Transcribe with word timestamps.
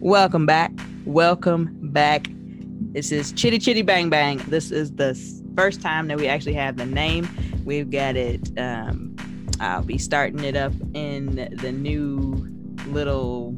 Welcome 0.00 0.44
back. 0.44 0.72
Welcome 1.06 1.70
back. 1.90 2.28
This 2.92 3.10
is 3.10 3.32
Chitty 3.32 3.58
Chitty 3.58 3.80
Bang 3.80 4.10
Bang. 4.10 4.36
This 4.48 4.70
is 4.70 4.92
the 4.92 5.14
first 5.56 5.80
time 5.80 6.08
that 6.08 6.18
we 6.18 6.28
actually 6.28 6.52
have 6.52 6.76
the 6.76 6.84
name. 6.84 7.26
We've 7.64 7.90
got 7.90 8.14
it. 8.14 8.46
Um, 8.58 9.16
I'll 9.58 9.82
be 9.82 9.96
starting 9.96 10.44
it 10.44 10.54
up 10.54 10.74
in 10.92 11.48
the 11.50 11.72
new 11.72 12.46
little 12.88 13.56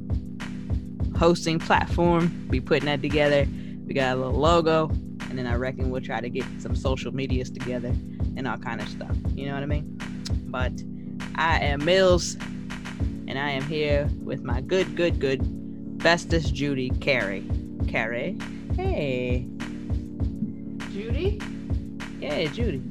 hosting 1.18 1.58
platform. 1.58 2.46
Be 2.48 2.60
putting 2.60 2.86
that 2.86 3.02
together. 3.02 3.44
We 3.84 3.92
got 3.92 4.16
a 4.16 4.20
little 4.20 4.40
logo, 4.40 4.90
and 5.28 5.36
then 5.36 5.48
I 5.48 5.56
reckon 5.56 5.90
we'll 5.90 6.02
try 6.02 6.20
to 6.20 6.30
get 6.30 6.44
some 6.58 6.76
social 6.76 7.12
medias 7.12 7.50
together 7.50 7.88
and 8.36 8.46
all 8.46 8.58
kind 8.58 8.80
of 8.80 8.88
stuff. 8.88 9.16
You 9.34 9.46
know 9.46 9.54
what 9.54 9.64
I 9.64 9.66
mean? 9.66 9.98
But 10.46 10.72
I 11.34 11.58
am 11.58 11.84
Mills, 11.84 12.36
and 13.26 13.40
I 13.40 13.50
am 13.50 13.64
here 13.64 14.08
with 14.22 14.44
my 14.44 14.60
good, 14.60 14.94
good, 14.94 15.18
good 15.18 15.57
bestest 15.98 16.54
Judy 16.54 16.90
Carey. 16.90 17.44
Carey, 17.88 18.36
hey. 18.76 19.46
Judy? 20.92 21.40
Yeah, 22.20 22.44
Judy. 22.46 22.82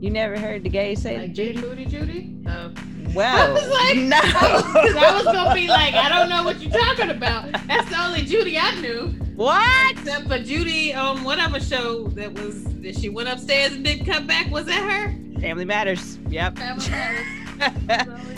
You 0.00 0.10
never 0.10 0.38
heard 0.38 0.64
the 0.64 0.68
gays 0.68 1.02
say 1.02 1.18
like 1.18 1.32
Judy 1.32 1.60
Booty 1.60 1.86
Judy? 1.86 2.36
Oh. 2.46 2.72
Wow. 3.14 3.36
I 3.36 3.52
was 3.52 3.68
like, 3.68 3.96
no. 3.96 4.20
Because 4.20 4.96
I 4.96 5.14
was 5.14 5.24
gonna 5.24 5.54
be 5.54 5.68
like, 5.68 5.94
I 5.94 6.08
don't 6.08 6.28
know 6.28 6.42
what 6.42 6.60
you're 6.60 6.70
talking 6.70 7.10
about. 7.10 7.52
That's 7.66 7.88
the 7.88 8.02
only 8.02 8.22
Judy 8.22 8.58
I 8.58 8.80
knew. 8.80 9.08
What? 9.36 9.92
Except 9.92 10.26
for 10.28 10.38
Judy 10.38 10.92
on 10.94 11.18
um, 11.18 11.24
whatever 11.24 11.60
show 11.60 12.08
that 12.08 12.32
was 12.34 12.64
that 12.82 12.96
she 12.98 13.08
went 13.08 13.28
upstairs 13.28 13.72
and 13.72 13.84
didn't 13.84 14.06
come 14.06 14.26
back. 14.26 14.50
Was 14.50 14.66
that 14.66 14.82
her? 14.82 15.40
Family 15.40 15.64
Matters. 15.64 16.18
Yep. 16.28 16.58
Family 16.58 16.90
Matters. 16.90 18.30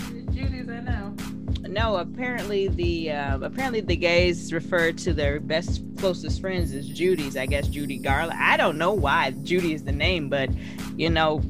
Judy's 1.76 1.82
I 1.84 1.84
know. 1.84 1.92
No, 1.92 1.96
apparently 1.96 2.68
the 2.68 3.10
uh, 3.12 3.38
apparently 3.40 3.80
the 3.80 3.96
gays 3.96 4.52
refer 4.52 4.92
to 4.92 5.12
their 5.12 5.40
best 5.40 5.82
closest 5.98 6.40
friends 6.40 6.72
as 6.72 6.88
Judy's. 6.88 7.36
I 7.36 7.46
guess 7.46 7.68
Judy 7.68 7.98
Garland. 7.98 8.38
I 8.40 8.56
don't 8.56 8.78
know 8.78 8.92
why 8.92 9.32
Judy 9.42 9.74
is 9.74 9.84
the 9.84 9.92
name, 9.92 10.28
but 10.28 10.50
you 10.96 11.10
know, 11.10 11.42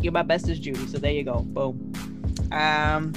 you're 0.00 0.12
my 0.12 0.22
bestest 0.22 0.62
Judy. 0.62 0.86
So 0.86 0.98
there 0.98 1.12
you 1.12 1.24
go. 1.24 1.40
Boom. 1.40 1.92
Um, 2.52 3.12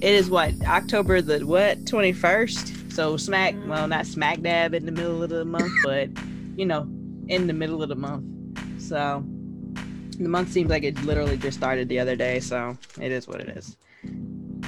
it 0.00 0.14
is 0.14 0.30
what 0.30 0.52
October 0.66 1.22
the 1.22 1.46
what 1.46 1.86
twenty 1.86 2.12
first. 2.12 2.92
So 2.92 3.16
smack, 3.16 3.54
well, 3.66 3.88
not 3.88 4.06
smack 4.06 4.40
dab 4.40 4.74
in 4.74 4.86
the 4.86 4.92
middle 4.92 5.22
of 5.22 5.30
the 5.30 5.44
month, 5.44 5.72
but 5.84 6.10
you 6.56 6.66
know, 6.66 6.82
in 7.28 7.46
the 7.46 7.52
middle 7.52 7.82
of 7.82 7.88
the 7.88 7.96
month. 7.96 8.24
So 8.80 9.24
the 10.18 10.28
month 10.28 10.50
seems 10.50 10.70
like 10.70 10.84
it 10.84 11.02
literally 11.04 11.36
just 11.36 11.56
started 11.56 11.88
the 11.88 11.98
other 11.98 12.16
day. 12.16 12.40
So 12.40 12.76
it 13.00 13.12
is 13.12 13.28
what 13.28 13.40
it 13.40 13.56
is. 13.56 13.76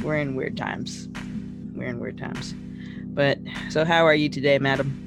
We're 0.02 0.16
in 0.18 0.34
weird 0.34 0.56
times. 0.56 1.08
We're 1.74 1.88
in 1.88 2.00
weird 2.00 2.18
times. 2.18 2.54
But 3.06 3.38
so, 3.70 3.84
how 3.84 4.04
are 4.04 4.14
you 4.14 4.28
today, 4.28 4.58
madam? 4.58 5.02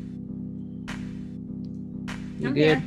You 2.40 2.48
I'm 2.48 2.54
good? 2.54 2.84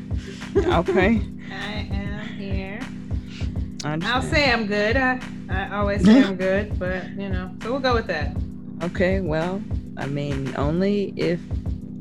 okay. 0.67 1.21
I 1.51 1.89
am 1.93 2.27
here. 2.39 2.81
I 3.85 3.99
I'll 4.03 4.23
say 4.23 4.51
I'm 4.51 4.67
good. 4.67 4.97
I, 4.97 5.21
I 5.51 5.77
always 5.77 6.05
say 6.05 6.23
I'm 6.23 6.37
good, 6.49 6.79
but 6.79 7.09
you 7.11 7.29
know, 7.29 7.55
so 7.63 7.71
we'll 7.71 7.81
go 7.81 7.95
with 7.95 8.07
that. 8.07 8.37
Okay, 8.83 9.21
well, 9.21 9.63
I 9.97 10.07
mean, 10.07 10.55
only 10.57 11.13
if 11.17 11.41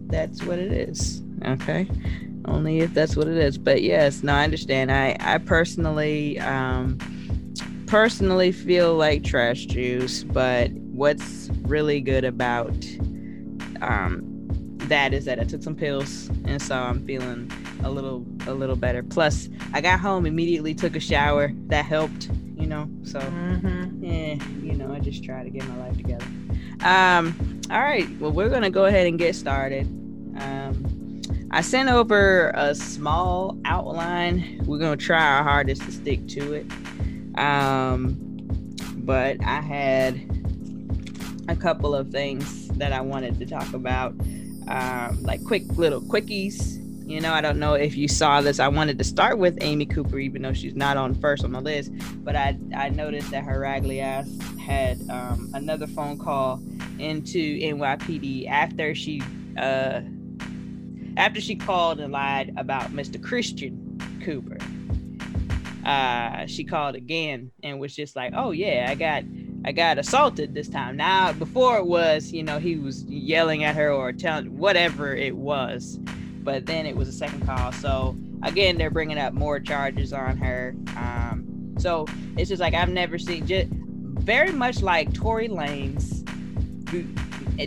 that's 0.08 0.44
what 0.44 0.60
it 0.60 0.72
is. 0.72 1.22
Okay, 1.46 1.88
only 2.46 2.80
if 2.80 2.94
that's 2.94 3.16
what 3.16 3.28
it 3.28 3.38
is. 3.38 3.58
But 3.58 3.82
yes, 3.82 4.24
no, 4.24 4.34
I 4.34 4.44
understand. 4.44 4.92
I 4.92 5.16
I 5.20 5.38
personally 5.38 6.40
um 6.40 6.98
personally 7.92 8.54
feel 8.54 8.96
like 8.96 9.22
trash 9.22 9.66
juice, 9.66 10.24
but 10.24 10.72
what's 10.72 11.50
really 11.64 12.00
good 12.00 12.24
about 12.24 12.74
um 13.82 14.22
that 14.88 15.14
is 15.14 15.26
that 15.26 15.40
I 15.42 15.44
took 15.44 15.62
some 15.62 15.76
pills 15.76 16.30
and 16.46 16.62
so 16.62 16.76
I'm 16.76 17.06
feeling 17.06 17.52
a 17.84 17.92
little 17.92 18.26
a 18.48 18.54
little 18.54 18.78
better. 18.78 19.04
Plus, 19.04 19.50
I 19.74 19.82
got 19.82 20.00
home 20.00 20.26
immediately, 20.26 20.74
took 20.74 20.96
a 20.96 21.02
shower. 21.02 21.52
That 21.68 21.84
helped, 21.84 22.30
you 22.56 22.66
know. 22.66 22.90
So 23.04 23.20
Mm-hmm. 23.20 24.04
yeah, 24.06 24.36
you 24.64 24.74
know, 24.78 24.94
I 24.94 25.00
just 25.00 25.22
try 25.26 25.44
to 25.44 25.50
get 25.50 25.68
my 25.68 25.76
life 25.80 25.98
together. 25.98 26.26
Um, 26.86 27.36
all 27.70 27.82
right, 27.82 28.08
well, 28.22 28.32
we're 28.32 28.50
gonna 28.50 28.70
go 28.70 28.86
ahead 28.86 29.06
and 29.06 29.20
get 29.20 29.36
started. 29.36 29.86
Um, 30.40 31.22
I 31.52 31.60
sent 31.60 31.90
over 31.90 32.52
a 32.56 32.74
small 32.74 33.58
outline. 33.66 34.64
We're 34.66 34.80
gonna 34.80 34.96
try 34.96 35.22
our 35.36 35.44
hardest 35.44 35.82
to 35.82 35.92
stick 35.92 36.26
to 36.30 36.54
it. 36.54 36.66
Um, 37.36 38.18
but 38.98 39.38
I 39.44 39.62
had 39.62 40.16
a 41.48 41.56
couple 41.56 41.96
of 41.96 42.10
things 42.10 42.68
that 42.70 42.94
I 42.94 43.02
wanted 43.02 43.40
to 43.40 43.46
talk 43.46 43.74
about, 43.74 44.14
um, 44.68 45.22
like 45.22 45.44
quick 45.44 45.64
little 45.78 46.02
quickies. 46.02 46.78
You 47.08 47.20
know, 47.20 47.34
I 47.34 47.42
don't 47.42 47.60
know 47.60 47.74
if 47.74 47.98
you 47.98 48.08
saw 48.08 48.42
this. 48.42 48.60
I 48.60 48.70
wanted 48.70 48.98
to 49.00 49.04
start 49.04 49.38
with 49.38 49.58
Amy 49.62 49.86
Cooper, 49.86 50.18
even 50.18 50.44
though 50.44 50.54
she's 50.54 50.76
not 50.76 50.96
on 50.96 51.14
first 51.16 51.44
on 51.44 51.52
the 51.52 51.60
list. 51.60 51.92
But 52.24 52.36
I 52.36 52.58
I 52.76 52.90
noticed 52.90 53.32
that 53.32 53.44
her 53.44 53.60
raggedy 53.60 54.00
ass 54.00 54.30
had 54.60 54.98
um, 55.10 55.50
another 55.54 55.88
phone 55.88 56.18
call 56.18 56.62
into 57.00 57.60
NYPD 57.60 58.48
after 58.48 58.96
she 58.96 59.22
uh, 59.58 60.02
after 61.18 61.42
she 61.42 61.56
called 61.56 62.00
and 62.00 62.14
lied 62.14 62.54
about 62.56 62.92
Mr. 62.92 63.22
Christian 63.22 64.00
Cooper. 64.24 64.58
Uh, 65.86 66.46
she 66.46 66.64
called 66.64 66.96
again 66.96 67.52
and 67.64 67.80
was 67.80 67.96
just 67.96 68.16
like, 68.16 68.34
"Oh 68.36 68.52
yeah, 68.52 68.88
I 68.90 68.96
got 68.96 69.24
I 69.66 69.72
got 69.72 69.98
assaulted 69.98 70.54
this 70.54 70.70
time." 70.70 70.98
Now, 70.98 71.34
before 71.34 71.78
it 71.78 71.86
was, 71.86 72.32
you 72.32 72.44
know, 72.44 72.60
he 72.60 72.76
was 72.78 73.04
yelling 73.06 73.64
at 73.64 73.76
her 73.76 73.92
or 73.92 74.14
telling 74.14 74.58
whatever 74.58 75.16
it 75.16 75.36
was, 75.36 76.00
but 76.44 76.66
then 76.66 76.86
it 76.86 76.96
was 76.96 77.08
a 77.08 77.14
second 77.14 77.46
call. 77.46 77.72
So 77.72 78.16
again, 78.44 78.78
they're 78.78 78.92
bringing 78.92 79.18
up 79.18 79.34
more 79.34 79.60
charges 79.60 80.14
on 80.14 80.38
her. 80.38 80.76
Um, 80.98 81.76
so 81.78 82.06
it's 82.38 82.50
just 82.50 82.62
like 82.62 82.74
I've 82.74 82.90
never 82.90 83.18
seen 83.18 83.48
just 83.48 83.68
very 83.72 84.52
much 84.52 84.82
like 84.82 85.14
Tory 85.14 85.50
Lanez 85.50 86.22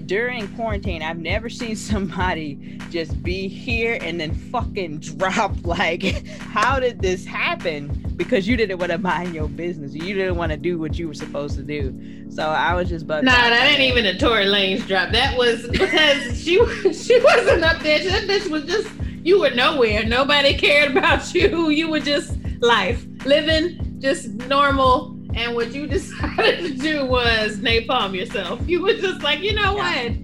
during 0.00 0.48
quarantine. 0.54 1.02
I've 1.02 1.18
never 1.18 1.48
seen 1.48 1.76
somebody 1.94 2.78
just 2.90 3.22
be 3.22 3.48
here 3.48 3.98
and 4.00 4.20
then 4.20 4.34
fucking 4.34 4.98
drop. 5.00 5.54
Like, 5.64 6.26
how 6.26 6.78
did 6.78 7.00
this 7.00 7.24
happen? 7.24 7.88
Because 8.16 8.46
you 8.46 8.56
didn't 8.56 8.78
want 8.78 8.92
to 8.92 8.98
mind 8.98 9.34
your 9.34 9.48
business. 9.48 9.94
You 9.94 10.14
didn't 10.14 10.36
want 10.36 10.52
to 10.52 10.58
do 10.58 10.78
what 10.78 10.98
you 10.98 11.08
were 11.08 11.14
supposed 11.14 11.56
to 11.56 11.62
do. 11.62 12.30
So 12.30 12.42
I 12.42 12.74
was 12.74 12.88
just 12.88 13.06
bugged. 13.06 13.24
Nah, 13.24 13.32
that 13.32 13.66
ain't 13.70 13.80
even 13.80 14.06
a 14.06 14.16
Tory 14.16 14.44
Lanez 14.44 14.86
drop. 14.86 15.10
That 15.10 15.36
was 15.36 15.66
because 15.70 16.42
she 16.42 16.54
she 16.92 17.20
wasn't 17.20 17.64
up 17.64 17.80
there. 17.82 18.04
That 18.04 18.28
bitch 18.28 18.48
was 18.50 18.64
just 18.64 18.88
you 19.24 19.40
were 19.40 19.50
nowhere. 19.50 20.04
Nobody 20.04 20.54
cared 20.54 20.96
about 20.96 21.34
you. 21.34 21.70
You 21.70 21.88
were 21.88 22.00
just 22.00 22.36
life 22.60 23.04
living, 23.24 24.00
just 24.00 24.28
normal. 24.28 25.13
And 25.34 25.54
what 25.54 25.72
you 25.72 25.86
decided 25.88 26.64
to 26.64 26.74
do 26.78 27.06
was 27.06 27.58
napalm 27.58 28.14
yourself. 28.14 28.60
You 28.68 28.82
were 28.82 28.94
just 28.94 29.22
like, 29.22 29.40
you 29.40 29.54
know 29.54 29.76
Yeah. 29.76 30.08
what? 30.08 30.16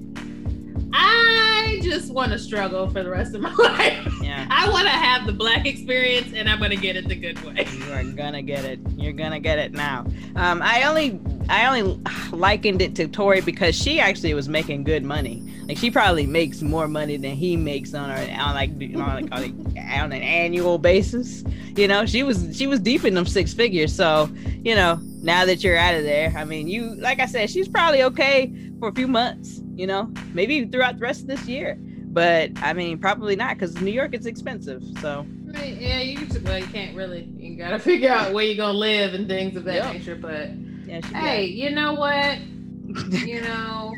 I 0.93 1.79
just 1.83 2.13
want 2.13 2.33
to 2.33 2.39
struggle 2.39 2.89
for 2.91 3.03
the 3.05 3.11
rest 3.11 3.35
of 3.35 3.41
my 3.43 3.55
life. 3.59 4.13
Yeah. 4.23 4.47
I 4.51 4.69
want 4.69 4.85
to 4.85 4.93
have 4.93 5.25
the 5.27 5.33
black 5.33 5.65
experience, 5.67 6.33
and 6.35 6.49
I'm 6.49 6.59
gonna 6.59 6.75
get 6.77 6.97
it 6.97 7.07
the 7.09 7.15
good 7.15 7.41
way. 7.45 7.67
You 7.77 7.93
are 7.93 8.03
gonna 8.03 8.43
get 8.43 8.65
it. 8.65 8.81
You're 8.97 9.13
gonna 9.13 9.39
get 9.41 9.59
it 9.61 9.73
now. 9.73 10.05
Um, 10.35 10.61
I 10.63 10.83
only, 10.83 11.21
I 11.49 11.67
only 11.67 12.01
likened 12.33 12.81
it 12.83 12.95
to 12.97 13.09
Tory 13.09 13.41
because 13.41 13.75
she 13.75 13.99
actually 14.01 14.35
was 14.35 14.49
making 14.49 14.85
good 14.85 15.05
money. 15.05 15.43
Like 15.67 15.79
she 15.79 15.91
probably 15.91 16.27
makes 16.27 16.63
more 16.63 16.87
money 16.89 17.17
than 17.17 17.33
he 17.33 17.57
makes 17.57 17.95
on 17.95 18.11
her 18.11 18.17
on 18.41 18.55
like 18.55 18.71
on 18.71 18.95
like 18.97 19.33
on, 19.33 19.77
on 19.77 20.13
an 20.13 20.23
annual 20.23 20.79
basis. 20.79 21.43
You 21.77 21.89
know, 21.89 22.07
she 22.07 22.23
was 22.23 22.57
she 22.57 22.67
was 22.67 22.81
deep 22.81 23.05
in 23.05 23.15
them 23.15 23.27
six 23.27 23.53
figures. 23.55 23.95
So 23.95 24.29
you 24.65 24.75
know, 24.75 25.01
now 25.23 25.45
that 25.45 25.65
you're 25.65 25.77
out 25.77 25.95
of 25.95 26.03
there, 26.05 26.33
I 26.37 26.45
mean, 26.45 26.69
you 26.69 26.95
like 26.97 27.21
I 27.21 27.27
said, 27.27 27.51
she's 27.51 27.69
probably 27.69 28.03
okay 28.05 28.53
for 28.79 28.89
a 28.89 28.93
few 28.95 29.09
months. 29.09 29.61
You 29.75 29.87
know, 29.87 30.13
maybe 30.35 30.65
throughout 30.67 30.97
the 30.99 31.03
rest 31.03 31.23
of 31.23 31.27
this 31.29 31.47
year. 31.47 31.77
But 32.13 32.51
I 32.63 32.73
mean, 32.73 32.99
probably 32.99 33.37
not 33.37 33.57
because 33.57 33.81
New 33.81 33.93
York 33.93 34.15
is 34.15 34.27
expensive. 34.27 34.83
So 35.01 35.27
Right, 35.47 35.77
Yeah, 35.81 36.01
you 36.01 36.27
well, 36.45 36.59
you 36.59 36.67
can't 36.67 36.97
really. 36.97 37.25
You 37.39 37.57
gotta 37.57 37.79
figure 37.79 38.11
out 38.11 38.33
where 38.33 38.45
you're 38.45 38.57
gonna 38.57 38.79
live 38.79 39.15
and 39.15 39.27
things 39.29 39.57
of 39.57 39.65
that 39.65 39.75
Yep. 39.75 39.93
nature. 39.95 40.15
But 40.17 40.51
she 41.07 41.15
hey, 41.15 41.45
you 41.47 41.71
know 41.71 41.95
what? 41.95 42.39
You 43.25 43.41
know, 43.49 43.93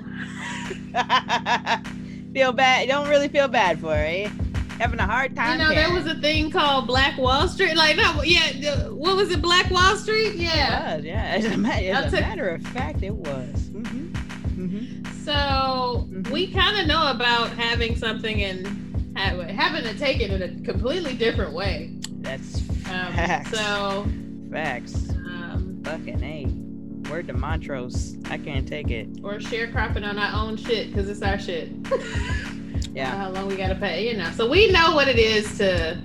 feel 2.34 2.52
bad. 2.52 2.82
You 2.82 2.88
don't 2.88 3.08
really 3.08 3.28
feel 3.28 3.48
bad 3.48 3.80
for 3.80 3.94
it. 3.96 4.26
eh? 4.26 4.30
Having 4.78 5.00
a 5.00 5.06
hard 5.06 5.36
time. 5.36 5.60
you 5.60 5.64
know, 5.66 5.74
there 5.74 5.92
was 5.92 6.06
a 6.06 6.14
thing 6.20 6.50
called 6.50 6.86
Black 6.86 7.16
Wall 7.18 7.46
Street. 7.46 7.76
Like, 7.76 7.96
no, 7.96 8.22
yeah, 8.22 8.88
what 8.88 9.16
was 9.16 9.30
it? 9.30 9.40
Black 9.40 9.70
Wall 9.70 9.96
Street? 9.96 10.34
Yeah. 10.34 10.94
It 10.94 10.96
was, 10.96 11.04
yeah. 11.04 11.22
As 11.24 11.44
a, 11.44 11.48
as 11.90 12.06
a 12.12 12.16
take- 12.16 12.20
matter 12.26 12.48
of 12.48 12.62
fact, 12.68 13.02
it 13.02 13.14
was. 13.14 13.68
hmm 13.68 14.06
hmm 14.54 15.04
So 15.24 16.08
Mhm. 16.10 16.30
we 16.30 16.48
kind 16.52 16.78
of 16.80 16.86
know 16.86 17.10
about 17.10 17.50
having 17.50 17.96
something 17.96 18.42
and 18.42 18.66
ha- 19.16 19.40
having 19.52 19.84
to 19.84 19.96
take 19.98 20.20
it 20.20 20.30
in 20.30 20.42
a 20.42 20.48
completely 20.64 21.14
different 21.14 21.52
way. 21.52 21.90
That's 22.20 22.60
Um, 22.90 23.12
facts. 23.14 23.50
so, 23.50 24.06
facts. 24.50 25.10
um, 25.10 25.80
Fucking 25.84 26.22
a. 26.24 26.46
Word 27.10 27.26
to 27.28 27.32
Montrose. 27.34 28.16
I 28.30 28.38
can't 28.38 28.66
take 28.66 28.90
it. 28.90 29.08
Or 29.22 29.34
sharecropping 29.34 30.06
on 30.08 30.18
our 30.18 30.42
own 30.44 30.56
shit 30.56 30.88
because 30.92 31.08
it's 31.08 31.22
our 31.22 31.38
shit. 31.38 31.70
Yeah. 32.94 33.16
How 33.16 33.30
long 33.30 33.46
we 33.46 33.56
gotta 33.56 33.74
pay, 33.74 34.06
you 34.10 34.18
know. 34.18 34.30
So 34.32 34.46
we 34.50 34.70
know 34.70 34.94
what 34.94 35.08
it 35.08 35.18
is 35.18 35.56
to 35.56 35.98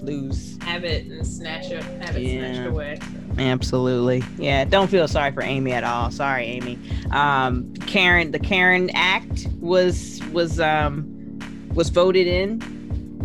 Lose. 0.00 0.56
have 0.62 0.82
it 0.82 1.04
and 1.06 1.26
snatch 1.26 1.70
it, 1.70 1.82
have 1.82 2.16
it 2.16 2.22
Yeah. 2.22 2.52
snatched 2.52 2.68
away. 2.70 2.98
Absolutely. 3.36 4.24
Yeah. 4.38 4.64
Don't 4.64 4.88
feel 4.88 5.06
sorry 5.08 5.30
for 5.32 5.42
Amy 5.42 5.72
at 5.72 5.84
all. 5.84 6.10
Sorry, 6.10 6.44
Amy. 6.46 6.78
Um, 7.10 7.74
Karen, 7.86 8.30
the 8.30 8.38
Karen 8.38 8.88
Act 8.94 9.46
was 9.60 10.22
was 10.32 10.58
um 10.58 11.38
was 11.74 11.90
voted 11.90 12.26
in 12.26 12.62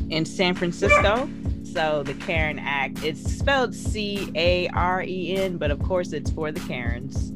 in 0.10 0.26
San 0.26 0.54
Francisco. 0.54 1.30
So 1.74 2.04
the 2.04 2.14
Karen 2.14 2.60
Act, 2.60 3.04
it's 3.04 3.20
spelled 3.34 3.74
C 3.74 4.32
A 4.36 4.68
R 4.70 5.02
E 5.02 5.36
N, 5.36 5.58
but 5.58 5.72
of 5.72 5.82
course 5.82 6.14
it's 6.14 6.30
for 6.32 6.52
the 6.52 6.60
Karens. 6.62 7.32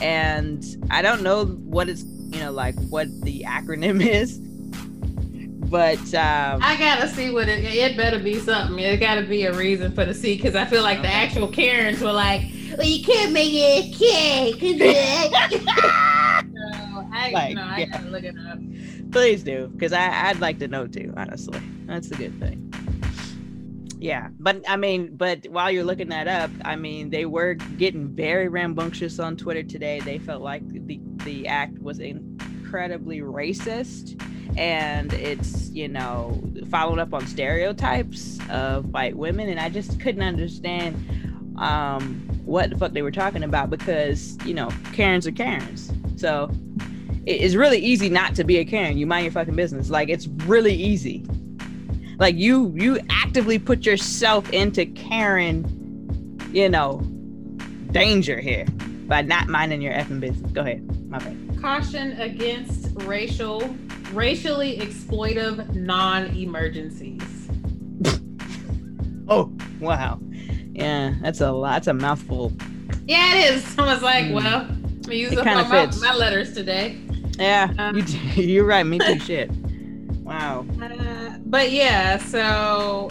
And 0.00 0.64
I 0.90 1.02
don't 1.02 1.22
know 1.22 1.46
what 1.46 1.88
it's 1.88 2.04
you 2.04 2.38
know 2.38 2.52
like 2.52 2.76
what 2.88 3.08
the 3.22 3.42
acronym 3.42 4.00
is, 4.06 4.38
but 5.68 5.98
um, 6.14 6.60
I 6.62 6.76
gotta 6.78 7.08
see 7.08 7.30
what 7.32 7.48
it. 7.48 7.64
It 7.64 7.96
better 7.96 8.20
be 8.20 8.38
something. 8.38 8.78
It 8.78 8.98
gotta 8.98 9.22
be 9.22 9.42
a 9.44 9.52
reason 9.52 9.92
for 9.92 10.04
the 10.04 10.14
C 10.14 10.36
because 10.36 10.54
I 10.54 10.66
feel 10.66 10.84
like 10.84 11.02
the 11.02 11.08
actual 11.12 11.48
Karens 11.48 12.00
were 12.00 12.12
like, 12.12 12.42
"Well, 12.78 12.86
you 12.86 13.04
can't 13.04 13.32
make 13.32 13.50
it 13.52 13.86
a 13.86 13.98
K." 13.98 14.52
it-" 14.60 15.66
I, 17.12 17.30
Like, 17.32 17.56
no, 17.56 17.62
I 17.62 17.78
yeah. 17.78 17.86
gotta 17.86 18.08
look 18.08 18.22
it 18.22 18.36
up. 18.48 18.58
Please 19.10 19.42
do, 19.42 19.66
because 19.72 19.92
I'd 19.92 20.38
like 20.38 20.60
to 20.60 20.68
know 20.68 20.86
too, 20.86 21.12
honestly. 21.16 21.60
That's 21.86 22.08
a 22.12 22.14
good 22.14 22.38
thing. 22.38 22.69
Yeah, 24.00 24.28
but 24.38 24.62
I 24.66 24.76
mean, 24.76 25.14
but 25.14 25.46
while 25.48 25.70
you're 25.70 25.84
looking 25.84 26.08
that 26.08 26.26
up, 26.26 26.50
I 26.64 26.74
mean, 26.74 27.10
they 27.10 27.26
were 27.26 27.52
getting 27.52 28.08
very 28.08 28.48
rambunctious 28.48 29.18
on 29.18 29.36
Twitter 29.36 29.62
today. 29.62 30.00
They 30.00 30.18
felt 30.18 30.40
like 30.40 30.66
the 30.66 30.98
the 31.24 31.46
act 31.46 31.78
was 31.80 31.98
incredibly 31.98 33.20
racist, 33.20 34.18
and 34.56 35.12
it's 35.12 35.68
you 35.68 35.86
know 35.86 36.42
following 36.70 36.98
up 36.98 37.12
on 37.12 37.26
stereotypes 37.26 38.38
of 38.48 38.86
white 38.86 39.18
women, 39.18 39.50
and 39.50 39.60
I 39.60 39.68
just 39.68 40.00
couldn't 40.00 40.22
understand 40.22 40.96
um, 41.58 42.26
what 42.46 42.70
the 42.70 42.78
fuck 42.78 42.92
they 42.92 43.02
were 43.02 43.10
talking 43.10 43.42
about 43.42 43.68
because 43.68 44.38
you 44.46 44.54
know 44.54 44.70
Karens 44.94 45.26
are 45.26 45.32
Karens, 45.32 45.92
so 46.16 46.50
it's 47.26 47.54
really 47.54 47.78
easy 47.78 48.08
not 48.08 48.34
to 48.36 48.44
be 48.44 48.56
a 48.56 48.64
Karen. 48.64 48.96
You 48.96 49.06
mind 49.06 49.24
your 49.24 49.32
fucking 49.32 49.56
business. 49.56 49.90
Like 49.90 50.08
it's 50.08 50.26
really 50.26 50.74
easy. 50.74 51.26
Like 52.20 52.36
you 52.36 52.72
you 52.76 53.00
actively 53.08 53.58
put 53.58 53.86
yourself 53.86 54.48
into 54.52 54.84
Karen, 54.84 56.38
you 56.52 56.68
know, 56.68 56.98
danger 57.92 58.38
here 58.38 58.66
by 59.08 59.22
not 59.22 59.48
minding 59.48 59.80
your 59.80 59.94
effing 59.94 60.20
business. 60.20 60.52
Go 60.52 60.60
ahead. 60.60 60.86
My 61.08 61.18
bad. 61.18 61.58
Caution 61.62 62.12
against 62.20 62.90
racial, 63.04 63.60
racially 64.12 64.76
exploitive 64.78 65.74
non-emergencies. 65.74 67.22
Oh, 69.32 69.52
wow. 69.78 70.18
Yeah, 70.72 71.14
that's 71.22 71.40
a 71.40 71.52
lot. 71.52 71.74
That's 71.74 71.86
a 71.86 71.94
mouthful. 71.94 72.52
Yeah, 73.06 73.36
it 73.36 73.54
is. 73.54 73.64
I 73.78 73.94
was 73.94 74.02
like, 74.02 74.24
Mm. 74.24 74.34
well, 74.34 74.62
I'm 74.62 75.00
gonna 75.02 75.14
use 75.14 75.30
It 75.32 75.38
up 75.38 75.46
all 75.46 75.64
my, 75.68 75.86
my 76.00 76.14
letters 76.16 76.52
today. 76.52 76.98
Yeah, 77.38 77.72
Um, 77.78 77.96
you, 77.96 78.02
you're 78.42 78.64
right. 78.66 78.82
Me 78.84 78.98
too. 78.98 79.20
Shit. 79.20 79.48
Wow. 80.30 80.64
Uh, 80.80 81.38
but 81.46 81.72
yeah, 81.72 82.16
so 82.18 83.10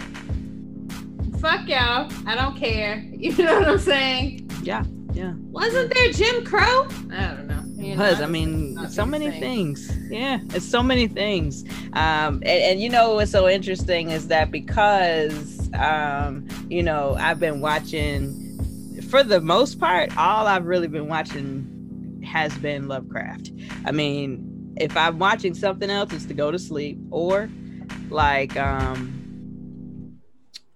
fuck 1.38 1.68
y'all. 1.68 2.10
I 2.26 2.34
don't 2.34 2.56
care. 2.56 3.04
You 3.20 3.36
know 3.36 3.60
what 3.60 3.68
I'm 3.68 3.78
saying? 3.78 4.50
Yeah. 4.62 4.82
Yeah. 5.12 5.34
Wasn't 5.50 5.92
there 5.92 6.10
Jim 6.12 6.42
Crow? 6.46 6.88
I 7.12 7.34
don't 7.34 7.46
know. 7.46 7.62
You 7.76 7.90
know, 7.90 7.96
Because 7.96 8.22
I 8.22 8.26
mean, 8.26 8.88
so 8.88 9.04
many 9.04 9.30
things. 9.30 9.88
things. 9.88 10.10
Yeah, 10.10 10.38
it's 10.54 10.64
so 10.64 10.82
many 10.82 11.06
things. 11.06 11.64
Um, 11.92 12.36
and, 12.36 12.46
and 12.46 12.80
you 12.80 12.88
know 12.88 13.16
what's 13.16 13.30
so 13.30 13.46
interesting 13.46 14.08
is 14.10 14.28
that 14.28 14.50
because 14.50 15.68
um, 15.74 16.48
you 16.70 16.82
know 16.82 17.16
I've 17.18 17.38
been 17.38 17.60
watching, 17.60 19.02
for 19.10 19.22
the 19.22 19.42
most 19.42 19.78
part, 19.78 20.16
all 20.16 20.46
I've 20.46 20.64
really 20.64 20.88
been 20.88 21.08
watching 21.08 22.22
has 22.26 22.56
been 22.58 22.88
Lovecraft. 22.88 23.50
I 23.84 23.92
mean, 23.92 24.49
if 24.80 24.96
I'm 24.96 25.18
watching 25.18 25.54
something 25.54 25.90
else, 25.90 26.12
it's 26.12 26.24
to 26.26 26.34
go 26.34 26.50
to 26.50 26.58
sleep 26.58 26.98
or 27.10 27.48
like 28.08 28.56
um 28.56 29.16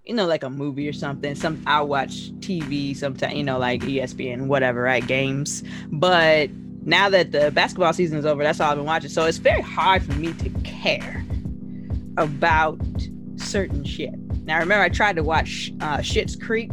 you 0.05 0.15
know, 0.15 0.27
like 0.27 0.43
a 0.43 0.51
movie 0.51 0.87
or 0.87 0.93
something. 0.93 1.35
Some 1.35 1.63
I'll 1.67 1.89
watch 1.89 2.31
TV 2.41 2.95
sometimes, 2.95 3.35
you 3.35 3.43
know, 3.43 3.59
like 3.59 3.81
ESPN, 3.83 4.47
whatever, 4.47 4.83
right? 4.83 5.05
Games. 5.05 5.65
But 5.91 6.51
now 6.85 7.09
that 7.09 7.33
the 7.33 7.51
basketball 7.51 7.95
season 7.95 8.19
is 8.19 8.27
over, 8.27 8.43
that's 8.43 8.61
all 8.61 8.71
I've 8.71 8.77
been 8.77 8.85
watching. 8.85 9.09
So 9.09 9.25
it's 9.25 9.39
very 9.39 9.63
hard 9.63 10.03
for 10.03 10.13
me 10.13 10.35
to 10.35 10.51
care 10.63 11.25
about 12.19 12.79
certain 13.37 13.83
shit. 13.85 14.15
Now, 14.45 14.59
remember, 14.59 14.83
I 14.83 14.91
tried 14.91 15.17
to 15.17 15.23
watch 15.23 15.73
uh, 15.81 15.99
Schitt's 15.99 16.37
Creek, 16.37 16.71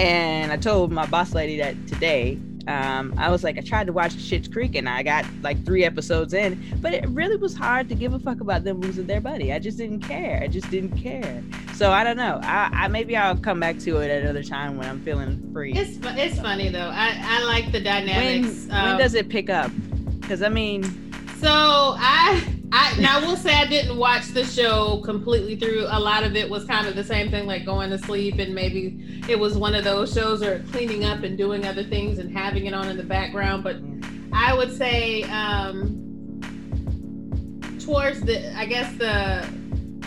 and 0.00 0.50
I 0.50 0.56
told 0.56 0.90
my 0.90 1.06
boss 1.06 1.32
lady 1.32 1.58
that 1.58 1.86
today. 1.86 2.40
Um, 2.66 3.14
I 3.16 3.30
was 3.30 3.44
like, 3.44 3.58
I 3.58 3.60
tried 3.60 3.86
to 3.86 3.92
watch 3.92 4.14
Schitt's 4.14 4.48
Creek, 4.48 4.74
and 4.74 4.88
I 4.88 5.02
got 5.02 5.24
like 5.42 5.64
three 5.64 5.84
episodes 5.84 6.34
in, 6.34 6.60
but 6.80 6.92
it 6.92 7.08
really 7.08 7.36
was 7.36 7.54
hard 7.54 7.88
to 7.88 7.94
give 7.94 8.12
a 8.12 8.18
fuck 8.18 8.40
about 8.40 8.64
them 8.64 8.80
losing 8.80 9.06
their 9.06 9.20
buddy. 9.20 9.52
I 9.52 9.58
just 9.58 9.78
didn't 9.78 10.00
care. 10.00 10.40
I 10.42 10.48
just 10.48 10.70
didn't 10.70 10.96
care. 10.96 11.42
So 11.74 11.92
I 11.92 12.04
don't 12.04 12.16
know. 12.16 12.40
I, 12.42 12.70
I 12.72 12.88
maybe 12.88 13.16
I'll 13.16 13.36
come 13.36 13.60
back 13.60 13.78
to 13.80 13.98
it 13.98 14.10
at 14.10 14.22
another 14.22 14.42
time 14.42 14.76
when 14.76 14.88
I'm 14.88 15.00
feeling 15.02 15.50
free. 15.52 15.72
It's 15.74 15.98
it's 16.02 16.40
funny 16.40 16.68
though. 16.68 16.90
I 16.92 17.16
I 17.20 17.44
like 17.44 17.72
the 17.72 17.80
dynamics. 17.80 18.66
when 18.66 18.92
um, 18.92 18.98
does 18.98 19.14
it 19.14 19.28
pick 19.28 19.50
up? 19.50 19.70
Because 20.20 20.42
I 20.42 20.48
mean, 20.48 20.82
So 21.40 21.48
I 21.48 22.55
I 22.72 22.98
now 23.00 23.20
will 23.24 23.36
say 23.36 23.54
I 23.54 23.66
didn't 23.66 23.96
watch 23.96 24.26
the 24.28 24.44
show 24.44 24.98
completely 25.04 25.56
through. 25.56 25.86
A 25.88 26.00
lot 26.00 26.24
of 26.24 26.34
it 26.36 26.48
was 26.50 26.64
kind 26.64 26.86
of 26.86 26.94
the 26.96 27.04
same 27.04 27.30
thing, 27.30 27.46
like 27.46 27.64
going 27.64 27.90
to 27.90 27.98
sleep, 27.98 28.38
and 28.38 28.54
maybe 28.54 29.22
it 29.28 29.38
was 29.38 29.56
one 29.56 29.74
of 29.74 29.84
those 29.84 30.12
shows 30.12 30.42
or 30.42 30.58
cleaning 30.72 31.04
up 31.04 31.22
and 31.22 31.38
doing 31.38 31.64
other 31.66 31.84
things 31.84 32.18
and 32.18 32.30
having 32.36 32.66
it 32.66 32.74
on 32.74 32.88
in 32.88 32.96
the 32.96 33.04
background. 33.04 33.62
But 33.62 33.76
I 34.32 34.54
would 34.54 34.76
say 34.76 35.22
um 35.24 36.02
towards 37.80 38.20
the 38.22 38.56
I 38.58 38.66
guess 38.66 38.92
the 38.96 39.48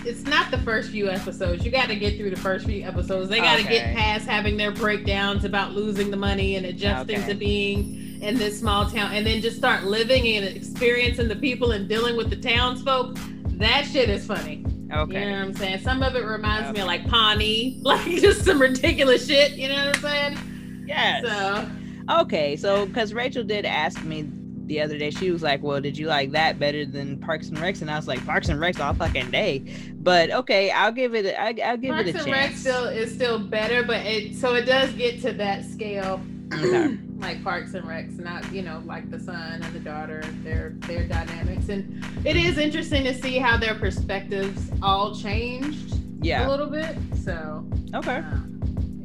it's 0.06 0.24
not 0.24 0.50
the 0.52 0.58
first 0.60 0.92
few 0.92 1.10
episodes. 1.10 1.66
You 1.66 1.72
got 1.72 1.88
to 1.90 1.96
get 1.96 2.18
through 2.18 2.30
the 2.30 2.38
first 2.40 2.66
few 2.66 2.84
episodes. 2.86 3.30
They 3.30 3.40
got 3.40 3.56
to 3.58 3.62
Okay. 3.66 3.80
get 3.80 3.96
past 3.96 4.26
having 4.28 4.56
their 4.56 4.72
breakdowns 4.72 5.44
about 5.44 5.74
losing 5.74 6.10
the 6.10 6.16
money 6.18 6.56
and 6.56 6.66
adjusting 6.66 7.18
Okay. 7.20 7.28
to 7.28 7.34
being 7.36 8.09
in 8.22 8.38
this 8.38 8.60
small 8.60 8.90
town, 8.90 9.14
and 9.14 9.26
then 9.26 9.42
just 9.42 9.58
start 9.58 9.84
living 9.84 10.28
and 10.28 10.46
experiencing 10.46 11.28
the 11.28 11.36
people 11.36 11.72
and 11.72 11.88
dealing 11.88 12.18
with 12.18 12.30
the 12.30 12.36
townsfolk. 12.36 13.18
That 13.58 13.86
shit 13.86 14.10
is 14.10 14.26
funny. 14.26 14.66
okay. 14.92 15.26
You 15.26 15.32
know 15.32 15.40
what 15.40 15.46
I'm 15.48 15.54
saying? 15.54 15.80
Some 15.80 16.04
of 16.04 16.16
it 16.16 16.26
reminds 16.26 16.72
me 16.72 16.82
of 16.82 16.88
like 16.88 17.08
Pawnee, 17.08 17.80
like 17.84 18.06
just 18.06 18.46
some 18.46 18.62
ridiculous 18.62 19.28
shit. 19.28 19.54
You 19.54 19.70
know 19.70 19.86
what 19.86 19.96
I'm 19.98 20.02
saying? 20.02 20.84
Yes. 20.88 21.24
So 21.26 21.70
Okay, 22.10 22.56
so 22.56 22.88
because 22.88 23.14
Rachel 23.14 23.44
did 23.44 23.66
ask 23.66 24.04
me 24.04 24.28
the 24.66 24.82
other 24.82 24.98
day, 24.98 25.12
she 25.12 25.30
was 25.30 25.44
like, 25.44 25.62
"Well, 25.62 25.80
did 25.80 25.98
you 25.98 26.08
like 26.08 26.32
that 26.32 26.58
better 26.58 26.86
than 26.86 27.20
Parks 27.20 27.50
and 27.50 27.58
Recs?" 27.58 27.82
And 27.82 27.92
I 27.92 27.96
was 27.96 28.08
like, 28.08 28.24
"Parks 28.26 28.50
and 28.50 28.60
Recs 28.60 28.80
all 28.80 28.94
fucking 28.94 29.30
day." 29.30 29.64
But 29.96 30.32
okay, 30.32 30.72
I'll 30.72 30.92
give 30.92 31.14
it. 31.14 31.36
I, 31.38 31.52
will 31.72 31.78
give 31.78 31.94
Parks 31.94 32.10
it 32.10 32.16
a 32.16 32.24
chance. 32.24 32.26
Parks 32.26 32.26
and 32.26 32.32
Rec 32.32 32.56
still 32.56 32.86
is 32.86 33.14
still 33.14 33.40
better, 33.40 33.84
but 33.84 34.06
it 34.06 34.36
so 34.36 34.56
it 34.56 34.66
does 34.66 34.92
get 34.94 35.22
to 35.22 35.34
that 35.34 35.66
scale. 35.66 36.22
Okay. 36.54 36.98
like 37.20 37.44
Parks 37.44 37.74
and 37.74 37.86
Recs, 37.86 38.18
not 38.20 38.52
you 38.54 38.62
know 38.62 38.82
like 38.86 39.10
the 39.12 39.20
son 39.20 39.62
and 39.62 39.74
the 39.76 39.80
daughter, 39.80 40.22
their 40.44 40.72
their 40.80 41.06
dynamics, 41.08 41.70
and 41.70 42.04
it 42.26 42.36
is 42.36 42.58
interesting 42.58 43.04
to 43.04 43.14
see 43.14 43.38
how 43.38 43.58
their 43.58 43.76
perspectives 43.76 44.70
all 44.82 45.14
changed 45.16 46.00
Yeah, 46.22 46.48
a 46.48 46.50
little 46.50 46.68
bit. 46.68 46.98
So 47.24 47.66
Okay. 47.96 48.18
um, 48.18 48.56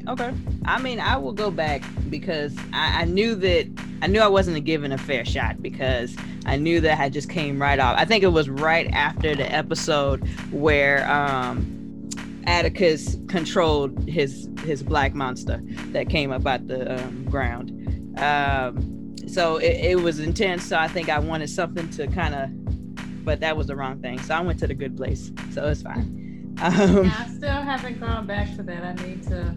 Okay. 0.06 0.35
I 0.66 0.80
mean, 0.83 1.00
I 1.00 1.16
will 1.16 1.33
go 1.33 1.50
back 1.50 1.83
because 2.11 2.54
I, 2.75 3.02
I 3.02 3.04
knew 3.06 3.35
that 3.37 3.66
I 4.02 4.06
knew 4.06 4.21
I 4.21 4.28
wasn't 4.28 4.62
given 4.64 4.92
a 4.92 4.99
fair 4.99 5.25
shot 5.25 5.62
because 5.62 6.14
I 6.44 6.56
knew 6.56 6.78
that 6.83 7.00
I 7.00 7.09
just 7.09 7.30
came 7.30 7.61
right 7.61 7.78
off. 7.78 7.97
I 7.99 8.04
think 8.04 8.23
it 8.23 8.28
was 8.28 8.50
right 8.50 8.87
after 8.92 9.35
the 9.35 9.50
episode 9.50 10.28
where 10.52 11.11
um, 11.11 12.11
Atticus 12.47 13.16
controlled 13.28 14.06
his 14.06 14.47
his 14.62 14.83
black 14.83 15.14
monster 15.14 15.62
that 15.92 16.11
came 16.11 16.30
up 16.33 16.47
out 16.47 16.66
the 16.68 17.02
um, 17.02 17.25
ground. 17.25 17.71
Um, 18.18 19.14
so 19.28 19.56
it, 19.56 19.76
it 19.92 20.00
was 20.00 20.21
intense. 20.21 20.64
So 20.66 20.76
I 20.78 20.88
think 20.88 21.09
I 21.09 21.18
wanted 21.18 21.49
something 21.50 21.88
to 21.90 22.06
kind 22.09 22.35
of, 22.35 23.25
but 23.25 23.40
that 23.40 23.56
was 23.56 23.66
the 23.68 23.76
wrong 23.76 24.00
thing. 24.00 24.21
So 24.21 24.35
I 24.35 24.40
went 24.40 24.59
to 24.61 24.66
the 24.66 24.75
good 24.75 24.97
place. 24.97 25.33
So 25.52 25.66
it's 25.68 25.83
fine. 25.83 26.54
Um, 26.62 27.11
I 27.12 27.26
still 27.37 27.50
haven't 27.50 27.99
gone 28.00 28.26
back 28.26 28.54
to 28.56 28.62
that. 28.62 28.85
I 28.85 28.92
need 29.04 29.23
to 29.25 29.54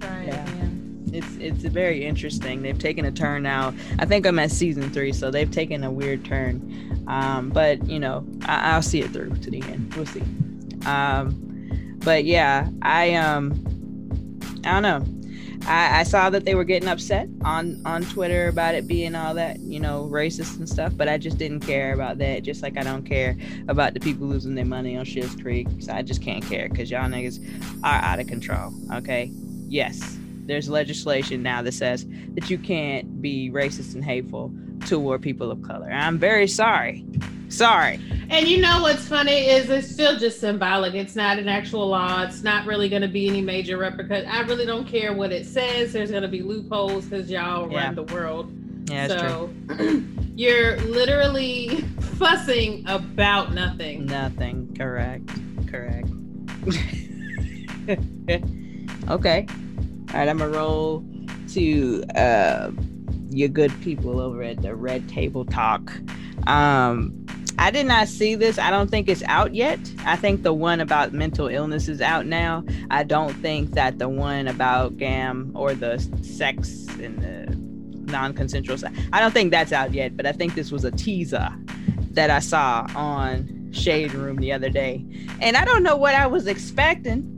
try 0.00 0.22
it 0.22 0.26
Yeah. 0.28 0.42
again. 0.44 1.10
it's 1.12 1.36
it's 1.38 1.62
very 1.64 2.04
interesting. 2.04 2.62
They've 2.62 2.78
taken 2.78 3.04
a 3.06 3.10
turn 3.10 3.42
now. 3.42 3.74
I 3.98 4.04
think 4.04 4.24
I'm 4.26 4.38
at 4.38 4.50
season 4.52 4.88
three, 4.90 5.12
so 5.12 5.30
they've 5.32 5.50
taken 5.50 5.82
a 5.82 5.90
weird 5.90 6.24
turn. 6.24 7.04
Um, 7.08 7.48
but 7.50 7.84
you 7.88 7.98
know, 7.98 8.24
I, 8.44 8.72
I'll 8.72 8.82
see 8.82 9.00
it 9.00 9.10
through 9.10 9.30
to 9.36 9.50
the 9.50 9.62
end. 9.62 9.92
We'll 9.94 10.06
see. 10.06 10.22
Um, 10.86 11.96
but 12.04 12.24
yeah, 12.24 12.68
I 12.82 13.14
um, 13.14 13.52
I 14.64 14.80
don't 14.80 14.82
know. 14.82 15.17
I, 15.68 16.00
I 16.00 16.02
saw 16.02 16.30
that 16.30 16.46
they 16.46 16.54
were 16.54 16.64
getting 16.64 16.88
upset 16.88 17.28
on 17.44 17.82
on 17.84 18.02
Twitter 18.06 18.48
about 18.48 18.74
it 18.74 18.88
being 18.88 19.14
all 19.14 19.34
that 19.34 19.60
you 19.60 19.78
know 19.78 20.08
racist 20.10 20.58
and 20.58 20.68
stuff, 20.68 20.94
but 20.96 21.08
I 21.08 21.18
just 21.18 21.36
didn't 21.36 21.60
care 21.60 21.92
about 21.92 22.18
that. 22.18 22.42
Just 22.42 22.62
like 22.62 22.78
I 22.78 22.82
don't 22.82 23.04
care 23.04 23.36
about 23.68 23.92
the 23.92 24.00
people 24.00 24.26
losing 24.26 24.54
their 24.54 24.64
money 24.64 24.96
on 24.96 25.04
Schitt's 25.04 25.40
Creek. 25.40 25.68
So 25.80 25.92
I 25.92 26.00
just 26.02 26.22
can't 26.22 26.44
care 26.44 26.68
because 26.70 26.90
y'all 26.90 27.08
niggas 27.08 27.38
are 27.84 28.00
out 28.02 28.18
of 28.18 28.26
control. 28.26 28.72
Okay, 28.94 29.30
yes, 29.68 30.16
there's 30.46 30.70
legislation 30.70 31.42
now 31.42 31.60
that 31.60 31.72
says 31.72 32.06
that 32.34 32.48
you 32.48 32.56
can't 32.56 33.20
be 33.20 33.50
racist 33.50 33.94
and 33.94 34.02
hateful 34.02 34.50
toward 34.86 35.20
people 35.20 35.50
of 35.50 35.62
color. 35.62 35.90
I'm 35.90 36.18
very 36.18 36.48
sorry. 36.48 37.04
Sorry. 37.48 38.00
And 38.30 38.46
you 38.46 38.60
know 38.60 38.82
what's 38.82 39.08
funny 39.08 39.46
is 39.46 39.70
it's 39.70 39.90
still 39.90 40.18
just 40.18 40.40
symbolic. 40.40 40.94
It's 40.94 41.16
not 41.16 41.38
an 41.38 41.48
actual 41.48 41.88
law. 41.88 42.22
It's 42.22 42.42
not 42.42 42.66
really 42.66 42.88
going 42.88 43.02
to 43.02 43.08
be 43.08 43.28
any 43.28 43.40
major 43.40 43.78
repercussions. 43.78 44.28
I 44.30 44.42
really 44.42 44.66
don't 44.66 44.86
care 44.86 45.14
what 45.14 45.32
it 45.32 45.46
says. 45.46 45.94
There's 45.94 46.10
going 46.10 46.22
to 46.22 46.28
be 46.28 46.42
loopholes 46.42 47.06
because 47.06 47.30
y'all 47.30 47.72
yeah. 47.72 47.86
run 47.86 47.94
the 47.94 48.02
world. 48.02 48.52
Yeah, 48.90 49.08
so 49.08 49.50
you're 50.34 50.76
literally 50.82 51.80
fussing 52.18 52.84
about 52.86 53.54
nothing. 53.54 54.04
Nothing. 54.06 54.74
Correct. 54.76 55.28
Correct. 55.68 56.08
okay. 59.10 59.46
All 59.48 60.14
right, 60.14 60.28
I'm 60.28 60.38
gonna 60.38 60.48
roll 60.48 61.04
to 61.48 62.02
uh, 62.14 62.70
your 63.28 63.48
good 63.48 63.72
people 63.82 64.20
over 64.20 64.42
at 64.42 64.62
the 64.62 64.74
Red 64.74 65.06
Table 65.08 65.44
Talk. 65.44 65.92
Um, 66.46 67.26
I 67.58 67.70
did 67.72 67.86
not 67.86 68.08
see 68.08 68.36
this. 68.36 68.58
I 68.58 68.70
don't 68.70 68.88
think 68.88 69.08
it's 69.08 69.24
out 69.24 69.54
yet. 69.54 69.80
I 70.06 70.16
think 70.16 70.44
the 70.44 70.54
one 70.54 70.80
about 70.80 71.12
mental 71.12 71.48
illness 71.48 71.88
is 71.88 72.00
out 72.00 72.24
now. 72.24 72.64
I 72.90 73.02
don't 73.02 73.34
think 73.34 73.72
that 73.72 73.98
the 73.98 74.08
one 74.08 74.46
about 74.46 74.96
GAM 74.96 75.52
or 75.54 75.74
the 75.74 75.98
sex 76.22 76.86
and 77.00 77.20
the 77.20 77.56
non-consensual 78.10 78.78
I 79.12 79.20
don't 79.20 79.32
think 79.32 79.50
that's 79.50 79.72
out 79.72 79.92
yet. 79.92 80.16
But 80.16 80.24
I 80.24 80.32
think 80.32 80.54
this 80.54 80.70
was 80.70 80.84
a 80.84 80.90
teaser 80.90 81.50
that 82.12 82.30
I 82.30 82.38
saw 82.38 82.86
on 82.94 83.70
Shade 83.72 84.14
Room 84.14 84.36
the 84.36 84.52
other 84.52 84.70
day, 84.70 85.04
and 85.40 85.56
I 85.56 85.64
don't 85.64 85.82
know 85.82 85.96
what 85.96 86.14
I 86.14 86.26
was 86.26 86.46
expecting. 86.46 87.34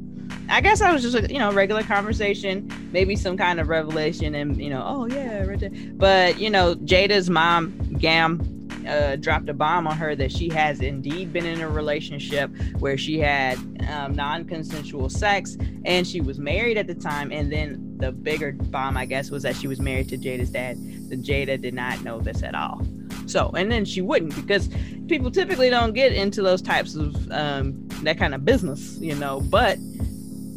I 0.48 0.60
guess 0.60 0.80
I 0.80 0.92
was 0.92 1.02
just 1.02 1.30
you 1.30 1.38
know 1.38 1.52
regular 1.52 1.82
conversation, 1.82 2.70
maybe 2.92 3.16
some 3.16 3.36
kind 3.36 3.58
of 3.58 3.68
revelation, 3.68 4.34
and 4.34 4.60
you 4.60 4.70
know, 4.70 4.82
oh 4.86 5.06
yeah, 5.06 5.44
right 5.44 5.98
but 5.98 6.38
you 6.38 6.50
know, 6.50 6.74
Jada's 6.76 7.30
mom, 7.30 7.70
Gam, 7.98 8.59
uh, 8.86 9.16
dropped 9.16 9.48
a 9.48 9.54
bomb 9.54 9.86
on 9.86 9.96
her 9.96 10.14
that 10.16 10.32
she 10.32 10.48
has 10.50 10.80
indeed 10.80 11.32
been 11.32 11.46
in 11.46 11.60
a 11.60 11.68
relationship 11.68 12.50
where 12.78 12.96
she 12.96 13.18
had 13.18 13.58
um, 13.88 14.14
non-consensual 14.14 15.08
sex 15.08 15.56
and 15.84 16.06
she 16.06 16.20
was 16.20 16.38
married 16.38 16.76
at 16.76 16.86
the 16.86 16.94
time. 16.94 17.30
And 17.32 17.52
then 17.52 17.90
the 18.00 18.10
bigger 18.12 18.52
bomb 18.52 18.96
i 18.96 19.04
guess 19.04 19.30
was 19.30 19.42
that 19.42 19.54
she 19.54 19.68
was 19.68 19.78
married 19.80 20.08
to 20.08 20.16
jada's 20.16 20.50
dad. 20.50 20.76
The 21.08 21.16
jada 21.16 21.60
did 21.60 21.74
not 21.74 22.02
know 22.02 22.20
this 22.20 22.42
at 22.42 22.54
all. 22.54 22.86
So 23.26 23.50
and 23.50 23.70
then 23.70 23.84
she 23.84 24.00
wouldn't 24.00 24.34
because 24.34 24.68
people 25.06 25.30
typically 25.30 25.70
don't 25.70 25.92
get 25.92 26.12
into 26.12 26.42
those 26.42 26.62
types 26.62 26.94
of 26.94 27.30
um, 27.30 27.88
that 28.02 28.18
kind 28.18 28.34
of 28.34 28.44
business 28.44 28.98
you 28.98 29.14
know 29.14 29.40
but 29.40 29.78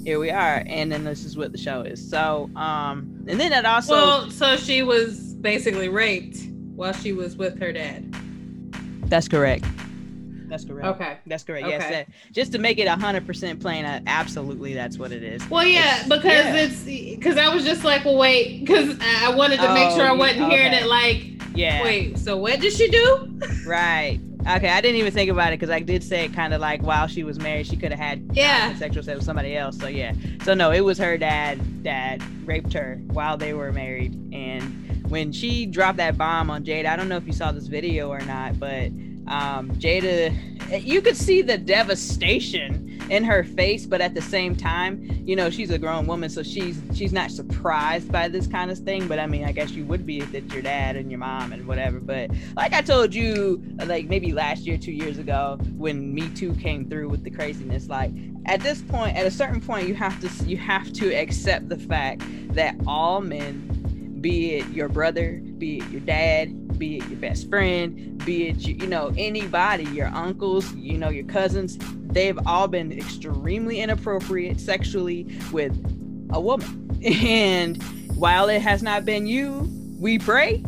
here 0.04 0.20
we 0.20 0.32
are. 0.32 0.64
And 0.66 0.92
then 0.92 1.06
this 1.06 1.24
is 1.24 1.38
what 1.38 1.54
the 1.54 1.58
show 1.58 1.82
is. 1.82 2.10
So 2.10 2.50
um 2.56 3.26
and 3.28 3.40
then 3.40 3.52
it 3.54 3.66
also 3.66 3.94
well 3.94 4.32
so 4.32 4.58
she 4.58 4.84
was 4.84 5.34
basically 5.36 5.90
raped 5.90 6.38
while 6.76 6.94
she 6.94 7.14
was 7.14 7.36
with 7.36 7.60
her 7.60 7.72
dad. 7.72 8.13
That's 9.06 9.28
correct. 9.28 9.66
That's 10.54 10.66
correct. 10.66 10.88
Okay. 10.88 11.18
That's 11.26 11.44
correct. 11.44 11.66
Okay. 11.66 11.78
Yes. 11.78 12.08
just 12.32 12.52
to 12.52 12.60
make 12.60 12.78
it 12.78 12.88
hundred 12.88 13.26
percent 13.26 13.60
plain, 13.60 13.86
uh, 13.86 14.02
absolutely, 14.06 14.76
that's 14.76 15.00
what 15.00 15.12
it 15.12 15.24
is. 15.24 15.48
Well, 15.50 15.66
yeah, 15.66 16.02
it's, 16.02 16.04
because 16.04 16.24
yeah. 16.24 16.56
it's 16.56 16.84
because 16.84 17.38
I 17.38 17.54
was 17.54 17.64
just 17.64 17.84
like, 17.84 18.06
well, 18.06 18.18
wait, 18.18 18.60
because 18.60 18.96
I 19.02 19.34
wanted 19.36 19.58
to 19.58 19.72
oh, 19.72 19.74
make 19.74 19.90
sure 19.92 20.06
I 20.06 20.12
wasn't 20.12 20.42
okay. 20.42 20.56
hearing 20.56 20.74
it 20.74 20.86
like, 20.86 21.24
yeah. 21.56 21.84
Wait, 21.84 22.20
so 22.20 22.38
what 22.38 22.60
did 22.60 22.72
she 22.72 22.88
do? 22.88 23.40
right. 23.66 24.20
Okay, 24.46 24.70
I 24.70 24.82
didn't 24.82 24.98
even 24.98 25.14
think 25.14 25.32
about 25.32 25.54
it 25.54 25.60
because 25.60 25.74
I 25.74 25.80
did 25.80 26.04
say 26.04 26.26
it 26.26 26.34
kind 26.34 26.54
of 26.54 26.60
like 26.62 26.84
while 26.84 27.08
she 27.08 27.24
was 27.24 27.40
married, 27.40 27.66
she 27.66 27.78
could 27.78 27.92
have 27.92 28.00
had 28.00 28.30
yeah 28.34 28.76
sexual 28.76 29.02
sex 29.02 29.16
with 29.16 29.26
somebody 29.26 29.56
else. 29.56 29.80
So 29.80 29.88
yeah, 29.88 30.14
so 30.44 30.54
no, 30.54 30.72
it 30.72 30.82
was 30.82 31.00
her 31.00 31.18
dad 31.18 31.84
that 31.84 32.22
raped 32.46 32.74
her 32.74 33.02
while 33.08 33.38
they 33.38 33.54
were 33.54 33.72
married, 33.72 34.14
and 34.34 34.63
when 35.14 35.32
she 35.32 35.68
dropped 35.68 35.98
that 35.98 36.18
bomb 36.18 36.50
on 36.50 36.64
Jada, 36.66 36.88
I 36.88 36.96
don't 36.96 37.08
know 37.08 37.18
if 37.18 37.28
you 37.28 37.34
saw 37.34 37.52
this 37.52 37.68
video 37.68 38.10
or 38.10 38.22
not, 38.22 38.60
but 38.60 38.88
um, 39.28 39.70
Jada, 39.76 40.34
you 40.84 41.04
could 41.04 41.16
see 41.16 41.44
the 41.44 41.56
devastation 41.56 43.00
in 43.12 43.24
her 43.24 43.44
face, 43.44 43.86
but 43.86 44.02
at 44.02 44.16
the 44.16 44.24
same 44.24 44.56
time, 44.56 45.08
you 45.24 45.36
know, 45.36 45.52
she's 45.52 45.70
a 45.70 45.78
grown 45.78 46.08
woman, 46.08 46.32
so 46.32 46.42
she's 46.42 46.82
she's 46.96 47.14
not 47.14 47.30
surprised 47.30 48.12
by 48.12 48.28
this 48.28 48.48
kind 48.48 48.72
of 48.72 48.80
thing. 48.80 49.08
But 49.08 49.20
I 49.20 49.28
mean, 49.28 49.46
I 49.46 49.52
guess 49.52 49.70
you 49.70 49.86
would 49.86 50.04
be 50.04 50.18
if 50.18 50.34
it's 50.34 50.52
your 50.52 50.64
dad 50.64 50.96
and 50.96 51.12
your 51.12 51.20
mom 51.20 51.54
and 51.54 51.68
whatever. 51.68 52.00
But 52.00 52.32
like 52.56 52.74
I 52.74 52.82
told 52.82 53.14
you, 53.14 53.62
like 53.86 54.08
maybe 54.08 54.34
last 54.34 54.66
year, 54.66 54.80
two 54.80 54.92
years 54.92 55.20
ago, 55.20 55.60
when 55.78 56.12
Me 56.12 56.28
Too 56.30 56.56
came 56.56 56.90
through 56.90 57.10
with 57.10 57.24
the 57.24 57.30
craziness, 57.30 57.88
like 57.88 58.12
at 58.48 58.62
this 58.62 58.82
point, 58.82 59.16
at 59.16 59.28
a 59.28 59.32
certain 59.32 59.62
point, 59.62 59.88
you 59.88 59.94
have 59.94 60.20
to 60.22 60.46
you 60.46 60.58
have 60.58 60.92
to 60.94 61.14
accept 61.14 61.70
the 61.70 61.78
fact 61.78 62.24
that 62.56 62.76
all 62.88 63.22
men 63.22 63.73
be 64.24 64.56
it 64.56 64.68
your 64.70 64.88
brother, 64.88 65.42
be 65.58 65.80
it 65.80 65.90
your 65.90 66.00
dad, 66.00 66.80
be 66.80 66.98
it 66.98 67.10
your 67.10 67.20
best 67.20 67.50
friend, 67.50 68.18
be 68.26 68.48
it 68.48 68.66
you 68.66 68.88
know 68.88 69.14
anybody, 69.18 69.84
your 69.84 70.08
uncles, 70.08 70.74
you 70.76 70.98
know 70.98 71.10
your 71.10 71.26
cousins, 71.26 71.78
they've 72.08 72.40
all 72.48 72.70
been 72.70 72.92
extremely 72.94 73.82
inappropriate 73.82 74.60
sexually 74.60 75.28
with 75.52 75.74
a 76.32 76.42
woman. 76.42 76.80
And 77.04 77.84
while 78.16 78.48
it 78.48 78.62
has 78.62 78.82
not 78.82 79.04
been 79.04 79.28
you, 79.28 79.70
we 80.00 80.18
pray. 80.18 80.60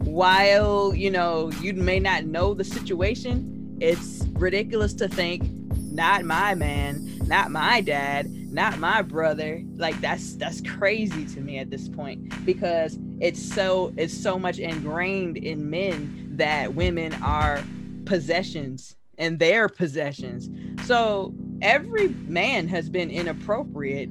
While 0.00 0.92
you 0.92 1.08
know 1.08 1.52
you 1.60 1.72
may 1.72 2.00
not 2.00 2.24
know 2.24 2.52
the 2.52 2.64
situation, 2.64 3.78
it's 3.80 4.24
ridiculous 4.32 4.92
to 4.94 5.06
think 5.06 5.48
not 5.92 6.24
my 6.24 6.56
man, 6.56 7.13
not 7.26 7.50
my 7.50 7.80
dad, 7.80 8.30
not 8.52 8.78
my 8.78 9.02
brother. 9.02 9.62
Like 9.76 10.00
that's 10.00 10.34
that's 10.34 10.60
crazy 10.60 11.24
to 11.26 11.40
me 11.40 11.58
at 11.58 11.70
this 11.70 11.88
point 11.88 12.44
because 12.44 12.98
it's 13.20 13.42
so 13.42 13.92
it's 13.96 14.16
so 14.16 14.38
much 14.38 14.58
ingrained 14.58 15.36
in 15.36 15.70
men 15.70 16.28
that 16.32 16.74
women 16.74 17.14
are 17.22 17.62
possessions 18.04 18.96
and 19.18 19.38
their 19.38 19.68
possessions. 19.68 20.48
So 20.86 21.34
every 21.62 22.08
man 22.08 22.68
has 22.68 22.88
been 22.88 23.10
inappropriate 23.10 24.10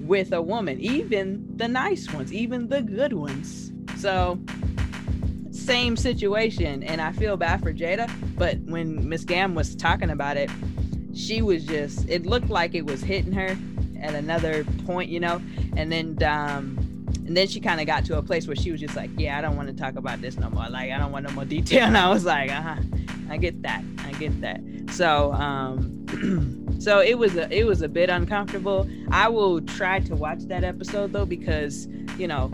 with 0.00 0.32
a 0.32 0.42
woman 0.42 0.78
even 0.80 1.46
the 1.56 1.66
nice 1.66 2.12
ones 2.12 2.32
even 2.32 2.68
the 2.68 2.82
good 2.82 3.14
ones. 3.14 3.72
So 3.96 4.38
same 5.50 5.96
situation 5.96 6.82
and 6.82 7.00
i 7.00 7.12
feel 7.12 7.36
bad 7.36 7.62
for 7.62 7.72
jada 7.72 8.10
but 8.36 8.58
when 8.62 9.08
miss 9.08 9.24
gam 9.24 9.54
was 9.54 9.76
talking 9.76 10.10
about 10.10 10.36
it 10.36 10.50
she 11.14 11.42
was 11.42 11.64
just 11.64 12.08
it 12.08 12.26
looked 12.26 12.48
like 12.48 12.74
it 12.74 12.84
was 12.84 13.02
hitting 13.02 13.32
her 13.32 13.56
at 14.00 14.14
another 14.14 14.64
point, 14.86 15.08
you 15.08 15.20
know, 15.20 15.40
and 15.76 15.90
then 15.90 16.22
um, 16.22 16.78
and 17.26 17.36
then 17.36 17.48
she 17.48 17.60
kind 17.60 17.80
of 17.80 17.86
got 17.86 18.04
to 18.06 18.18
a 18.18 18.22
place 18.22 18.46
where 18.46 18.56
she 18.56 18.70
was 18.70 18.80
just 18.80 18.96
like, 18.96 19.10
yeah, 19.16 19.38
I 19.38 19.40
don't 19.40 19.56
want 19.56 19.68
to 19.68 19.74
talk 19.74 19.96
about 19.96 20.20
this 20.20 20.36
no 20.36 20.50
more. 20.50 20.68
Like, 20.68 20.90
I 20.90 20.98
don't 20.98 21.12
want 21.12 21.26
no 21.26 21.32
more 21.32 21.44
detail. 21.46 21.84
And 21.84 21.96
I 21.96 22.10
was 22.10 22.24
like, 22.24 22.50
uh 22.50 22.60
huh, 22.60 22.76
I 23.30 23.36
get 23.38 23.62
that, 23.62 23.82
I 23.98 24.12
get 24.12 24.40
that. 24.40 24.60
So 24.90 25.32
um, 25.32 26.76
so 26.78 27.00
it 27.00 27.18
was 27.18 27.36
a 27.36 27.52
it 27.52 27.64
was 27.64 27.82
a 27.82 27.88
bit 27.88 28.10
uncomfortable. 28.10 28.88
I 29.10 29.28
will 29.28 29.60
try 29.60 30.00
to 30.00 30.14
watch 30.14 30.40
that 30.44 30.64
episode 30.64 31.12
though 31.12 31.26
because 31.26 31.86
you 32.18 32.28
know 32.28 32.52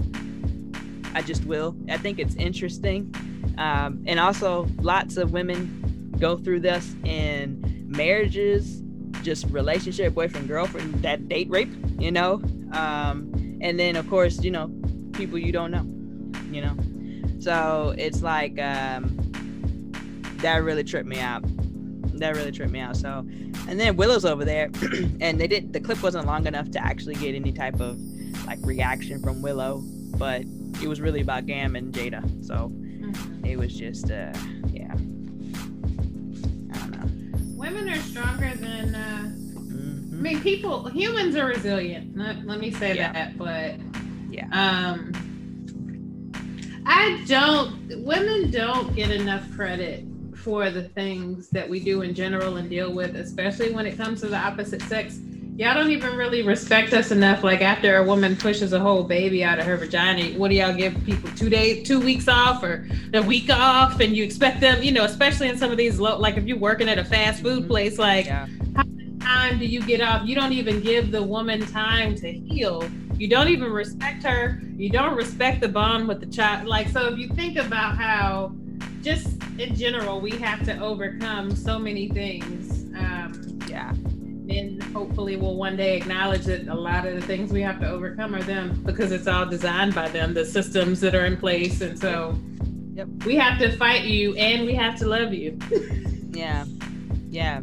I 1.14 1.22
just 1.22 1.44
will. 1.44 1.76
I 1.88 1.96
think 1.96 2.18
it's 2.18 2.36
interesting. 2.36 3.14
Um, 3.58 4.02
and 4.06 4.20
also, 4.20 4.68
lots 4.80 5.16
of 5.16 5.32
women 5.32 6.14
go 6.18 6.36
through 6.36 6.60
this 6.60 6.94
in 7.04 7.79
marriages 7.90 8.82
just 9.22 9.46
relationship, 9.50 10.14
boyfriend, 10.14 10.48
girlfriend, 10.48 10.94
that 11.02 11.28
date 11.28 11.50
rape, 11.50 11.70
you 11.98 12.10
know? 12.10 12.34
Um, 12.72 13.58
and 13.60 13.78
then 13.78 13.96
of 13.96 14.08
course, 14.08 14.42
you 14.42 14.50
know, 14.50 14.70
people 15.12 15.38
you 15.38 15.52
don't 15.52 15.70
know, 15.70 15.84
you 16.50 16.62
know? 16.62 16.76
So 17.40 17.94
it's 17.98 18.22
like 18.22 18.58
um 18.60 19.16
that 20.38 20.62
really 20.62 20.84
tripped 20.84 21.08
me 21.08 21.20
out. 21.20 21.42
That 22.18 22.36
really 22.36 22.52
tripped 22.52 22.72
me 22.72 22.80
out. 22.80 22.96
So 22.96 23.26
and 23.68 23.78
then 23.78 23.96
Willow's 23.96 24.24
over 24.24 24.44
there 24.44 24.70
and 25.20 25.40
they 25.40 25.46
did 25.46 25.72
the 25.72 25.80
clip 25.80 26.02
wasn't 26.02 26.26
long 26.26 26.46
enough 26.46 26.70
to 26.72 26.84
actually 26.84 27.14
get 27.14 27.34
any 27.34 27.52
type 27.52 27.80
of 27.80 27.98
like 28.46 28.58
reaction 28.62 29.22
from 29.22 29.42
Willow, 29.42 29.82
but 30.16 30.42
it 30.82 30.88
was 30.88 31.00
really 31.00 31.20
about 31.20 31.46
Gam 31.46 31.76
and 31.76 31.92
Jada. 31.92 32.22
So 32.46 32.70
mm-hmm. 32.70 33.44
it 33.44 33.58
was 33.58 33.74
just 33.74 34.10
uh 34.10 34.32
yeah 34.72 34.89
women 37.72 37.92
are 37.92 38.02
stronger 38.02 38.52
than. 38.56 38.94
Uh, 38.94 39.32
mm-hmm. 39.58 40.18
I 40.18 40.22
mean, 40.22 40.40
people, 40.40 40.88
humans 40.88 41.36
are 41.36 41.46
resilient. 41.46 42.16
Let, 42.16 42.44
let 42.44 42.58
me 42.58 42.70
say 42.70 42.96
yeah. 42.96 43.12
that, 43.12 43.38
but 43.38 43.74
yeah. 44.30 44.46
Um, 44.52 45.12
I 46.86 47.22
don't. 47.26 48.04
Women 48.04 48.50
don't 48.50 48.94
get 48.94 49.10
enough 49.10 49.50
credit 49.54 50.04
for 50.34 50.70
the 50.70 50.84
things 50.84 51.50
that 51.50 51.68
we 51.68 51.80
do 51.80 52.02
in 52.02 52.14
general 52.14 52.56
and 52.56 52.68
deal 52.68 52.92
with, 52.92 53.14
especially 53.14 53.72
when 53.72 53.86
it 53.86 53.96
comes 53.96 54.20
to 54.22 54.28
the 54.28 54.36
opposite 54.36 54.82
sex. 54.82 55.18
Y'all 55.60 55.74
don't 55.74 55.90
even 55.90 56.16
really 56.16 56.40
respect 56.40 56.94
us 56.94 57.10
enough. 57.10 57.44
Like 57.44 57.60
after 57.60 57.98
a 57.98 58.02
woman 58.02 58.34
pushes 58.34 58.72
a 58.72 58.80
whole 58.80 59.04
baby 59.04 59.44
out 59.44 59.58
of 59.58 59.66
her 59.66 59.76
vagina, 59.76 60.38
what 60.38 60.48
do 60.48 60.54
y'all 60.54 60.72
give 60.72 60.94
people? 61.04 61.28
Two 61.36 61.50
days, 61.50 61.86
two 61.86 62.00
weeks 62.00 62.28
off, 62.28 62.62
or 62.62 62.88
a 63.12 63.20
week 63.20 63.50
off, 63.50 64.00
and 64.00 64.16
you 64.16 64.24
expect 64.24 64.62
them, 64.62 64.82
you 64.82 64.90
know, 64.90 65.04
especially 65.04 65.50
in 65.50 65.58
some 65.58 65.70
of 65.70 65.76
these 65.76 66.00
low, 66.00 66.16
like 66.16 66.38
if 66.38 66.46
you're 66.46 66.56
working 66.56 66.88
at 66.88 66.96
a 66.96 67.04
fast 67.04 67.42
food 67.42 67.58
mm-hmm. 67.58 67.68
place, 67.68 67.98
like 67.98 68.24
yeah. 68.24 68.46
how 68.74 68.84
much 68.84 69.18
time 69.20 69.58
do 69.58 69.66
you 69.66 69.82
get 69.82 70.00
off? 70.00 70.26
You 70.26 70.34
don't 70.34 70.54
even 70.54 70.80
give 70.80 71.10
the 71.10 71.22
woman 71.22 71.60
time 71.66 72.14
to 72.14 72.32
heal. 72.32 72.82
You 73.16 73.28
don't 73.28 73.48
even 73.48 73.70
respect 73.70 74.22
her. 74.22 74.62
You 74.78 74.88
don't 74.88 75.14
respect 75.14 75.60
the 75.60 75.68
bond 75.68 76.08
with 76.08 76.20
the 76.20 76.26
child. 76.26 76.68
Like 76.68 76.88
so, 76.88 77.08
if 77.08 77.18
you 77.18 77.28
think 77.28 77.58
about 77.58 77.98
how, 77.98 78.54
just 79.02 79.36
in 79.58 79.74
general, 79.74 80.22
we 80.22 80.30
have 80.38 80.64
to 80.64 80.80
overcome 80.80 81.54
so 81.54 81.78
many 81.78 82.08
things. 82.08 82.84
Um, 82.96 83.58
yeah 83.68 83.92
men 84.50 84.80
hopefully 84.92 85.36
will 85.36 85.56
one 85.56 85.76
day 85.76 85.96
acknowledge 85.96 86.44
that 86.44 86.66
a 86.66 86.74
lot 86.74 87.06
of 87.06 87.14
the 87.14 87.22
things 87.22 87.52
we 87.52 87.62
have 87.62 87.80
to 87.80 87.88
overcome 87.88 88.34
are 88.34 88.42
them 88.42 88.82
because 88.84 89.12
it's 89.12 89.28
all 89.28 89.46
designed 89.46 89.94
by 89.94 90.08
them, 90.08 90.34
the 90.34 90.44
systems 90.44 91.00
that 91.00 91.14
are 91.14 91.24
in 91.24 91.36
place. 91.36 91.80
And 91.80 91.98
so 91.98 92.36
yep. 92.94 93.06
we 93.24 93.36
have 93.36 93.58
to 93.60 93.76
fight 93.76 94.04
you 94.04 94.34
and 94.34 94.66
we 94.66 94.74
have 94.74 94.98
to 94.98 95.06
love 95.06 95.32
you. 95.32 95.56
yeah. 96.30 96.64
Yeah. 97.28 97.58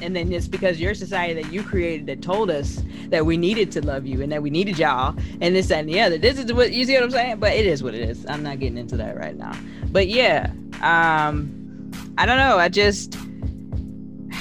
And 0.00 0.16
then 0.16 0.32
it's 0.32 0.48
because 0.48 0.80
your 0.80 0.94
society 0.94 1.40
that 1.40 1.52
you 1.52 1.62
created 1.62 2.06
that 2.06 2.22
told 2.22 2.50
us 2.50 2.82
that 3.10 3.24
we 3.24 3.36
needed 3.36 3.70
to 3.72 3.86
love 3.86 4.04
you 4.04 4.20
and 4.20 4.32
that 4.32 4.42
we 4.42 4.50
needed 4.50 4.78
y'all 4.78 5.16
and 5.40 5.54
this 5.54 5.70
and 5.70 5.88
the 5.88 6.00
other. 6.00 6.18
This 6.18 6.38
is 6.38 6.52
what 6.52 6.72
you 6.72 6.84
see 6.84 6.94
what 6.94 7.04
I'm 7.04 7.10
saying? 7.12 7.38
But 7.38 7.52
it 7.52 7.66
is 7.66 7.84
what 7.84 7.94
it 7.94 8.08
is. 8.08 8.26
I'm 8.26 8.42
not 8.42 8.58
getting 8.58 8.78
into 8.78 8.96
that 8.96 9.16
right 9.16 9.36
now. 9.36 9.52
But 9.92 10.08
yeah, 10.08 10.50
um, 10.80 11.92
I 12.18 12.26
don't 12.26 12.38
know. 12.38 12.58
I 12.58 12.68
just 12.68 13.16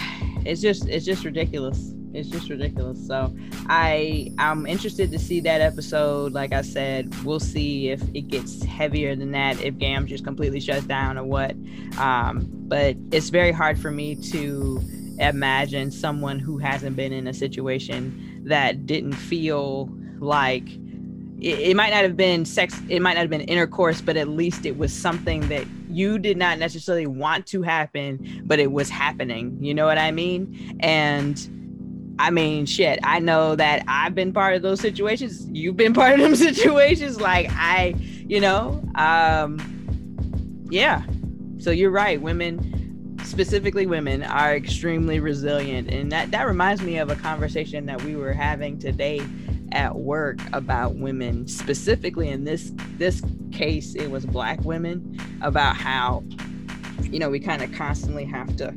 it's 0.45 0.61
just 0.61 0.87
it's 0.87 1.05
just 1.05 1.23
ridiculous 1.23 1.90
it's 2.13 2.29
just 2.29 2.49
ridiculous. 2.49 3.05
So 3.05 3.33
i 3.67 4.31
i'm 4.37 4.65
interested 4.65 5.11
to 5.11 5.19
see 5.19 5.39
that 5.41 5.61
episode. 5.61 6.33
Like 6.33 6.53
i 6.53 6.61
said 6.61 7.13
we'll 7.23 7.39
see 7.39 7.89
if 7.89 8.01
it 8.13 8.27
gets 8.27 8.63
heavier 8.63 9.15
than 9.15 9.31
that 9.31 9.61
if 9.61 9.77
gam 9.77 10.07
just 10.07 10.23
completely 10.23 10.59
shuts 10.59 10.85
down 10.85 11.17
or 11.17 11.23
what. 11.23 11.55
Um, 11.97 12.47
but 12.51 12.95
it's 13.11 13.29
very 13.29 13.51
hard 13.51 13.79
for 13.79 13.91
me 13.91 14.15
to 14.31 14.81
imagine 15.19 15.91
someone 15.91 16.39
who 16.39 16.57
hasn't 16.57 16.95
been 16.95 17.13
in 17.13 17.27
a 17.27 17.33
situation 17.33 18.41
that 18.45 18.85
didn't 18.85 19.13
feel 19.13 19.89
like 20.19 20.67
it, 21.39 21.59
it 21.59 21.75
might 21.75 21.91
not 21.91 22.03
have 22.03 22.17
been 22.17 22.45
sex 22.45 22.79
it 22.89 23.01
might 23.01 23.13
not 23.13 23.21
have 23.21 23.29
been 23.29 23.41
intercourse 23.41 24.01
but 24.01 24.17
at 24.17 24.27
least 24.27 24.65
it 24.65 24.77
was 24.77 24.93
something 24.93 25.47
that 25.49 25.65
you 25.89 26.17
did 26.17 26.37
not 26.37 26.57
necessarily 26.57 27.07
want 27.07 27.45
to 27.45 27.61
happen 27.61 28.41
but 28.45 28.59
it 28.59 28.71
was 28.71 28.89
happening. 28.89 29.57
You 29.61 29.73
know 29.73 29.85
what 29.85 29.97
i 29.97 30.11
mean? 30.11 30.77
And 30.79 31.60
I 32.21 32.29
mean, 32.29 32.67
shit, 32.67 32.99
I 33.01 33.17
know 33.17 33.55
that 33.55 33.83
I've 33.87 34.13
been 34.13 34.31
part 34.31 34.55
of 34.55 34.61
those 34.61 34.79
situations. 34.79 35.47
You've 35.51 35.75
been 35.75 35.91
part 35.91 36.19
of 36.19 36.19
them 36.19 36.35
situations. 36.53 37.19
Like, 37.19 37.47
I, 37.49 37.95
you 37.97 38.39
know, 38.39 38.79
um, 38.93 39.57
yeah. 40.69 41.01
So 41.57 41.71
you're 41.71 41.89
right. 41.89 42.21
Women, 42.21 43.17
specifically 43.23 43.87
women, 43.87 44.21
are 44.21 44.55
extremely 44.55 45.19
resilient. 45.19 45.89
And 45.89 46.11
that, 46.11 46.29
that 46.29 46.43
reminds 46.43 46.83
me 46.83 46.99
of 46.99 47.09
a 47.09 47.15
conversation 47.15 47.87
that 47.87 48.03
we 48.03 48.15
were 48.15 48.33
having 48.33 48.77
today 48.77 49.21
at 49.71 49.95
work 49.95 50.37
about 50.53 50.97
women 50.97 51.47
specifically 51.47 52.27
in 52.27 52.43
this 52.43 52.73
this 52.97 53.21
case 53.53 53.95
it 53.95 54.11
was 54.11 54.25
black 54.25 54.59
women 54.65 55.17
about 55.41 55.77
how 55.77 56.21
you 57.03 57.17
know 57.17 57.29
we 57.29 57.39
kind 57.39 57.61
of 57.61 57.71
constantly 57.71 58.25
have 58.25 58.53
to 58.57 58.69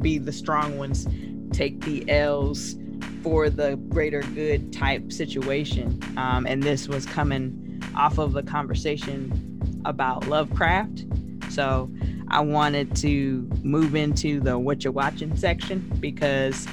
be 0.00 0.18
the 0.18 0.32
strong 0.32 0.76
ones 0.76 1.06
take 1.54 1.80
the 1.82 2.08
L's 2.10 2.76
for 3.22 3.48
the 3.48 3.76
greater 3.88 4.20
good 4.34 4.72
type 4.72 5.12
situation. 5.12 6.00
Um, 6.16 6.46
and 6.46 6.62
this 6.62 6.88
was 6.88 7.06
coming 7.06 7.82
off 7.96 8.18
of 8.18 8.36
a 8.36 8.42
conversation 8.42 9.80
about 9.84 10.26
Lovecraft. 10.26 11.04
So 11.50 11.90
I 12.28 12.40
wanted 12.40 12.96
to 12.96 13.48
move 13.62 13.94
into 13.94 14.40
the 14.40 14.58
what 14.58 14.84
you're 14.84 14.92
watching 14.92 15.36
section 15.36 15.80
because 16.00 16.66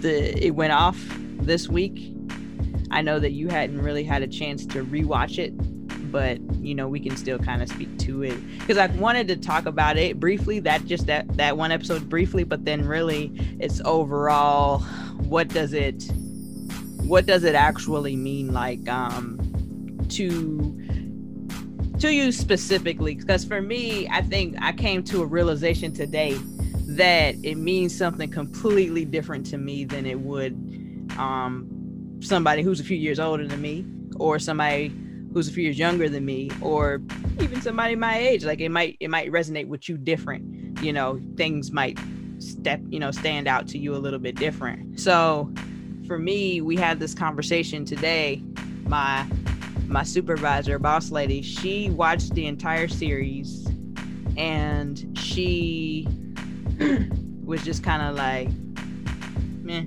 the 0.00 0.44
it 0.44 0.54
went 0.54 0.72
off 0.72 0.98
this 1.40 1.68
week. 1.68 2.14
I 2.90 3.00
know 3.00 3.18
that 3.18 3.32
you 3.32 3.48
hadn't 3.48 3.80
really 3.80 4.04
had 4.04 4.22
a 4.22 4.26
chance 4.26 4.66
to 4.66 4.84
rewatch 4.84 5.38
it 5.38 5.54
but 6.12 6.38
you 6.60 6.74
know 6.74 6.86
we 6.86 7.00
can 7.00 7.16
still 7.16 7.38
kind 7.38 7.62
of 7.62 7.68
speak 7.68 7.98
to 7.98 8.22
it. 8.22 8.38
Because 8.58 8.78
i 8.78 8.86
wanted 8.86 9.26
to 9.28 9.36
talk 9.36 9.66
about 9.66 9.96
it 9.96 10.20
briefly 10.20 10.60
that 10.60 10.84
just 10.84 11.06
that 11.06 11.26
that 11.36 11.56
one 11.56 11.72
episode 11.72 12.08
briefly 12.08 12.44
but 12.44 12.64
then 12.64 12.86
really 12.86 13.32
it's 13.58 13.80
overall 13.84 14.80
what 15.28 15.48
does 15.48 15.72
it 15.72 16.04
what 16.98 17.26
does 17.26 17.42
it 17.44 17.54
actually 17.54 18.14
mean 18.14 18.52
like 18.52 18.88
um 18.88 19.38
to 20.08 20.78
to 21.98 22.12
you 22.12 22.32
specifically? 22.32 23.14
Because 23.14 23.44
for 23.44 23.62
me 23.62 24.08
i 24.10 24.20
think 24.22 24.56
i 24.60 24.72
came 24.72 25.02
to 25.04 25.22
a 25.22 25.26
realization 25.26 25.92
today 25.92 26.36
that 26.96 27.34
it 27.42 27.56
means 27.56 27.96
something 27.96 28.30
completely 28.30 29.04
different 29.04 29.46
to 29.46 29.56
me 29.56 29.84
than 29.84 30.04
it 30.04 30.20
would 30.20 30.52
um 31.18 31.68
somebody 32.20 32.62
who's 32.62 32.80
a 32.80 32.84
few 32.84 32.96
years 32.96 33.18
older 33.18 33.46
than 33.46 33.60
me 33.60 33.84
or 34.16 34.38
somebody 34.38 34.92
who's 35.32 35.48
a 35.48 35.52
few 35.52 35.64
years 35.64 35.78
younger 35.78 36.08
than 36.08 36.24
me 36.24 36.50
or 36.60 37.00
even 37.40 37.60
somebody 37.60 37.94
my 37.94 38.18
age 38.18 38.44
like 38.44 38.60
it 38.60 38.68
might 38.68 38.96
it 39.00 39.08
might 39.08 39.30
resonate 39.30 39.66
with 39.66 39.88
you 39.88 39.96
different 39.96 40.80
you 40.82 40.92
know 40.92 41.20
things 41.36 41.72
might 41.72 41.98
step 42.42 42.80
you 42.88 42.98
know 42.98 43.10
stand 43.10 43.46
out 43.46 43.68
to 43.68 43.78
you 43.78 43.94
a 43.94 43.98
little 43.98 44.18
bit 44.18 44.34
different. 44.36 44.98
So 45.00 45.52
for 46.06 46.18
me 46.18 46.60
we 46.60 46.76
had 46.76 46.98
this 47.00 47.14
conversation 47.14 47.84
today. 47.84 48.42
My 48.86 49.26
my 49.86 50.02
supervisor 50.02 50.78
boss 50.78 51.10
lady 51.10 51.42
she 51.42 51.90
watched 51.90 52.34
the 52.34 52.46
entire 52.46 52.88
series 52.88 53.66
and 54.36 55.18
she 55.18 56.06
was 57.44 57.64
just 57.64 57.84
kind 57.84 58.02
of 58.02 58.16
like 58.16 58.48
meh. 59.62 59.84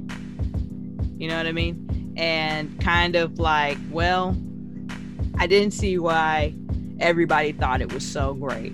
You 1.18 1.30
know 1.30 1.38
what 1.38 1.48
i 1.48 1.52
mean? 1.52 2.14
And 2.18 2.80
kind 2.82 3.16
of 3.16 3.40
like 3.40 3.78
well 3.90 4.38
I 5.38 5.48
didn't 5.48 5.72
see 5.72 5.98
why 5.98 6.54
everybody 7.00 7.52
thought 7.52 7.82
it 7.82 7.94
was 7.94 8.06
so 8.06 8.34
great. 8.34 8.74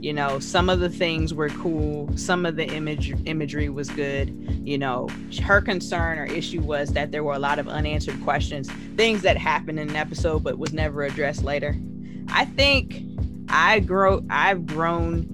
You 0.00 0.12
know, 0.12 0.38
some 0.38 0.68
of 0.68 0.80
the 0.80 0.90
things 0.90 1.32
were 1.32 1.48
cool, 1.48 2.10
some 2.16 2.44
of 2.44 2.56
the 2.56 2.66
image 2.66 3.14
imagery 3.24 3.70
was 3.70 3.88
good. 3.88 4.28
You 4.62 4.76
know, 4.76 5.08
her 5.42 5.60
concern 5.60 6.18
or 6.18 6.26
issue 6.26 6.60
was 6.60 6.90
that 6.90 7.10
there 7.10 7.24
were 7.24 7.32
a 7.32 7.38
lot 7.38 7.58
of 7.58 7.68
unanswered 7.68 8.22
questions, 8.22 8.70
things 8.96 9.22
that 9.22 9.38
happened 9.38 9.78
in 9.78 9.88
an 9.90 9.96
episode 9.96 10.44
but 10.44 10.58
was 10.58 10.72
never 10.72 11.04
addressed 11.04 11.42
later. 11.42 11.76
I 12.28 12.44
think 12.44 13.02
I 13.48 13.80
grow 13.80 14.22
I've 14.28 14.66
grown 14.66 15.26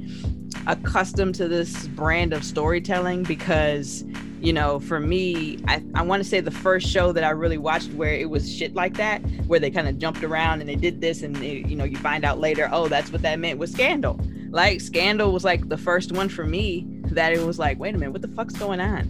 accustomed 0.67 1.35
to 1.37 1.49
this 1.49 1.89
brand 1.89 2.33
of 2.33 2.45
storytelling 2.45 3.23
because 3.23 4.05
you 4.41 4.53
know, 4.55 4.81
for 4.81 4.99
me, 4.99 5.59
I, 5.69 5.83
I 5.95 6.03
want 6.03 6.23
to 6.23 6.29
say 6.29 6.41
the 6.41 6.51
first 6.51 6.89
show 6.89 7.13
that 7.13 7.25
I 7.25 7.31
really 7.31 7.59
watched 7.59 7.93
where 7.93 8.15
it 8.15 8.31
was 8.31 8.51
shit 8.51 8.75
like 8.75 8.97
that, 8.97 9.19
where 9.47 9.61
they 9.61 9.71
kind 9.71 9.87
of 9.87 9.99
jumped 9.99 10.25
around 10.25 10.61
and 10.61 10.69
they 10.69 10.77
did 10.77 11.01
this, 11.01 11.23
and 11.23 11.37
they, 11.37 11.65
you 11.67 11.77
know, 11.77 11.85
you 11.85 11.99
find 11.99 12.25
out 12.25 12.39
later, 12.39 12.69
oh, 12.73 12.89
that's 12.89 13.13
what 13.13 13.23
that 13.23 13.39
meant 13.39 13.59
was 13.59 13.71
Scandal. 13.73 14.19
Like 14.51 14.81
Scandal 14.81 15.33
was 15.33 15.45
like 15.45 15.69
the 15.69 15.77
first 15.77 16.13
one 16.13 16.29
for 16.29 16.45
me 16.45 16.87
that 17.05 17.33
it 17.33 17.41
was 17.41 17.59
like, 17.59 17.79
wait 17.79 17.95
a 17.95 17.99
minute, 17.99 18.13
what 18.13 18.23
the 18.23 18.29
fuck's 18.29 18.55
going 18.55 18.81
on? 18.81 19.01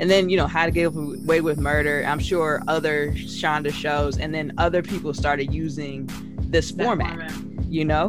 And 0.00 0.10
then 0.10 0.28
you 0.28 0.36
know 0.36 0.48
How 0.48 0.66
to 0.66 0.72
Get 0.72 0.86
Away 0.86 1.40
with 1.40 1.58
Murder. 1.58 2.04
I'm 2.06 2.18
sure 2.18 2.60
other 2.66 3.12
Shonda 3.12 3.72
shows, 3.72 4.18
and 4.18 4.34
then 4.34 4.52
other 4.58 4.82
people 4.82 5.14
started 5.14 5.54
using 5.54 6.10
this 6.50 6.72
format, 6.72 7.30
format. 7.30 7.64
You 7.66 7.84
know, 7.84 8.06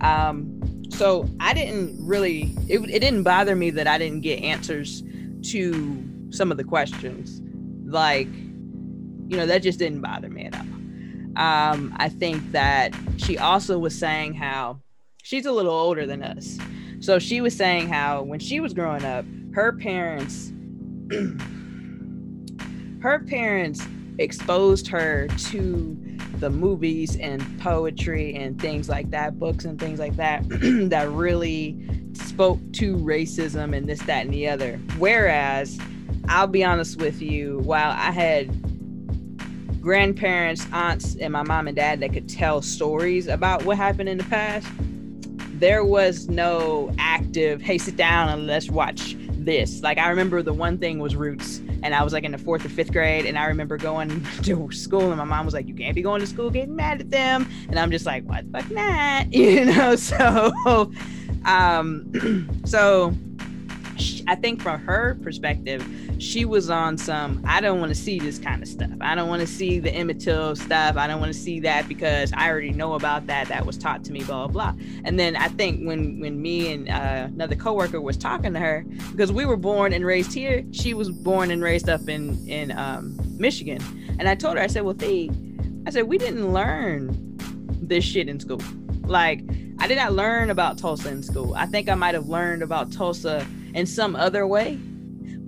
um, 0.00 0.62
so 0.90 1.28
I 1.40 1.54
didn't 1.54 1.96
really. 2.06 2.54
It, 2.68 2.78
it 2.88 3.00
didn't 3.00 3.24
bother 3.24 3.56
me 3.56 3.70
that 3.70 3.88
I 3.88 3.98
didn't 3.98 4.20
get 4.20 4.40
answers 4.44 5.02
to 5.44 6.04
some 6.30 6.50
of 6.50 6.56
the 6.56 6.64
questions. 6.64 7.40
Like, 7.84 8.28
you 8.28 9.36
know, 9.36 9.46
that 9.46 9.62
just 9.62 9.78
didn't 9.78 10.00
bother 10.00 10.28
me 10.28 10.44
at 10.44 10.54
all. 10.54 10.62
Um, 11.36 11.94
I 11.96 12.08
think 12.08 12.52
that 12.52 12.92
she 13.16 13.38
also 13.38 13.78
was 13.78 13.96
saying 13.96 14.34
how 14.34 14.80
she's 15.22 15.46
a 15.46 15.52
little 15.52 15.72
older 15.72 16.06
than 16.06 16.22
us. 16.22 16.58
So 17.00 17.18
she 17.18 17.40
was 17.40 17.56
saying 17.56 17.88
how 17.88 18.22
when 18.22 18.40
she 18.40 18.60
was 18.60 18.74
growing 18.74 19.04
up, 19.04 19.24
her 19.54 19.72
parents 19.72 20.52
her 23.00 23.20
parents 23.20 23.82
exposed 24.18 24.88
her 24.88 25.28
to 25.28 25.96
the 26.40 26.50
movies 26.50 27.16
and 27.16 27.42
poetry 27.60 28.34
and 28.34 28.60
things 28.60 28.88
like 28.88 29.10
that, 29.10 29.38
books 29.38 29.64
and 29.64 29.78
things 29.78 29.98
like 29.98 30.16
that, 30.16 30.42
that 30.90 31.08
really 31.10 31.78
spoke 32.12 32.58
to 32.72 32.96
racism 32.96 33.76
and 33.76 33.88
this, 33.88 34.00
that, 34.02 34.24
and 34.24 34.32
the 34.32 34.48
other. 34.48 34.78
Whereas, 34.98 35.78
I'll 36.28 36.46
be 36.46 36.64
honest 36.64 37.00
with 37.00 37.20
you, 37.22 37.58
while 37.60 37.90
I 37.90 38.10
had 38.10 38.50
grandparents, 39.80 40.66
aunts, 40.72 41.16
and 41.16 41.32
my 41.32 41.42
mom 41.42 41.66
and 41.68 41.76
dad 41.76 42.00
that 42.00 42.12
could 42.12 42.28
tell 42.28 42.60
stories 42.62 43.26
about 43.26 43.64
what 43.64 43.76
happened 43.76 44.08
in 44.08 44.18
the 44.18 44.24
past, 44.24 44.66
there 45.58 45.84
was 45.84 46.28
no 46.28 46.92
active, 46.98 47.60
hey, 47.60 47.78
sit 47.78 47.96
down 47.96 48.28
and 48.28 48.46
let's 48.46 48.68
watch 48.68 49.16
this. 49.30 49.82
Like, 49.82 49.98
I 49.98 50.08
remember 50.08 50.42
the 50.42 50.52
one 50.52 50.78
thing 50.78 50.98
was 50.98 51.16
Roots 51.16 51.60
and 51.82 51.94
I 51.94 52.02
was 52.02 52.12
like 52.12 52.24
in 52.24 52.32
the 52.32 52.38
fourth 52.38 52.64
or 52.64 52.68
fifth 52.68 52.92
grade, 52.92 53.26
and 53.26 53.38
I 53.38 53.46
remember 53.46 53.76
going 53.76 54.24
to 54.42 54.70
school, 54.72 55.08
and 55.08 55.18
my 55.18 55.24
mom 55.24 55.44
was 55.44 55.54
like, 55.54 55.68
"You 55.68 55.74
can't 55.74 55.94
be 55.94 56.02
going 56.02 56.20
to 56.20 56.26
school 56.26 56.50
getting 56.50 56.76
mad 56.76 57.00
at 57.00 57.10
them," 57.10 57.48
and 57.68 57.78
I'm 57.78 57.90
just 57.90 58.06
like, 58.06 58.24
"What 58.24 58.50
the 58.50 58.62
fuck 58.62 58.70
not?" 58.70 59.32
You 59.32 59.64
know. 59.66 59.96
So, 60.08 60.92
um, 61.44 62.60
so 62.64 63.14
I 64.26 64.34
think 64.34 64.62
from 64.62 64.80
her 64.80 65.18
perspective, 65.22 65.82
she 66.18 66.44
was 66.44 66.68
on 66.68 66.98
some 66.98 67.40
I 67.46 67.60
don't 67.60 67.80
want 67.80 67.90
to 67.90 67.94
see 67.94 68.18
this 68.18 68.38
kind 68.38 68.62
of 68.62 68.68
stuff. 68.68 68.90
I 69.00 69.14
don't 69.14 69.28
want 69.28 69.40
to 69.40 69.46
see 69.46 69.78
the 69.78 69.90
Emmett 69.90 70.20
Till 70.20 70.56
stuff. 70.56 70.96
I 70.96 71.06
don't 71.06 71.20
want 71.20 71.32
to 71.32 71.38
see 71.38 71.60
that 71.60 71.88
because 71.88 72.32
I 72.34 72.48
already 72.48 72.72
know 72.72 72.94
about 72.94 73.26
that. 73.28 73.48
That 73.48 73.64
was 73.64 73.78
taught 73.78 74.04
to 74.04 74.12
me, 74.12 74.22
blah 74.22 74.46
blah 74.48 74.72
blah. 74.72 74.84
And 75.04 75.18
then 75.18 75.36
I 75.36 75.48
think 75.48 75.86
when 75.86 76.20
when 76.20 76.40
me 76.42 76.72
and 76.72 76.88
uh, 76.88 77.28
another 77.32 77.54
coworker 77.54 78.00
was 78.00 78.16
talking 78.16 78.52
to 78.52 78.58
her 78.58 78.84
because 79.12 79.32
we 79.32 79.44
were 79.44 79.56
born 79.56 79.92
and 79.92 80.04
raised 80.04 80.32
here, 80.32 80.64
she 80.72 80.92
was 80.94 81.10
born 81.10 81.50
and 81.50 81.62
raised 81.62 81.88
up 81.88 82.08
in 82.08 82.36
in 82.48 82.72
um, 82.72 83.16
Michigan. 83.38 83.80
And 84.18 84.28
I 84.28 84.34
told 84.34 84.56
her, 84.56 84.62
I 84.62 84.66
said, 84.66 84.82
well, 84.82 84.94
Thee, 84.94 85.30
I 85.86 85.90
said 85.90 86.08
we 86.08 86.18
didn't 86.18 86.52
learn 86.52 87.16
this 87.80 88.04
shit 88.04 88.28
in 88.28 88.40
school. 88.40 88.60
Like 89.04 89.42
I 89.78 89.86
did 89.86 89.96
not 89.96 90.12
learn 90.12 90.50
about 90.50 90.78
Tulsa 90.78 91.08
in 91.10 91.22
school. 91.22 91.54
I 91.54 91.66
think 91.66 91.88
I 91.88 91.94
might 91.94 92.14
have 92.14 92.28
learned 92.28 92.62
about 92.62 92.92
Tulsa 92.92 93.46
in 93.74 93.86
some 93.86 94.16
other 94.16 94.46
way 94.46 94.78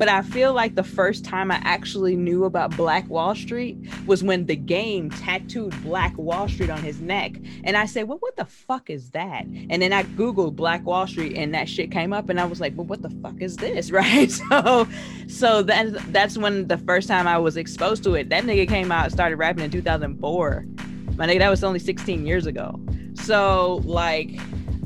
but 0.01 0.09
I 0.09 0.23
feel 0.23 0.55
like 0.55 0.77
the 0.77 0.83
first 0.83 1.27
time 1.27 1.51
I 1.51 1.61
actually 1.63 2.17
knew 2.17 2.47
about 2.47 2.75
Black 2.75 3.07
Wall 3.11 3.35
Street 3.35 3.77
was 4.07 4.25
when 4.25 4.47
the 4.47 4.57
game 4.57 5.11
tattooed 5.11 5.79
Black 5.83 6.17
Wall 6.17 6.49
Street 6.49 6.71
on 6.71 6.83
his 6.83 7.03
neck. 7.03 7.33
And 7.65 7.77
I 7.77 7.85
said, 7.85 8.09
Well, 8.09 8.17
what 8.17 8.35
the 8.35 8.47
fuck 8.47 8.89
is 8.89 9.11
that? 9.11 9.45
And 9.45 9.83
then 9.83 9.93
I 9.93 10.05
Googled 10.05 10.57
Black 10.57 10.87
Wall 10.87 11.07
Street 11.07 11.37
and 11.37 11.55
that 11.55 11.69
shit 11.69 11.93
came 11.93 12.15
up 12.15 12.31
and 12.31 12.41
I 12.41 12.47
was 12.47 12.63
like, 12.63 12.73
Well, 12.77 12.87
what 12.87 13.03
the 13.03 13.11
fuck 13.23 13.43
is 13.43 13.59
this? 13.59 13.91
Right. 14.01 14.31
So 14.31 14.89
so 15.29 15.63
that 15.65 15.93
that's 16.11 16.39
when 16.39 16.67
the 16.69 16.79
first 16.79 17.07
time 17.07 17.27
I 17.27 17.37
was 17.37 17.59
exposed 17.59 18.03
to 18.05 18.15
it. 18.15 18.31
That 18.31 18.45
nigga 18.45 18.67
came 18.67 18.91
out 18.91 19.13
started 19.13 19.37
rapping 19.37 19.65
in 19.65 19.71
2004. 19.71 20.65
My 21.17 21.27
nigga, 21.27 21.41
that 21.41 21.51
was 21.51 21.63
only 21.63 21.79
16 21.79 22.25
years 22.25 22.47
ago. 22.47 22.81
So 23.17 23.83
like 23.85 24.31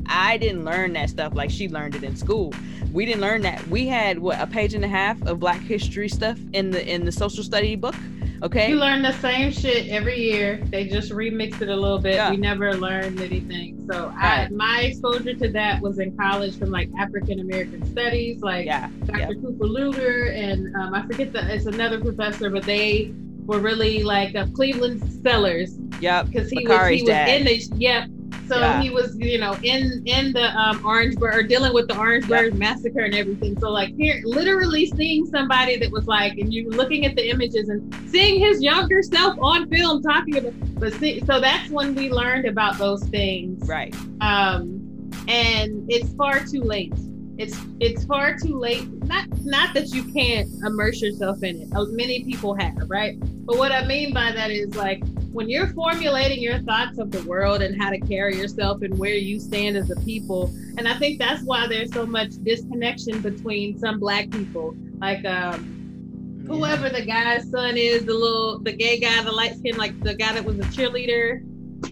I 0.07 0.39
didn't 0.39 0.65
learn 0.65 0.95
that 0.95 1.11
stuff 1.11 1.35
like 1.35 1.51
she 1.51 1.69
learned 1.69 1.95
it 1.95 2.03
in 2.03 2.17
school 2.17 2.53
we 2.95 3.05
didn't 3.05 3.21
learn 3.21 3.43
that. 3.43 3.67
We 3.67 3.89
had 3.89 4.21
what 4.21 4.41
a 4.41 4.47
page 4.47 4.73
and 4.73 4.85
a 4.85 4.89
half 4.89 5.21
of 5.27 5.41
Black 5.41 5.61
history 5.61 6.09
stuff 6.09 6.39
in 6.53 6.71
the 6.71 6.89
in 6.89 7.05
the 7.05 7.13
social 7.13 7.43
study 7.43 7.75
book. 7.75 7.97
Okay. 8.43 8.69
You 8.69 8.77
learn 8.77 9.03
the 9.03 9.13
same 9.15 9.51
shit 9.51 9.89
every 9.89 10.21
year. 10.21 10.61
They 10.67 10.87
just 10.87 11.11
remix 11.11 11.61
it 11.61 11.69
a 11.69 11.77
little 11.77 11.99
bit. 11.99 12.15
Yeah. 12.15 12.31
We 12.31 12.37
never 12.37 12.75
learned 12.75 13.21
anything. 13.21 13.85
So 13.91 14.09
right. 14.11 14.47
I, 14.47 14.49
my 14.51 14.83
exposure 14.83 15.35
to 15.35 15.49
that 15.51 15.81
was 15.81 15.99
in 15.99 16.17
college 16.17 16.57
from 16.57 16.71
like 16.71 16.89
African 16.99 17.41
American 17.41 17.85
studies, 17.91 18.43
like 18.43 18.67
yeah. 18.67 18.91
Dr. 19.07 19.35
Cooper 19.35 19.67
Luger, 19.67 20.27
and 20.27 20.75
um, 20.77 20.95
I 20.95 21.05
forget 21.07 21.33
that 21.33 21.51
it's 21.51 21.67
another 21.67 22.01
professor, 22.01 22.49
but 22.49 22.63
they 22.63 23.13
were 23.45 23.59
really 23.59 24.05
like 24.05 24.37
uh, 24.37 24.47
Cleveland 24.55 25.03
Sellers. 25.23 25.79
Yep. 26.01 26.27
Because 26.27 26.49
he 26.49 26.67
was 26.69 26.89
he 26.91 27.03
was 27.03 27.11
in 27.11 27.45
the 27.45 27.69
yep 27.77 28.09
so 28.47 28.59
yeah. 28.59 28.81
he 28.81 28.91
was, 28.91 29.17
you 29.19 29.39
know, 29.39 29.57
in 29.63 30.03
in 30.07 30.33
the 30.33 30.51
um, 30.59 30.85
Orangeburg 30.85 31.35
or 31.35 31.43
dealing 31.43 31.73
with 31.73 31.89
the 31.89 31.97
Orangeburg 31.97 32.53
yep. 32.53 32.55
massacre 32.55 33.01
and 33.01 33.15
everything. 33.15 33.59
So 33.59 33.71
like 33.71 33.95
here, 33.97 34.21
literally 34.25 34.87
seeing 34.87 35.27
somebody 35.27 35.77
that 35.79 35.91
was 35.91 36.07
like, 36.07 36.39
and 36.39 36.53
you 36.53 36.69
looking 36.71 37.07
at 37.07 37.17
the 37.17 37.29
images 37.29 37.69
and 37.69 37.95
seeing 38.09 38.41
his 38.41 38.63
younger 38.63 39.03
self 39.03 39.39
on 39.41 39.69
film 39.69 40.03
talking 40.03 40.37
about. 40.37 40.53
But 40.79 40.93
see, 40.95 41.21
so 41.21 41.41
that's 41.41 41.71
when 41.71 41.95
we 41.95 42.11
learned 42.11 42.47
about 42.47 42.79
those 42.79 43.03
things, 43.05 43.67
right? 43.69 43.95
Um, 44.21 45.11
and 45.29 45.91
it's 45.91 46.13
far 46.15 46.41
too 46.41 46.63
late. 46.63 46.93
It's 47.39 47.59
it's 47.81 48.05
far 48.05 48.37
too 48.37 48.59
late. 48.59 48.89
Not 49.05 49.27
not 49.45 49.75
that 49.75 49.89
you 49.89 50.05
can't 50.13 50.49
immerse 50.65 51.01
yourself 51.01 51.43
in 51.43 51.63
it. 51.63 51.69
Many 51.73 52.25
people 52.25 52.55
have, 52.55 52.89
right? 52.89 53.17
But 53.45 53.57
what 53.57 53.73
I 53.73 53.85
mean 53.87 54.13
by 54.13 54.33
that 54.33 54.51
is 54.51 54.75
like 54.77 55.03
when 55.35 55.51
you're 55.51 55.67
formulating 55.75 56.41
your 56.41 56.61
thoughts 56.61 56.97
of 56.99 57.11
the 57.11 57.21
world 57.25 57.61
and 57.61 57.83
how 57.83 57.91
to 57.91 57.99
carry 57.99 58.37
yourself 58.37 58.83
and 58.83 58.97
where 58.97 59.15
you 59.15 59.41
stand 59.41 59.77
as 59.77 59.91
a 59.91 59.97
people 60.03 60.55
and 60.79 60.87
i 60.87 60.95
think 60.95 61.19
that's 61.19 61.43
why 61.43 61.67
there's 61.67 61.93
so 61.93 62.07
much 62.07 62.31
disconnection 62.45 63.21
between 63.21 63.77
some 63.79 63.99
black 63.99 64.31
people. 64.31 64.75
Like 65.01 65.25
um 65.25 66.45
whoever 66.47 66.89
the 66.89 67.05
guy's 67.05 67.51
son 67.51 67.77
is 67.77 68.05
the 68.05 68.15
little 68.15 68.61
the 68.61 68.73
gay 68.73 69.01
guy 69.01 69.23
the 69.23 69.33
light 69.33 69.57
skin 69.57 69.77
like 69.77 69.99
the 70.01 70.15
guy 70.15 70.33
that 70.33 70.45
was 70.45 70.59
a 70.59 70.63
cheerleader. 70.65 71.41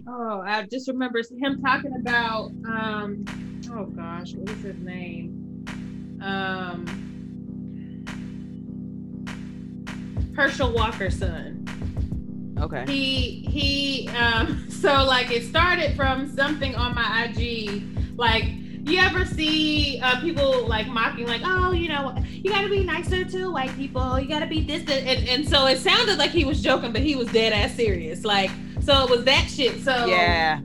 Oh 0.06 0.40
i 0.40 0.62
just 0.70 0.88
remember 0.88 1.20
him 1.38 1.60
talking 1.62 1.94
about 2.00 2.50
um 2.66 3.24
oh 3.72 3.86
gosh 3.86 4.34
what 4.34 4.50
is 4.56 4.62
his 4.62 4.78
name? 4.78 5.66
Um 6.22 6.86
herschel 10.36 10.72
walker's 10.72 11.18
son 11.18 11.66
Okay. 12.62 12.84
He 12.86 13.46
he 13.50 14.08
um 14.10 14.70
so 14.70 15.04
like 15.04 15.30
it 15.30 15.44
started 15.44 15.96
from 15.96 16.34
something 16.34 16.74
on 16.74 16.94
my 16.94 17.24
IG 17.24 17.82
like 18.16 18.44
you 18.84 18.98
ever 18.98 19.24
see 19.24 20.00
uh, 20.00 20.20
people 20.20 20.66
like 20.66 20.88
mocking 20.88 21.26
like 21.26 21.42
oh 21.44 21.72
you 21.72 21.88
know 21.88 22.16
you 22.30 22.50
got 22.50 22.62
to 22.62 22.68
be 22.68 22.84
nicer 22.84 23.24
to 23.24 23.50
white 23.50 23.74
people. 23.76 24.18
You 24.18 24.28
got 24.28 24.40
to 24.40 24.46
be 24.46 24.60
this 24.62 24.82
and, 24.82 25.28
and 25.28 25.48
so 25.48 25.66
it 25.66 25.78
sounded 25.78 26.18
like 26.18 26.30
he 26.30 26.44
was 26.44 26.60
joking 26.62 26.92
but 26.92 27.02
he 27.02 27.16
was 27.16 27.28
dead 27.32 27.52
ass 27.52 27.74
serious. 27.74 28.24
Like 28.24 28.50
so 28.80 29.04
it 29.04 29.10
was 29.10 29.24
that 29.24 29.48
shit. 29.48 29.82
So 29.82 30.06
yeah. 30.06 30.60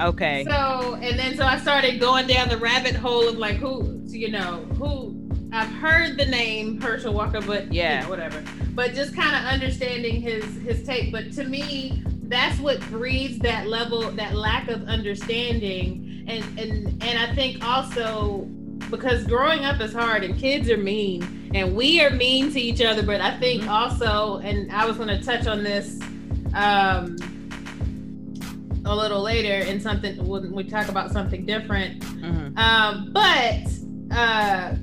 Okay. 0.00 0.44
So 0.44 0.98
and 1.00 1.18
then 1.18 1.36
so 1.36 1.44
i 1.44 1.58
started 1.58 1.98
going 2.00 2.26
down 2.26 2.48
the 2.48 2.58
rabbit 2.58 2.94
hole 2.94 3.28
of 3.28 3.36
like 3.36 3.56
who 3.56 4.02
you 4.06 4.30
know 4.30 4.64
who 4.78 5.25
I've 5.56 5.72
heard 5.72 6.18
the 6.18 6.26
name 6.26 6.78
Herschel 6.80 7.14
Walker, 7.14 7.40
but 7.40 7.72
yeah, 7.72 7.96
you 7.96 8.02
know, 8.02 8.10
whatever. 8.10 8.44
But 8.74 8.92
just 8.92 9.16
kind 9.16 9.34
of 9.34 9.50
understanding 9.50 10.20
his 10.20 10.44
his 10.56 10.82
take. 10.86 11.10
But 11.10 11.32
to 11.32 11.44
me, 11.44 12.02
that's 12.24 12.60
what 12.60 12.78
breeds 12.90 13.38
that 13.38 13.66
level, 13.66 14.10
that 14.12 14.34
lack 14.34 14.68
of 14.68 14.82
understanding, 14.84 16.26
and 16.28 16.44
and 16.58 17.02
and 17.02 17.18
I 17.18 17.34
think 17.34 17.64
also 17.64 18.40
because 18.90 19.24
growing 19.24 19.64
up 19.64 19.80
is 19.80 19.94
hard 19.94 20.22
and 20.24 20.38
kids 20.38 20.68
are 20.68 20.76
mean 20.76 21.50
and 21.54 21.74
we 21.74 22.04
are 22.04 22.10
mean 22.10 22.52
to 22.52 22.60
each 22.60 22.82
other. 22.82 23.02
But 23.02 23.22
I 23.22 23.38
think 23.38 23.62
mm-hmm. 23.62 23.70
also, 23.70 24.38
and 24.40 24.70
I 24.70 24.84
was 24.84 24.98
going 24.98 25.08
to 25.08 25.22
touch 25.22 25.46
on 25.46 25.64
this. 25.64 25.98
Um, 26.54 27.16
a 28.88 28.94
little 28.94 29.20
later 29.20 29.68
in 29.68 29.80
something 29.80 30.24
when 30.24 30.52
we 30.52 30.62
talk 30.62 30.88
about 30.88 31.10
something 31.10 31.44
different. 31.44 32.00
Mm-hmm. 32.02 32.56
Um, 32.56 33.12
but 33.12 34.16
uh, 34.16 34.76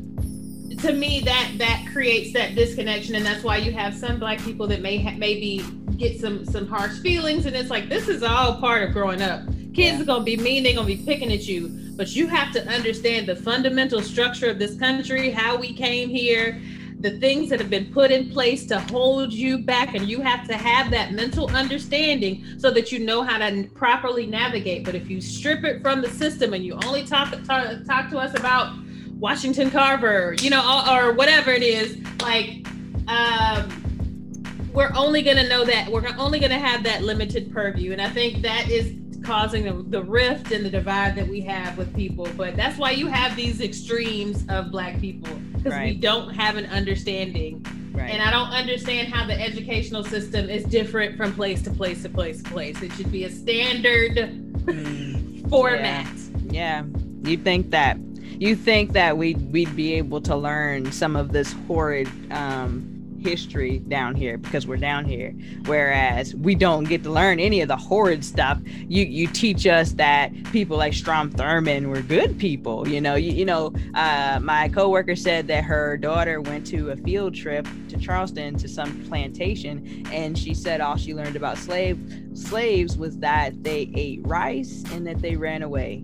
to 0.84 0.92
me 0.92 1.22
that 1.22 1.50
that 1.58 1.86
creates 1.94 2.34
that 2.34 2.56
disconnection 2.56 3.16
and 3.16 3.26
that's 3.26 3.42
why 3.42 3.56
you 3.56 3.72
have 3.72 3.96
some 3.96 4.20
black 4.20 4.38
people 4.40 4.68
that 4.68 4.82
may 4.82 5.02
ha- 5.02 5.16
maybe 5.18 5.64
get 5.96 6.20
some 6.20 6.46
some 6.46 6.68
harsh 6.68 7.00
feelings 7.00 7.46
and 7.46 7.56
it's 7.56 7.70
like 7.70 7.88
this 7.88 8.10
is 8.10 8.22
all 8.22 8.60
part 8.60 8.84
of 8.84 8.92
growing 8.92 9.22
up 9.22 9.46
kids 9.74 9.96
yeah. 9.96 10.02
are 10.02 10.06
gonna 10.06 10.26
be 10.26 10.36
mean 10.36 10.62
they're 10.62 10.76
gonna 10.76 10.86
be 10.86 10.98
picking 10.98 11.32
at 11.32 11.48
you 11.48 11.70
but 11.96 12.18
you 12.18 12.28
have 12.28 12.52
to 12.52 12.62
understand 12.68 13.26
the 13.26 13.36
fundamental 13.36 14.02
structure 14.02 14.50
of 14.50 14.60
this 14.60 14.78
country 14.78 15.32
how 15.32 15.56
we 15.56 15.74
came 15.74 16.10
here 16.10 16.62
the 17.00 17.18
things 17.20 17.50
that 17.50 17.62
have 17.62 17.70
been 17.70 17.92
put 17.94 18.12
in 18.12 18.30
place 18.30 18.66
to 18.66 18.78
hold 18.82 19.32
you 19.32 19.58
back 19.58 19.96
and 19.96 20.10
you 20.10 20.20
have 20.20 20.46
to 20.46 20.54
have 20.54 20.92
that 20.92 21.14
mental 21.14 21.50
understanding 21.56 22.44
so 22.58 22.70
that 22.70 22.92
you 22.92 23.00
know 23.00 23.24
how 23.24 23.38
to 23.38 23.64
properly 23.74 24.26
navigate 24.26 24.84
but 24.84 24.96
if 24.96 25.10
you 25.10 25.22
strip 25.22 25.64
it 25.64 25.82
from 25.82 26.02
the 26.02 26.10
system 26.10 26.54
and 26.54 26.66
you 26.66 26.78
only 26.84 27.06
talk 27.06 27.32
talk, 27.46 27.86
talk 27.86 28.10
to 28.10 28.18
us 28.18 28.38
about 28.38 28.83
Washington 29.20 29.72
Carver, 29.72 30.36
you 30.40 30.50
know, 30.50 30.86
or, 30.88 31.10
or 31.10 31.14
whatever 31.14 31.52
it 31.52 31.64
is, 31.64 31.98
like 32.22 32.66
um, 33.08 34.70
we're 34.74 34.92
only 34.96 35.22
going 35.22 35.38
to 35.38 35.48
know 35.48 35.64
that 35.64 35.90
we're 35.90 36.08
only 36.18 36.40
going 36.40 36.52
to 36.52 36.60
have 36.60 36.84
that 36.84 37.04
limited 37.04 37.52
purview. 37.52 37.92
And 37.92 38.02
I 38.02 38.10
think 38.10 38.42
that 38.42 38.70
is 38.70 38.94
causing 39.24 39.64
the, 39.64 39.84
the 39.90 40.04
rift 40.04 40.52
and 40.52 40.66
the 40.66 40.70
divide 40.70 41.16
that 41.16 41.28
we 41.28 41.42
have 41.42 41.78
with 41.78 41.96
people. 41.96 42.28
But 42.36 42.56
that's 42.56 42.78
why 42.78 42.92
you 42.92 43.08
have 43.08 43.36
these 43.36 43.62
extremes 43.62 44.46
of 44.50 44.72
Black 44.72 45.00
people 45.00 45.34
because 45.54 45.74
right. 45.74 45.94
we 45.94 46.00
don't 46.00 46.34
have 46.34 46.58
an 46.58 46.66
understanding. 46.68 47.66
Right. 47.94 48.10
And 48.10 48.22
I 48.22 48.32
don't 48.32 48.50
understand 48.50 49.14
how 49.14 49.26
the 49.26 49.40
educational 49.40 50.04
system 50.04 50.50
is 50.50 50.64
different 50.64 51.16
from 51.16 51.34
place 51.34 51.62
to 51.64 51.72
place 51.72 52.02
to 52.04 52.10
place 52.10 52.42
to 52.42 52.50
place. 52.50 52.82
It 52.82 52.92
should 52.94 53.12
be 53.12 53.26
a 53.26 53.30
standard 53.30 54.16
mm. 54.16 55.50
format. 55.50 56.08
Yeah. 56.48 56.84
yeah. 56.84 56.84
You 57.24 57.38
think 57.38 57.70
that 57.72 57.98
you 58.40 58.56
think 58.56 58.94
that 58.94 59.18
we'd 59.18 59.42
we'd 59.52 59.76
be 59.76 59.94
able 59.94 60.22
to 60.22 60.36
learn 60.36 60.92
some 60.92 61.16
of 61.16 61.32
this 61.32 61.54
horrid 61.68 62.08
um, 62.32 62.94
history 63.24 63.80
down 63.80 64.16
here 64.16 64.38
because 64.38 64.68
we're 64.68 64.78
down 64.78 65.06
here. 65.06 65.32
Whereas 65.66 66.36
we 66.36 66.56
don't 66.56 66.84
get 66.84 67.04
to 67.04 67.12
learn 67.12 67.40
any 67.40 67.62
of 67.62 67.68
the 67.70 67.78
horrid 67.78 68.24
stuff. 68.24 68.60
You 68.66 69.04
you 69.04 69.28
teach 69.28 69.66
us 69.66 69.94
that 69.94 70.32
people 70.52 70.78
like 70.78 70.94
strom 70.94 71.32
thurmond 71.32 71.88
were 71.88 72.02
good 72.02 72.38
people 72.38 72.88
you 72.88 73.00
know? 73.00 73.16
You, 73.16 73.32
you 73.32 73.46
know 73.46 73.74
uh, 73.94 74.40
my 74.42 74.70
coworker 74.70 75.16
said 75.16 75.48
that 75.48 75.64
her 75.64 75.98
daughter 75.98 76.42
went 76.42 76.68
to 76.68 76.92
a 76.92 76.96
field 76.98 77.36
trip 77.36 77.68
to 77.90 77.98
charleston 77.98 78.58
to 78.58 78.68
some 78.68 79.04
plantation 79.06 80.06
and 80.12 80.38
she 80.38 80.54
said 80.54 80.82
all 80.82 80.98
she 80.98 81.14
learned 81.14 81.36
about 81.36 81.58
slave 81.58 82.00
slaves 82.34 82.98
was 82.98 83.18
that 83.20 83.64
they 83.64 83.90
ate 83.96 84.20
rice 84.24 84.84
and 84.92 85.06
that 85.08 85.22
they 85.22 85.36
ran 85.36 85.64
away 85.64 86.04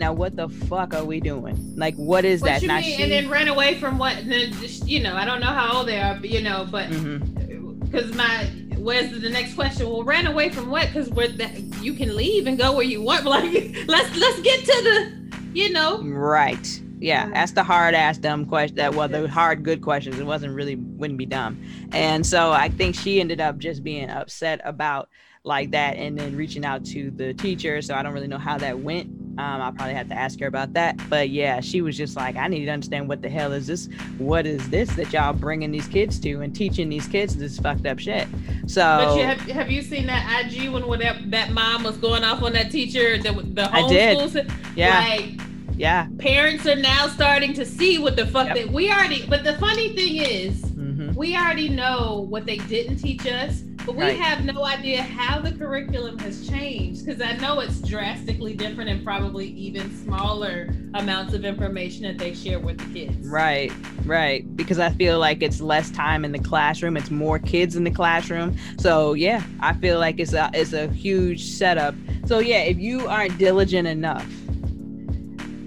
now 0.00 0.12
what 0.12 0.34
the 0.34 0.48
fuck 0.48 0.94
are 0.94 1.04
we 1.04 1.20
doing? 1.20 1.76
Like, 1.76 1.94
what 1.94 2.24
is 2.24 2.40
What 2.40 2.60
that? 2.60 2.62
Not 2.66 2.82
mean? 2.82 2.96
she- 2.96 3.02
And 3.02 3.12
then 3.12 3.28
run 3.28 3.48
away 3.48 3.78
from 3.78 3.98
what? 3.98 4.16
then 4.26 4.52
just, 4.54 4.88
you 4.88 5.00
know, 5.00 5.14
I 5.14 5.24
don't 5.24 5.40
know 5.40 5.46
how 5.46 5.78
old 5.78 5.88
they 5.88 6.00
are, 6.00 6.14
but 6.14 6.30
you 6.30 6.40
know, 6.42 6.66
but 6.70 6.90
mm-hmm. 6.90 7.84
because 7.84 8.12
my 8.14 8.50
where's 8.78 9.10
the 9.20 9.30
next 9.30 9.54
question? 9.54 9.88
Well, 9.88 10.02
ran 10.02 10.26
away 10.26 10.48
from 10.50 10.70
what? 10.70 10.88
Because 10.88 11.10
we're 11.10 11.28
that 11.28 11.58
you 11.82 11.94
can 11.94 12.16
leave 12.16 12.46
and 12.46 12.58
go 12.58 12.72
where 12.72 12.84
you 12.84 13.02
want. 13.02 13.24
But 13.24 13.44
like, 13.44 13.76
let's 13.86 14.16
let's 14.16 14.40
get 14.40 14.60
to 14.64 14.66
the, 14.66 15.38
you 15.52 15.70
know, 15.70 16.02
Right. 16.02 16.80
Yeah, 17.00 17.30
that's 17.30 17.52
the 17.52 17.62
hard 17.62 17.94
ass 17.94 18.18
dumb 18.18 18.44
question. 18.44 18.76
That 18.76 18.94
well, 18.94 19.08
the 19.08 19.26
hard 19.28 19.62
good 19.62 19.80
questions. 19.80 20.18
It 20.18 20.26
wasn't 20.26 20.54
really 20.54 20.76
wouldn't 20.76 21.18
be 21.18 21.26
dumb, 21.26 21.62
and 21.92 22.26
so 22.26 22.52
I 22.52 22.68
think 22.68 22.94
she 22.94 23.20
ended 23.20 23.40
up 23.40 23.56
just 23.56 23.82
being 23.82 24.10
upset 24.10 24.60
about 24.64 25.08
like 25.42 25.70
that, 25.70 25.96
and 25.96 26.18
then 26.18 26.36
reaching 26.36 26.64
out 26.64 26.84
to 26.86 27.10
the 27.10 27.32
teacher. 27.32 27.80
So 27.80 27.94
I 27.94 28.02
don't 28.02 28.12
really 28.12 28.26
know 28.26 28.38
how 28.38 28.58
that 28.58 28.80
went. 28.80 29.29
Um, 29.40 29.62
I'll 29.62 29.72
probably 29.72 29.94
have 29.94 30.08
to 30.08 30.14
ask 30.14 30.38
her 30.40 30.46
about 30.46 30.74
that. 30.74 30.98
But 31.08 31.30
yeah, 31.30 31.60
she 31.60 31.80
was 31.80 31.96
just 31.96 32.14
like, 32.14 32.36
I 32.36 32.46
need 32.46 32.66
to 32.66 32.70
understand 32.70 33.08
what 33.08 33.22
the 33.22 33.30
hell 33.30 33.52
is 33.52 33.66
this? 33.66 33.88
What 34.18 34.44
is 34.46 34.68
this 34.68 34.90
that 34.96 35.12
y'all 35.14 35.32
bringing 35.32 35.70
these 35.72 35.86
kids 35.86 36.20
to 36.20 36.42
and 36.42 36.54
teaching 36.54 36.90
these 36.90 37.06
kids 37.06 37.36
this 37.36 37.58
fucked 37.58 37.86
up 37.86 37.98
shit? 37.98 38.28
So 38.66 38.80
But 38.82 39.16
you 39.16 39.24
have 39.24 39.40
have 39.42 39.70
you 39.70 39.80
seen 39.80 40.06
that 40.08 40.44
IG 40.44 40.68
when 40.70 40.86
whatever 40.86 41.18
that 41.28 41.52
mom 41.52 41.84
was 41.84 41.96
going 41.96 42.22
off 42.22 42.42
on 42.42 42.52
that 42.52 42.70
teacher 42.70 43.16
the 43.16 43.32
the 43.32 43.74
I 43.74 43.88
did. 43.88 44.18
homeschool 44.18 44.30
si- 44.30 44.54
yeah, 44.76 44.98
like 45.00 45.40
yeah. 45.76 46.06
parents 46.18 46.66
are 46.66 46.76
now 46.76 47.08
starting 47.08 47.54
to 47.54 47.64
see 47.64 47.96
what 47.98 48.16
the 48.16 48.26
fuck 48.26 48.48
Yep. 48.48 48.56
that 48.56 48.68
we 48.70 48.90
already 48.92 49.24
but 49.26 49.42
the 49.44 49.56
funny 49.58 49.94
thing 49.96 50.16
is 50.16 50.60
hmm 50.70 51.12
we 51.14 51.34
already 51.34 51.68
know 51.70 52.26
what 52.28 52.44
they 52.46 52.58
didn't 52.58 52.96
teach 52.98 53.26
us 53.26 53.62
but 53.86 53.94
we 53.96 54.02
Right. 54.04 54.18
have 54.18 54.44
no 54.44 54.64
idea 54.64 55.02
how 55.02 55.40
the 55.40 55.52
curriculum 55.52 56.18
has 56.18 56.48
changed 56.48 57.04
because 57.04 57.20
i 57.22 57.32
know 57.36 57.60
it's 57.60 57.80
drastically 57.80 58.54
different 58.54 58.90
and 58.90 59.04
probably 59.04 59.48
even 59.48 59.94
smaller 60.04 60.68
amounts 60.94 61.34
of 61.34 61.44
information 61.44 62.02
that 62.04 62.18
they 62.18 62.34
share 62.34 62.58
with 62.58 62.78
the 62.78 63.00
kids 63.00 63.16
Right, 63.28 63.72
right. 64.04 64.44
Because 64.56 64.78
I 64.80 64.90
feel 64.90 65.18
like 65.20 65.40
it's 65.42 65.60
less 65.60 65.90
time 65.90 66.24
in 66.24 66.32
the 66.32 66.38
classroom. 66.38 66.96
It's 66.96 67.10
more 67.12 67.38
kids 67.38 67.76
in 67.76 67.84
the 67.84 67.90
classroom. 67.92 68.56
So 68.78 69.14
yeah, 69.14 69.42
I 69.60 69.72
feel 69.74 69.98
like 70.00 70.18
it's 70.18 70.32
a 70.32 70.50
it's 70.52 70.72
a 70.72 70.88
huge 70.88 71.44
setup. 71.44 71.94
So 72.26 72.40
yeah, 72.40 72.62
if 72.62 72.78
you 72.78 73.06
aren't 73.06 73.38
diligent 73.38 73.86
enough, 73.86 74.26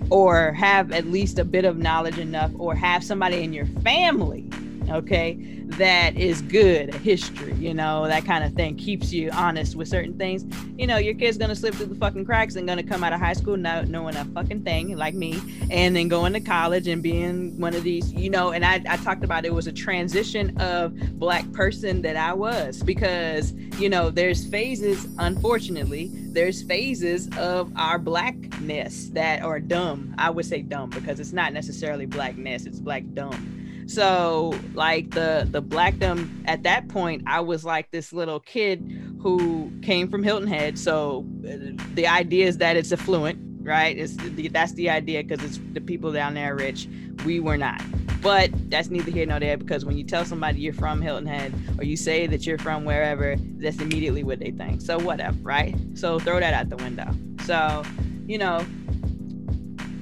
or 0.09 0.51
have 0.53 0.91
at 0.91 1.07
least 1.07 1.39
a 1.39 1.45
bit 1.45 1.63
of 1.65 1.77
knowledge 1.77 2.17
enough, 2.17 2.51
or 2.57 2.75
have 2.75 3.03
somebody 3.03 3.41
in 3.43 3.53
your 3.53 3.65
family, 3.65 4.45
okay, 4.89 5.63
that 5.77 6.15
is 6.17 6.41
good 6.41 6.93
history, 6.95 7.53
you 7.55 7.73
know, 7.73 8.07
that 8.07 8.25
kind 8.25 8.43
of 8.43 8.53
thing 8.53 8.75
keeps 8.75 9.11
you 9.11 9.29
honest 9.31 9.75
with 9.75 9.87
certain 9.87 10.17
things. 10.17 10.45
You 10.77 10.87
know, 10.87 10.97
your 10.97 11.13
kid's 11.13 11.37
gonna 11.37 11.55
slip 11.55 11.73
through 11.75 11.87
the 11.87 11.95
fucking 11.95 12.25
cracks 12.25 12.55
and 12.55 12.67
gonna 12.67 12.83
come 12.83 13.03
out 13.03 13.13
of 13.13 13.19
high 13.19 13.33
school 13.33 13.57
not 13.57 13.87
knowing 13.87 14.15
a 14.15 14.25
fucking 14.25 14.63
thing, 14.63 14.95
like 14.97 15.13
me, 15.13 15.39
and 15.71 15.95
then 15.95 16.07
going 16.07 16.33
to 16.33 16.39
college 16.39 16.87
and 16.87 17.01
being 17.01 17.59
one 17.59 17.73
of 17.73 17.83
these, 17.83 18.11
you 18.13 18.29
know, 18.29 18.51
and 18.51 18.65
I, 18.65 18.83
I 18.87 18.97
talked 18.97 19.23
about 19.23 19.45
it 19.45 19.53
was 19.53 19.67
a 19.67 19.71
transition 19.71 20.57
of 20.59 20.93
black 21.19 21.51
person 21.53 22.01
that 22.03 22.15
I 22.15 22.33
was 22.33 22.83
because, 22.83 23.53
you 23.79 23.89
know, 23.89 24.09
there's 24.09 24.45
phases, 24.45 25.07
unfortunately, 25.17 26.11
there's 26.33 26.63
phases 26.63 27.29
of 27.37 27.71
our 27.75 27.99
blackness 27.99 29.09
that 29.09 29.41
are 29.43 29.59
dumb. 29.59 30.13
I 30.17 30.29
would 30.29 30.45
say 30.45 30.61
dumb 30.61 30.89
because 30.89 31.19
it's 31.19 31.33
not 31.33 31.53
necessarily 31.53 32.05
blackness, 32.05 32.65
it's 32.65 32.79
black 32.79 33.03
dumb. 33.13 33.62
So 33.93 34.59
like 34.73 35.11
the 35.11 35.47
the 35.51 35.61
blackdom 35.61 36.43
at 36.47 36.63
that 36.63 36.87
point, 36.87 37.21
I 37.27 37.41
was 37.41 37.63
like 37.63 37.91
this 37.91 38.11
little 38.11 38.39
kid 38.39 38.79
who 39.19 39.71
came 39.83 40.09
from 40.09 40.23
Hilton 40.23 40.47
Head. 40.47 40.79
So 40.79 41.25
uh, 41.47 41.81
the 41.93 42.07
idea 42.07 42.47
is 42.47 42.57
that 42.57 42.75
it's 42.75 42.91
affluent, 42.91 43.37
right? 43.61 43.95
It's 43.95 44.15
the, 44.15 44.47
that's 44.47 44.73
the 44.73 44.89
idea 44.89 45.23
because 45.23 45.45
it's 45.45 45.59
the 45.73 45.81
people 45.81 46.11
down 46.11 46.33
there 46.33 46.55
rich. 46.55 46.87
We 47.23 47.39
were 47.39 47.55
not. 47.55 47.83
But 48.23 48.49
that's 48.71 48.89
neither 48.89 49.11
here 49.11 49.27
nor 49.27 49.39
there 49.39 49.57
because 49.57 49.85
when 49.85 49.95
you 49.95 50.03
tell 50.03 50.25
somebody 50.25 50.61
you're 50.61 50.73
from 50.73 50.99
Hilton 50.99 51.27
Head 51.27 51.53
or 51.77 51.83
you 51.83 51.95
say 51.95 52.25
that 52.25 52.47
you're 52.47 52.57
from 52.57 52.85
wherever, 52.85 53.35
that's 53.57 53.79
immediately 53.79 54.23
what 54.23 54.39
they 54.39 54.49
think. 54.49 54.81
So 54.81 54.97
whatever, 54.97 55.37
right? 55.43 55.75
So 55.93 56.17
throw 56.17 56.39
that 56.39 56.53
out 56.55 56.69
the 56.69 56.77
window. 56.77 57.13
So, 57.45 57.83
you 58.25 58.39
know, 58.39 58.65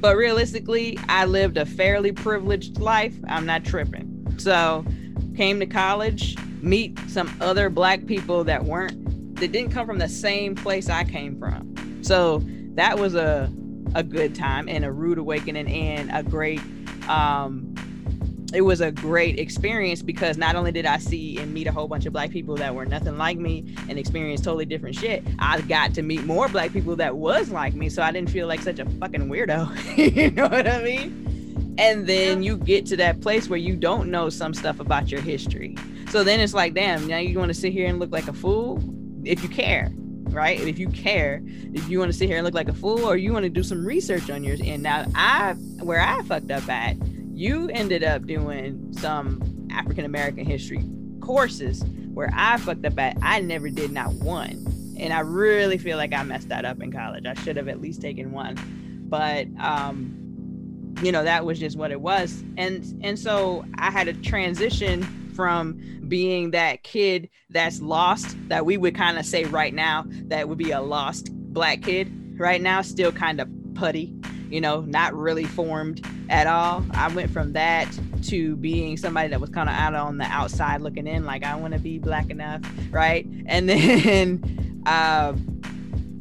but 0.02 0.18
realistically, 0.18 0.98
I 1.08 1.26
lived 1.26 1.58
a 1.58 1.66
fairly 1.66 2.12
privileged 2.12 2.80
life. 2.80 3.16
I'm 3.28 3.46
not 3.46 3.64
tripping. 3.64 4.36
So, 4.38 4.84
came 5.38 5.60
to 5.60 5.66
college, 5.66 6.36
meet 6.62 7.00
some 7.08 7.32
other 7.40 7.70
black 7.70 8.06
people 8.08 8.44
that 8.46 8.66
weren't 8.66 9.36
that 9.36 9.52
didn't 9.52 9.72
come 9.72 9.88
from 9.88 10.00
the 10.00 10.10
same 10.10 10.56
place 10.56 10.90
I 10.90 11.04
came 11.04 11.40
from. 11.40 12.04
So, 12.04 12.44
that 12.76 12.98
was 12.98 13.16
a 13.16 13.52
a 13.94 14.04
good 14.04 14.34
time 14.34 14.70
and 14.70 14.86
a 14.86 14.92
rude 14.92 15.18
awakening 15.18 15.68
and 15.68 16.10
a 16.12 16.24
great 16.24 16.62
um 17.08 17.70
it 18.54 18.62
was 18.62 18.82
a 18.82 18.92
great 18.92 19.40
experience 19.40 20.02
because 20.02 20.38
not 20.38 20.56
only 20.56 20.72
did 20.72 20.86
I 20.86 20.98
see 20.98 21.38
and 21.38 21.54
meet 21.54 21.68
a 21.68 21.72
whole 21.72 21.88
bunch 21.88 22.06
of 22.06 22.14
black 22.14 22.32
people 22.32 22.56
that 22.58 22.76
were 22.76 22.86
nothing 22.86 23.18
like 23.18 23.38
me 23.38 23.74
and 23.88 23.98
experience 23.98 24.42
totally 24.42 24.66
different 24.66 24.96
shit, 24.96 25.24
I 25.40 25.62
got 25.62 25.94
to 25.96 26.02
meet 26.02 26.24
more 26.26 26.50
black 26.50 26.74
people 26.74 26.96
that 26.98 27.16
was 27.16 27.50
like 27.50 27.74
me, 27.74 27.90
so 27.90 28.02
I 28.02 28.12
didn't 28.12 28.30
feel 28.30 28.48
like 28.48 28.62
such 28.62 28.80
a 28.80 28.86
fucking 28.86 29.30
weirdo. 29.30 30.16
you 30.16 30.32
know 30.32 30.48
what 30.48 30.68
I 30.68 30.84
mean? 30.84 31.76
And 31.78 32.06
then 32.06 32.44
you 32.44 32.58
get 32.58 32.86
to 32.88 32.98
that 32.98 33.22
place 33.22 33.50
where 33.50 33.60
you 33.60 33.76
don't 33.76 34.12
know 34.12 34.30
some 34.30 34.54
stuff 34.54 34.80
about 34.80 35.10
your 35.10 35.22
history. 35.22 35.76
So 36.10 36.24
then 36.24 36.40
it's 36.40 36.54
like, 36.54 36.74
damn, 36.74 37.08
now 37.08 37.18
you 37.18 37.40
want 37.40 37.50
to 37.50 37.54
sit 37.54 37.72
here 37.72 37.88
and 37.88 38.00
look 38.00 38.12
like 38.12 38.28
a 38.28 38.34
fool 38.34 38.84
if 39.24 39.42
you 39.42 39.50
care, 39.50 39.90
right? 40.26 40.60
If 40.60 40.78
you 40.78 40.90
care, 40.90 41.42
if 41.74 41.88
you 41.88 42.00
want 42.00 42.12
to 42.12 42.18
sit 42.18 42.28
here 42.28 42.38
and 42.38 42.46
look 42.46 42.54
like 42.54 42.68
a 42.68 42.74
fool, 42.74 43.06
or 43.06 43.16
you 43.16 43.32
want 43.32 43.44
to 43.44 43.50
do 43.50 43.64
some 43.64 43.86
research 43.86 44.30
on 44.30 44.44
yours. 44.44 44.60
And 44.62 44.84
now 44.84 45.06
I, 45.16 45.54
where 45.80 46.02
I 46.02 46.22
fucked 46.24 46.52
up 46.52 46.68
at, 46.68 46.98
you 47.41 47.69
ended 47.69 48.04
up 48.04 48.27
doing 48.27 48.93
some 48.93 49.67
African 49.71 50.06
American 50.06 50.45
history 50.45 50.88
courses 51.21 51.84
where 52.13 52.30
I 52.36 52.58
fucked 52.58 52.86
up 52.86 52.99
at. 52.99 53.17
I 53.23 53.41
never 53.41 53.67
did 53.69 53.91
not 53.91 54.13
one. 54.13 54.63
And 54.99 55.12
I 55.12 55.21
really 55.21 55.80
feel 55.80 55.97
like 55.97 56.13
I 56.13 56.21
messed 56.21 56.49
that 56.49 56.65
up 56.65 56.84
in 56.84 56.91
college. 56.91 57.25
I 57.25 57.34
should 57.34 57.58
have 57.58 57.67
at 57.67 57.82
least 57.82 57.99
taken 57.99 58.32
one. 58.32 58.58
But 59.10 59.47
um 59.60 60.17
you 61.01 61.12
know, 61.12 61.23
that 61.23 61.43
was 61.43 61.58
just 61.58 61.77
what 61.77 61.89
it 61.89 61.99
was. 61.99 62.43
And 62.58 62.86
and 63.01 63.17
so 63.17 63.65
I 63.80 63.89
had 63.89 64.08
a 64.08 64.13
transition 64.13 65.01
from 65.34 65.82
being 66.08 66.51
that 66.51 66.84
kid 66.84 67.27
that's 67.49 67.82
lost 67.82 68.38
that 68.49 68.67
we 68.67 68.77
would 68.77 68.93
kind 68.93 69.17
of 69.17 69.25
say 69.25 69.45
right 69.45 69.73
now 69.73 70.06
that 70.25 70.47
would 70.47 70.60
be 70.60 70.69
a 70.69 70.82
lost 70.82 71.34
black 71.34 71.82
kid 71.82 72.12
right 72.39 72.62
now 72.62 72.84
still 72.84 73.12
kind 73.12 73.41
of 73.41 73.49
putty 73.73 74.13
you 74.52 74.62
know 74.62 74.82
not 74.82 75.14
really 75.14 75.46
formed 75.46 76.06
at 76.30 76.48
all. 76.48 76.86
I 76.92 77.08
went 77.10 77.32
from 77.32 77.54
that 77.54 77.88
to 78.24 78.56
being 78.58 78.98
somebody 78.98 79.30
that 79.30 79.42
was 79.42 79.50
kind 79.50 79.70
of 79.70 79.76
out 79.76 79.96
on 79.96 80.18
the 80.18 80.26
outside 80.26 80.82
looking 80.82 81.08
in 81.08 81.26
like 81.26 81.44
i 81.44 81.56
want 81.56 81.74
to 81.74 81.80
be 81.80 81.98
black 81.98 82.30
enough 82.30 82.62
right? 82.92 83.26
And 83.48 83.68
then 83.70 84.84
um 84.86 85.62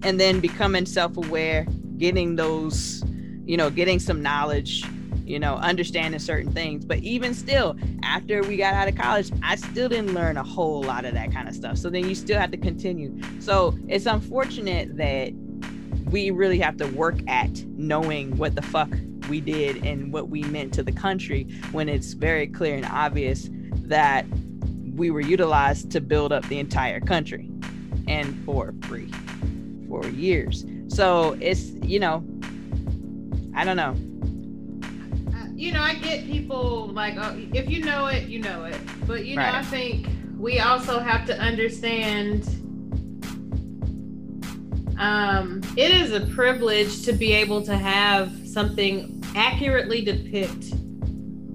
and 0.02 0.18
then 0.18 0.40
becoming 0.40 0.86
self-aware 0.86 1.66
getting 1.98 2.36
those 2.36 3.04
you 3.44 3.56
know 3.56 3.70
getting 3.70 3.98
some 3.98 4.22
knowledge 4.22 4.84
you 5.24 5.38
know 5.38 5.56
understanding 5.56 6.18
certain 6.18 6.52
things. 6.52 6.84
But 6.84 6.98
even 6.98 7.34
still 7.34 7.76
after 8.02 8.42
we 8.42 8.56
got 8.56 8.74
out 8.74 8.88
of 8.88 8.96
college 8.96 9.30
i 9.42 9.56
still 9.56 9.88
didn't 9.88 10.14
learn 10.14 10.36
a 10.36 10.42
whole 10.42 10.82
lot 10.82 11.04
of 11.04 11.14
that 11.14 11.32
kind 11.32 11.48
of 11.48 11.54
stuff. 11.54 11.78
So 11.78 11.90
then 11.90 12.08
you 12.08 12.14
still 12.14 12.38
have 12.38 12.50
to 12.52 12.56
continue. 12.58 13.20
So 13.40 13.78
it's 13.88 14.06
unfortunate 14.06 14.96
that 14.96 15.32
we 16.10 16.30
really 16.30 16.58
have 16.58 16.76
to 16.78 16.86
work 16.88 17.16
at 17.28 17.50
knowing 17.76 18.36
what 18.36 18.54
the 18.54 18.62
fuck 18.62 18.88
we 19.28 19.40
did 19.40 19.84
and 19.84 20.12
what 20.12 20.28
we 20.28 20.42
meant 20.44 20.74
to 20.74 20.82
the 20.82 20.92
country 20.92 21.44
when 21.72 21.88
it's 21.88 22.14
very 22.14 22.46
clear 22.46 22.76
and 22.76 22.86
obvious 22.86 23.48
that 23.82 24.26
we 24.94 25.10
were 25.10 25.20
utilized 25.20 25.90
to 25.90 26.00
build 26.00 26.32
up 26.32 26.44
the 26.48 26.58
entire 26.58 27.00
country 27.00 27.48
and 28.08 28.36
for 28.44 28.74
free 28.82 29.10
for 29.88 30.04
years 30.08 30.64
so 30.88 31.36
it's 31.40 31.70
you 31.82 32.00
know 32.00 32.24
i 33.54 33.64
don't 33.64 33.76
know 33.76 33.94
you 35.60 35.72
know, 35.72 35.82
I 35.82 35.94
get 35.96 36.24
people 36.24 36.86
like, 36.86 37.16
oh, 37.18 37.38
if 37.52 37.68
you 37.68 37.84
know 37.84 38.06
it, 38.06 38.28
you 38.28 38.40
know 38.40 38.64
it. 38.64 38.80
But 39.06 39.26
you 39.26 39.36
know, 39.36 39.42
I 39.42 39.62
think 39.62 40.08
we 40.38 40.58
also 40.58 41.00
have 41.00 41.26
to 41.26 41.38
understand. 41.38 42.48
Um, 45.00 45.62
it 45.76 45.90
is 45.90 46.12
a 46.12 46.20
privilege 46.34 47.02
to 47.06 47.12
be 47.12 47.32
able 47.32 47.62
to 47.64 47.76
have 47.76 48.30
something 48.46 49.22
accurately 49.34 50.02
depict. 50.04 50.60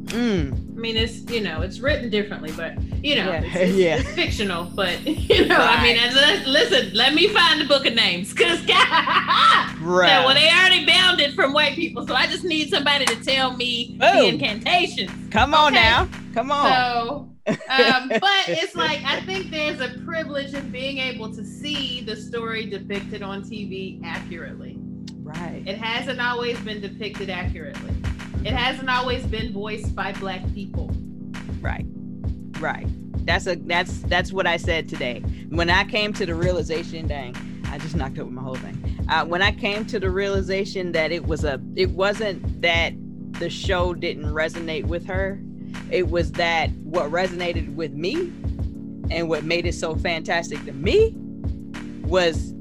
mm, 0.08 0.52
I 0.54 0.80
mean, 0.80 0.98
it's 0.98 1.22
you 1.32 1.42
know, 1.42 1.62
it's 1.62 1.80
written 1.80 2.10
differently, 2.10 2.52
but 2.58 2.74
you 3.04 3.16
know, 3.16 3.32
Yeah, 3.32 3.42
it's, 3.44 3.56
it's, 3.56 3.76
yeah. 3.78 3.96
it's 4.00 4.10
fictional. 4.16 4.66
But 4.76 5.06
you 5.06 5.46
know, 5.46 5.58
I 5.58 5.82
mean, 5.84 5.96
Right. 5.98 6.06
and 6.08 6.16
let, 6.16 6.48
listen, 6.48 6.94
let 6.96 7.14
me 7.14 7.28
find 7.28 7.62
the 7.62 7.66
book 7.66 7.86
of 7.86 7.94
names, 7.94 8.34
cause 8.34 8.60
Bruh. 8.66 10.08
yeah, 10.08 10.26
well, 10.26 10.34
they 10.34 10.50
already 10.50 10.86
bound 10.86 11.20
it 11.22 11.34
from 11.34 11.54
white 11.54 11.76
people, 11.76 12.06
so 12.08 12.16
I 12.16 12.26
just 12.28 12.44
need 12.44 12.70
somebody 12.70 13.06
to 13.06 13.16
tell 13.24 13.56
me 13.56 13.98
the 14.00 14.06
Boom. 14.12 14.26
incantations. 14.36 15.12
come 15.32 15.54
on 15.54 15.74
okay. 15.74 15.82
now 15.84 16.10
come 16.34 16.52
on 16.52 16.66
So, 16.72 17.30
um, 17.48 17.56
but 18.10 18.48
it's 18.48 18.76
like 18.76 19.04
I 19.04 19.22
think 19.22 19.52
there's 19.52 19.80
a 19.80 20.00
privilege 20.06 20.54
in 20.54 20.70
being 20.72 20.98
able 20.98 21.34
to 21.36 21.46
see 21.46 22.02
the 22.02 22.16
story 22.16 22.66
depicted 22.66 23.22
on 23.22 23.44
TV 23.44 24.02
accurately. 24.04 24.78
Right. 25.22 25.64
It 25.66 25.78
hasn't 25.78 26.22
always 26.22 26.60
been 26.60 26.82
depicted 26.82 27.30
accurately. 27.30 27.94
It 28.44 28.54
hasn't 28.54 28.90
always 28.90 29.26
been 29.26 29.54
voiced 29.54 29.96
by 29.96 30.14
black 30.14 30.42
people. 30.54 30.92
Right. 31.62 31.86
Right. 32.60 32.88
That's 33.26 33.48
a 33.48 33.56
that's 33.56 34.02
that's 34.02 34.32
what 34.32 34.46
I 34.46 34.58
said 34.58 34.88
today. 34.88 35.22
When 35.50 35.70
I 35.70 35.84
came 35.86 36.14
to 36.14 36.26
the 36.26 36.36
realization, 36.36 37.08
dang, 37.08 37.36
I 37.72 37.80
just 37.80 37.96
knocked 37.96 38.20
over 38.20 38.30
my 38.30 38.42
whole 38.42 38.56
thing. 38.56 39.06
Uh, 39.10 39.26
when 39.26 39.42
I 39.42 39.52
came 39.52 39.86
to 39.88 40.00
the 40.00 40.10
realization 40.10 40.92
that 40.92 41.12
it 41.12 41.26
was 41.26 41.44
a 41.44 41.60
it 41.76 41.90
wasn't 41.92 42.62
that 42.62 42.94
the 43.40 43.50
show 43.50 43.94
didn't 43.94 44.26
resonate 44.26 44.86
with 44.86 45.06
her. 45.08 45.42
It 45.92 46.10
was 46.10 46.32
that 46.34 46.70
what 46.84 47.12
resonated 47.12 47.76
with 47.76 47.94
me 47.94 48.32
and 49.12 49.30
what 49.30 49.44
made 49.44 49.66
it 49.66 49.74
so 49.74 49.96
fantastic 49.96 50.64
to 50.66 50.72
me 50.74 51.14
was 52.04 52.54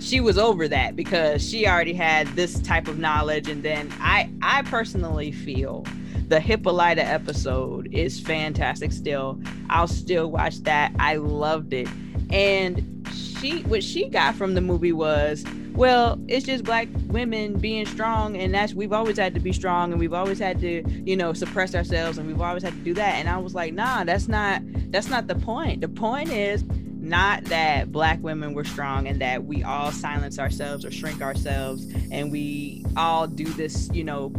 she 0.00 0.20
was 0.20 0.38
over 0.38 0.68
that 0.68 0.94
because 0.94 1.46
she 1.46 1.66
already 1.66 1.94
had 1.94 2.26
this 2.28 2.60
type 2.60 2.86
of 2.86 2.98
knowledge 2.98 3.48
and 3.48 3.62
then 3.62 3.92
I 4.00 4.30
I 4.42 4.62
personally 4.62 5.32
feel 5.32 5.84
the 6.28 6.40
Hippolyta 6.40 7.04
episode 7.04 7.88
is 7.92 8.20
fantastic 8.20 8.92
still. 8.92 9.40
I'll 9.70 9.86
still 9.86 10.30
watch 10.30 10.58
that. 10.62 10.92
I 10.98 11.16
loved 11.16 11.72
it. 11.72 11.88
And 12.30 13.06
she 13.12 13.62
what 13.62 13.82
she 13.82 14.08
got 14.08 14.34
from 14.34 14.54
the 14.54 14.60
movie 14.60 14.92
was 14.92 15.44
well, 15.76 16.18
it's 16.26 16.46
just 16.46 16.64
black 16.64 16.88
women 17.06 17.58
being 17.58 17.86
strong, 17.86 18.36
and 18.36 18.54
that's 18.54 18.74
we've 18.74 18.92
always 18.92 19.18
had 19.18 19.34
to 19.34 19.40
be 19.40 19.52
strong, 19.52 19.92
and 19.92 20.00
we've 20.00 20.14
always 20.14 20.38
had 20.38 20.58
to, 20.60 20.82
you 20.88 21.16
know, 21.16 21.32
suppress 21.32 21.74
ourselves, 21.74 22.18
and 22.18 22.26
we've 22.26 22.40
always 22.40 22.62
had 22.62 22.72
to 22.72 22.80
do 22.80 22.94
that. 22.94 23.16
And 23.16 23.28
I 23.28 23.36
was 23.38 23.54
like, 23.54 23.74
nah, 23.74 24.04
that's 24.04 24.26
not 24.26 24.62
that's 24.90 25.08
not 25.08 25.26
the 25.26 25.34
point. 25.34 25.82
The 25.82 25.88
point 25.88 26.30
is 26.30 26.64
not 27.06 27.44
that 27.44 27.92
black 27.92 28.20
women 28.22 28.52
were 28.52 28.64
strong 28.64 29.06
and 29.06 29.20
that 29.20 29.44
we 29.44 29.62
all 29.62 29.92
silence 29.92 30.38
ourselves 30.40 30.84
or 30.84 30.90
shrink 30.90 31.22
ourselves 31.22 31.86
and 32.10 32.32
we 32.32 32.84
all 32.96 33.28
do 33.28 33.44
this, 33.44 33.88
you 33.92 34.02
know, 34.02 34.32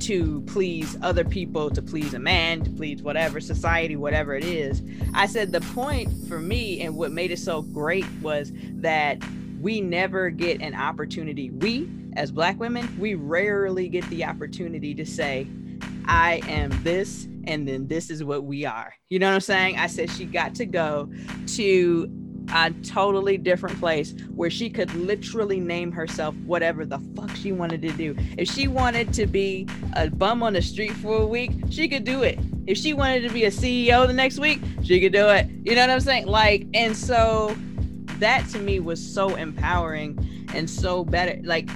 to 0.00 0.40
please 0.48 0.96
other 1.02 1.24
people, 1.24 1.70
to 1.70 1.80
please 1.80 2.12
a 2.12 2.18
man, 2.18 2.62
to 2.62 2.70
please 2.70 3.02
whatever 3.02 3.40
society, 3.40 3.94
whatever 3.94 4.34
it 4.34 4.44
is. 4.44 4.82
I 5.14 5.26
said 5.26 5.52
the 5.52 5.60
point 5.60 6.10
for 6.26 6.40
me 6.40 6.82
and 6.82 6.96
what 6.96 7.12
made 7.12 7.30
it 7.30 7.38
so 7.38 7.62
great 7.62 8.06
was 8.20 8.50
that 8.80 9.22
we 9.62 9.80
never 9.80 10.28
get 10.28 10.60
an 10.60 10.74
opportunity. 10.74 11.50
We, 11.50 11.88
as 12.16 12.32
Black 12.32 12.58
women, 12.58 12.94
we 12.98 13.14
rarely 13.14 13.88
get 13.88 14.04
the 14.10 14.24
opportunity 14.24 14.92
to 14.94 15.06
say, 15.06 15.46
I 16.04 16.42
am 16.48 16.70
this, 16.82 17.28
and 17.44 17.66
then 17.66 17.86
this 17.86 18.10
is 18.10 18.24
what 18.24 18.42
we 18.42 18.66
are. 18.66 18.92
You 19.08 19.20
know 19.20 19.28
what 19.28 19.36
I'm 19.36 19.40
saying? 19.40 19.78
I 19.78 19.86
said 19.86 20.10
she 20.10 20.24
got 20.24 20.56
to 20.56 20.66
go 20.66 21.08
to 21.54 22.10
a 22.52 22.72
totally 22.82 23.38
different 23.38 23.78
place 23.78 24.14
where 24.34 24.50
she 24.50 24.68
could 24.68 24.92
literally 24.94 25.60
name 25.60 25.92
herself 25.92 26.34
whatever 26.44 26.84
the 26.84 26.98
fuck 27.14 27.30
she 27.36 27.52
wanted 27.52 27.82
to 27.82 27.92
do. 27.92 28.16
If 28.36 28.50
she 28.50 28.66
wanted 28.66 29.14
to 29.14 29.26
be 29.26 29.68
a 29.94 30.10
bum 30.10 30.42
on 30.42 30.54
the 30.54 30.62
street 30.62 30.92
for 30.94 31.22
a 31.22 31.26
week, 31.26 31.52
she 31.70 31.88
could 31.88 32.02
do 32.02 32.24
it. 32.24 32.40
If 32.66 32.78
she 32.78 32.94
wanted 32.94 33.22
to 33.22 33.30
be 33.30 33.44
a 33.44 33.50
CEO 33.50 34.08
the 34.08 34.12
next 34.12 34.40
week, 34.40 34.60
she 34.82 35.00
could 35.00 35.12
do 35.12 35.28
it. 35.28 35.48
You 35.62 35.76
know 35.76 35.82
what 35.82 35.90
I'm 35.90 36.00
saying? 36.00 36.26
Like, 36.26 36.66
and 36.74 36.96
so 36.96 37.56
that 38.22 38.48
to 38.50 38.58
me 38.58 38.80
was 38.80 39.04
so 39.04 39.34
empowering 39.36 40.46
and 40.54 40.68
so 40.68 41.04
better. 41.04 41.40
Like, 41.42 41.68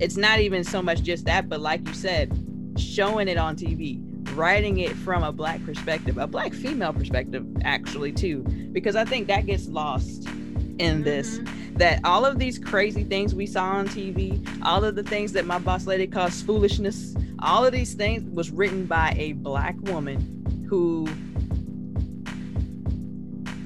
it's 0.00 0.16
not 0.16 0.40
even 0.40 0.64
so 0.64 0.82
much 0.82 1.02
just 1.02 1.26
that, 1.26 1.48
but 1.48 1.60
like 1.60 1.86
you 1.86 1.94
said, 1.94 2.36
showing 2.76 3.28
it 3.28 3.36
on 3.36 3.56
TV, 3.56 4.00
writing 4.34 4.78
it 4.78 4.92
from 4.96 5.22
a 5.22 5.32
black 5.32 5.64
perspective, 5.64 6.16
a 6.18 6.26
black 6.26 6.54
female 6.54 6.92
perspective, 6.92 7.46
actually, 7.62 8.12
too, 8.12 8.42
because 8.72 8.96
I 8.96 9.04
think 9.04 9.26
that 9.28 9.46
gets 9.46 9.68
lost 9.68 10.26
in 10.78 11.02
this. 11.02 11.38
Mm-hmm. 11.38 11.74
That 11.74 12.00
all 12.04 12.26
of 12.26 12.38
these 12.38 12.58
crazy 12.58 13.04
things 13.04 13.34
we 13.34 13.46
saw 13.46 13.64
on 13.64 13.88
TV, 13.88 14.44
all 14.62 14.84
of 14.84 14.96
the 14.96 15.02
things 15.02 15.32
that 15.32 15.46
my 15.46 15.58
boss 15.58 15.86
lady 15.86 16.06
calls 16.06 16.42
foolishness, 16.42 17.14
all 17.38 17.64
of 17.64 17.72
these 17.72 17.94
things 17.94 18.22
was 18.34 18.50
written 18.50 18.86
by 18.86 19.14
a 19.16 19.32
black 19.32 19.76
woman 19.82 20.66
who, 20.68 21.08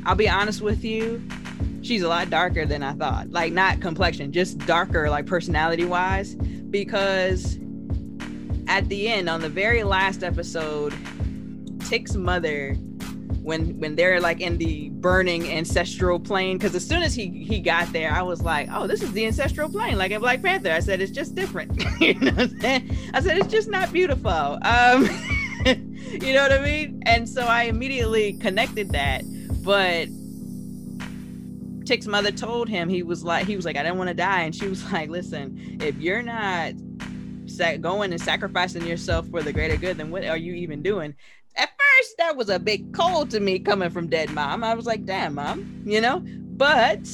I'll 0.06 0.14
be 0.14 0.28
honest 0.28 0.60
with 0.60 0.84
you, 0.84 1.20
she's 1.84 2.02
a 2.02 2.08
lot 2.08 2.30
darker 2.30 2.66
than 2.66 2.82
I 2.82 2.94
thought. 2.94 3.30
Like 3.30 3.52
not 3.52 3.80
complexion, 3.80 4.32
just 4.32 4.58
darker, 4.60 5.10
like 5.10 5.26
personality 5.26 5.84
wise. 5.84 6.34
Because 6.34 7.58
at 8.66 8.88
the 8.88 9.08
end, 9.08 9.28
on 9.28 9.40
the 9.40 9.48
very 9.48 9.84
last 9.84 10.24
episode, 10.24 10.94
Tic's 11.80 12.14
mother, 12.14 12.74
when 13.42 13.78
when 13.78 13.94
they're 13.94 14.20
like 14.20 14.40
in 14.40 14.56
the 14.56 14.88
burning 14.94 15.52
ancestral 15.52 16.18
plane, 16.18 16.56
because 16.56 16.74
as 16.74 16.84
soon 16.86 17.02
as 17.02 17.14
he 17.14 17.28
he 17.28 17.60
got 17.60 17.92
there, 17.92 18.10
I 18.10 18.22
was 18.22 18.42
like, 18.42 18.68
oh, 18.72 18.86
this 18.86 19.02
is 19.02 19.12
the 19.12 19.26
ancestral 19.26 19.68
plane, 19.68 19.98
like 19.98 20.10
in 20.10 20.20
Black 20.20 20.42
Panther. 20.42 20.72
I 20.72 20.80
said 20.80 21.00
it's 21.00 21.12
just 21.12 21.34
different. 21.34 21.84
you 22.00 22.14
know 22.14 22.32
what 22.32 22.40
I'm 22.40 22.60
saying? 22.60 22.96
I 23.12 23.20
said 23.20 23.36
it's 23.36 23.52
just 23.52 23.68
not 23.68 23.92
beautiful. 23.92 24.30
Um, 24.30 25.08
you 25.66 26.32
know 26.32 26.42
what 26.42 26.52
I 26.52 26.60
mean? 26.64 27.02
And 27.04 27.28
so 27.28 27.42
I 27.42 27.64
immediately 27.64 28.32
connected 28.34 28.90
that, 28.90 29.22
but 29.62 30.08
Tic's 31.84 32.06
mother 32.06 32.30
told 32.30 32.68
him 32.68 32.88
he 32.88 33.02
was 33.02 33.24
like 33.24 33.46
he 33.46 33.56
was 33.56 33.64
like 33.64 33.76
I 33.76 33.82
didn't 33.82 33.98
want 33.98 34.08
to 34.08 34.14
die, 34.14 34.42
and 34.42 34.54
she 34.54 34.68
was 34.68 34.84
like, 34.92 35.10
listen, 35.10 35.78
if 35.80 35.96
you're 35.96 36.22
not 36.22 36.74
going 37.80 38.12
and 38.12 38.20
sacrificing 38.20 38.86
yourself 38.86 39.28
for 39.28 39.42
the 39.42 39.52
greater 39.52 39.76
good, 39.76 39.96
then 39.96 40.10
what 40.10 40.24
are 40.24 40.36
you 40.36 40.54
even 40.54 40.82
doing? 40.82 41.14
At 41.56 41.68
first, 41.68 42.14
that 42.18 42.36
was 42.36 42.48
a 42.48 42.58
bit 42.58 42.92
cold 42.92 43.30
to 43.30 43.40
me 43.40 43.58
coming 43.58 43.90
from 43.90 44.08
dead 44.08 44.30
mom. 44.30 44.64
I 44.64 44.74
was 44.74 44.86
like, 44.86 45.04
damn, 45.04 45.34
mom, 45.34 45.82
you 45.86 46.00
know. 46.00 46.20
But 46.24 47.06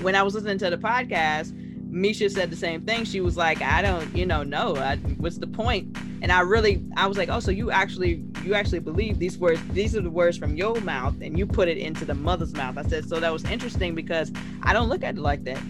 when 0.00 0.16
I 0.16 0.22
was 0.22 0.34
listening 0.34 0.58
to 0.58 0.70
the 0.70 0.78
podcast, 0.78 1.52
Misha 1.92 2.30
said 2.30 2.50
the 2.50 2.56
same 2.56 2.80
thing. 2.86 3.04
She 3.04 3.20
was 3.20 3.36
like, 3.36 3.60
I 3.60 3.82
don't, 3.82 4.16
you 4.16 4.24
know, 4.24 4.42
no, 4.42 4.74
what's 5.18 5.36
the 5.36 5.46
point? 5.46 5.94
And 6.22 6.32
I 6.32 6.40
really, 6.40 6.82
I 6.96 7.06
was 7.06 7.18
like, 7.18 7.28
oh, 7.28 7.38
so 7.38 7.50
you 7.50 7.70
actually, 7.70 8.24
you 8.42 8.54
actually 8.54 8.78
believe 8.78 9.18
these 9.18 9.36
words, 9.36 9.60
these 9.72 9.94
are 9.94 10.00
the 10.00 10.10
words 10.10 10.38
from 10.38 10.56
your 10.56 10.80
mouth 10.80 11.14
and 11.20 11.38
you 11.38 11.46
put 11.46 11.68
it 11.68 11.76
into 11.76 12.06
the 12.06 12.14
mother's 12.14 12.54
mouth. 12.54 12.78
I 12.78 12.82
said, 12.84 13.06
so 13.06 13.20
that 13.20 13.30
was 13.30 13.44
interesting 13.44 13.94
because 13.94 14.32
I 14.62 14.72
don't 14.72 14.88
look 14.88 15.04
at 15.04 15.16
it 15.16 15.20
like 15.20 15.44
that. 15.44 15.62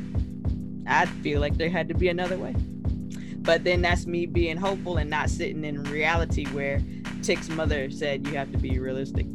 I 0.87 1.07
feel 1.07 1.41
like 1.41 1.57
there 1.57 1.71
had 1.71 1.89
to 1.89 1.95
be 1.95 2.09
another 2.09 2.39
way. 2.39 2.55
But 3.39 3.65
then 3.65 3.83
that's 3.83 4.07
me 4.07 4.27
being 4.27 4.57
hopeful 4.57 4.99
and 4.99 5.11
not 5.11 5.29
sitting 5.29 5.65
in 5.65 5.83
reality 5.85 6.47
where 6.47 6.81
Tic's 7.23 7.49
mother 7.49 7.91
said 7.91 8.29
you 8.29 8.35
have 8.37 8.53
to 8.53 8.59
be 8.59 8.79
realistic 8.79 9.27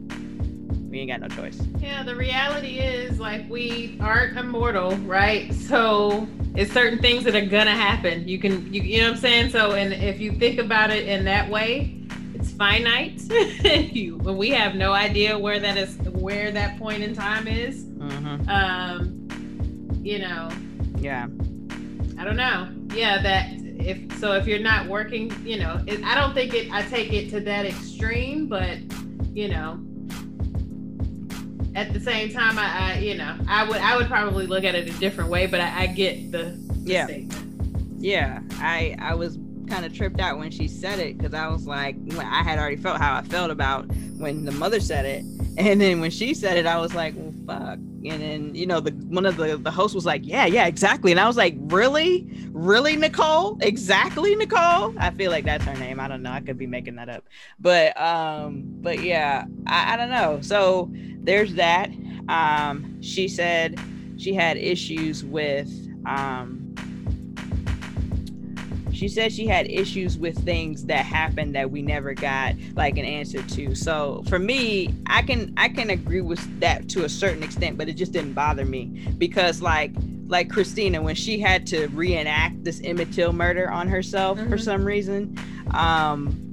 we 0.98 1.02
ain't 1.02 1.22
got 1.22 1.30
no 1.30 1.36
choice. 1.36 1.62
Yeah, 1.78 2.02
the 2.02 2.16
reality 2.16 2.80
is 2.80 3.20
like 3.20 3.48
we 3.48 4.00
aren't 4.02 4.36
immortal, 4.36 4.98
right? 4.98 5.54
So 5.54 6.28
it's 6.56 6.74
certain 6.74 6.98
things 6.98 7.24
that 7.26 7.36
are 7.36 7.46
gonna 7.46 7.70
happen. 7.70 8.28
You 8.28 8.40
can 8.40 8.74
you, 8.74 8.82
you 8.82 8.98
know 9.02 9.10
what 9.10 9.14
I'm 9.14 9.20
saying? 9.20 9.52
So 9.52 9.74
and 9.74 9.94
if 9.94 10.20
you 10.20 10.32
think 10.32 10.58
about 10.58 10.90
it 10.90 11.08
in 11.08 11.24
that 11.26 11.52
way, 11.52 12.02
it's 12.34 12.52
finite. 12.52 13.22
you 13.94 14.18
we 14.18 14.50
have 14.50 14.74
no 14.74 14.92
idea 14.92 15.38
where 15.38 15.60
that 15.60 15.78
is 15.78 15.98
where 15.98 16.52
that 16.52 16.80
point 16.80 17.04
in 17.04 17.14
time 17.14 17.48
is. 17.48 17.86
Mm-hmm. 17.86 18.50
Um 18.50 19.28
you 20.02 20.18
know. 20.18 20.50
Yeah. 20.98 21.28
I 22.18 22.24
don't 22.24 22.38
know. 22.38 22.74
Yeah, 22.96 23.22
that 23.22 23.52
if 23.52 24.18
so 24.18 24.32
if 24.32 24.48
you're 24.48 24.58
not 24.58 24.88
working, 24.88 25.32
you 25.46 25.60
know, 25.60 25.80
it, 25.86 26.04
I 26.04 26.16
don't 26.16 26.34
think 26.34 26.56
it 26.56 26.72
I 26.72 26.82
take 26.82 27.14
it 27.14 27.30
to 27.30 27.40
that 27.42 27.68
extreme, 27.68 28.48
but 28.48 28.80
you 29.36 29.50
know, 29.50 29.80
at 31.78 31.94
the 31.94 32.00
same 32.00 32.32
time, 32.32 32.58
I, 32.58 32.96
I, 32.96 32.98
you 32.98 33.16
know, 33.16 33.38
I 33.48 33.64
would 33.64 33.78
I 33.78 33.96
would 33.96 34.08
probably 34.08 34.48
look 34.48 34.64
at 34.64 34.74
it 34.74 34.90
a 34.90 35.00
different 35.00 35.30
way, 35.30 35.46
but 35.46 35.62
I, 35.62 35.84
I 35.84 35.88
get 35.88 36.32
the, 36.32 36.60
the 36.70 36.92
yeah. 36.92 37.06
Statement. 37.06 37.44
Yeah, 38.00 38.42
I 38.54 38.96
I 39.00 39.14
was 39.14 39.38
kind 39.70 39.86
of 39.86 39.94
tripped 39.94 40.20
out 40.20 40.40
when 40.40 40.50
she 40.50 40.68
said 40.68 40.98
it 40.98 41.18
because 41.18 41.36
I 41.36 41.48
was 41.48 41.68
like, 41.68 41.96
I 42.18 42.42
had 42.42 42.58
already 42.58 42.78
felt 42.78 43.00
how 43.00 43.16
I 43.16 43.22
felt 43.22 43.52
about 43.52 43.86
when 44.18 44.46
the 44.46 44.52
mother 44.52 44.80
said 44.80 45.06
it, 45.06 45.24
and 45.58 45.80
then 45.80 46.02
when 46.02 46.10
she 46.10 46.34
said 46.34 46.58
it, 46.58 46.66
I 46.66 46.80
was 46.80 46.96
like, 46.96 47.14
well, 47.16 47.34
fuck. 47.46 47.80
And 48.10 48.22
then 48.22 48.56
you 48.56 48.66
know, 48.66 48.80
the 48.80 48.92
one 48.92 49.26
of 49.26 49.38
the 49.38 49.58
the 49.58 49.72
hosts 49.72 49.96
was 49.96 50.06
like, 50.06 50.26
yeah, 50.26 50.46
yeah, 50.46 50.68
exactly. 50.68 51.12
And 51.12 51.20
I 51.20 51.28
was 51.28 51.38
like, 51.38 51.56
really, 51.58 52.28
really, 52.52 52.96
Nicole, 52.96 53.58
exactly, 53.62 54.36
Nicole. 54.36 54.94
I 54.98 55.12
feel 55.12 55.32
like 55.32 55.46
that's 55.46 55.64
her 55.66 55.76
name. 55.76 56.00
I 56.00 56.08
don't 56.08 56.22
know. 56.22 56.32
I 56.32 56.42
could 56.42 56.58
be 56.58 56.68
making 56.68 56.96
that 56.96 57.10
up, 57.10 57.24
but 57.60 58.00
um, 58.00 58.64
but 58.82 59.00
yeah, 59.02 59.46
I, 59.66 59.94
I 59.94 59.98
don't 59.98 60.10
know. 60.10 60.40
So 60.42 60.92
there's 61.22 61.56
that. 61.56 61.92
Um, 62.30 63.02
she 63.02 63.28
said 63.28 63.80
she 64.18 64.34
had 64.34 64.58
issues 64.58 65.24
with 65.24 65.70
um 66.06 66.67
she 68.98 69.08
said 69.08 69.32
she 69.32 69.46
had 69.46 69.70
issues 69.70 70.18
with 70.18 70.38
things 70.44 70.86
that 70.86 71.06
happened 71.06 71.54
that 71.54 71.70
we 71.70 71.82
never 71.82 72.14
got 72.14 72.56
like 72.74 72.98
an 72.98 73.06
answer 73.06 73.44
to 73.44 73.76
so 73.76 74.24
for 74.28 74.40
me 74.40 74.94
i 75.06 75.22
can 75.22 75.54
i 75.56 75.70
can 75.70 75.92
agree 75.92 76.22
with 76.22 76.60
that 76.60 76.90
to 76.90 77.06
a 77.06 77.10
certain 77.10 77.44
extent 77.44 77.78
but 77.78 77.88
it 77.88 77.94
just 77.94 78.12
didn't 78.12 78.34
bother 78.34 78.66
me 78.66 78.86
because 79.18 79.62
like 79.62 79.92
like 80.28 80.50
christina 80.50 81.02
when 81.02 81.14
she 81.14 81.40
had 81.40 81.68
to 81.68 81.88
reenact 81.90 82.64
this 82.64 82.82
emmett 82.84 83.12
till 83.14 83.32
murder 83.32 83.70
on 83.70 83.88
herself 83.88 84.38
mm-hmm. 84.38 84.50
for 84.50 84.58
some 84.58 84.84
reason 84.84 85.38
um 85.76 86.44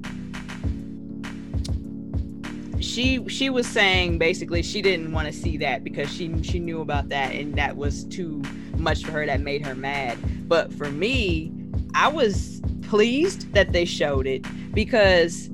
she 2.78 3.26
she 3.28 3.48
was 3.48 3.66
saying 3.66 4.18
basically 4.18 4.62
she 4.62 4.82
didn't 4.82 5.10
want 5.12 5.26
to 5.26 5.32
see 5.32 5.56
that 5.56 5.82
because 5.82 6.12
she 6.12 6.42
she 6.42 6.58
knew 6.58 6.82
about 6.82 7.08
that 7.08 7.32
and 7.32 7.54
that 7.54 7.74
was 7.74 8.04
too 8.04 8.42
much 8.76 9.02
for 9.02 9.12
her 9.12 9.24
that 9.24 9.40
made 9.40 9.64
her 9.64 9.74
mad 9.74 10.18
but 10.46 10.70
for 10.74 10.90
me 10.90 11.50
I 11.94 12.08
was 12.08 12.60
pleased 12.82 13.52
that 13.54 13.72
they 13.72 13.84
showed 13.84 14.26
it 14.26 14.44
because 14.74 15.50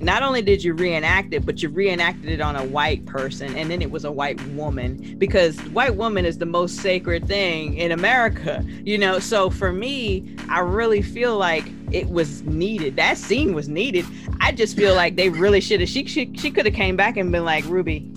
not 0.00 0.22
only 0.22 0.42
did 0.42 0.62
you 0.62 0.74
reenact 0.74 1.34
it, 1.34 1.44
but 1.44 1.62
you 1.62 1.68
reenacted 1.68 2.28
it 2.28 2.40
on 2.40 2.54
a 2.56 2.64
white 2.64 3.04
person, 3.06 3.56
and 3.56 3.70
then 3.70 3.82
it 3.82 3.90
was 3.90 4.04
a 4.04 4.12
white 4.12 4.40
woman 4.48 5.16
because 5.18 5.58
white 5.70 5.96
woman 5.96 6.24
is 6.24 6.38
the 6.38 6.46
most 6.46 6.76
sacred 6.76 7.26
thing 7.26 7.74
in 7.74 7.90
America, 7.90 8.64
you 8.84 8.96
know. 8.96 9.18
So 9.18 9.50
for 9.50 9.72
me, 9.72 10.36
I 10.48 10.60
really 10.60 11.02
feel 11.02 11.36
like 11.36 11.64
it 11.90 12.08
was 12.10 12.42
needed. 12.42 12.96
That 12.96 13.16
scene 13.16 13.54
was 13.54 13.68
needed. 13.68 14.04
I 14.40 14.52
just 14.52 14.76
feel 14.76 14.94
like 14.94 15.16
they 15.16 15.30
really 15.30 15.60
should 15.60 15.80
have. 15.80 15.88
She 15.88 16.06
she, 16.06 16.32
she 16.34 16.50
could 16.50 16.66
have 16.66 16.74
came 16.74 16.96
back 16.96 17.16
and 17.16 17.32
been 17.32 17.44
like, 17.44 17.64
Ruby, 17.64 18.10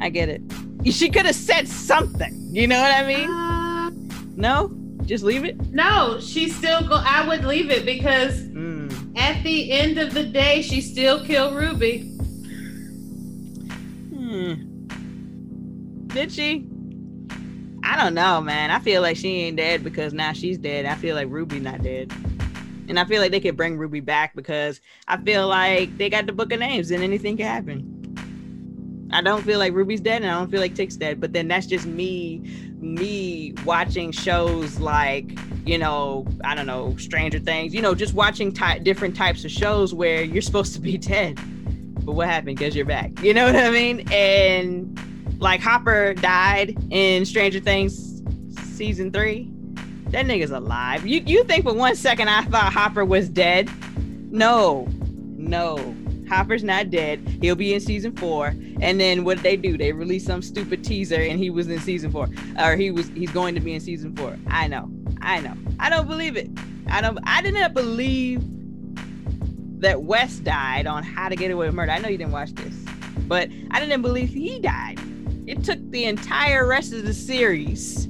I 0.00 0.08
get 0.08 0.28
it. 0.28 0.42
She 0.90 1.10
could 1.10 1.26
have 1.26 1.36
said 1.36 1.68
something. 1.68 2.48
You 2.50 2.66
know 2.66 2.80
what 2.80 2.92
I 2.92 3.06
mean? 3.06 3.30
Uh, 3.30 3.90
no, 4.36 4.68
just 5.10 5.24
leave 5.24 5.44
it. 5.44 5.60
no, 5.72 6.18
she 6.20 6.48
still 6.48 6.82
go. 6.86 6.94
I 7.04 7.26
would 7.26 7.44
leave 7.44 7.68
it 7.70 7.84
because 7.84 8.40
Mm. 8.44 9.16
at 9.18 9.42
the 9.42 9.72
end 9.72 9.98
of 9.98 10.14
the 10.14 10.22
day, 10.22 10.62
she 10.62 10.80
still 10.80 11.24
killed 11.24 11.56
Ruby. 11.56 12.02
Hmm. 14.14 14.54
Did 16.08 16.30
she? 16.32 16.64
I 17.82 17.96
don't 17.96 18.14
know, 18.14 18.40
man. 18.40 18.70
I 18.70 18.78
feel 18.78 19.02
like 19.02 19.16
she 19.16 19.28
ain't 19.42 19.56
dead 19.56 19.82
because 19.82 20.12
now 20.12 20.32
she's 20.32 20.58
dead. 20.58 20.86
I 20.86 20.94
feel 20.94 21.16
like 21.16 21.28
Ruby 21.28 21.58
not 21.58 21.82
dead. 21.82 22.12
And 22.88 22.98
I 22.98 23.04
feel 23.04 23.20
like 23.20 23.32
they 23.32 23.40
could 23.40 23.56
bring 23.56 23.78
Ruby 23.78 23.98
back 24.00 24.36
because 24.36 24.80
I 25.08 25.16
feel 25.16 25.48
like 25.48 25.96
they 25.98 26.08
got 26.08 26.26
the 26.26 26.32
book 26.32 26.52
of 26.52 26.60
names 26.60 26.90
and 26.92 27.02
anything 27.02 27.36
can 27.36 27.46
happen. 27.46 27.99
I 29.12 29.22
don't 29.22 29.42
feel 29.42 29.58
like 29.58 29.72
Ruby's 29.72 30.00
dead 30.00 30.22
and 30.22 30.30
I 30.30 30.38
don't 30.38 30.50
feel 30.50 30.60
like 30.60 30.74
Tic's 30.74 30.96
dead, 30.96 31.20
but 31.20 31.32
then 31.32 31.48
that's 31.48 31.66
just 31.66 31.86
me 31.86 32.38
me 32.80 33.52
watching 33.64 34.10
shows 34.10 34.78
like, 34.80 35.38
you 35.66 35.76
know, 35.76 36.26
I 36.44 36.54
don't 36.54 36.66
know, 36.66 36.96
Stranger 36.96 37.38
Things, 37.38 37.74
you 37.74 37.82
know, 37.82 37.94
just 37.94 38.14
watching 38.14 38.52
ty- 38.52 38.78
different 38.78 39.16
types 39.16 39.44
of 39.44 39.50
shows 39.50 39.92
where 39.92 40.22
you're 40.22 40.42
supposed 40.42 40.74
to 40.74 40.80
be 40.80 40.96
dead. 41.14 41.38
But 42.04 42.12
what 42.12 42.28
happened? 42.28 42.56
Because 42.56 42.74
you're 42.74 42.86
back. 42.86 43.20
You 43.22 43.34
know 43.34 43.46
what 43.52 43.56
I 43.56 43.70
mean? 43.70 44.06
And 44.10 44.98
like 45.40 45.60
Hopper 45.60 46.14
died 46.14 46.76
in 46.90 47.24
Stranger 47.24 47.60
Things 47.60 48.22
season 48.76 49.10
three. 49.12 49.50
That 50.08 50.26
nigga's 50.26 50.50
alive. 50.50 51.06
You 51.06 51.22
you 51.24 51.44
think 51.44 51.64
for 51.64 51.74
one 51.74 51.94
second 51.94 52.28
I 52.28 52.42
thought 52.42 52.72
Hopper 52.72 53.04
was 53.04 53.28
dead? 53.28 53.70
No, 54.32 54.88
no. 55.36 55.76
Hopper's 56.30 56.62
not 56.62 56.90
dead. 56.90 57.38
He'll 57.42 57.56
be 57.56 57.74
in 57.74 57.80
season 57.80 58.14
four. 58.14 58.54
And 58.80 59.00
then 59.00 59.24
what 59.24 59.38
did 59.38 59.42
they 59.42 59.56
do? 59.56 59.76
They 59.76 59.92
released 59.92 60.26
some 60.26 60.42
stupid 60.42 60.84
teaser 60.84 61.20
and 61.20 61.40
he 61.40 61.50
was 61.50 61.68
in 61.68 61.80
season 61.80 62.12
four. 62.12 62.28
Or 62.56 62.76
he 62.76 62.92
was 62.92 63.08
he's 63.08 63.32
going 63.32 63.56
to 63.56 63.60
be 63.60 63.74
in 63.74 63.80
season 63.80 64.14
four. 64.14 64.38
I 64.46 64.68
know. 64.68 64.88
I 65.20 65.40
know. 65.40 65.54
I 65.80 65.90
don't 65.90 66.06
believe 66.06 66.36
it. 66.36 66.48
I 66.88 67.00
don't 67.00 67.18
I 67.24 67.42
did 67.42 67.54
not 67.54 67.74
believe 67.74 68.42
that 69.80 70.02
Wes 70.02 70.36
died 70.36 70.86
on 70.86 71.02
How 71.02 71.28
to 71.28 71.34
Get 71.34 71.50
Away 71.50 71.66
with 71.66 71.74
Murder. 71.74 71.90
I 71.90 71.98
know 71.98 72.08
you 72.08 72.18
didn't 72.18 72.32
watch 72.32 72.52
this, 72.54 72.74
but 73.26 73.48
I 73.72 73.80
didn't 73.80 74.02
believe 74.02 74.28
he 74.28 74.60
died. 74.60 75.00
It 75.48 75.64
took 75.64 75.78
the 75.90 76.04
entire 76.04 76.64
rest 76.64 76.92
of 76.92 77.04
the 77.04 77.14
series 77.14 78.06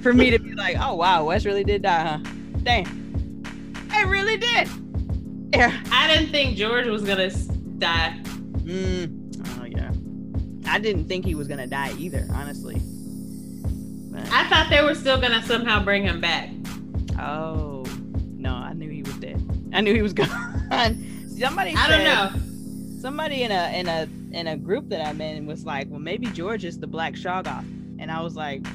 for 0.00 0.12
me 0.12 0.30
to 0.30 0.38
be 0.38 0.54
like, 0.54 0.76
oh 0.78 0.94
wow, 0.94 1.24
Wes 1.24 1.44
really 1.44 1.64
did 1.64 1.82
die, 1.82 2.04
huh? 2.04 2.18
Damn. 2.62 3.42
It 3.90 4.06
really 4.06 4.36
did. 4.36 4.68
Yeah. 5.54 5.82
I 5.90 6.06
didn't 6.06 6.30
think 6.30 6.56
George 6.56 6.86
was 6.86 7.02
gonna 7.02 7.30
die. 7.78 8.20
Mm. 8.24 9.58
Oh 9.60 9.64
yeah. 9.64 9.92
I 10.70 10.78
didn't 10.78 11.06
think 11.06 11.24
he 11.24 11.34
was 11.34 11.48
gonna 11.48 11.66
die 11.66 11.92
either, 11.98 12.26
honestly. 12.32 12.80
But, 14.10 14.30
I 14.32 14.48
thought 14.48 14.68
they 14.70 14.82
were 14.82 14.94
still 14.94 15.20
gonna 15.20 15.42
somehow 15.42 15.82
bring 15.82 16.02
him 16.02 16.20
back. 16.20 16.50
oh 17.18 17.84
no, 18.36 18.54
I 18.54 18.72
knew 18.72 18.88
he 18.90 19.02
was 19.02 19.14
dead. 19.14 19.42
I 19.72 19.80
knew 19.80 19.94
he 19.94 20.02
was 20.02 20.12
gone. 20.14 20.28
Somebody 21.38 21.74
I 21.76 21.88
don't 21.88 22.04
know. 22.04 23.00
somebody 23.00 23.42
in 23.44 23.52
a 23.52 23.78
in 23.78 23.88
a 23.88 24.08
in 24.32 24.46
a 24.48 24.56
group 24.56 24.88
that 24.88 25.06
I'm 25.06 25.20
in 25.20 25.46
was 25.46 25.64
like, 25.64 25.88
well, 25.88 26.00
maybe 26.00 26.26
George 26.26 26.64
is 26.64 26.78
the 26.78 26.86
Black 26.86 27.14
Shoggoth, 27.14 27.64
and 27.98 28.10
I 28.10 28.20
was 28.20 28.34
like, 28.36 28.66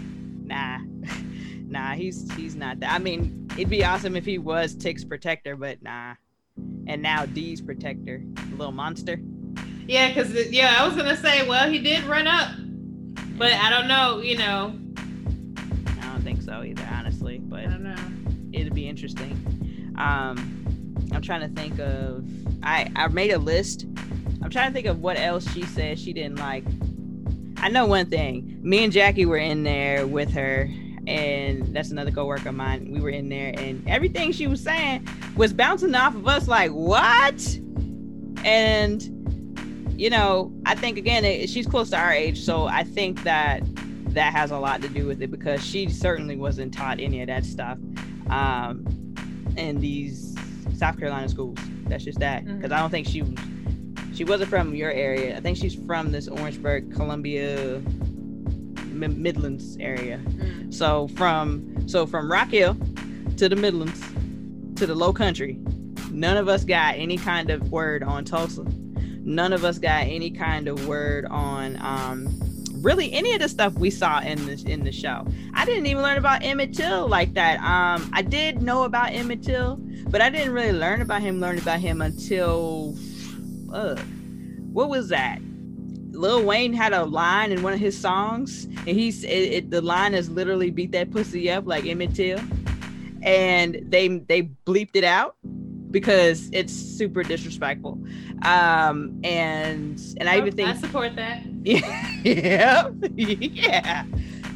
nah, 0.43 0.79
nah, 1.67 1.93
he's 1.93 2.31
he's 2.33 2.55
not 2.55 2.79
that. 2.79 2.91
I 2.91 2.99
mean, 2.99 3.47
it'd 3.57 3.69
be 3.69 3.83
awesome 3.83 4.15
if 4.15 4.25
he 4.25 4.37
was 4.37 4.75
Tic's 4.75 5.03
protector, 5.03 5.55
but 5.55 5.81
nah. 5.83 6.15
And 6.87 7.01
now 7.01 7.25
Dee's 7.25 7.61
protector, 7.61 8.21
the 8.49 8.55
little 8.55 8.73
monster. 8.73 9.19
Yeah, 9.87 10.09
because 10.09 10.51
yeah, 10.51 10.75
I 10.79 10.87
was 10.87 10.95
gonna 10.95 11.17
say, 11.17 11.47
well, 11.47 11.69
he 11.69 11.79
did 11.79 12.03
run 12.05 12.27
up, 12.27 12.51
but 13.37 13.51
I 13.53 13.69
don't 13.69 13.87
know. 13.87 14.21
You 14.21 14.37
know, 14.37 14.79
I 16.01 16.05
don't 16.07 16.23
think 16.23 16.41
so 16.41 16.63
either, 16.63 16.87
honestly. 16.91 17.39
But 17.39 17.61
I 17.61 17.63
don't 17.65 17.83
know. 17.83 17.95
it'd 18.53 18.73
be 18.73 18.87
interesting. 18.87 19.93
Um, 19.97 20.95
I'm 21.11 21.21
trying 21.21 21.41
to 21.41 21.61
think 21.61 21.79
of. 21.79 22.25
I 22.63 22.91
I 22.95 23.07
made 23.09 23.31
a 23.31 23.39
list. 23.39 23.85
I'm 24.41 24.49
trying 24.49 24.69
to 24.69 24.73
think 24.73 24.87
of 24.87 24.99
what 24.99 25.17
else 25.17 25.49
she 25.53 25.63
said 25.63 25.99
she 25.99 26.13
didn't 26.13 26.39
like. 26.39 26.65
I 27.57 27.69
know 27.69 27.85
one 27.85 28.07
thing. 28.07 28.59
Me 28.61 28.83
and 28.83 28.91
Jackie 28.91 29.25
were 29.25 29.37
in 29.37 29.63
there 29.63 30.05
with 30.05 30.31
her, 30.33 30.69
and 31.07 31.73
that's 31.75 31.91
another 31.91 32.11
coworker 32.11 32.49
of 32.49 32.55
mine. 32.55 32.89
We 32.91 32.99
were 32.99 33.09
in 33.09 33.29
there, 33.29 33.53
and 33.57 33.87
everything 33.87 34.31
she 34.31 34.47
was 34.47 34.61
saying 34.61 35.07
was 35.35 35.53
bouncing 35.53 35.95
off 35.95 36.15
of 36.15 36.27
us 36.27 36.47
like 36.47 36.71
what? 36.71 37.59
And 38.45 39.09
you 39.97 40.09
know, 40.09 40.51
I 40.65 40.75
think 40.75 40.97
again, 40.97 41.23
it, 41.23 41.49
she's 41.49 41.67
close 41.67 41.89
to 41.91 41.97
our 41.97 42.11
age, 42.11 42.41
so 42.41 42.65
I 42.65 42.83
think 42.83 43.23
that 43.23 43.63
that 44.13 44.33
has 44.33 44.51
a 44.51 44.57
lot 44.57 44.81
to 44.81 44.89
do 44.89 45.07
with 45.07 45.21
it 45.21 45.31
because 45.31 45.63
she 45.65 45.89
certainly 45.89 46.35
wasn't 46.35 46.73
taught 46.73 46.99
any 46.99 47.21
of 47.21 47.27
that 47.27 47.45
stuff 47.45 47.77
um, 48.29 48.85
in 49.57 49.79
these 49.79 50.35
South 50.77 50.97
Carolina 50.97 51.27
schools. 51.29 51.57
That's 51.85 52.03
just 52.03 52.19
that. 52.19 52.45
Because 52.45 52.71
I 52.71 52.79
don't 52.79 52.89
think 52.89 53.07
she 53.07 53.21
was, 53.21 53.37
she 54.13 54.23
wasn't 54.23 54.49
from 54.49 54.75
your 54.75 54.91
area. 54.91 55.35
I 55.35 55.39
think 55.39 55.57
she's 55.57 55.75
from 55.75 56.11
this 56.11 56.27
Orangeburg, 56.27 56.93
Columbia, 56.93 57.81
M- 59.01 59.21
Midlands 59.21 59.77
area. 59.79 60.17
Mm. 60.17 60.73
So 60.73 61.07
from 61.09 61.87
so 61.87 62.05
from 62.05 62.31
Rock 62.31 62.49
Hill 62.49 62.77
to 63.37 63.49
the 63.49 63.55
Midlands 63.55 64.01
to 64.75 64.85
the 64.85 64.95
Low 64.95 65.13
Country, 65.13 65.59
none 66.11 66.37
of 66.37 66.47
us 66.47 66.63
got 66.65 66.95
any 66.95 67.17
kind 67.17 67.49
of 67.49 67.71
word 67.71 68.03
on 68.03 68.25
Tulsa. 68.25 68.65
None 69.25 69.53
of 69.53 69.63
us 69.63 69.79
got 69.79 70.03
any 70.03 70.31
kind 70.31 70.67
of 70.67 70.85
word 70.87 71.25
on 71.25 71.77
um, 71.81 72.27
really 72.83 73.11
any 73.13 73.33
of 73.33 73.39
the 73.39 73.47
stuff 73.47 73.73
we 73.75 73.89
saw 73.89 74.19
in 74.19 74.45
this 74.45 74.63
in 74.63 74.83
the 74.83 74.91
show. 74.91 75.25
I 75.53 75.65
didn't 75.65 75.85
even 75.85 76.03
learn 76.03 76.17
about 76.17 76.43
Emmett 76.43 76.73
Till 76.73 77.07
like 77.07 77.33
that. 77.33 77.59
Um, 77.61 78.09
I 78.13 78.21
did 78.21 78.61
know 78.61 78.83
about 78.83 79.11
Emmett 79.11 79.41
Till, 79.41 79.77
but 80.09 80.21
I 80.21 80.29
didn't 80.29 80.53
really 80.53 80.73
learn 80.73 81.01
about 81.01 81.21
him. 81.21 81.39
Learn 81.39 81.57
about 81.57 81.79
him 81.79 82.01
until 82.01 82.95
uh, 83.71 83.95
what 84.73 84.89
was 84.89 85.09
that? 85.09 85.39
Lil 86.13 86.43
Wayne 86.43 86.73
had 86.73 86.93
a 86.93 87.03
line 87.03 87.51
in 87.51 87.63
one 87.63 87.73
of 87.73 87.79
his 87.79 87.97
songs, 87.97 88.65
and 88.65 88.87
he's 88.87 89.23
it, 89.23 89.27
it, 89.29 89.71
the 89.71 89.81
line 89.81 90.13
is 90.13 90.29
literally 90.29 90.71
"beat 90.71 90.91
that 90.91 91.11
pussy 91.11 91.51
up" 91.51 91.65
like 91.67 91.85
Emmett 91.85 92.15
Till, 92.15 92.39
and 93.21 93.81
they 93.89 94.07
they 94.07 94.43
bleeped 94.65 94.95
it 94.95 95.03
out 95.03 95.35
because 95.91 96.49
it's 96.51 96.73
super 96.73 97.23
disrespectful. 97.23 97.99
Um, 98.43 99.19
and 99.23 99.99
and 100.17 100.29
I 100.29 100.37
even 100.37 100.55
think 100.55 100.69
I 100.69 100.75
support 100.75 101.15
that. 101.15 101.43
yeah, 101.63 102.89
yeah. 103.15 104.05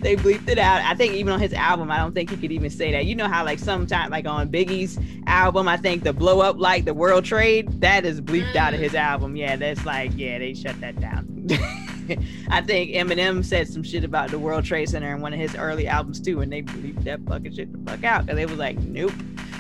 They 0.02 0.16
bleeped 0.16 0.48
it 0.48 0.60
out. 0.60 0.82
I 0.84 0.94
think 0.94 1.14
even 1.16 1.34
on 1.34 1.40
his 1.40 1.54
album, 1.54 1.90
I 1.90 1.98
don't 1.98 2.14
think 2.14 2.30
he 2.30 2.38
could 2.38 2.52
even 2.52 2.70
say 2.70 2.92
that. 2.92 3.06
You 3.06 3.16
know 3.16 3.28
how 3.28 3.44
like 3.44 3.60
sometimes 3.60 4.12
like 4.12 4.28
on 4.28 4.50
Biggie's 4.50 5.00
album, 5.26 5.68
I 5.68 5.78
think 5.78 6.04
the 6.04 6.14
blow 6.14 6.42
up 6.42 6.58
like 6.58 6.86
the 6.86 6.94
World 6.94 7.26
Trade, 7.26 7.82
that 7.82 8.06
is 8.06 8.22
bleeped 8.22 8.56
out 8.56 8.74
of 8.74 8.80
his 8.80 8.94
album. 8.96 9.36
Yeah, 9.36 9.56
that's 9.56 9.86
like, 9.86 10.12
yeah, 10.16 10.38
they 10.40 10.54
shut 10.54 10.80
that 10.82 11.00
down. 11.00 11.48
I 12.50 12.62
think 12.62 12.92
Eminem 12.92 13.44
said 13.44 13.68
some 13.68 13.84
shit 13.84 14.04
about 14.04 14.30
the 14.30 14.40
World 14.40 14.66
Trade 14.66 14.90
Center 14.90 15.14
in 15.14 15.22
one 15.22 15.34
of 15.34 15.40
his 15.40 15.56
early 15.56 15.88
albums 15.88 16.20
too, 16.20 16.42
and 16.42 16.52
they 16.52 16.62
bleeped 16.62 17.04
that 17.04 17.22
fucking 17.28 17.54
shit 17.54 17.72
the 17.72 17.92
fuck 17.92 18.04
out 18.04 18.26
because 18.26 18.38
they 18.38 18.46
was 18.46 18.58
like, 18.58 18.78
nope. 18.80 19.14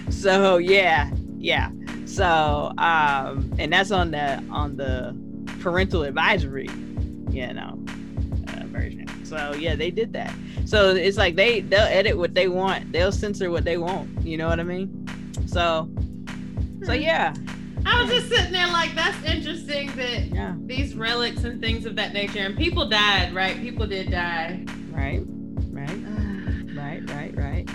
So 0.09 0.57
yeah, 0.57 1.11
yeah. 1.37 1.71
So 2.05 2.73
um, 2.77 3.53
and 3.59 3.73
that's 3.73 3.91
on 3.91 4.11
the 4.11 4.43
on 4.49 4.77
the 4.77 5.17
parental 5.59 6.03
advisory, 6.03 6.69
you 7.29 7.53
know, 7.53 7.83
version. 8.77 9.25
So 9.25 9.53
yeah, 9.53 9.75
they 9.75 9.91
did 9.91 10.13
that. 10.13 10.33
So 10.65 10.95
it's 10.95 11.17
like 11.17 11.35
they 11.35 11.61
they'll 11.61 11.81
edit 11.81 12.17
what 12.17 12.33
they 12.33 12.47
want, 12.47 12.91
they'll 12.91 13.11
censor 13.11 13.49
what 13.51 13.63
they 13.65 13.77
want. 13.77 14.25
You 14.25 14.37
know 14.37 14.47
what 14.47 14.59
I 14.59 14.63
mean? 14.63 14.87
So 15.47 15.89
so 16.83 16.93
Hmm. 16.93 17.01
yeah, 17.01 17.33
I 17.85 18.01
was 18.03 18.11
just 18.11 18.29
sitting 18.29 18.51
there 18.51 18.67
like, 18.67 18.93
that's 18.95 19.21
interesting 19.25 19.87
that 19.95 20.25
yeah, 20.27 20.53
these 20.65 20.95
relics 20.95 21.43
and 21.43 21.61
things 21.61 21.85
of 21.85 21.95
that 21.95 22.13
nature, 22.13 22.39
and 22.39 22.55
people 22.57 22.87
died, 22.87 23.33
right? 23.33 23.59
People 23.59 23.87
did 23.87 24.11
die. 24.11 24.63
right, 24.91 25.21
right, 25.71 25.99
right, 26.75 27.01
right, 27.09 27.35
right, 27.37 27.69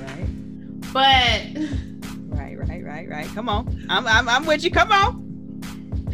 right. 0.00 0.92
But 0.92 1.40
Right, 2.28 2.58
right, 2.58 2.84
right, 2.84 3.08
right. 3.08 3.26
Come 3.34 3.48
on. 3.48 3.86
I'm 3.88 4.06
I'm, 4.06 4.28
I'm 4.28 4.44
with 4.46 4.64
you. 4.64 4.70
Come 4.70 4.90
on. 4.92 5.60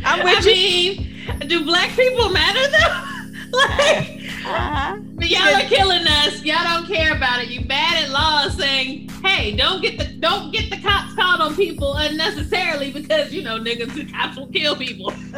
I'm 0.05 0.21
I 0.23 0.25
with 0.25 0.45
you. 0.47 0.53
mean, 0.53 1.49
do 1.49 1.65
black 1.65 1.91
people 1.91 2.29
matter 2.31 2.61
though? 2.71 3.05
like, 3.53 4.21
Uh-huh. 4.45 4.99
But 5.15 5.29
y'all 5.29 5.55
are 5.57 5.69
killing 5.69 6.07
us. 6.07 6.43
Y'all 6.43 6.65
don't 6.65 6.87
care 6.87 7.15
about 7.15 7.43
it. 7.43 7.49
You 7.49 7.65
bad 7.67 8.05
at 8.05 8.11
laws 8.11 8.57
saying, 8.57 9.09
"Hey, 9.23 9.55
don't 9.57 9.83
get 9.83 9.99
the 9.99 10.05
don't 10.07 10.53
get 10.53 10.71
the 10.71 10.81
cops 10.81 11.15
called 11.15 11.41
on 11.41 11.55
people 11.57 11.95
unnecessarily 11.95 12.91
because 12.93 13.33
you 13.33 13.43
know 13.43 13.59
niggas 13.59 13.95
the 13.95 14.05
cops 14.11 14.37
will 14.37 14.47
kill 14.49 14.77
people." 14.77 15.13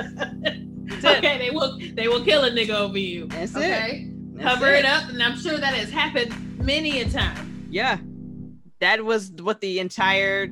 okay, 1.04 1.38
they 1.38 1.50
will 1.50 1.78
they 1.94 2.08
will 2.08 2.24
kill 2.24 2.44
a 2.44 2.50
nigga 2.50 2.70
over 2.70 2.98
you. 2.98 3.26
That's 3.28 3.56
okay, 3.56 4.06
it. 4.08 4.36
That's 4.36 4.54
cover 4.54 4.72
it. 4.72 4.84
up, 4.84 5.08
and 5.08 5.22
I'm 5.22 5.36
sure 5.38 5.56
that 5.58 5.74
has 5.74 5.90
happened 5.90 6.58
many 6.58 7.00
a 7.00 7.08
time. 7.08 7.66
Yeah, 7.70 7.98
that 8.80 9.04
was 9.04 9.30
what 9.32 9.60
the 9.60 9.78
entire 9.80 10.48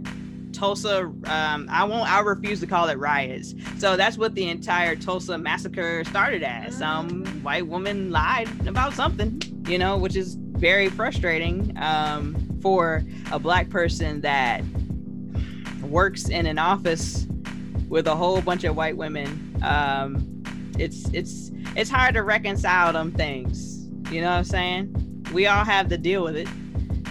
Tulsa. 0.53 1.05
Um, 1.25 1.69
I 1.71 1.85
won't. 1.85 2.11
I 2.11 2.21
refuse 2.21 2.61
to 2.61 2.67
call 2.67 2.89
it 2.89 2.99
riots. 2.99 3.55
So 3.79 3.97
that's 3.97 4.19
what 4.19 4.35
the 4.35 4.49
entire 4.49 4.97
Tulsa 4.97 5.39
massacre 5.39 6.05
started 6.05 6.43
as. 6.43 6.77
Some 6.79 7.25
white 7.43 7.67
woman 7.67 8.11
lied 8.11 8.49
about 8.67 8.95
something, 8.95 9.41
you 9.67 9.79
know, 9.79 9.97
which 9.97 10.17
is 10.17 10.35
very 10.35 10.89
frustrating 10.89 11.77
um, 11.79 12.59
for 12.61 13.05
a 13.31 13.39
black 13.39 13.71
person 13.71 14.21
that 14.23 14.63
works 15.83 16.29
in 16.29 16.47
an 16.47 16.59
office 16.59 17.27
with 17.89 18.07
a 18.07 18.15
whole 18.15 18.41
bunch 18.41 18.65
of 18.65 18.77
white 18.77 18.97
women. 18.97 19.59
Um, 19.63 20.43
it's 20.79 21.09
it's 21.11 21.51
it's 21.77 21.91
hard 21.91 22.15
to 22.15 22.23
reconcile 22.23 22.93
them 22.93 23.13
things. 23.13 23.87
You 24.13 24.21
know 24.21 24.31
what 24.31 24.39
I'm 24.39 24.45
saying? 24.45 25.25
We 25.33 25.47
all 25.47 25.65
have 25.65 25.89
to 25.89 25.99
deal 25.99 26.25
with 26.25 26.37
it 26.37 26.49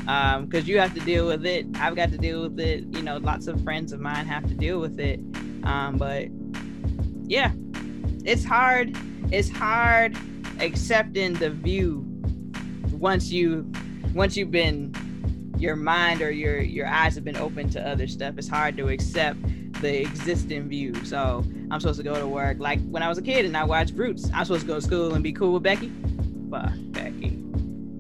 because 0.07 0.63
um, 0.63 0.67
you 0.67 0.79
have 0.79 0.93
to 0.93 1.01
deal 1.01 1.27
with 1.27 1.45
it. 1.45 1.65
I've 1.75 1.97
got 1.97 2.11
to 2.11 2.17
deal 2.17 2.43
with 2.43 2.57
it. 2.61 2.85
You 2.91 3.01
know, 3.01 3.17
lots 3.17 3.47
of 3.47 3.61
friends 3.61 3.91
of 3.91 3.99
mine 3.99 4.25
have 4.25 4.47
to 4.47 4.53
deal 4.53 4.79
with 4.79 4.97
it. 5.01 5.19
Um, 5.65 5.97
but 5.97 6.29
yeah, 7.29 7.51
it's 8.23 8.45
hard. 8.45 8.95
It's 9.33 9.49
hard 9.49 10.15
accepting 10.59 11.33
the 11.33 11.49
view 11.49 12.05
once 12.93 13.31
you 13.31 13.69
once 14.13 14.37
you've 14.37 14.49
been 14.49 14.93
your 15.57 15.75
mind 15.75 16.21
or 16.21 16.31
your 16.31 16.61
your 16.61 16.87
eyes 16.87 17.15
have 17.15 17.25
been 17.25 17.35
open 17.35 17.69
to 17.71 17.85
other 17.85 18.07
stuff. 18.07 18.35
It's 18.37 18.47
hard 18.47 18.77
to 18.77 18.87
accept 18.87 19.39
the 19.81 20.01
existing 20.01 20.69
view. 20.69 20.95
So 21.03 21.43
I'm 21.69 21.81
supposed 21.81 21.97
to 21.97 22.03
go 22.03 22.17
to 22.17 22.27
work 22.27 22.59
like 22.59 22.79
when 22.87 23.03
I 23.03 23.09
was 23.09 23.17
a 23.17 23.21
kid 23.21 23.43
and 23.43 23.57
I 23.57 23.65
watched 23.65 23.93
Roots. 23.93 24.29
I'm 24.33 24.45
supposed 24.45 24.61
to 24.61 24.67
go 24.67 24.75
to 24.75 24.81
school 24.81 25.13
and 25.15 25.21
be 25.21 25.33
cool 25.33 25.51
with 25.51 25.63
Becky. 25.63 25.91
Fuck 26.49 26.71
Becky. 26.93 27.43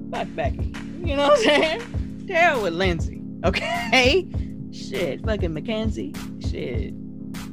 Fuck 0.09 0.27
Becky. 0.35 0.73
You 1.03 1.15
know 1.15 1.27
what 1.27 1.39
I'm 1.39 1.43
saying? 1.43 2.27
Hell 2.29 2.61
with 2.63 2.73
Lindsay. 2.73 3.21
Okay? 3.45 4.27
Shit. 4.71 5.23
Fucking 5.25 5.53
Mackenzie. 5.53 6.13
Shit. 6.39 6.93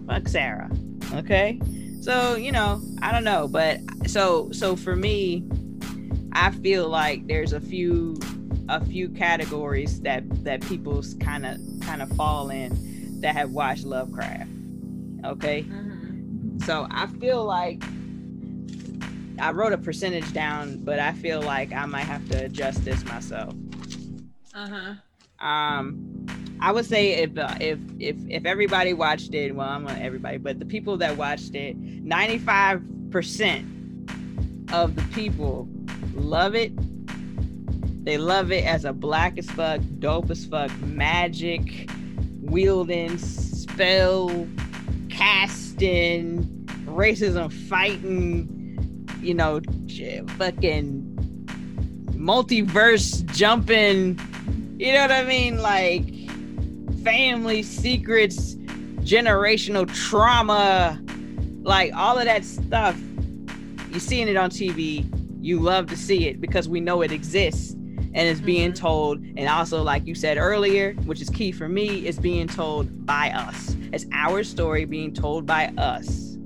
Fuck 0.06 0.28
Sarah. 0.28 0.70
Okay? 1.14 1.60
So, 2.00 2.34
you 2.34 2.52
know, 2.52 2.82
I 3.00 3.12
don't 3.12 3.24
know. 3.24 3.48
But 3.48 3.80
so 4.06 4.50
so 4.52 4.76
for 4.76 4.96
me, 4.96 5.44
I 6.32 6.50
feel 6.50 6.88
like 6.88 7.26
there's 7.26 7.52
a 7.52 7.60
few 7.60 8.16
a 8.68 8.84
few 8.84 9.08
categories 9.08 10.00
that 10.00 10.22
that 10.44 10.62
people's 10.62 11.14
kind 11.14 11.46
of 11.46 11.58
kind 11.80 12.02
of 12.02 12.10
fall 12.12 12.50
in 12.50 13.20
that 13.20 13.34
have 13.34 13.50
watched 13.50 13.84
Lovecraft. 13.84 14.50
Okay? 15.24 15.62
Mm-hmm. 15.62 16.58
So 16.60 16.86
I 16.90 17.06
feel 17.06 17.44
like 17.44 17.82
I 19.38 19.52
wrote 19.52 19.72
a 19.72 19.78
percentage 19.78 20.32
down, 20.32 20.78
but 20.78 20.98
I 20.98 21.12
feel 21.12 21.42
like 21.42 21.72
I 21.72 21.86
might 21.86 22.04
have 22.04 22.28
to 22.30 22.44
adjust 22.44 22.84
this 22.84 23.04
myself. 23.04 23.54
Uh 24.54 24.68
huh. 24.68 25.46
Um, 25.46 26.26
I 26.60 26.72
would 26.72 26.86
say 26.86 27.14
if 27.14 27.36
uh, 27.36 27.54
if 27.60 27.78
if 27.98 28.16
if 28.28 28.46
everybody 28.46 28.92
watched 28.92 29.34
it, 29.34 29.54
well, 29.54 29.68
I'm 29.68 29.84
not 29.84 29.98
everybody, 29.98 30.38
but 30.38 30.58
the 30.58 30.64
people 30.64 30.96
that 30.98 31.16
watched 31.16 31.54
it, 31.54 31.76
95 31.76 32.82
percent 33.10 33.66
of 34.72 34.94
the 34.94 35.02
people 35.12 35.68
love 36.14 36.54
it. 36.54 36.72
They 38.04 38.18
love 38.18 38.52
it 38.52 38.64
as 38.64 38.84
a 38.84 38.92
black 38.92 39.38
as 39.38 39.50
fuck, 39.50 39.80
dope 39.98 40.30
as 40.30 40.44
fuck, 40.44 40.70
magic 40.82 41.90
wielding, 42.40 43.18
spell 43.18 44.46
casting, 45.08 46.44
racism 46.86 47.52
fighting, 47.52 48.63
you 49.24 49.34
know, 49.34 49.60
fucking 50.38 51.02
multiverse 52.12 53.24
jumping, 53.32 54.20
you 54.78 54.92
know 54.92 55.00
what 55.00 55.12
I 55.12 55.24
mean? 55.24 55.58
Like 55.58 56.06
family 57.02 57.62
secrets, 57.62 58.54
generational 59.00 59.92
trauma, 59.92 61.00
like 61.62 61.92
all 61.94 62.18
of 62.18 62.24
that 62.26 62.44
stuff. 62.44 62.98
You're 63.90 64.00
seeing 64.00 64.28
it 64.28 64.36
on 64.36 64.50
TV. 64.50 65.06
You 65.40 65.60
love 65.60 65.86
to 65.86 65.96
see 65.96 66.26
it 66.28 66.40
because 66.40 66.68
we 66.68 66.80
know 66.80 67.02
it 67.02 67.12
exists 67.12 67.72
and 67.72 68.28
it's 68.28 68.40
being 68.40 68.72
Mhm. 68.72 68.76
told. 68.76 69.18
And 69.36 69.48
also, 69.48 69.82
like 69.82 70.06
you 70.06 70.14
said 70.14 70.36
earlier, 70.38 70.94
which 71.04 71.20
is 71.20 71.28
key 71.30 71.52
for 71.52 71.68
me, 71.68 72.06
is 72.06 72.18
being 72.18 72.46
told 72.48 73.06
by 73.06 73.30
us. 73.30 73.76
It's 73.92 74.06
our 74.12 74.42
story 74.42 74.84
being 74.84 75.12
told 75.12 75.46
by 75.46 75.72
us. 75.78 76.36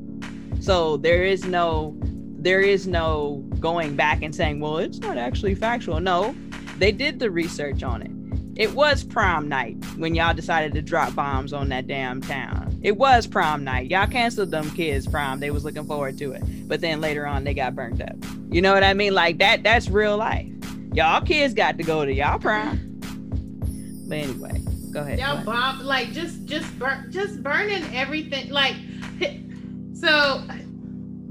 So 0.60 0.96
there 0.96 1.24
is 1.24 1.44
no 1.44 1.96
there 2.38 2.60
is 2.60 2.86
no 2.86 3.44
going 3.60 3.96
back 3.96 4.22
and 4.22 4.34
saying, 4.34 4.60
well, 4.60 4.78
it's 4.78 4.98
not 4.98 5.18
actually 5.18 5.54
factual. 5.54 6.00
No, 6.00 6.34
they 6.78 6.92
did 6.92 7.18
the 7.18 7.30
research 7.30 7.82
on 7.82 8.02
it. 8.02 8.10
It 8.60 8.74
was 8.74 9.04
prom 9.04 9.48
night 9.48 9.76
when 9.96 10.14
y'all 10.16 10.34
decided 10.34 10.72
to 10.74 10.82
drop 10.82 11.14
bombs 11.14 11.52
on 11.52 11.68
that 11.68 11.86
damn 11.86 12.20
town. 12.20 12.76
It 12.82 12.96
was 12.96 13.26
prom 13.26 13.62
night. 13.62 13.88
Y'all 13.90 14.06
canceled 14.08 14.50
them 14.50 14.68
kids' 14.72 15.06
prom. 15.06 15.38
They 15.38 15.50
was 15.52 15.64
looking 15.64 15.84
forward 15.84 16.18
to 16.18 16.32
it. 16.32 16.42
But 16.68 16.80
then 16.80 17.00
later 17.00 17.24
on 17.26 17.44
they 17.44 17.54
got 17.54 17.76
burnt 17.76 18.02
up. 18.02 18.16
You 18.50 18.60
know 18.60 18.72
what 18.74 18.82
I 18.82 18.94
mean? 18.94 19.14
Like 19.14 19.38
that 19.38 19.62
that's 19.62 19.88
real 19.88 20.16
life. 20.16 20.48
Y'all 20.92 21.20
kids 21.20 21.54
got 21.54 21.76
to 21.78 21.84
go 21.84 22.04
to 22.04 22.12
y'all 22.12 22.38
prom. 22.40 22.80
But 24.08 24.18
anyway, 24.18 24.60
go 24.92 25.00
ahead. 25.02 25.18
Y'all 25.20 25.44
bomb 25.44 25.84
like 25.84 26.10
just 26.12 26.44
just 26.46 26.76
burn 26.80 27.12
just 27.12 27.42
burning 27.42 27.84
everything 27.94 28.50
like 28.50 28.74
so 29.94 30.42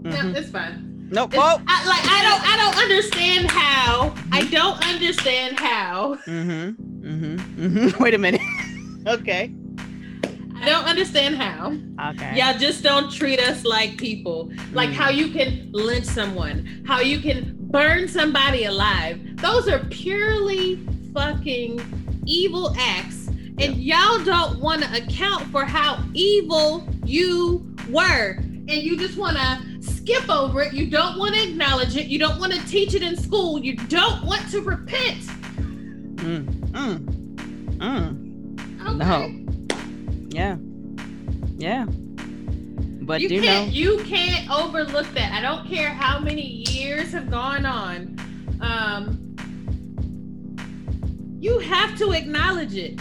no, 0.03 0.11
Mhm. 0.11 0.35
it's 0.35 0.49
fine. 0.49 0.96
Nope. 1.09 1.31
Oh. 1.35 1.61
I, 1.67 1.85
like 1.87 2.05
I 2.05 2.21
don't 2.23 2.41
I 2.43 2.57
don't 2.57 2.77
understand 2.83 3.49
how 3.51 4.13
I 4.31 4.43
don't 4.45 4.85
understand 4.87 5.59
how 5.59 6.15
Mm-hmm. 6.25 7.07
Mm-hmm. 7.07 7.65
Mm-hmm. 7.65 8.03
Wait 8.03 8.13
a 8.13 8.17
minute. 8.17 8.41
okay. 9.07 9.53
I 10.59 10.65
don't 10.65 10.85
understand 10.85 11.35
how 11.35 11.77
Okay. 12.11 12.35
y'all 12.37 12.57
just 12.57 12.81
don't 12.83 13.11
treat 13.11 13.39
us 13.39 13.63
like 13.63 13.97
people 13.97 14.51
like 14.73 14.89
Mm. 14.89 14.93
how 14.93 15.09
you 15.09 15.29
can 15.29 15.69
lynch 15.71 16.05
someone 16.05 16.83
how 16.87 16.99
you 16.99 17.19
can 17.19 17.55
burn 17.69 18.07
somebody 18.07 18.65
alive 18.65 19.19
those 19.37 19.67
are 19.69 19.79
purely 19.91 20.83
fucking 21.13 21.79
evil 22.25 22.73
acts 22.77 23.27
and 23.59 23.75
y'all 23.77 24.23
don't 24.23 24.59
want 24.59 24.81
to 24.83 24.91
account 25.03 25.43
for 25.51 25.63
how 25.63 26.03
evil 26.13 26.87
you 27.05 27.63
were 27.89 28.37
and 28.39 28.71
you 28.71 28.97
just 28.97 29.15
want 29.17 29.37
to 29.37 29.76
skip 29.87 30.29
over 30.29 30.61
it 30.61 30.73
you 30.73 30.89
don't 30.89 31.17
want 31.17 31.33
to 31.33 31.43
acknowledge 31.43 31.95
it 31.95 32.07
you 32.07 32.19
don't 32.19 32.39
want 32.39 32.53
to 32.53 32.65
teach 32.67 32.93
it 32.93 33.01
in 33.01 33.15
school 33.17 33.59
you 33.59 33.75
don't 33.75 34.23
want 34.25 34.49
to 34.51 34.61
repent 34.61 35.23
Mm. 36.17 36.45
Mm. 36.71 37.77
Mm. 37.77 39.01
okay? 39.01 39.47
Yeah. 40.29 40.57
Yeah. 41.57 41.85
But 43.05 43.21
you 43.21 43.29
you, 43.29 43.41
can't 43.41 43.67
know, 43.67 43.73
you 43.73 44.03
can't 44.03 44.49
overlook 44.51 45.07
that. 45.13 45.31
I 45.31 45.41
don't 45.41 45.67
care 45.67 45.89
how 45.89 46.19
many 46.19 46.65
years 46.69 47.11
have 47.13 47.31
gone 47.31 47.65
on. 47.65 48.17
Um, 48.59 49.35
you 51.39 51.59
have 51.59 51.97
to 51.99 52.11
acknowledge 52.11 52.75
it. 52.75 52.99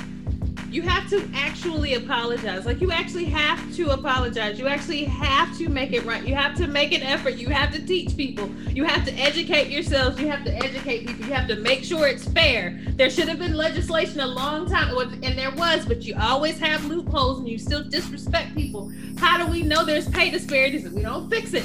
You 0.77 0.83
have 0.83 1.09
to 1.09 1.27
actually 1.33 1.95
apologize. 1.95 2.67
Like 2.67 2.83
you 2.83 2.93
actually 2.93 3.25
have 3.25 3.75
to 3.77 3.93
apologize. 3.93 4.59
You 4.59 4.67
actually 4.67 5.05
have 5.05 5.57
to 5.57 5.71
make 5.71 5.95
it 5.95 6.05
right. 6.05 6.23
You 6.23 6.35
have 6.35 6.55
to 6.59 6.67
make 6.67 6.93
an 6.93 7.01
effort. 7.03 7.37
You 7.37 7.49
have 7.49 7.73
to 7.73 7.81
teach 7.87 8.15
people. 8.15 8.51
You 8.75 8.85
have 8.85 9.03
to 9.07 9.13
educate 9.15 9.71
yourselves. 9.71 10.21
You 10.21 10.29
have 10.29 10.45
to 10.45 10.55
educate 10.55 11.07
people. 11.07 11.25
You 11.25 11.33
have 11.33 11.49
to 11.49 11.57
make 11.57 11.83
sure 11.83 12.07
it's 12.07 12.29
fair. 12.29 12.79
There 12.91 13.09
should 13.09 13.27
have 13.27 13.39
been 13.39 13.55
legislation 13.55 14.21
a 14.21 14.27
long 14.27 14.69
time, 14.69 14.95
and 15.23 15.39
there 15.39 15.51
was, 15.53 15.87
but 15.87 16.03
you 16.03 16.15
always 16.21 16.59
have 16.59 16.85
loopholes 16.85 17.39
and 17.39 17.49
you 17.49 17.57
still 17.57 17.83
disrespect 17.83 18.55
people. 18.55 18.93
How 19.17 19.39
do 19.39 19.51
we 19.51 19.63
know 19.63 19.83
there's 19.83 20.11
pay 20.11 20.29
disparities 20.29 20.85
if 20.85 20.93
we 20.93 21.01
don't 21.01 21.31
fix 21.31 21.55
it? 21.55 21.65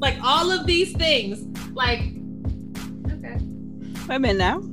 Like 0.00 0.18
all 0.24 0.50
of 0.50 0.66
these 0.66 0.92
things. 0.96 1.40
Like, 1.70 2.00
okay, 3.12 3.38
wait 4.08 4.16
a 4.16 4.18
minute 4.18 4.38
now. 4.38 4.58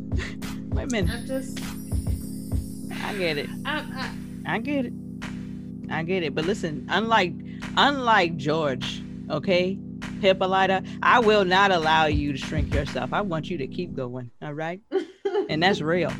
Wait 0.72 0.84
a 0.84 0.88
minute. 0.88 1.12
I'm 1.12 1.28
just, 1.28 1.59
I 3.04 3.16
get 3.18 3.38
it. 3.38 3.49
I, 3.66 4.12
I, 4.45 4.56
I 4.56 4.60
get 4.60 4.86
it. 4.86 4.93
I 5.89 6.04
get 6.04 6.24
it. 6.24 6.34
But 6.36 6.45
listen, 6.45 6.88
unlike 6.89 7.34
unlike 7.78 8.38
George, 8.38 9.02
okay, 9.30 9.78
Hippolyta, 10.22 10.84
I 11.04 11.20
will 11.20 11.45
not 11.45 11.72
allow 11.72 12.06
you 12.06 12.32
to 12.32 12.38
shrink 12.38 12.74
yourself. 12.74 13.12
I 13.14 13.22
want 13.22 13.49
you 13.49 13.58
to 13.58 13.68
keep 13.68 13.95
going. 13.95 14.32
All 14.41 14.54
right. 14.54 14.82
and 15.49 15.62
that's 15.62 15.82
real. 15.82 16.12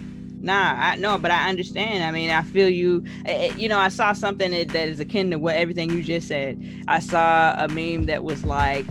Nah, 0.44 0.74
I 0.76 0.96
no, 0.96 1.18
but 1.20 1.30
I 1.32 1.50
understand. 1.50 2.04
I 2.04 2.12
mean, 2.12 2.32
I 2.32 2.42
feel 2.42 2.68
you. 2.68 3.04
eh, 3.26 3.50
eh, 3.50 3.54
You 3.58 3.70
know, 3.70 3.78
I 3.78 3.90
saw 3.90 4.12
something 4.14 4.50
that, 4.52 4.70
that 4.70 4.88
is 4.90 5.00
akin 5.00 5.30
to 5.32 5.38
what 5.38 5.56
everything 5.56 5.92
you 5.92 6.04
just 6.04 6.28
said. 6.28 6.60
I 6.88 7.00
saw 7.00 7.56
a 7.64 7.68
meme 7.68 8.06
that 8.08 8.24
was 8.24 8.44
like, 8.44 8.86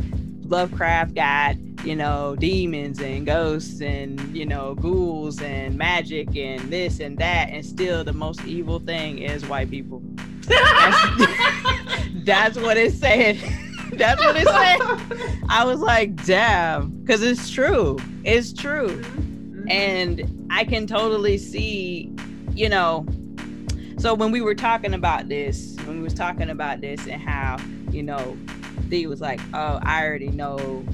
Lovecraft 0.45 1.14
got 1.14 1.57
you 1.85 1.97
know, 1.97 2.37
demons 2.37 3.01
and 3.01 3.26
ghosts 3.26 3.81
and, 3.81 4.37
you 4.37 4.45
know, 4.45 4.74
ghouls 4.74 5.41
and 5.41 5.76
magic 5.76 6.37
and 6.37 6.61
this 6.70 7.01
and 7.01 7.18
that. 7.18 7.51
And 7.51 7.64
still, 7.64 8.05
the 8.05 8.12
most 8.12 8.45
evil 8.45 8.78
thing 8.78 9.18
is 9.18 9.47
white 9.47 9.70
people. 9.70 10.03
That's, 10.47 12.24
that's 12.24 12.57
what 12.59 12.76
it 12.76 12.93
said. 12.93 13.37
that's 13.93 14.20
what 14.20 14.37
it 14.37 14.47
said. 14.49 15.41
I 15.49 15.64
was 15.64 15.81
like, 15.81 16.24
damn, 16.24 16.91
because 17.01 17.22
it's 17.22 17.51
true. 17.51 17.99
It's 18.24 18.53
true. 18.53 18.89
Mm-hmm. 18.89 19.70
And 19.70 20.49
I 20.51 20.64
can 20.64 20.87
totally 20.87 21.39
see, 21.39 22.12
you 22.53 22.68
know, 22.68 23.07
so 23.99 24.14
when 24.14 24.33
we 24.33 24.41
were 24.41 24.55
talking 24.55 24.95
about 24.95 25.28
this, 25.28 25.76
when 25.85 25.99
we 25.99 26.03
was 26.03 26.14
talking 26.14 26.51
about 26.51 26.81
this 26.81 27.07
and 27.07 27.20
how, 27.20 27.59
you 27.91 28.03
know, 28.03 28.37
D 28.89 29.07
was 29.07 29.20
like, 29.20 29.41
oh, 29.53 29.78
I 29.83 30.05
already 30.05 30.31
know 30.31 30.85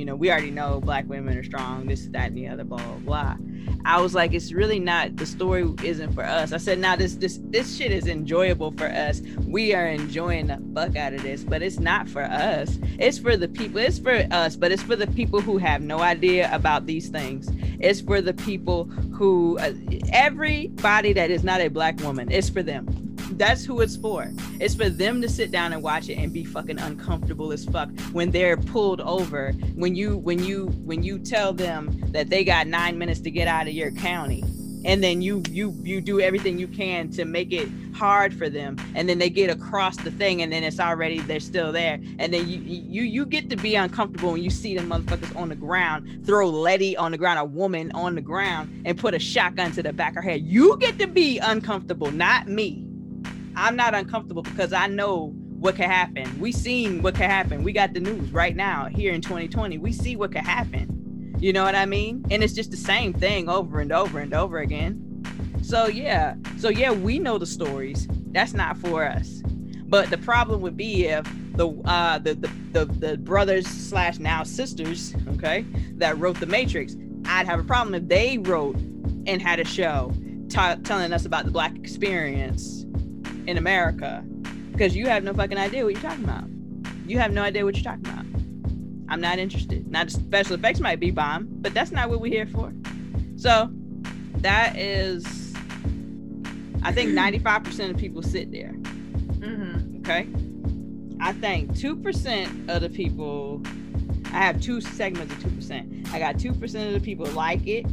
you 0.00 0.06
know, 0.06 0.16
we 0.16 0.30
already 0.30 0.50
know 0.50 0.80
black 0.80 1.06
women 1.10 1.36
are 1.36 1.42
strong, 1.42 1.86
this, 1.86 2.00
is 2.00 2.10
that, 2.12 2.28
and 2.28 2.36
the 2.36 2.48
other, 2.48 2.64
blah, 2.64 2.78
blah, 2.78 3.34
blah. 3.34 3.36
I 3.84 4.00
was 4.00 4.14
like, 4.14 4.32
it's 4.32 4.50
really 4.50 4.78
not 4.80 5.16
the 5.16 5.26
story 5.26 5.70
isn't 5.84 6.14
for 6.14 6.24
us. 6.24 6.54
I 6.54 6.56
said, 6.56 6.78
now 6.78 6.96
this 6.96 7.16
this 7.16 7.38
this 7.44 7.76
shit 7.76 7.92
is 7.92 8.06
enjoyable 8.06 8.72
for 8.72 8.86
us. 8.86 9.20
We 9.46 9.74
are 9.74 9.86
enjoying 9.86 10.46
the 10.46 10.58
fuck 10.74 10.96
out 10.96 11.12
of 11.12 11.22
this, 11.22 11.44
but 11.44 11.60
it's 11.60 11.78
not 11.78 12.08
for 12.08 12.22
us. 12.22 12.78
It's 12.98 13.18
for 13.18 13.36
the 13.36 13.46
people. 13.46 13.78
It's 13.78 13.98
for 13.98 14.26
us, 14.30 14.56
but 14.56 14.72
it's 14.72 14.82
for 14.82 14.96
the 14.96 15.06
people 15.06 15.42
who 15.42 15.58
have 15.58 15.82
no 15.82 16.00
idea 16.00 16.48
about 16.50 16.86
these 16.86 17.10
things. 17.10 17.50
It's 17.78 18.00
for 18.00 18.22
the 18.22 18.34
people 18.34 18.84
who 18.84 19.58
uh, 19.58 19.74
everybody 20.14 21.12
that 21.12 21.30
is 21.30 21.44
not 21.44 21.60
a 21.60 21.68
black 21.68 22.00
woman. 22.00 22.32
It's 22.32 22.48
for 22.48 22.62
them 22.62 23.09
that's 23.32 23.64
who 23.64 23.80
it's 23.80 23.96
for. 23.96 24.30
It's 24.60 24.74
for 24.74 24.88
them 24.88 25.22
to 25.22 25.28
sit 25.28 25.50
down 25.50 25.72
and 25.72 25.82
watch 25.82 26.08
it 26.08 26.14
and 26.14 26.32
be 26.32 26.44
fucking 26.44 26.78
uncomfortable 26.78 27.52
as 27.52 27.64
fuck 27.64 27.90
when 28.12 28.30
they're 28.30 28.56
pulled 28.56 29.00
over. 29.00 29.52
When 29.74 29.94
you 29.94 30.16
when 30.16 30.42
you 30.42 30.66
when 30.84 31.02
you 31.02 31.18
tell 31.18 31.52
them 31.52 32.00
that 32.12 32.30
they 32.30 32.44
got 32.44 32.66
nine 32.66 32.98
minutes 32.98 33.20
to 33.20 33.30
get 33.30 33.48
out 33.48 33.66
of 33.66 33.72
your 33.72 33.90
county, 33.92 34.44
and 34.84 35.02
then 35.02 35.22
you 35.22 35.42
you 35.50 35.74
you 35.82 36.00
do 36.00 36.20
everything 36.20 36.58
you 36.58 36.68
can 36.68 37.10
to 37.10 37.24
make 37.24 37.52
it 37.52 37.68
hard 37.94 38.32
for 38.34 38.48
them, 38.48 38.76
and 38.94 39.08
then 39.08 39.18
they 39.18 39.30
get 39.30 39.50
across 39.50 39.96
the 39.98 40.10
thing, 40.10 40.42
and 40.42 40.52
then 40.52 40.64
it's 40.64 40.80
already 40.80 41.20
they're 41.20 41.40
still 41.40 41.72
there, 41.72 42.00
and 42.18 42.32
then 42.32 42.48
you 42.48 42.58
you 42.60 43.02
you 43.02 43.26
get 43.26 43.50
to 43.50 43.56
be 43.56 43.74
uncomfortable 43.74 44.32
when 44.32 44.42
you 44.42 44.50
see 44.50 44.76
them 44.76 44.90
motherfuckers 44.90 45.34
on 45.36 45.48
the 45.48 45.56
ground, 45.56 46.24
throw 46.24 46.48
Letty 46.48 46.96
on 46.96 47.12
the 47.12 47.18
ground, 47.18 47.38
a 47.38 47.44
woman 47.44 47.90
on 47.92 48.14
the 48.14 48.20
ground, 48.20 48.82
and 48.84 48.98
put 48.98 49.14
a 49.14 49.18
shotgun 49.18 49.72
to 49.72 49.82
the 49.82 49.92
back 49.92 50.10
of 50.10 50.16
her 50.16 50.30
head. 50.30 50.42
You 50.42 50.76
get 50.78 50.98
to 50.98 51.06
be 51.06 51.38
uncomfortable, 51.38 52.10
not 52.10 52.48
me. 52.48 52.89
I'm 53.56 53.76
not 53.76 53.94
uncomfortable 53.94 54.42
because 54.42 54.72
I 54.72 54.86
know 54.86 55.32
what 55.60 55.76
could 55.76 55.86
happen. 55.86 56.40
We 56.40 56.52
seen 56.52 57.02
what 57.02 57.14
could 57.14 57.26
happen. 57.26 57.62
We 57.62 57.72
got 57.72 57.92
the 57.92 58.00
news 58.00 58.32
right 58.32 58.56
now 58.56 58.86
here 58.86 59.12
in 59.12 59.20
2020. 59.20 59.78
We 59.78 59.92
see 59.92 60.16
what 60.16 60.32
could 60.32 60.44
happen. 60.44 61.36
You 61.38 61.52
know 61.52 61.64
what 61.64 61.74
I 61.74 61.86
mean? 61.86 62.24
And 62.30 62.42
it's 62.42 62.52
just 62.52 62.70
the 62.70 62.76
same 62.76 63.12
thing 63.12 63.48
over 63.48 63.80
and 63.80 63.92
over 63.92 64.18
and 64.18 64.32
over 64.32 64.58
again. 64.58 65.06
So 65.62 65.86
yeah. 65.86 66.34
So 66.58 66.68
yeah, 66.68 66.92
we 66.92 67.18
know 67.18 67.38
the 67.38 67.46
stories. 67.46 68.08
That's 68.32 68.54
not 68.54 68.78
for 68.78 69.04
us. 69.04 69.42
But 69.84 70.08
the 70.10 70.18
problem 70.18 70.60
would 70.62 70.76
be 70.76 71.06
if 71.06 71.28
the 71.56 71.68
uh 71.84 72.18
the 72.18 72.34
the, 72.34 72.50
the, 72.72 72.84
the 72.84 73.18
brothers 73.18 73.66
slash 73.66 74.18
now 74.18 74.44
sisters, 74.44 75.14
okay, 75.34 75.64
that 75.96 76.18
wrote 76.18 76.40
the 76.40 76.46
Matrix, 76.46 76.96
I'd 77.26 77.46
have 77.46 77.60
a 77.60 77.64
problem 77.64 77.94
if 77.94 78.08
they 78.08 78.38
wrote 78.38 78.76
and 79.26 79.42
had 79.42 79.60
a 79.60 79.64
show 79.64 80.12
t- 80.48 80.82
telling 80.84 81.12
us 81.12 81.24
about 81.24 81.44
the 81.44 81.50
black 81.50 81.76
experience 81.76 82.79
in 83.50 83.58
America 83.58 84.24
because 84.70 84.96
you 84.96 85.08
have 85.08 85.24
no 85.24 85.34
fucking 85.34 85.58
idea 85.58 85.84
what 85.84 85.92
you're 85.92 86.02
talking 86.02 86.24
about. 86.24 86.44
You 87.06 87.18
have 87.18 87.32
no 87.32 87.42
idea 87.42 87.64
what 87.64 87.74
you're 87.74 87.84
talking 87.84 88.06
about. 88.06 88.24
I'm 89.08 89.20
not 89.20 89.38
interested. 89.38 89.90
Now, 89.90 90.04
the 90.04 90.12
special 90.12 90.54
effects 90.54 90.78
might 90.78 91.00
be 91.00 91.10
bomb, 91.10 91.48
but 91.50 91.74
that's 91.74 91.90
not 91.90 92.08
what 92.08 92.20
we're 92.20 92.32
here 92.32 92.46
for. 92.46 92.72
So, 93.36 93.68
that 94.36 94.78
is, 94.78 95.52
I 96.82 96.92
think 96.92 97.10
95% 97.10 97.90
of 97.90 97.96
people 97.96 98.22
sit 98.22 98.52
there. 98.52 98.72
Mm-hmm. 98.72 99.98
Okay. 99.98 100.28
I 101.20 101.32
think 101.32 101.72
2% 101.72 102.68
of 102.68 102.80
the 102.82 102.88
people, 102.88 103.60
I 104.26 104.38
have 104.38 104.60
two 104.60 104.80
segments 104.80 105.34
of 105.34 105.52
2%. 105.52 106.12
I 106.12 106.20
got 106.20 106.36
2% 106.36 106.86
of 106.86 106.92
the 106.92 107.00
people 107.00 107.26
like 107.26 107.66
it, 107.66 107.84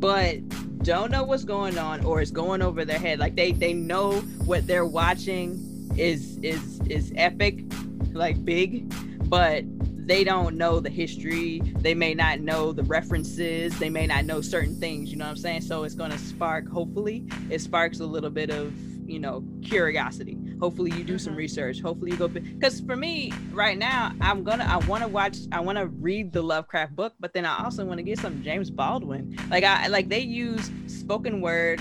but 0.00 0.36
don't 0.84 1.10
know 1.10 1.24
what's 1.24 1.44
going 1.44 1.78
on 1.78 2.04
or 2.04 2.20
it's 2.20 2.30
going 2.30 2.62
over 2.62 2.84
their 2.84 2.98
head. 2.98 3.18
Like 3.18 3.34
they 3.36 3.52
they 3.52 3.72
know 3.72 4.20
what 4.44 4.66
they're 4.66 4.86
watching 4.86 5.90
is 5.96 6.38
is 6.42 6.80
is 6.88 7.12
epic, 7.16 7.64
like 8.12 8.44
big, 8.44 8.92
but 9.28 9.64
they 10.06 10.22
don't 10.22 10.56
know 10.56 10.78
the 10.78 10.90
history. 10.90 11.60
They 11.78 11.94
may 11.94 12.14
not 12.14 12.40
know 12.40 12.72
the 12.72 12.84
references. 12.84 13.76
They 13.78 13.90
may 13.90 14.06
not 14.06 14.24
know 14.24 14.40
certain 14.40 14.78
things. 14.78 15.10
You 15.10 15.16
know 15.16 15.24
what 15.24 15.32
I'm 15.32 15.36
saying? 15.36 15.62
So 15.62 15.82
it's 15.82 15.96
gonna 15.96 16.18
spark. 16.18 16.68
Hopefully, 16.68 17.26
it 17.50 17.60
sparks 17.60 17.98
a 18.00 18.06
little 18.06 18.30
bit 18.30 18.50
of 18.50 18.72
you 19.06 19.18
know 19.18 19.44
curiosity. 19.62 20.38
Hopefully 20.60 20.92
you 20.92 21.04
do 21.04 21.18
some 21.18 21.32
mm-hmm. 21.32 21.38
research. 21.38 21.80
Hopefully 21.80 22.12
you 22.12 22.16
go 22.16 22.28
because 22.28 22.80
for 22.80 22.96
me 22.96 23.32
right 23.52 23.78
now 23.78 24.12
i'm 24.20 24.44
gonna 24.44 24.64
i 24.64 24.76
want 24.86 25.02
to 25.02 25.08
watch 25.08 25.38
i 25.52 25.60
want 25.60 25.78
to 25.78 25.86
read 25.86 26.32
the 26.32 26.42
lovecraft 26.42 26.94
book 26.94 27.14
but 27.20 27.32
then 27.32 27.44
i 27.44 27.64
also 27.64 27.84
want 27.84 27.98
to 27.98 28.02
get 28.02 28.18
some 28.18 28.42
james 28.42 28.70
baldwin. 28.70 29.36
Like 29.50 29.64
i 29.64 29.86
like 29.88 30.08
they 30.08 30.20
use 30.20 30.70
spoken 30.86 31.40
word 31.40 31.80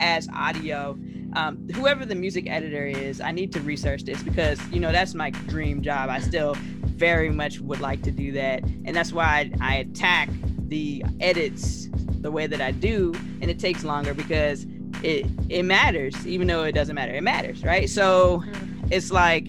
as 0.00 0.28
audio. 0.34 0.98
Um, 1.34 1.66
whoever 1.74 2.04
the 2.04 2.14
music 2.14 2.46
editor 2.48 2.84
is 2.86 3.20
i 3.20 3.30
need 3.30 3.52
to 3.52 3.60
research 3.60 4.04
this 4.04 4.22
because 4.22 4.60
you 4.68 4.80
know 4.80 4.92
that's 4.92 5.14
my 5.14 5.30
dream 5.30 5.82
job. 5.82 6.10
I 6.10 6.20
still 6.20 6.54
very 6.54 7.30
much 7.30 7.58
would 7.60 7.80
like 7.80 8.02
to 8.02 8.10
do 8.10 8.32
that. 8.32 8.62
And 8.84 8.94
that's 8.94 9.12
why 9.12 9.24
I, 9.24 9.52
I 9.60 9.74
attack 9.76 10.28
the 10.68 11.04
edits 11.20 11.88
the 12.20 12.30
way 12.30 12.46
that 12.46 12.60
i 12.60 12.70
do. 12.70 13.12
And 13.40 13.50
it 13.50 13.58
takes 13.58 13.82
longer 13.82 14.14
because 14.14 14.66
it 15.04 15.26
it 15.48 15.64
matters 15.64 16.26
even 16.26 16.46
though 16.46 16.64
it 16.64 16.72
doesn't 16.72 16.94
matter. 16.94 17.14
It 17.14 17.22
matters 17.22 17.62
right? 17.64 17.88
So 17.88 18.42
mm-hmm. 18.46 18.86
it's 18.90 19.10
like 19.10 19.48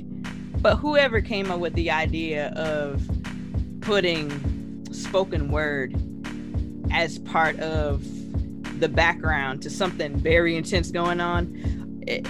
but 0.62 0.78
whoever 0.78 1.20
came 1.22 1.52
up 1.52 1.60
with 1.60 1.74
the 1.74 1.92
idea 1.92 2.50
of 2.50 3.02
putting 3.82 4.32
spoken 4.94 5.52
word 5.52 5.96
as 6.92 7.20
part 7.20 7.60
of 7.60 8.04
the 8.80 8.88
background 8.88 9.62
to 9.62 9.70
something 9.70 10.16
very 10.16 10.56
intense 10.56 10.92
going 10.92 11.20
on 11.20 12.04
it, 12.08 12.26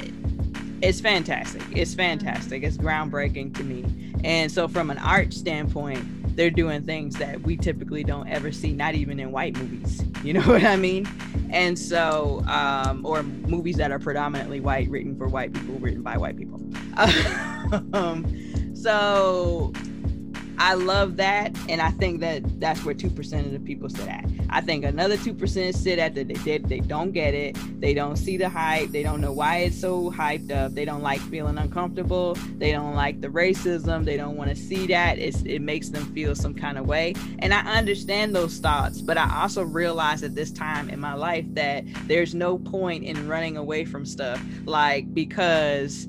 it's 0.83 0.99
fantastic. 0.99 1.63
It's 1.71 1.93
fantastic. 1.93 2.61
It's 2.61 2.77
groundbreaking 2.77 3.55
to 3.55 3.63
me. 3.63 4.13
And 4.25 4.51
so 4.51 4.67
from 4.67 4.89
an 4.91 4.97
art 4.97 5.33
standpoint 5.33 6.05
they're 6.35 6.49
doing 6.49 6.83
things 6.83 7.15
that 7.17 7.41
we 7.41 7.57
typically 7.57 8.03
don't 8.03 8.27
ever 8.27 8.51
see, 8.51 8.73
not 8.73 8.95
even 8.95 9.19
in 9.19 9.31
white 9.31 9.57
movies. 9.57 10.01
You 10.23 10.31
know 10.31 10.41
what 10.43 10.63
I 10.63 10.77
mean? 10.77 11.05
And 11.49 11.77
so, 11.77 12.45
um, 12.47 13.05
or 13.05 13.23
movies 13.23 13.75
that 13.75 13.91
are 13.91 13.99
predominantly 13.99 14.61
white, 14.61 14.89
written 14.89 15.17
for 15.17 15.27
white 15.27 15.51
people, 15.51 15.75
written 15.79 16.01
by 16.01 16.17
white 16.17 16.37
people. 16.37 16.61
um, 17.93 18.73
so 18.73 19.73
I 20.57 20.75
love 20.75 21.17
that, 21.17 21.55
and 21.67 21.81
I 21.81 21.91
think 21.91 22.19
that 22.21 22.59
that's 22.59 22.83
where 22.85 22.93
two 22.93 23.09
percent 23.09 23.45
of 23.45 23.53
the 23.53 23.59
people 23.59 23.89
sit 23.89 24.07
at. 24.07 24.25
I 24.49 24.61
think 24.61 24.85
another 24.85 25.17
two 25.17 25.33
percent 25.33 25.75
sit 25.75 25.99
at 25.99 26.15
that 26.15 26.27
they, 26.27 26.57
they 26.59 26.79
don't 26.79 27.11
get 27.11 27.33
it, 27.33 27.57
they 27.81 27.93
don't 27.93 28.17
see 28.17 28.37
the 28.37 28.49
hype, 28.49 28.89
they 28.91 29.03
don't 29.03 29.19
know 29.19 29.31
why 29.31 29.57
it's 29.57 29.79
so 29.79 30.11
hyped 30.11 30.51
up, 30.51 30.73
they 30.73 30.85
don't 30.85 31.01
like 31.01 31.19
feeling 31.21 31.57
uncomfortable, 31.57 32.35
they 32.57 32.71
don't 32.71 32.93
like 32.95 33.19
the 33.21 33.29
racism, 33.29 34.05
they 34.05 34.15
don't 34.15 34.37
want 34.37 34.49
to 34.49 34.55
see 34.55 34.87
that. 34.87 35.17
It's 35.17 35.41
it 35.41 35.59
makes 35.59 35.89
them 35.89 36.05
feel 36.13 36.35
some 36.35 36.53
kind 36.53 36.77
of 36.77 36.85
way, 36.85 37.15
and 37.39 37.53
I 37.53 37.61
understand 37.77 38.35
those 38.35 38.59
thoughts, 38.59 39.01
but 39.01 39.17
I 39.17 39.41
also 39.41 39.63
realize 39.63 40.23
at 40.23 40.35
this 40.35 40.51
time 40.51 40.89
in 40.89 40.99
my 40.99 41.13
life 41.13 41.45
that 41.53 41.83
there's 42.07 42.35
no 42.35 42.59
point 42.59 43.03
in 43.03 43.27
running 43.27 43.57
away 43.57 43.85
from 43.85 44.05
stuff, 44.05 44.41
like 44.65 45.13
because 45.13 46.07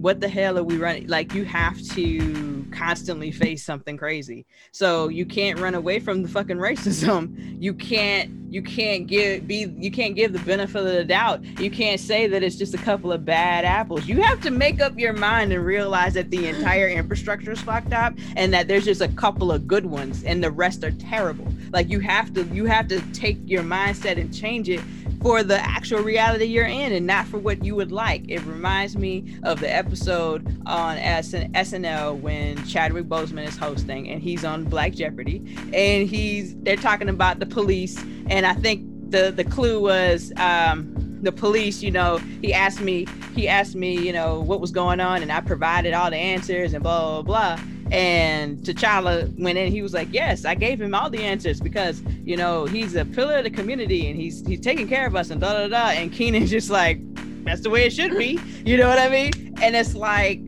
what 0.00 0.20
the 0.20 0.28
hell 0.28 0.56
are 0.56 0.62
we 0.62 0.76
running? 0.76 1.08
Like 1.08 1.34
you 1.34 1.44
have 1.44 1.80
to 1.94 2.64
constantly 2.70 3.32
face 3.32 3.64
something 3.64 3.96
crazy. 3.96 4.46
So 4.70 5.08
you 5.08 5.26
can't 5.26 5.58
run 5.58 5.74
away 5.74 5.98
from 5.98 6.22
the 6.22 6.28
fucking 6.28 6.58
racism. 6.58 7.34
You 7.58 7.74
can't 7.74 8.30
you 8.50 8.62
can't 8.62 9.08
give 9.08 9.48
be 9.48 9.66
you 9.78 9.90
can't 9.90 10.14
give 10.14 10.32
the 10.32 10.38
benefit 10.40 10.76
of 10.76 10.84
the 10.84 11.04
doubt. 11.04 11.44
You 11.60 11.72
can't 11.72 12.00
say 12.00 12.28
that 12.28 12.42
it's 12.44 12.54
just 12.54 12.72
a 12.72 12.78
couple 12.78 13.10
of 13.10 13.24
bad 13.24 13.64
apples. 13.64 14.06
You 14.06 14.22
have 14.22 14.40
to 14.42 14.52
make 14.52 14.80
up 14.80 14.96
your 14.96 15.12
mind 15.12 15.52
and 15.52 15.64
realize 15.64 16.14
that 16.14 16.30
the 16.30 16.46
entire 16.46 16.86
infrastructure 17.00 17.50
is 17.50 17.60
fucked 17.60 17.92
up 17.92 18.14
and 18.36 18.52
that 18.54 18.68
there's 18.68 18.84
just 18.84 19.00
a 19.00 19.08
couple 19.08 19.50
of 19.50 19.66
good 19.66 19.86
ones 19.86 20.22
and 20.22 20.42
the 20.42 20.52
rest 20.52 20.84
are 20.84 20.92
terrible. 20.92 21.52
Like 21.72 21.90
you 21.90 21.98
have 21.98 22.32
to 22.34 22.44
you 22.44 22.66
have 22.66 22.86
to 22.88 23.00
take 23.12 23.38
your 23.44 23.64
mindset 23.64 24.20
and 24.20 24.32
change 24.32 24.68
it 24.68 24.80
for 25.20 25.42
the 25.42 25.58
actual 25.58 26.00
reality 26.00 26.44
you're 26.44 26.64
in 26.64 26.92
and 26.92 27.06
not 27.06 27.26
for 27.26 27.38
what 27.38 27.64
you 27.64 27.74
would 27.74 27.92
like. 27.92 28.24
It 28.28 28.40
reminds 28.42 28.96
me 28.96 29.38
of 29.42 29.60
the 29.60 29.74
episode 29.74 30.46
on 30.66 30.96
SN- 30.96 31.52
SNL 31.52 32.20
when 32.20 32.64
Chadwick 32.66 33.06
Boseman 33.06 33.46
is 33.46 33.56
hosting 33.56 34.08
and 34.08 34.22
he's 34.22 34.44
on 34.44 34.64
Black 34.64 34.92
Jeopardy 34.92 35.38
and 35.72 36.08
he's 36.08 36.54
they're 36.58 36.76
talking 36.76 37.08
about 37.08 37.40
the 37.40 37.46
police 37.46 37.98
and 38.28 38.46
I 38.46 38.54
think 38.54 38.84
the 39.10 39.30
the 39.30 39.44
clue 39.44 39.80
was 39.80 40.32
um, 40.36 40.94
the 41.22 41.32
police 41.32 41.82
you 41.82 41.90
know 41.90 42.18
he 42.42 42.52
asked 42.52 42.80
me 42.80 43.06
he 43.34 43.48
asked 43.48 43.74
me 43.74 43.98
you 43.98 44.12
know 44.12 44.40
what 44.40 44.60
was 44.60 44.70
going 44.70 45.00
on 45.00 45.22
and 45.22 45.32
I 45.32 45.40
provided 45.40 45.94
all 45.94 46.10
the 46.10 46.16
answers 46.16 46.74
and 46.74 46.82
blah 46.82 47.22
blah 47.22 47.56
blah 47.56 47.64
And 47.90 48.58
T'Challa 48.58 49.32
went 49.38 49.58
in. 49.58 49.72
He 49.72 49.82
was 49.82 49.94
like, 49.94 50.08
"Yes, 50.12 50.44
I 50.44 50.54
gave 50.54 50.80
him 50.80 50.94
all 50.94 51.08
the 51.08 51.22
answers 51.22 51.60
because 51.60 52.02
you 52.24 52.36
know 52.36 52.66
he's 52.66 52.94
a 52.94 53.04
pillar 53.04 53.38
of 53.38 53.44
the 53.44 53.50
community 53.50 54.08
and 54.08 54.20
he's 54.20 54.46
he's 54.46 54.60
taking 54.60 54.88
care 54.88 55.06
of 55.06 55.16
us 55.16 55.30
and 55.30 55.40
da 55.40 55.52
da 55.52 55.68
da." 55.68 55.90
And 55.90 56.12
Kenan's 56.12 56.50
just 56.58 56.70
like, 56.70 56.98
"That's 57.44 57.62
the 57.62 57.70
way 57.70 57.86
it 57.86 57.92
should 57.92 58.16
be." 58.16 58.38
You 58.64 58.76
know 58.76 58.88
what 58.88 58.98
I 58.98 59.08
mean? 59.08 59.54
And 59.62 59.74
it's 59.74 59.94
like 59.94 60.40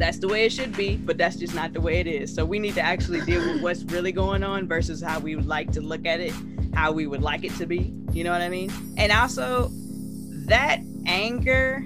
that's 0.00 0.18
the 0.18 0.28
way 0.28 0.46
it 0.46 0.52
should 0.52 0.74
be, 0.74 0.96
but 0.96 1.18
that's 1.18 1.36
just 1.36 1.54
not 1.54 1.74
the 1.74 1.80
way 1.80 2.00
it 2.00 2.06
is. 2.06 2.34
So 2.34 2.44
we 2.44 2.58
need 2.58 2.74
to 2.74 2.80
actually 2.80 3.20
deal 3.20 3.46
with 3.46 3.62
what's 3.62 3.82
really 3.84 4.12
going 4.12 4.42
on 4.42 4.66
versus 4.66 5.02
how 5.02 5.20
we 5.20 5.36
would 5.36 5.46
like 5.46 5.70
to 5.72 5.82
look 5.82 6.06
at 6.06 6.20
it, 6.20 6.32
how 6.74 6.90
we 6.90 7.06
would 7.06 7.20
like 7.22 7.44
it 7.44 7.54
to 7.56 7.66
be. 7.66 7.92
You 8.12 8.24
know 8.24 8.32
what 8.32 8.40
I 8.40 8.48
mean? 8.48 8.72
And 8.96 9.12
also 9.12 9.68
that 10.46 10.80
anger 11.06 11.84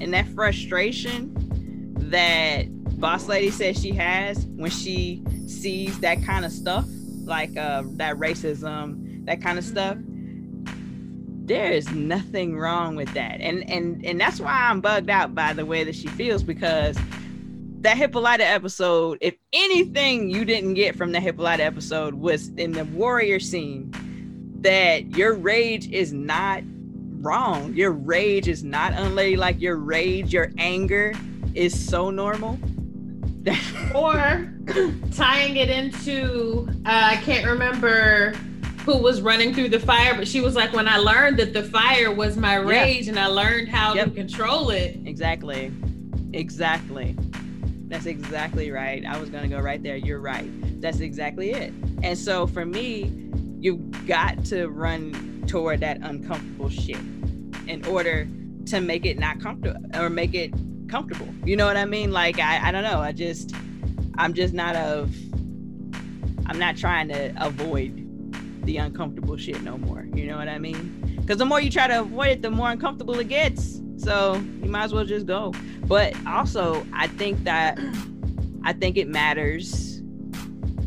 and 0.00 0.14
that 0.14 0.28
frustration 0.28 1.34
that 2.10 2.66
boss 2.98 3.28
lady 3.28 3.50
says 3.50 3.80
she 3.80 3.92
has 3.92 4.46
when 4.56 4.70
she 4.70 5.22
sees 5.46 5.98
that 6.00 6.22
kind 6.22 6.44
of 6.44 6.52
stuff, 6.52 6.86
like 7.24 7.56
uh, 7.56 7.82
that 7.94 8.16
racism, 8.16 9.24
that 9.26 9.40
kind 9.40 9.58
of 9.58 9.64
stuff. 9.64 9.96
There 11.46 11.70
is 11.72 11.90
nothing 11.90 12.56
wrong 12.56 12.94
with 12.94 13.12
that, 13.14 13.40
and 13.40 13.68
and 13.70 14.04
and 14.04 14.20
that's 14.20 14.40
why 14.40 14.52
I'm 14.52 14.80
bugged 14.80 15.08
out 15.08 15.34
by 15.34 15.52
the 15.52 15.64
way 15.64 15.84
that 15.84 15.94
she 15.94 16.08
feels 16.08 16.42
because 16.42 16.98
that 17.80 17.96
Hippolyta 17.96 18.44
episode, 18.44 19.18
if 19.20 19.34
anything 19.52 20.28
you 20.28 20.44
didn't 20.44 20.74
get 20.74 20.96
from 20.96 21.12
the 21.12 21.20
Hippolyta 21.20 21.62
episode 21.62 22.14
was 22.14 22.48
in 22.56 22.72
the 22.72 22.84
warrior 22.86 23.40
scene, 23.40 23.94
that 24.60 25.16
your 25.16 25.34
rage 25.34 25.88
is 25.88 26.12
not 26.12 26.62
wrong. 27.20 27.72
Your 27.74 27.92
rage 27.92 28.48
is 28.48 28.64
not 28.64 28.92
unladylike. 28.92 29.60
Your 29.60 29.76
rage, 29.76 30.32
your 30.32 30.50
anger 30.58 31.14
is 31.54 31.78
so 31.78 32.10
normal. 32.10 32.58
or 33.94 34.52
tying 35.12 35.56
it 35.56 35.70
into, 35.70 36.66
uh, 36.86 37.10
I 37.12 37.16
can't 37.16 37.46
remember 37.46 38.32
who 38.84 38.96
was 38.96 39.20
running 39.20 39.54
through 39.54 39.68
the 39.68 39.80
fire, 39.80 40.14
but 40.14 40.26
she 40.26 40.40
was 40.40 40.54
like, 40.54 40.72
when 40.72 40.88
I 40.88 40.96
learned 40.96 41.38
that 41.38 41.52
the 41.52 41.62
fire 41.62 42.10
was 42.10 42.36
my 42.36 42.54
rage 42.54 43.08
and 43.08 43.18
I 43.18 43.26
learned 43.26 43.68
how 43.68 43.94
yep. 43.94 44.06
to 44.06 44.10
control 44.12 44.70
it. 44.70 44.98
Exactly. 45.04 45.72
Exactly. 46.32 47.16
That's 47.88 48.06
exactly 48.06 48.70
right. 48.70 49.04
I 49.04 49.18
was 49.18 49.30
gonna 49.30 49.48
go 49.48 49.58
right 49.58 49.82
there. 49.82 49.96
You're 49.96 50.20
right. 50.20 50.48
That's 50.80 51.00
exactly 51.00 51.52
it. 51.52 51.72
And 52.02 52.16
so 52.16 52.46
for 52.46 52.64
me, 52.64 53.12
you've 53.60 54.06
got 54.06 54.44
to 54.46 54.68
run 54.68 55.44
toward 55.46 55.80
that 55.80 55.98
uncomfortable 56.02 56.68
shit 56.68 56.96
in 57.66 57.84
order 57.86 58.28
to 58.66 58.80
make 58.80 59.06
it 59.06 59.18
not 59.18 59.40
comfortable 59.40 59.80
or 59.98 60.10
make 60.10 60.34
it 60.34 60.52
comfortable. 60.88 61.28
You 61.44 61.56
know 61.56 61.66
what 61.66 61.76
I 61.76 61.84
mean? 61.84 62.12
Like 62.12 62.38
I, 62.38 62.68
I 62.68 62.72
don't 62.72 62.84
know. 62.84 63.00
I 63.00 63.12
just 63.12 63.54
I'm 64.16 64.34
just 64.34 64.54
not 64.54 64.76
of 64.76 65.14
I'm 66.46 66.58
not 66.58 66.76
trying 66.76 67.08
to 67.08 67.34
avoid 67.36 68.04
the 68.64 68.78
uncomfortable 68.78 69.36
shit 69.36 69.62
no 69.62 69.78
more. 69.78 70.06
You 70.14 70.26
know 70.26 70.36
what 70.36 70.48
I 70.48 70.58
mean? 70.58 71.18
Because 71.20 71.38
the 71.38 71.44
more 71.44 71.60
you 71.60 71.70
try 71.70 71.86
to 71.86 72.00
avoid 72.00 72.28
it, 72.28 72.42
the 72.42 72.50
more 72.50 72.70
uncomfortable 72.70 73.18
it 73.18 73.28
gets. 73.28 73.80
So 73.98 74.34
you 74.34 74.70
might 74.70 74.84
as 74.84 74.92
well 74.94 75.04
just 75.04 75.26
go. 75.26 75.52
But 75.84 76.14
also, 76.26 76.86
I 76.92 77.08
think 77.08 77.44
that 77.44 77.78
I 78.64 78.72
think 78.72 78.96
it 78.96 79.08
matters 79.08 80.02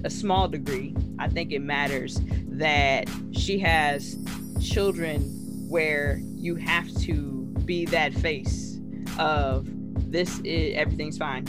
a 0.03 0.09
small 0.09 0.47
degree. 0.47 0.95
I 1.19 1.27
think 1.27 1.51
it 1.51 1.59
matters 1.59 2.19
that 2.47 3.09
she 3.31 3.59
has 3.59 4.17
children 4.61 5.21
where 5.69 6.19
you 6.35 6.55
have 6.55 6.91
to 7.01 7.43
be 7.65 7.85
that 7.85 8.13
face 8.13 8.79
of 9.17 9.67
this 9.93 10.39
is 10.39 10.75
everything's 10.75 11.17
fine. 11.17 11.45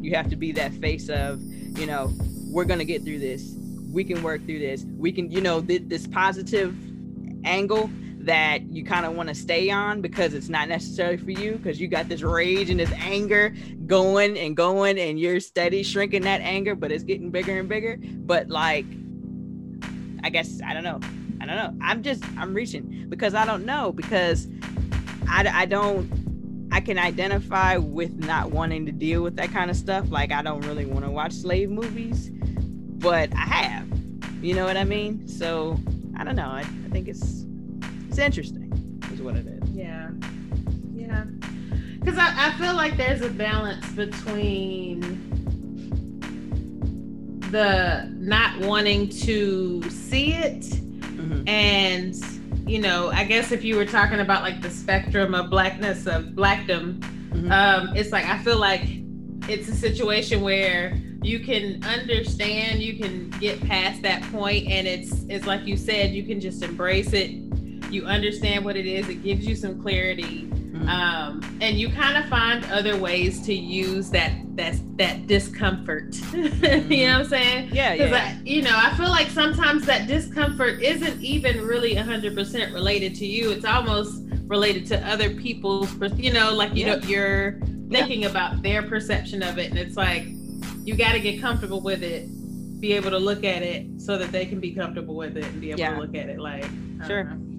You 0.00 0.14
have 0.14 0.30
to 0.30 0.36
be 0.36 0.52
that 0.52 0.72
face 0.74 1.08
of, 1.08 1.40
you 1.42 1.86
know, 1.86 2.12
we're 2.50 2.64
to 2.64 2.84
get 2.84 3.02
through 3.02 3.18
this. 3.18 3.54
We 3.92 4.04
can 4.04 4.22
work 4.22 4.44
through 4.44 4.60
this. 4.60 4.84
We 4.96 5.12
can, 5.12 5.30
you 5.30 5.40
know, 5.40 5.60
th- 5.60 5.82
this 5.86 6.06
positive 6.06 6.74
angle 7.44 7.90
that 8.20 8.62
you 8.70 8.84
kind 8.84 9.06
of 9.06 9.14
want 9.14 9.28
to 9.30 9.34
stay 9.34 9.70
on 9.70 10.02
because 10.02 10.34
it's 10.34 10.48
not 10.48 10.68
necessary 10.68 11.16
for 11.16 11.30
you 11.30 11.52
because 11.52 11.80
you 11.80 11.88
got 11.88 12.08
this 12.08 12.20
rage 12.20 12.68
and 12.68 12.78
this 12.78 12.92
anger 12.92 13.54
going 13.86 14.36
and 14.36 14.56
going 14.56 14.98
and 14.98 15.18
you're 15.18 15.40
steady 15.40 15.82
shrinking 15.82 16.22
that 16.22 16.40
anger 16.42 16.74
but 16.74 16.92
it's 16.92 17.02
getting 17.02 17.30
bigger 17.30 17.58
and 17.58 17.68
bigger 17.68 17.98
but 17.98 18.48
like 18.48 18.84
i 20.22 20.28
guess 20.28 20.60
i 20.66 20.74
don't 20.74 20.84
know 20.84 21.00
i 21.40 21.46
don't 21.46 21.56
know 21.56 21.74
i'm 21.82 22.02
just 22.02 22.22
i'm 22.36 22.52
reaching 22.52 23.06
because 23.08 23.34
i 23.34 23.46
don't 23.46 23.64
know 23.64 23.90
because 23.90 24.46
i, 25.26 25.48
I 25.48 25.64
don't 25.64 26.19
i 26.72 26.80
can 26.80 26.98
identify 26.98 27.76
with 27.76 28.12
not 28.24 28.50
wanting 28.50 28.86
to 28.86 28.92
deal 28.92 29.22
with 29.22 29.36
that 29.36 29.50
kind 29.50 29.70
of 29.70 29.76
stuff 29.76 30.10
like 30.10 30.32
i 30.32 30.42
don't 30.42 30.64
really 30.66 30.86
want 30.86 31.04
to 31.04 31.10
watch 31.10 31.32
slave 31.32 31.70
movies 31.70 32.30
but 32.32 33.32
i 33.34 33.40
have 33.40 33.86
you 34.42 34.54
know 34.54 34.64
what 34.64 34.76
i 34.76 34.84
mean? 34.84 35.28
So 35.28 35.78
i 36.18 36.24
don't 36.24 36.36
know 36.36 36.48
i, 36.48 36.60
I 36.60 36.88
think 36.90 37.08
it's 37.08 37.44
it's 38.08 38.18
interesting 38.18 38.68
is 39.12 39.20
what 39.20 39.36
it 39.36 39.46
is. 39.46 39.70
Yeah 39.70 40.10
yeah. 41.10 41.24
Because 41.98 42.18
I, 42.18 42.48
I 42.48 42.58
feel 42.58 42.74
like 42.74 42.96
there's 42.96 43.22
a 43.22 43.30
balance 43.30 43.86
between 43.92 45.00
the 47.50 48.08
not 48.16 48.60
wanting 48.60 49.08
to 49.08 49.82
see 49.90 50.32
it 50.32 50.60
mm-hmm. 50.60 51.48
and 51.48 52.14
you 52.70 52.78
know 52.78 53.10
i 53.10 53.24
guess 53.24 53.50
if 53.50 53.64
you 53.64 53.76
were 53.76 53.84
talking 53.84 54.20
about 54.20 54.42
like 54.42 54.60
the 54.62 54.70
spectrum 54.70 55.34
of 55.34 55.50
blackness 55.50 56.06
of 56.06 56.34
blackdom 56.36 57.00
mm-hmm. 57.00 57.50
um 57.50 57.94
it's 57.96 58.12
like 58.12 58.24
i 58.26 58.38
feel 58.38 58.58
like 58.58 58.82
it's 59.48 59.68
a 59.68 59.74
situation 59.74 60.40
where 60.40 61.00
you 61.22 61.40
can 61.40 61.82
understand 61.84 62.80
you 62.80 62.98
can 62.98 63.28
get 63.30 63.60
past 63.66 64.00
that 64.02 64.22
point 64.32 64.66
and 64.68 64.86
it's 64.86 65.24
it's 65.28 65.46
like 65.46 65.66
you 65.66 65.76
said 65.76 66.12
you 66.12 66.22
can 66.22 66.40
just 66.40 66.62
embrace 66.62 67.12
it. 67.12 67.30
You 67.90 68.06
understand 68.06 68.64
what 68.64 68.76
it 68.76 68.86
is. 68.86 69.08
It 69.08 69.22
gives 69.22 69.46
you 69.46 69.54
some 69.54 69.82
clarity 69.82 70.49
mm-hmm. 70.80 70.88
um, 70.88 71.58
and 71.60 71.78
you 71.78 71.90
kind 71.90 72.16
of 72.16 72.28
find 72.28 72.64
other 72.66 72.96
ways 72.96 73.44
to 73.46 73.54
use 73.54 74.10
that 74.10 74.32
that 74.56 74.76
that 74.96 75.26
discomfort 75.26 76.10
mm-hmm. 76.10 76.92
you 76.92 77.06
know 77.06 77.14
what 77.14 77.20
i'm 77.20 77.28
saying 77.28 77.68
yeah 77.72 77.92
yeah 77.92 78.14
I, 78.14 78.40
you 78.44 78.62
know 78.62 78.74
i 78.74 78.94
feel 78.96 79.08
like 79.08 79.28
sometimes 79.28 79.86
that 79.86 80.06
discomfort 80.06 80.82
isn't 80.82 81.20
even 81.20 81.60
really 81.64 81.94
100% 81.94 82.74
related 82.74 83.14
to 83.16 83.26
you 83.26 83.50
it's 83.50 83.64
almost 83.64 84.22
related 84.46 84.86
to 84.86 85.08
other 85.08 85.30
people's 85.34 85.94
you 86.16 86.32
know 86.32 86.52
like 86.52 86.74
you 86.74 86.86
yeah. 86.86 86.96
know 86.96 87.02
you're 87.06 87.60
thinking 87.90 88.22
yeah. 88.22 88.28
about 88.28 88.62
their 88.62 88.82
perception 88.82 89.42
of 89.42 89.58
it 89.58 89.70
and 89.70 89.78
it's 89.78 89.96
like 89.96 90.24
you 90.84 90.94
got 90.94 91.12
to 91.12 91.20
get 91.20 91.40
comfortable 91.40 91.80
with 91.80 92.02
it 92.02 92.28
be 92.80 92.94
able 92.94 93.10
to 93.10 93.18
look 93.18 93.44
at 93.44 93.62
it 93.62 93.86
so 94.00 94.16
that 94.16 94.32
they 94.32 94.46
can 94.46 94.58
be 94.58 94.72
comfortable 94.74 95.14
with 95.14 95.36
it 95.36 95.44
and 95.44 95.60
be 95.60 95.70
able 95.70 95.80
yeah. 95.80 95.94
to 95.94 96.00
look 96.00 96.14
at 96.14 96.28
it 96.28 96.38
like 96.38 96.64
sure 97.06 97.24
know. 97.24 97.49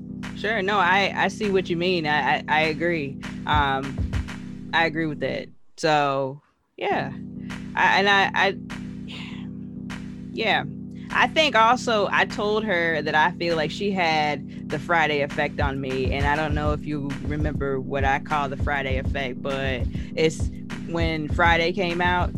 Sure. 0.41 0.63
No, 0.63 0.79
I 0.79 1.13
I 1.15 1.27
see 1.27 1.51
what 1.51 1.69
you 1.69 1.77
mean. 1.77 2.07
I 2.07 2.37
I, 2.37 2.43
I 2.47 2.61
agree. 2.61 3.15
Um, 3.45 3.95
I 4.73 4.85
agree 4.85 5.05
with 5.05 5.19
that. 5.19 5.49
So 5.77 6.41
yeah, 6.77 7.11
I, 7.75 7.99
and 7.99 8.09
I 8.09 8.31
I 8.33 8.57
yeah. 10.31 10.63
I 11.11 11.27
think 11.27 11.55
also 11.55 12.07
I 12.11 12.25
told 12.25 12.63
her 12.63 13.03
that 13.03 13.13
I 13.13 13.31
feel 13.33 13.55
like 13.55 13.69
she 13.69 13.91
had 13.91 14.69
the 14.69 14.79
Friday 14.79 15.21
effect 15.21 15.59
on 15.59 15.79
me. 15.79 16.11
And 16.11 16.25
I 16.25 16.35
don't 16.35 16.55
know 16.55 16.71
if 16.71 16.85
you 16.85 17.11
remember 17.25 17.79
what 17.79 18.03
I 18.03 18.17
call 18.17 18.49
the 18.49 18.57
Friday 18.57 18.97
effect, 18.97 19.43
but 19.43 19.81
it's 20.15 20.49
when 20.87 21.27
Friday 21.27 21.71
came 21.71 22.01
out 22.01 22.31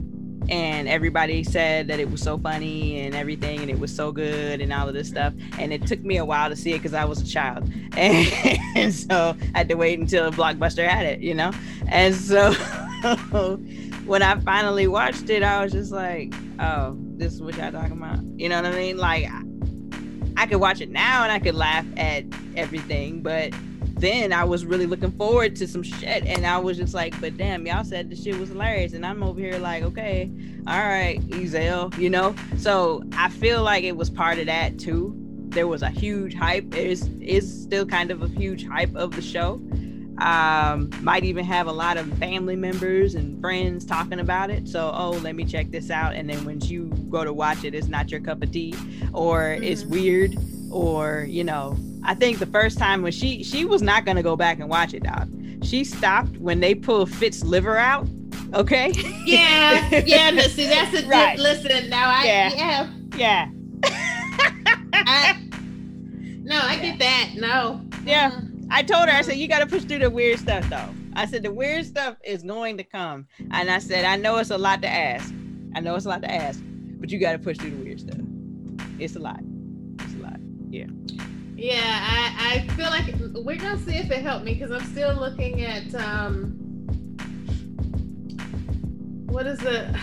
and 0.50 0.88
everybody 0.88 1.44
said 1.44 1.88
that 1.88 2.00
it 2.00 2.10
was 2.10 2.22
so 2.22 2.38
funny 2.38 3.00
and 3.00 3.16
everything 3.16 3.60
and 3.62 3.70
it 3.70 3.80
was 3.80 3.94
so 3.94 4.12
good 4.12 4.62
and 4.62 4.74
all 4.74 4.88
of 4.88 4.94
this 4.94 5.08
stuff. 5.08 5.34
And 5.58 5.72
it 5.72 5.86
took 5.88 6.00
me 6.02 6.18
a 6.18 6.26
while 6.26 6.50
to 6.50 6.56
see 6.56 6.72
it 6.72 6.80
because 6.80 6.94
i 6.94 7.06
was 7.06 7.22
a 7.22 7.26
child. 7.26 7.70
And, 8.76 8.94
so 8.94 9.36
i 9.54 9.58
had 9.58 9.70
to 9.70 9.76
wait 9.76 10.00
until 10.00 10.32
blockbuster 10.32 10.88
had 10.88 11.06
it 11.06 11.20
you 11.20 11.34
know? 11.34 11.52
And 11.88 12.16
so 12.16 12.54
when 14.06 14.22
i 14.22 14.40
finally 14.42 14.88
watched 14.88 15.30
it 15.30 15.44
i 15.44 15.64
was 15.64 15.72
just 15.72 15.92
like 15.92 16.34
oh 16.60 16.98
this 17.16 17.34
is 17.34 17.42
what 17.42 17.56
y'all 17.56 17.72
talking 17.72 17.94
about. 17.94 18.20
You 18.38 18.50
know 18.50 18.62
what 18.62 18.74
i 18.74 18.76
mean? 18.76 18.98
Like 18.98 19.30
I 20.36 20.48
could 20.48 20.60
watch 20.60 20.82
it 20.82 20.90
now 20.90 21.24
and 21.24 21.32
i 21.32 21.40
could 21.40 21.56
laugh 21.56 21.86
at 21.98 22.26
everything 22.56 23.22
but 23.22 23.54
then 24.04 24.34
I 24.34 24.44
was 24.44 24.66
really 24.66 24.86
looking 24.86 25.12
forward 25.12 25.56
to 25.58 25.68
some 25.68 25.82
shit, 25.82 26.26
and 26.26 26.46
I 26.46 26.58
was 26.58 26.78
just 26.78 26.94
like, 26.94 27.20
but 27.22 27.38
damn, 27.38 27.66
y'all 27.66 27.84
said 27.84 28.10
the 28.10 28.16
shit 28.16 28.38
was 28.38 28.50
hilarious, 28.50 28.94
and 28.94 29.06
I'm 29.06 29.24
over 29.24 29.40
here 29.40 29.58
like, 29.58 29.84
okay, 29.84 30.30
all 30.68 30.78
right, 30.78 31.20
Ezal, 31.30 31.98
you 31.98 32.10
know. 32.10 32.36
So 32.58 33.04
I 33.14 33.30
feel 33.30 33.64
like 33.64 33.84
it 33.84 33.96
was 33.96 34.10
part 34.10 34.40
of 34.40 34.48
that 34.48 34.78
too. 34.78 35.16
There 35.50 35.68
was 35.68 35.82
a 35.84 35.90
huge 35.90 36.34
hype. 36.36 36.76
Is 36.76 37.08
is 37.22 37.64
still 37.64 37.86
kind 37.86 38.12
of 38.12 38.22
a 38.22 38.28
huge 38.28 38.68
hype 38.68 38.96
of 38.96 39.16
the 39.16 39.22
show. 39.22 39.62
Um, 40.20 40.90
might 41.02 41.24
even 41.24 41.44
have 41.46 41.68
a 41.68 41.72
lot 41.72 41.98
of 41.98 42.12
family 42.18 42.56
members 42.56 43.16
and 43.16 43.40
friends 43.42 43.84
talking 43.84 44.20
about 44.20 44.52
it. 44.52 44.68
So, 44.68 44.92
oh, 44.94 45.12
let 45.12 45.36
me 45.36 45.44
check 45.44 45.72
this 45.72 45.90
out. 45.90 46.14
And 46.14 46.30
then 46.30 46.46
when 46.46 46.62
you 46.62 46.86
go 47.10 47.24
to 47.24 47.34
watch 47.34 47.64
it, 47.64 47.74
it's 47.74 47.88
not 47.88 48.12
your 48.12 48.20
cup 48.20 48.44
of 48.44 48.52
tea, 48.52 48.76
or 49.14 49.40
mm-hmm. 49.42 49.64
it's 49.64 49.86
weird, 49.86 50.36
or 50.72 51.26
you 51.28 51.44
know, 51.44 51.78
I 52.06 52.14
think 52.16 52.40
the 52.40 52.46
first 52.46 52.78
time 52.78 53.02
when 53.02 53.12
she 53.12 53.44
she 53.44 53.66
was 53.66 53.82
not 53.82 54.06
gonna 54.06 54.24
go 54.24 54.36
back 54.36 54.60
and 54.60 54.70
watch 54.70 54.94
it, 54.94 55.04
dog. 55.04 55.30
She 55.64 55.84
stopped 55.84 56.38
when 56.38 56.60
they 56.60 56.76
pulled 56.76 57.10
Fitz 57.10 57.44
liver 57.44 57.78
out. 57.78 58.08
Okay. 58.54 58.92
Yeah, 59.26 60.04
yeah. 60.06 60.30
No, 60.32 60.42
see, 60.44 60.68
that's 60.68 60.92
the 61.02 61.08
Right. 61.08 61.40
listen. 61.40 61.90
Now 61.90 62.10
I 62.10 62.26
Yeah. 62.26 62.54
yeah. 62.54 62.90
Yeah. 63.16 63.50
I, 64.94 65.42
no, 66.44 66.60
I 66.62 66.78
get 66.78 67.00
that. 67.00 67.32
No. 67.36 67.82
Yeah. 68.06 68.40
I 68.70 68.84
told 68.84 69.08
her, 69.10 69.16
I 69.16 69.22
said, 69.22 69.38
you 69.38 69.48
got 69.48 69.60
to 69.60 69.66
push 69.68 69.84
through 69.84 70.00
the 70.00 70.10
weird 70.10 70.40
stuff, 70.40 70.68
though. 70.70 70.90
I 71.16 71.26
said, 71.26 71.44
the 71.44 71.54
weird 71.54 71.86
stuff 71.86 72.18
is 72.24 72.44
going 72.44 72.78
to 72.78 72.84
come. 72.84 73.28
And 73.52 73.70
I 73.70 73.78
said, 73.80 74.04
I 74.06 74.16
know 74.16 74.38
it's 74.38 74.50
a 74.50 74.58
lot 74.58 74.82
to 74.82 74.88
ask. 74.90 75.34
I 75.76 75.80
know 75.80 75.96
it's 75.96 76.06
a 76.06 76.10
lot 76.10 76.22
to 76.24 76.32
ask, 76.32 76.60
but 77.00 77.10
you 77.12 77.20
got 77.20 77.34
to 77.34 77.40
push 77.40 77.58
through 77.58 77.72
the 77.72 77.84
weird 77.84 78.00
stuff. 78.00 78.18
It's 79.00 79.16
a 79.16 79.20
lot. 79.20 79.40
It's 80.00 80.14
a 80.16 80.18
lot. 80.18 80.38
Yeah, 80.70 80.86
I, 81.72 82.34
I 82.56 82.68
feel 82.76 82.90
like 82.90 83.14
we're 83.46 83.56
gonna 83.58 83.80
see 83.80 83.96
if 83.96 84.12
it 84.12 84.22
helped 84.22 84.46
me 84.46 84.54
because 84.54 84.72
I'm 84.72 84.84
still 84.92 85.16
looking 85.16 85.62
at 85.64 85.94
um 85.96 86.60
what 89.28 89.48
is 89.48 89.60
the 89.60 89.98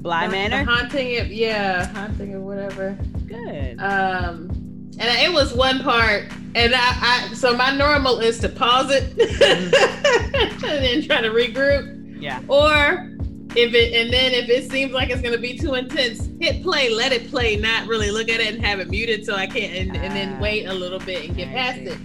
Bly 0.00 0.26
the- 0.26 0.32
Manor? 0.32 0.64
the 0.64 0.70
haunting 0.70 1.18
of 1.20 1.28
yeah 1.28 1.86
haunting 1.94 2.34
or 2.34 2.40
whatever 2.40 2.98
Good. 3.26 3.78
um 3.80 4.50
and 4.98 5.20
it 5.20 5.32
was 5.32 5.52
one 5.54 5.80
part 5.80 6.24
and 6.54 6.74
I, 6.74 7.28
I 7.30 7.34
so 7.34 7.56
my 7.56 7.74
normal 7.76 8.20
is 8.20 8.38
to 8.40 8.48
pause 8.48 8.90
it 8.90 9.10
and 10.62 10.84
then 10.84 11.02
try 11.02 11.20
to 11.20 11.30
regroup 11.30 12.20
Yeah. 12.20 12.40
or 12.48 13.10
if 13.56 13.72
it 13.74 13.92
and 13.94 14.12
then 14.12 14.32
if 14.32 14.48
it 14.48 14.70
seems 14.70 14.92
like 14.92 15.10
it's 15.10 15.20
gonna 15.22 15.38
be 15.38 15.56
too 15.58 15.74
intense 15.74 16.28
hit 16.40 16.62
play 16.62 16.88
let 16.90 17.12
it 17.12 17.28
play 17.30 17.56
not 17.56 17.86
really 17.86 18.10
look 18.10 18.28
at 18.28 18.40
it 18.40 18.54
and 18.54 18.64
have 18.64 18.80
it 18.80 18.88
muted 18.90 19.24
so 19.24 19.34
i 19.34 19.46
can't 19.46 19.72
and, 19.74 19.96
and 19.96 20.14
then 20.16 20.34
Ah. 20.36 20.40
wait 20.40 20.66
a 20.66 20.72
little 20.74 20.98
bit 20.98 21.24
and 21.26 21.36
get 21.36 21.48
past 21.48 21.78
it 21.78 21.96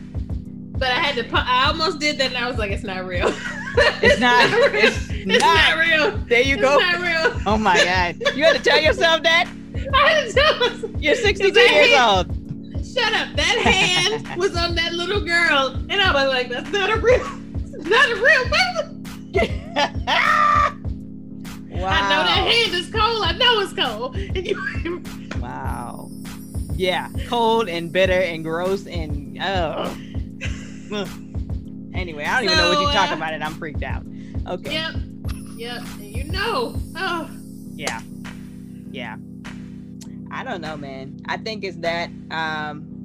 but 0.79 0.89
i 0.91 0.95
had 0.99 1.15
to 1.15 1.27
i 1.37 1.65
almost 1.67 1.99
did 1.99 2.17
that 2.19 2.27
and 2.27 2.37
i 2.37 2.47
was 2.47 2.57
like 2.57 2.71
it's 2.71 2.83
not 2.83 3.05
real 3.05 3.33
It's 4.01 4.19
not. 4.19 4.51
real. 4.51 4.83
It's 4.83 5.09
it's 5.09 5.25
not. 5.25 5.39
not 5.55 5.77
real 5.77 6.17
There 6.27 6.41
you 6.41 6.55
it's 6.55 6.61
go. 6.61 6.77
not 6.77 6.99
real 6.99 7.41
Oh 7.45 7.57
my 7.57 7.77
God. 7.83 8.15
You 8.35 8.43
had 8.43 8.55
to 8.57 8.61
tell 8.61 8.79
yourself 8.81 9.21
that? 9.23 9.47
I 9.93 10.09
had 10.09 10.27
to 10.27 10.33
tell 10.33 10.59
myself, 10.59 10.91
You're 10.99 11.15
62 11.15 11.59
years 11.59 11.87
hand- 11.91 12.27
old. 12.27 12.85
shut 12.85 13.13
up 13.13 13.35
that 13.35 13.57
hand 13.63 14.37
was 14.37 14.55
on 14.57 14.75
that 14.75 14.93
little 14.93 15.21
girl 15.21 15.75
and 15.89 16.01
i 16.01 16.11
was 16.13 16.27
like 16.33 16.49
that's 16.49 16.69
not 16.71 16.89
a 16.89 16.97
real 16.99 17.23
not 17.87 18.09
a 18.09 18.15
real 18.15 18.45
person 18.49 19.03
wow. 21.79 21.89
i 21.89 22.01
know 22.01 22.23
that 22.23 22.51
hand 22.51 22.73
is 22.73 22.89
cold 22.89 23.23
i 23.23 23.31
know 23.33 23.59
it's 23.61 23.73
cold 23.73 24.15
and 24.35 24.47
you 24.47 25.01
Wow. 25.39 26.09
Yeah. 26.75 27.09
Cold 27.27 27.69
and 27.69 27.91
bitter 27.91 28.21
and 28.21 28.43
gross 28.43 28.85
and 28.85 29.37
oh. 29.41 29.85
Anyway, 31.93 32.23
I 32.23 32.35
don't 32.35 32.45
even 32.45 32.57
know 32.57 32.69
what 32.69 32.81
you're 32.81 32.91
talking 32.91 33.13
uh, 33.13 33.17
about 33.17 33.33
and 33.33 33.43
I'm 33.43 33.55
freaked 33.55 33.83
out. 33.83 34.03
Okay. 34.47 34.73
Yep. 34.73 34.93
Yep. 35.55 35.81
And 35.81 36.15
you 36.15 36.23
know. 36.25 36.75
Oh. 36.95 37.29
Yeah. 37.73 38.01
Yeah. 38.91 39.17
I 40.31 40.43
don't 40.43 40.61
know, 40.61 40.77
man. 40.77 41.19
I 41.27 41.37
think 41.37 41.63
it's 41.63 41.77
that 41.77 42.09
um 42.31 43.03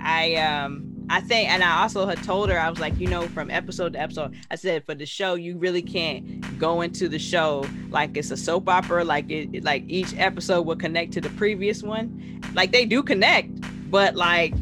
I 0.00 0.34
um 0.36 0.89
I 1.10 1.20
think 1.20 1.50
and 1.50 1.64
I 1.64 1.82
also 1.82 2.06
had 2.06 2.22
told 2.22 2.50
her 2.50 2.58
I 2.58 2.70
was 2.70 2.78
like, 2.78 2.98
you 3.00 3.08
know, 3.08 3.22
from 3.22 3.50
episode 3.50 3.94
to 3.94 4.00
episode, 4.00 4.36
I 4.48 4.54
said 4.54 4.84
for 4.86 4.94
the 4.94 5.06
show 5.06 5.34
you 5.34 5.58
really 5.58 5.82
can't 5.82 6.56
go 6.56 6.82
into 6.82 7.08
the 7.08 7.18
show 7.18 7.66
like 7.90 8.16
it's 8.16 8.30
a 8.30 8.36
soap 8.36 8.68
opera, 8.68 9.02
like 9.02 9.28
it 9.28 9.64
like 9.64 9.82
each 9.88 10.16
episode 10.16 10.62
will 10.62 10.76
connect 10.76 11.12
to 11.14 11.20
the 11.20 11.30
previous 11.30 11.82
one. 11.82 12.40
Like 12.54 12.70
they 12.70 12.86
do 12.86 13.02
connect, 13.02 13.50
but 13.90 14.14
like 14.14 14.54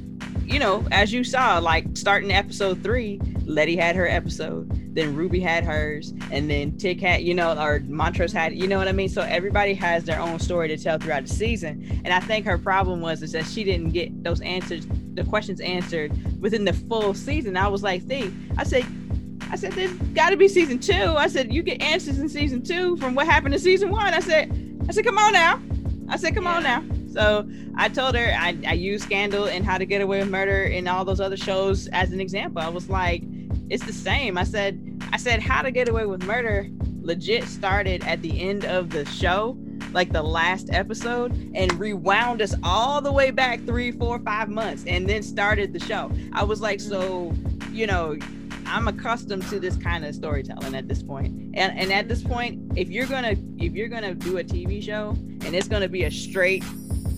you 0.47 0.59
know, 0.59 0.87
as 0.91 1.13
you 1.13 1.23
saw, 1.23 1.59
like 1.59 1.85
starting 1.95 2.33
episode 2.33 2.83
three, 2.83 3.21
Letty 3.45 3.77
had 3.77 3.95
her 3.97 4.09
episode, 4.09 4.78
then 4.99 5.15
Ruby 5.15 5.39
had 5.39 5.65
hers, 5.65 6.13
and 6.31 6.51
then 6.51 6.77
Tic 6.77 7.01
had, 7.01 7.23
you 7.23 7.35
know, 7.35 7.57
or 7.57 7.81
Montrose 7.87 8.33
had, 8.33 8.55
you 8.55 8.67
know 8.67 8.79
what 8.79 8.89
I 8.89 8.93
mean? 8.93 9.09
So 9.09 9.23
everybody 9.23 9.75
has 9.75 10.05
their 10.05 10.21
own 10.21 10.39
story 10.39 10.69
to 10.69 10.77
tell 10.77 10.99
throughout 10.99 11.27
the 11.27 11.33
season. 11.33 12.01
And 12.05 12.13
I 12.13 12.21
think 12.21 12.45
her 12.47 12.59
problem 12.59 13.01
was 13.01 13.23
is 13.23 13.33
that 13.33 13.47
she 13.47 13.63
didn't 13.65 13.91
get 13.91 14.25
those 14.25 14.41
answers, 14.41 14.87
the 15.15 15.25
questions 15.25 15.61
answered 15.61 16.13
within 16.41 16.65
the 16.65 16.73
full 16.73 17.15
season. 17.15 17.57
I 17.57 17.69
was 17.69 17.83
like, 17.83 18.03
see, 18.03 18.33
I 18.57 18.65
said, 18.65 18.85
I 19.51 19.57
said, 19.57 19.73
there's 19.73 19.93
got 20.15 20.31
to 20.31 20.37
be 20.37 20.49
season 20.49 20.79
two. 20.79 21.15
I 21.17 21.29
said, 21.29 21.53
you 21.53 21.63
get 21.63 21.81
answers 21.81 22.19
in 22.19 22.29
season 22.29 22.63
two 22.63 22.97
from 22.97 23.15
what 23.15 23.27
happened 23.27 23.55
in 23.55 23.61
season 23.61 23.91
one. 23.91 24.13
I 24.13 24.21
said, 24.21 24.53
I 24.89 24.93
said, 24.93 25.05
come 25.05 25.19
on 25.19 25.33
now. 25.33 25.61
I 26.09 26.17
said, 26.17 26.35
come 26.35 26.47
on 26.47 26.63
now. 26.63 26.85
So 27.13 27.49
I 27.77 27.89
told 27.89 28.15
her 28.17 28.35
I, 28.37 28.57
I 28.67 28.75
used 28.75 29.05
Scandal 29.05 29.47
and 29.47 29.65
How 29.65 29.79
to 29.79 29.87
Get 29.87 30.01
Away 30.01 30.19
with 30.19 30.29
Murder 30.29 30.65
and 30.65 30.89
all 30.89 31.05
those 31.05 31.21
other 31.21 31.37
shows 31.37 31.87
as 31.89 32.13
an 32.13 32.21
example. 32.21 32.63
I 32.63 32.69
was 32.69 32.91
like, 32.91 33.23
it's 33.71 33.85
the 33.85 33.93
same. 33.93 34.39
I 34.39 34.45
said, 34.45 35.03
I 35.13 35.17
said 35.17 35.41
How 35.41 35.63
to 35.63 35.71
Get 35.71 35.89
Away 35.89 36.07
with 36.07 36.25
Murder 36.25 36.69
legit 37.09 37.45
started 37.45 38.05
at 38.05 38.21
the 38.21 38.41
end 38.41 38.65
of 38.67 38.91
the 38.91 39.05
show, 39.07 39.57
like 39.93 40.13
the 40.13 40.23
last 40.23 40.69
episode, 40.71 41.33
and 41.55 41.73
rewound 41.75 42.43
us 42.43 42.55
all 42.63 43.01
the 43.01 43.11
way 43.11 43.31
back 43.31 43.65
three, 43.65 43.91
four, 43.91 44.19
five 44.21 44.49
months, 44.49 44.85
and 44.87 45.09
then 45.09 45.23
started 45.23 45.73
the 45.73 45.81
show. 45.81 46.13
I 46.35 46.45
was 46.45 46.61
like, 46.61 46.81
so, 46.81 47.35
you 47.73 47.87
know, 47.87 48.19
I'm 48.67 48.87
accustomed 48.87 49.49
to 49.49 49.59
this 49.59 49.77
kind 49.79 50.05
of 50.05 50.15
storytelling 50.15 50.75
at 50.75 50.87
this 50.87 51.03
point. 51.03 51.29
And 51.55 51.79
and 51.79 51.91
at 51.91 52.09
this 52.09 52.23
point, 52.23 52.61
if 52.77 52.91
you're 52.91 53.07
gonna 53.07 53.35
if 53.57 53.73
you're 53.73 53.89
gonna 53.89 54.15
do 54.15 54.37
a 54.37 54.45
TV 54.45 54.83
show 54.83 55.11
and 55.45 55.55
it's 55.55 55.69
gonna 55.69 55.89
be 55.89 56.05
a 56.05 56.11
straight 56.11 56.63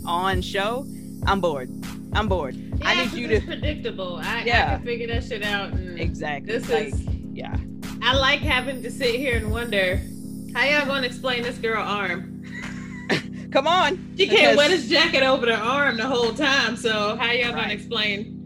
on 0.06 0.40
show, 0.40 0.86
I'm 1.26 1.40
bored. 1.40 1.68
I'm 2.12 2.28
bored. 2.28 2.69
I 2.82 3.04
need 3.04 3.12
you 3.12 3.28
to 3.28 3.40
predictable. 3.40 4.16
I, 4.22 4.44
Yeah. 4.44 4.72
I 4.72 4.76
can 4.76 4.84
figure 4.84 5.06
that 5.08 5.24
shit 5.24 5.44
out. 5.44 5.72
Exactly. 5.74 6.52
This 6.58 6.68
like, 6.68 6.88
is. 6.88 7.06
yeah. 7.32 7.56
I 8.02 8.14
like 8.16 8.40
having 8.40 8.82
to 8.82 8.90
sit 8.90 9.14
here 9.16 9.36
and 9.36 9.50
wonder 9.50 10.00
how 10.54 10.64
y'all 10.64 10.86
gonna 10.86 11.06
explain 11.06 11.42
this 11.42 11.58
girl 11.58 11.82
arm. 11.82 12.42
Come 13.52 13.66
on. 13.66 14.14
She 14.16 14.26
can't 14.28 14.56
wear 14.56 14.68
this 14.68 14.88
jacket 14.88 15.22
over 15.22 15.46
the 15.46 15.56
arm 15.56 15.96
the 15.96 16.06
whole 16.06 16.32
time. 16.32 16.76
So 16.76 17.16
how 17.16 17.30
y'all 17.32 17.52
Right. 17.52 17.62
gonna 17.62 17.72
explain? 17.74 18.36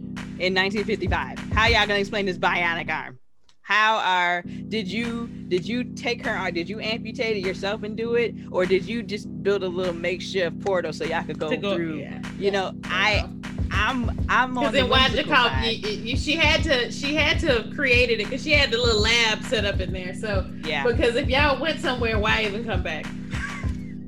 in 0.41 0.53
1955. 0.53 1.39
How 1.53 1.67
y'all 1.69 1.87
gonna 1.87 2.01
explain 2.01 2.27
this 2.27 2.39
bionic 2.39 2.91
arm? 2.91 3.19
How 3.63 3.99
are 3.99 4.43
did 4.43 4.89
you 4.89 5.29
did 5.49 5.65
you 5.67 5.85
take 5.85 6.27
her 6.27 6.33
arm? 6.33 6.53
Did 6.53 6.69
you 6.69 6.81
amputate 6.81 7.37
it 7.37 7.47
yourself 7.47 7.83
and 7.85 7.97
do 7.97 8.15
it, 8.17 8.35
or 8.51 8.67
did 8.67 8.85
you 8.85 9.03
just 9.03 9.27
build 9.45 9.63
a 9.63 9.69
little 9.69 9.95
makeshift 9.95 10.61
portal 10.61 10.93
so 10.93 11.05
y'all 11.05 11.23
could 11.23 11.39
go, 11.39 11.57
go 11.57 11.77
through? 11.77 11.99
Yeah. 12.01 12.21
You 12.39 12.51
know, 12.51 12.75
I 12.85 13.29
I'm 13.75 14.11
I'm 14.29 14.57
on 14.57 14.65
Because 14.65 14.73
the 14.73 14.79
then 14.81 14.89
why'd 14.91 15.13
you 15.13 15.25
call 15.25 15.49
side. 15.49 15.65
you, 15.65 15.91
you, 15.91 16.17
she 16.17 16.33
had 16.33 16.63
to 16.65 16.91
she 16.93 17.15
had 17.15 17.39
to 17.41 17.63
have 17.63 17.75
created 17.75 18.21
it 18.21 18.25
because 18.25 18.43
she 18.43 18.53
had 18.53 18.71
the 18.71 18.79
little 18.79 19.01
lab 19.01 19.43
set 19.45 19.65
up 19.65 19.81
in 19.81 19.93
there. 19.93 20.15
So 20.15 20.49
Yeah, 20.65 20.85
because 20.85 21.17
if 21.17 21.29
y'all 21.29 21.61
went 21.61 21.81
somewhere, 21.81 22.19
why 22.19 22.43
even 22.45 22.65
come 22.65 22.83
back? 22.83 23.07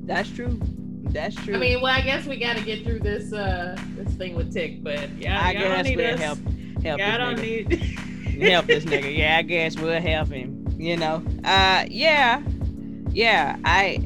that's 0.05 0.29
true. 0.29 0.59
That's 1.09 1.35
true. 1.35 1.55
I 1.55 1.57
mean, 1.57 1.81
well, 1.81 1.93
I 1.93 2.01
guess 2.01 2.25
we 2.25 2.37
got 2.37 2.57
to 2.57 2.63
get 2.63 2.83
through 2.83 2.99
this 2.99 3.31
uh 3.33 3.77
this 3.95 4.13
thing 4.15 4.35
with 4.35 4.53
Tic, 4.53 4.83
but 4.83 5.09
yeah, 5.17 5.41
I 5.43 5.53
guess 5.53 5.87
we'll 5.95 6.13
us. 6.13 6.19
help 6.19 6.39
help 6.83 6.99
Y'all 6.99 7.17
don't 7.17 7.37
nigga. 7.37 7.69
need. 7.69 8.41
help 8.49 8.65
this 8.67 8.85
nigga. 8.85 9.15
Yeah, 9.17 9.37
I 9.37 9.41
guess 9.41 9.77
we'll 9.77 10.01
help 10.01 10.29
him. 10.29 10.67
You 10.77 10.95
know. 10.97 11.23
Uh, 11.43 11.85
yeah, 11.89 12.41
yeah. 13.11 13.57
I, 13.65 13.99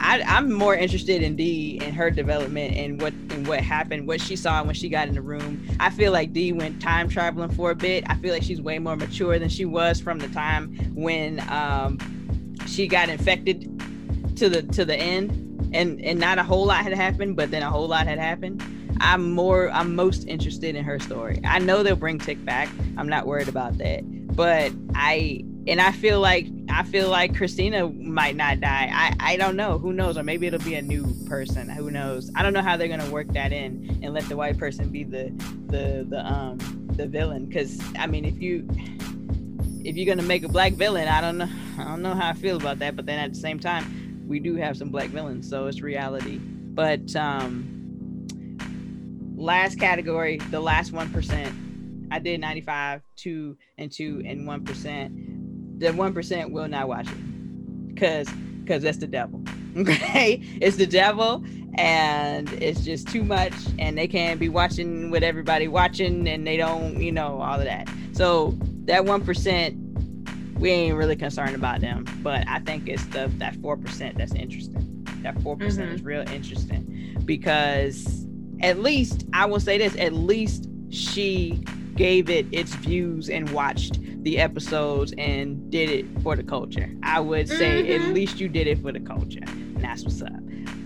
I, 0.00 0.22
I'm 0.22 0.50
more 0.50 0.74
interested 0.74 1.22
in 1.22 1.36
Dee 1.36 1.78
and 1.82 1.94
her 1.94 2.10
development 2.10 2.74
and 2.74 3.00
what 3.00 3.12
and 3.12 3.46
what 3.46 3.60
happened, 3.60 4.06
what 4.06 4.20
she 4.20 4.34
saw 4.34 4.62
when 4.64 4.74
she 4.74 4.88
got 4.88 5.08
in 5.08 5.14
the 5.14 5.20
room. 5.20 5.64
I 5.78 5.90
feel 5.90 6.10
like 6.10 6.32
Dee 6.32 6.52
went 6.52 6.80
time 6.80 7.08
traveling 7.08 7.50
for 7.50 7.70
a 7.70 7.74
bit. 7.74 8.04
I 8.08 8.14
feel 8.16 8.32
like 8.32 8.42
she's 8.42 8.60
way 8.60 8.78
more 8.78 8.96
mature 8.96 9.38
than 9.38 9.50
she 9.50 9.66
was 9.66 10.00
from 10.00 10.18
the 10.18 10.28
time 10.28 10.74
when 10.94 11.40
um 11.50 11.98
she 12.66 12.86
got 12.86 13.08
infected 13.08 13.68
to 14.36 14.48
the 14.48 14.62
to 14.62 14.84
the 14.84 14.96
end, 14.96 15.30
and 15.74 16.00
and 16.00 16.18
not 16.18 16.38
a 16.38 16.42
whole 16.42 16.66
lot 16.66 16.82
had 16.82 16.94
happened, 16.94 17.36
but 17.36 17.50
then 17.50 17.62
a 17.62 17.70
whole 17.70 17.86
lot 17.86 18.06
had 18.06 18.18
happened. 18.18 18.62
I'm 19.00 19.32
more 19.32 19.70
I'm 19.70 19.94
most 19.94 20.26
interested 20.26 20.74
in 20.76 20.84
her 20.84 20.98
story. 20.98 21.40
I 21.44 21.58
know 21.58 21.82
they'll 21.82 21.94
bring 21.96 22.18
Tic 22.18 22.42
back. 22.44 22.68
I'm 22.96 23.08
not 23.08 23.26
worried 23.26 23.48
about 23.48 23.78
that. 23.78 24.00
But 24.34 24.72
I 24.94 25.44
and 25.66 25.80
I 25.80 25.92
feel 25.92 26.20
like 26.20 26.46
I 26.68 26.82
feel 26.84 27.08
like 27.08 27.36
Christina 27.36 27.88
might 27.88 28.36
not 28.36 28.60
die. 28.60 28.90
I 28.92 29.32
I 29.32 29.36
don't 29.36 29.56
know. 29.56 29.78
Who 29.78 29.92
knows? 29.92 30.16
Or 30.16 30.22
maybe 30.22 30.46
it'll 30.46 30.60
be 30.60 30.74
a 30.74 30.82
new 30.82 31.14
person. 31.26 31.68
Who 31.68 31.90
knows? 31.90 32.30
I 32.34 32.42
don't 32.42 32.52
know 32.52 32.62
how 32.62 32.76
they're 32.76 32.88
gonna 32.88 33.10
work 33.10 33.28
that 33.34 33.52
in 33.52 34.00
and 34.02 34.14
let 34.14 34.28
the 34.28 34.36
white 34.36 34.58
person 34.58 34.90
be 34.90 35.04
the 35.04 35.32
the 35.66 36.06
the 36.08 36.26
um 36.26 36.58
the 36.96 37.06
villain. 37.06 37.46
Because 37.46 37.80
I 37.98 38.06
mean, 38.06 38.24
if 38.24 38.40
you 38.40 38.68
if 39.84 39.96
you're 39.96 40.06
gonna 40.06 40.26
make 40.26 40.44
a 40.44 40.48
black 40.48 40.72
villain, 40.74 41.08
I 41.08 41.20
don't 41.20 41.38
know. 41.38 41.48
I 41.78 41.84
don't 41.84 42.02
know 42.02 42.14
how 42.14 42.30
I 42.30 42.32
feel 42.34 42.56
about 42.56 42.78
that. 42.78 42.96
But 42.96 43.06
then 43.06 43.18
at 43.18 43.32
the 43.32 43.38
same 43.38 43.60
time, 43.60 44.24
we 44.26 44.40
do 44.40 44.56
have 44.56 44.76
some 44.76 44.88
black 44.88 45.10
villains, 45.10 45.48
so 45.48 45.66
it's 45.66 45.82
reality. 45.82 46.38
But 46.38 47.14
um 47.16 47.76
last 49.36 49.78
category, 49.78 50.38
the 50.50 50.60
last 50.60 50.92
one 50.92 51.10
percent. 51.10 51.54
I 52.12 52.18
did 52.18 52.40
95, 52.40 53.02
two 53.14 53.56
and 53.78 53.92
two 53.92 54.22
and 54.26 54.44
one 54.46 54.64
percent. 54.64 55.39
The 55.80 55.92
one 55.92 56.12
percent 56.14 56.52
will 56.52 56.68
not 56.68 56.88
watch 56.88 57.08
it 57.08 57.88
because 57.94 58.28
because 58.62 58.82
that's 58.82 58.98
the 58.98 59.06
devil. 59.08 59.42
Okay, 59.76 60.42
it's 60.60 60.76
the 60.76 60.86
devil, 60.86 61.44
and 61.78 62.52
it's 62.54 62.80
just 62.84 63.06
too 63.06 63.22
much, 63.22 63.52
and 63.78 63.96
they 63.96 64.08
can't 64.08 64.40
be 64.40 64.48
watching 64.48 65.12
with 65.12 65.22
everybody 65.22 65.68
watching, 65.68 66.26
and 66.28 66.44
they 66.44 66.56
don't, 66.56 67.00
you 67.00 67.12
know, 67.12 67.40
all 67.40 67.54
of 67.56 67.64
that. 67.66 67.88
So 68.12 68.58
that 68.86 69.04
one 69.04 69.24
percent 69.24 69.76
we 70.58 70.70
ain't 70.70 70.96
really 70.96 71.14
concerned 71.14 71.54
about 71.54 71.80
them. 71.80 72.04
But 72.20 72.48
I 72.48 72.58
think 72.58 72.88
it's 72.88 73.04
the 73.06 73.28
that 73.38 73.54
four 73.62 73.76
percent 73.76 74.18
that's 74.18 74.34
interesting. 74.34 75.06
That 75.22 75.36
4% 75.36 75.58
Mhm. 75.58 75.94
is 75.94 76.02
real 76.02 76.28
interesting 76.32 77.22
because 77.24 78.26
at 78.62 78.80
least 78.80 79.24
I 79.32 79.46
will 79.46 79.60
say 79.60 79.78
this: 79.78 79.94
at 79.98 80.12
least 80.12 80.68
she 80.90 81.62
gave 82.00 82.30
it 82.30 82.46
its 82.50 82.74
views 82.76 83.28
and 83.28 83.50
watched 83.50 84.00
the 84.22 84.38
episodes 84.38 85.12
and 85.18 85.70
did 85.70 85.90
it 85.90 86.06
for 86.22 86.34
the 86.34 86.42
culture. 86.42 86.90
I 87.02 87.20
would 87.20 87.46
say 87.46 87.94
at 87.94 88.00
Mhm. 88.00 88.14
least 88.14 88.40
you 88.40 88.48
did 88.48 88.66
it 88.66 88.80
for 88.80 88.90
the 88.90 89.00
culture, 89.00 89.42
and 89.44 89.84
that's 89.84 90.02
what's 90.02 90.22
up. 90.22 90.32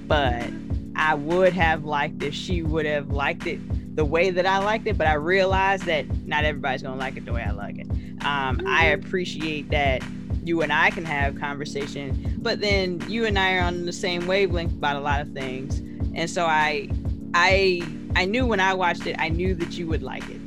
But 0.08 0.50
I 0.96 1.14
would 1.14 1.52
have 1.52 1.84
liked 1.84 2.24
if 2.24 2.34
she 2.34 2.62
would 2.62 2.84
have 2.84 3.10
liked 3.10 3.46
it 3.46 3.60
the 3.94 4.04
way 4.04 4.30
that 4.30 4.44
I 4.44 4.58
liked 4.58 4.88
it, 4.88 4.98
but 4.98 5.06
I 5.06 5.12
realized 5.14 5.86
that 5.86 6.04
not 6.26 6.42
everybody's 6.44 6.82
gonna 6.82 6.96
like 6.96 7.16
it 7.16 7.24
the 7.24 7.32
way 7.32 7.44
I 7.44 7.52
like 7.52 7.78
it. 7.78 7.88
Um, 8.24 8.60
I 8.66 8.86
Mhm. 8.86 8.94
appreciate 8.94 9.70
that 9.70 10.02
you 10.42 10.62
and 10.62 10.72
I 10.72 10.90
can 10.90 11.04
have 11.04 11.36
conversation, 11.36 12.38
but 12.42 12.60
then 12.60 13.00
you 13.08 13.24
and 13.24 13.38
I 13.38 13.54
are 13.54 13.62
on 13.62 13.86
the 13.86 13.92
same 13.92 14.26
wavelength 14.26 14.72
about 14.72 14.96
a 14.96 15.00
lot 15.00 15.20
of 15.20 15.30
things, 15.32 15.80
and 16.16 16.28
so 16.28 16.44
I, 16.44 16.88
I, 17.34 17.82
I 18.16 18.24
knew 18.24 18.46
when 18.46 18.58
I 18.58 18.74
watched 18.74 19.06
it, 19.06 19.14
I 19.20 19.28
knew 19.28 19.54
that 19.54 19.78
you 19.78 19.86
would 19.86 20.02
like 20.02 20.28
it. 20.28 20.40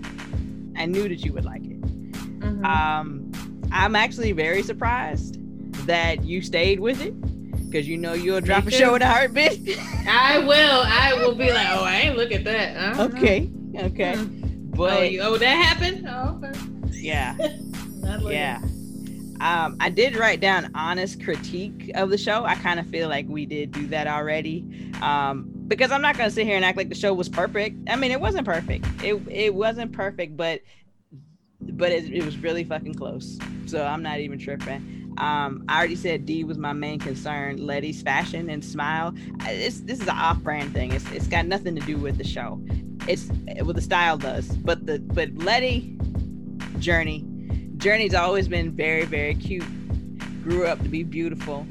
I 0.78 0.86
knew 0.86 1.08
that 1.10 1.24
you 1.26 1.34
would 1.34 1.46
like 1.46 1.64
it. 1.66 1.82
Mhm. 1.82 2.66
Um, 2.66 3.32
I'm 3.72 3.96
actually 3.96 4.32
very 4.32 4.62
surprised 4.64 5.38
that 5.88 6.24
you 6.24 6.42
stayed 6.42 6.80
with 6.80 7.02
it 7.02 7.14
because 7.66 7.88
you 7.88 7.98
know 7.98 8.14
you'll 8.14 8.42
drop 8.42 8.66
a 8.68 8.72
show 8.72 8.96
in 8.96 9.02
a 9.02 9.08
heartbeat. 9.08 9.78
I 10.08 10.40
will. 10.40 10.84
I 10.86 11.14
will 11.14 11.36
be 11.36 11.52
like, 11.52 11.68
oh, 11.72 11.84
I 11.84 11.96
ain't 11.98 12.18
look 12.18 12.32
at 12.32 12.44
that. 12.46 12.78
I 12.78 12.94
don't 12.98 13.14
know. 13.14 13.18
okay, 13.20 13.50
okay, 13.76 14.16
Hmm. 14.16 14.70
but 14.72 14.98
oh, 15.00 15.02
you, 15.04 15.22
oh, 15.22 15.38
that 15.38 15.46
happened. 15.56 16.08
Oh, 16.10 16.40
okay. 16.44 16.60
yeah, 17.02 17.36
yeah. 18.30 18.62
Um, 19.40 19.78
I 19.80 19.90
did 19.90 20.16
write 20.16 20.40
down 20.40 20.72
honest 20.74 21.24
critique 21.24 21.92
of 21.94 22.10
the 22.10 22.18
show. 22.18 22.44
I 22.44 22.56
kind 22.56 22.80
of 22.80 22.88
feel 22.88 23.08
like 23.08 23.28
we 23.28 23.46
did 23.46 23.72
do 23.72 23.86
that 23.88 24.08
already. 24.08 24.66
Um, 25.02 25.52
because 25.68 25.91
I'm 25.91 26.01
not 26.01 26.18
gonna 26.18 26.32
sit 26.32 26.45
here 26.45 26.55
and 26.55 26.65
act 26.65 26.78
like 26.78 26.89
the 26.89 26.95
show 26.95 27.13
was 27.13 27.30
perfect. 27.30 27.89
I 27.89 27.95
mean, 27.95 28.11
it 28.11 28.22
wasn't 28.22 28.45
perfect. 28.45 28.86
It 29.03 29.22
it 29.30 29.53
wasn't 29.53 29.91
perfect, 29.91 30.38
but 30.38 30.61
but 31.61 31.91
it, 31.91 32.11
it 32.11 32.24
was 32.24 32.38
really 32.38 32.63
fucking 32.63 32.93
close. 32.95 33.38
So 33.65 33.86
I'm 33.86 34.01
not 34.01 34.20
even 34.20 34.39
tripping. 34.39 35.13
Um, 35.18 35.65
I 35.68 35.80
already 35.80 35.95
said 35.95 36.26
D 36.26 36.43
was 36.43 36.57
my 36.57 36.74
main 36.74 36.99
concern. 36.99 37.57
Letty's 37.57 38.01
fashion 38.01 38.49
and 38.49 38.63
smile. 38.63 39.13
It's 39.41 39.82
this 39.82 39.99
is 39.99 40.07
an 40.07 40.15
off-brand 40.15 40.74
thing. 40.74 40.93
It's 40.93 41.09
it's 41.11 41.28
got 41.28 41.45
nothing 41.45 41.76
to 41.76 41.82
do 41.82 41.97
with 41.97 42.18
the 42.18 42.24
show. 42.24 42.61
It's 43.07 43.30
well 43.63 43.74
the 43.74 43.82
style 43.82 44.18
does, 44.18 44.47
but 44.47 44.86
the 44.86 44.99
but 44.99 45.34
Letty, 45.36 45.97
Jurnee, 46.78 47.78
Jurnee's 47.78 48.13
always 48.13 48.47
been 48.47 48.72
very 48.72 49.05
very 49.05 49.36
cute. 49.36 49.65
Grew 50.43 50.65
up 50.65 50.82
to 50.84 50.89
be 50.89 51.03
beautiful. 51.03 51.65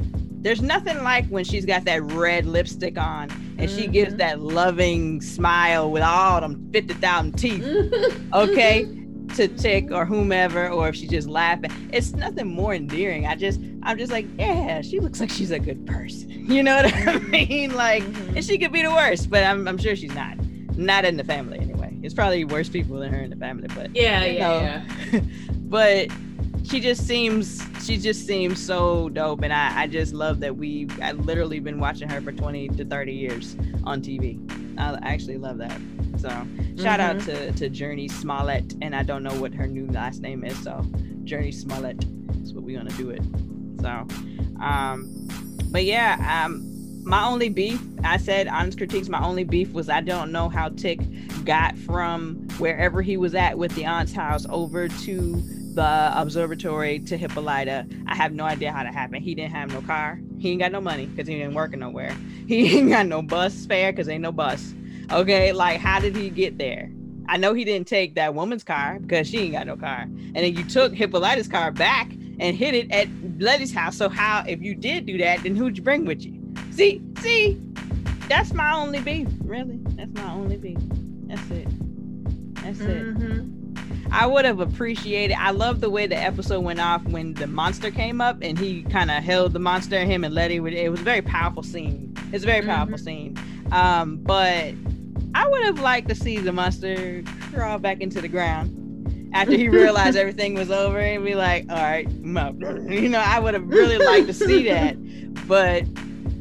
There's 0.47 0.62
nothing 0.62 1.03
like 1.03 1.26
when 1.26 1.42
she's 1.42 1.66
got 1.66 1.84
that 1.86 2.05
red 2.05 2.47
lipstick 2.47 2.97
on 2.97 3.30
and 3.59 3.68
she 3.68 3.88
gives 3.88 4.14
Mhm. 4.14 4.18
that 4.18 4.40
loving 4.40 5.20
smile 5.20 5.90
with 5.90 6.05
all 6.05 6.40
them 6.40 6.70
fifty 6.72 6.94
thousand 6.94 7.32
teeth 7.36 7.64
okay 8.32 8.86
to 9.34 9.49
Tic 9.49 9.90
or 9.90 10.05
whomever, 10.07 10.68
or 10.68 10.90
if 10.90 10.94
she's 10.94 11.11
just 11.11 11.26
laughing. 11.28 11.72
It's 11.92 12.12
nothing 12.12 12.47
more 12.47 12.72
endearing. 12.74 13.26
I 13.26 13.34
just, 13.34 13.61
I'm 13.82 13.99
just 13.99 14.12
like, 14.12 14.24
yeah, 14.38 14.82
she 14.82 15.01
looks 15.01 15.18
like 15.18 15.30
she's 15.30 15.51
a 15.51 15.59
good 15.59 15.84
person. 15.84 16.30
You 16.49 16.62
know 16.62 16.76
what 16.76 16.94
I 16.94 17.18
mean? 17.18 17.74
Like, 17.74 18.05
and 18.05 18.44
she 18.44 18.57
could 18.57 18.70
be 18.70 18.82
the 18.82 18.92
worst, 18.92 19.28
but 19.28 19.42
I'm, 19.42 19.66
I'm 19.66 19.78
sure 19.78 19.97
she's 19.97 20.14
not. 20.14 20.38
Not 20.76 21.05
in 21.05 21.16
the 21.16 21.24
family 21.24 21.59
anyway. 21.59 21.92
It's 22.05 22.14
probably 22.14 22.44
worse 22.44 22.68
people 22.68 23.01
than 23.01 23.12
her 23.12 23.20
in 23.22 23.30
the 23.30 23.36
family, 23.36 23.66
but 23.74 23.90
Yeah, 23.97 24.24
yeah, 24.24 24.38
know. 24.49 24.61
yeah. 25.12 25.20
but 25.64 26.07
she 26.69 26.81
just 26.81 27.07
seems 27.07 27.62
she 27.85 27.97
just 27.97 28.27
seems 28.27 28.64
so 28.64 29.09
dope 29.11 29.43
and 29.43 29.53
I, 29.53 29.83
I 29.83 29.87
just 29.87 30.12
love 30.12 30.41
that 30.41 30.57
we 30.57 30.89
I 31.01 31.12
literally 31.12 31.61
been 31.61 31.79
watching 31.79 32.09
her 32.09 32.21
for 32.21 32.33
20 32.33 32.69
to 32.71 32.85
30 32.85 33.12
years 33.12 33.57
on 33.85 34.03
TV. 34.03 34.41
I 34.79 34.99
actually 35.03 35.39
love 35.39 35.59
that. 35.59 35.81
So 36.19 36.29
shout 36.83 37.01
out 37.01 37.21
to, 37.21 37.53
to 37.53 37.71
Jurnee 37.71 38.11
Smollett 38.11 38.75
and 38.83 38.97
I 38.97 39.03
don't 39.03 39.23
know 39.23 39.35
what 39.41 39.55
her 39.55 39.67
new 39.67 39.87
last 39.87 40.23
name 40.23 40.45
is, 40.45 40.59
so 40.62 40.83
Jurnee 41.25 41.55
Smollett 41.55 42.05
is 42.43 42.53
what 42.53 42.64
we're 42.64 42.79
gonna 42.79 42.91
do 42.93 43.11
it. 43.11 43.23
So 43.81 44.07
um 44.61 45.29
but 45.71 45.85
yeah, 45.85 46.45
um 46.45 46.73
my 47.05 47.25
only 47.25 47.49
beef, 47.49 47.81
I 48.03 48.17
said 48.17 48.49
honest 48.49 48.79
critiques, 48.79 49.09
my 49.09 49.23
only 49.23 49.45
beef 49.45 49.73
was 49.73 49.89
I 49.89 50.01
don't 50.01 50.33
know 50.33 50.49
how 50.49 50.71
Tic 50.71 50.99
got 51.45 51.79
from 51.79 52.49
wherever 52.59 53.03
he 53.03 53.17
was 53.17 53.37
at 53.37 53.57
with 53.57 53.73
the 53.77 53.85
aunt's 53.85 54.12
house 54.12 54.45
over 54.51 54.89
to 54.89 55.43
the 55.77 56.20
observatory 56.20 56.99
to 57.01 57.16
Hippolyta. 57.16 57.87
I 58.07 58.16
have 58.16 58.33
no 58.33 58.45
idea 58.45 58.72
how 58.72 58.83
that 58.83 58.95
happened. 58.95 59.22
He 59.22 59.35
didn't 59.35 59.53
have 59.53 59.70
no 59.72 59.83
car. 59.83 60.18
He 60.39 60.51
ain't 60.51 60.61
got 60.61 60.72
no 60.72 60.81
money 60.81 61.07
because 61.07 61.29
he 61.29 61.35
ain't 61.35 61.55
working 61.55 61.81
nowhere. 61.81 62.16
He 62.47 62.79
ain't 62.79 62.91
got 62.91 63.07
no 63.07 63.22
bus 63.22 63.66
fare 63.66 63.91
because 63.91 64.09
ain't 64.09 64.22
no 64.22 64.31
bus. 64.31 64.72
Okay, 65.11 65.53
like 65.53 65.81
how 65.81 65.99
did 65.99 66.14
he 66.14 66.31
get 66.31 66.59
there? 66.59 66.89
I 67.29 67.39
know 67.39 67.55
he 67.55 67.64
didn't 67.64 67.89
take 67.89 68.14
that 68.14 68.35
woman's 68.35 68.62
car 68.62 69.01
because 69.01 69.29
she 69.29 69.39
ain't 69.39 69.53
got 69.53 69.66
no 69.66 69.77
car. 69.77 70.03
And 70.03 70.37
then 70.37 70.55
you 70.55 70.62
took 70.62 70.95
Hippolyta's 70.95 71.49
car 71.49 71.72
back 71.72 72.12
and 72.39 72.57
hid 72.57 72.74
it 72.74 72.93
at 72.93 73.09
Letty's 73.41 73.74
house. 73.74 73.97
So 73.97 74.09
how, 74.09 74.45
if 74.47 74.62
you 74.62 74.77
did 74.77 75.07
do 75.07 75.18
that, 75.18 75.43
then 75.43 75.57
who'd 75.57 75.77
you 75.77 75.83
bring 75.83 76.05
with 76.05 76.24
you? 76.24 76.41
See, 76.70 77.03
see, 77.18 77.61
that's 78.29 78.55
my 78.55 78.72
only 78.72 79.01
beef. 79.01 79.27
Really, 79.41 79.81
that's 79.97 80.12
my 80.12 80.31
only 80.31 80.57
beef. 80.57 80.79
That's 81.27 81.51
it. 81.51 81.66
That's 82.62 82.81
it. 82.81 83.07
Mm-hmm. 83.07 83.66
I 84.11 84.27
would 84.27 84.45
have 84.45 84.61
appreciated. 84.61 85.35
I 85.35 85.51
love 85.51 85.81
the 85.81 85.91
way 85.91 86.07
the 86.07 86.17
episode 86.17 86.61
went 86.61 86.81
off 86.81 87.03
when 87.05 87.35
the 87.35 87.47
monster 87.47 87.91
came 87.91 88.21
up 88.21 88.39
and 88.43 88.59
he 88.59 88.83
kind 88.85 89.11
of 89.11 89.23
held 89.23 89.53
the 89.53 89.59
monster. 89.59 90.01
Him 90.01 90.25
and 90.25 90.35
Letty. 90.35 90.57
It 90.57 90.91
was 90.91 91.01
a 91.01 91.05
very 91.05 91.23
powerful 91.23 91.63
scene. 91.63 92.15
It's 92.33 92.45
a 92.45 92.47
very 92.47 92.65
powerful 92.65 92.99
scene. 92.99 93.37
Um, 93.73 94.19
but 94.19 94.75
I 95.35 95.49
would 95.49 95.65
have 95.65 95.81
liked 95.81 96.09
to 96.09 96.15
see 96.15 96.39
the 96.39 96.53
monster 96.53 97.23
crawl 97.53 97.79
back 97.79 98.01
into 98.01 98.21
the 98.21 98.29
ground 98.29 99.31
after 99.35 99.53
he 99.53 99.69
realized 99.69 100.17
everything 100.17 100.55
was 100.55 100.71
over 100.71 100.99
and 100.99 101.25
be 101.25 101.35
like, 101.35 101.67
"All 101.69 101.77
right, 101.77 102.07
I'm 102.07 102.37
out." 102.37 102.55
You 102.61 103.09
know, 103.09 103.19
I 103.19 103.39
would 103.39 103.55
have 103.55 103.67
really 103.69 103.99
liked 103.99 104.27
to 104.29 104.35
see 104.35 104.65
that, 104.69 104.97
but 105.47 105.85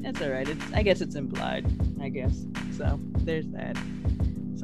that's 0.01 0.21
all 0.21 0.29
right. 0.29 0.47
It's, 0.47 0.63
I 0.73 0.83
guess 0.83 1.01
it's 1.01 1.15
implied. 1.15 1.65
I 2.01 2.09
guess 2.09 2.45
so. 2.77 2.99
There's 3.17 3.47
that. 3.47 3.75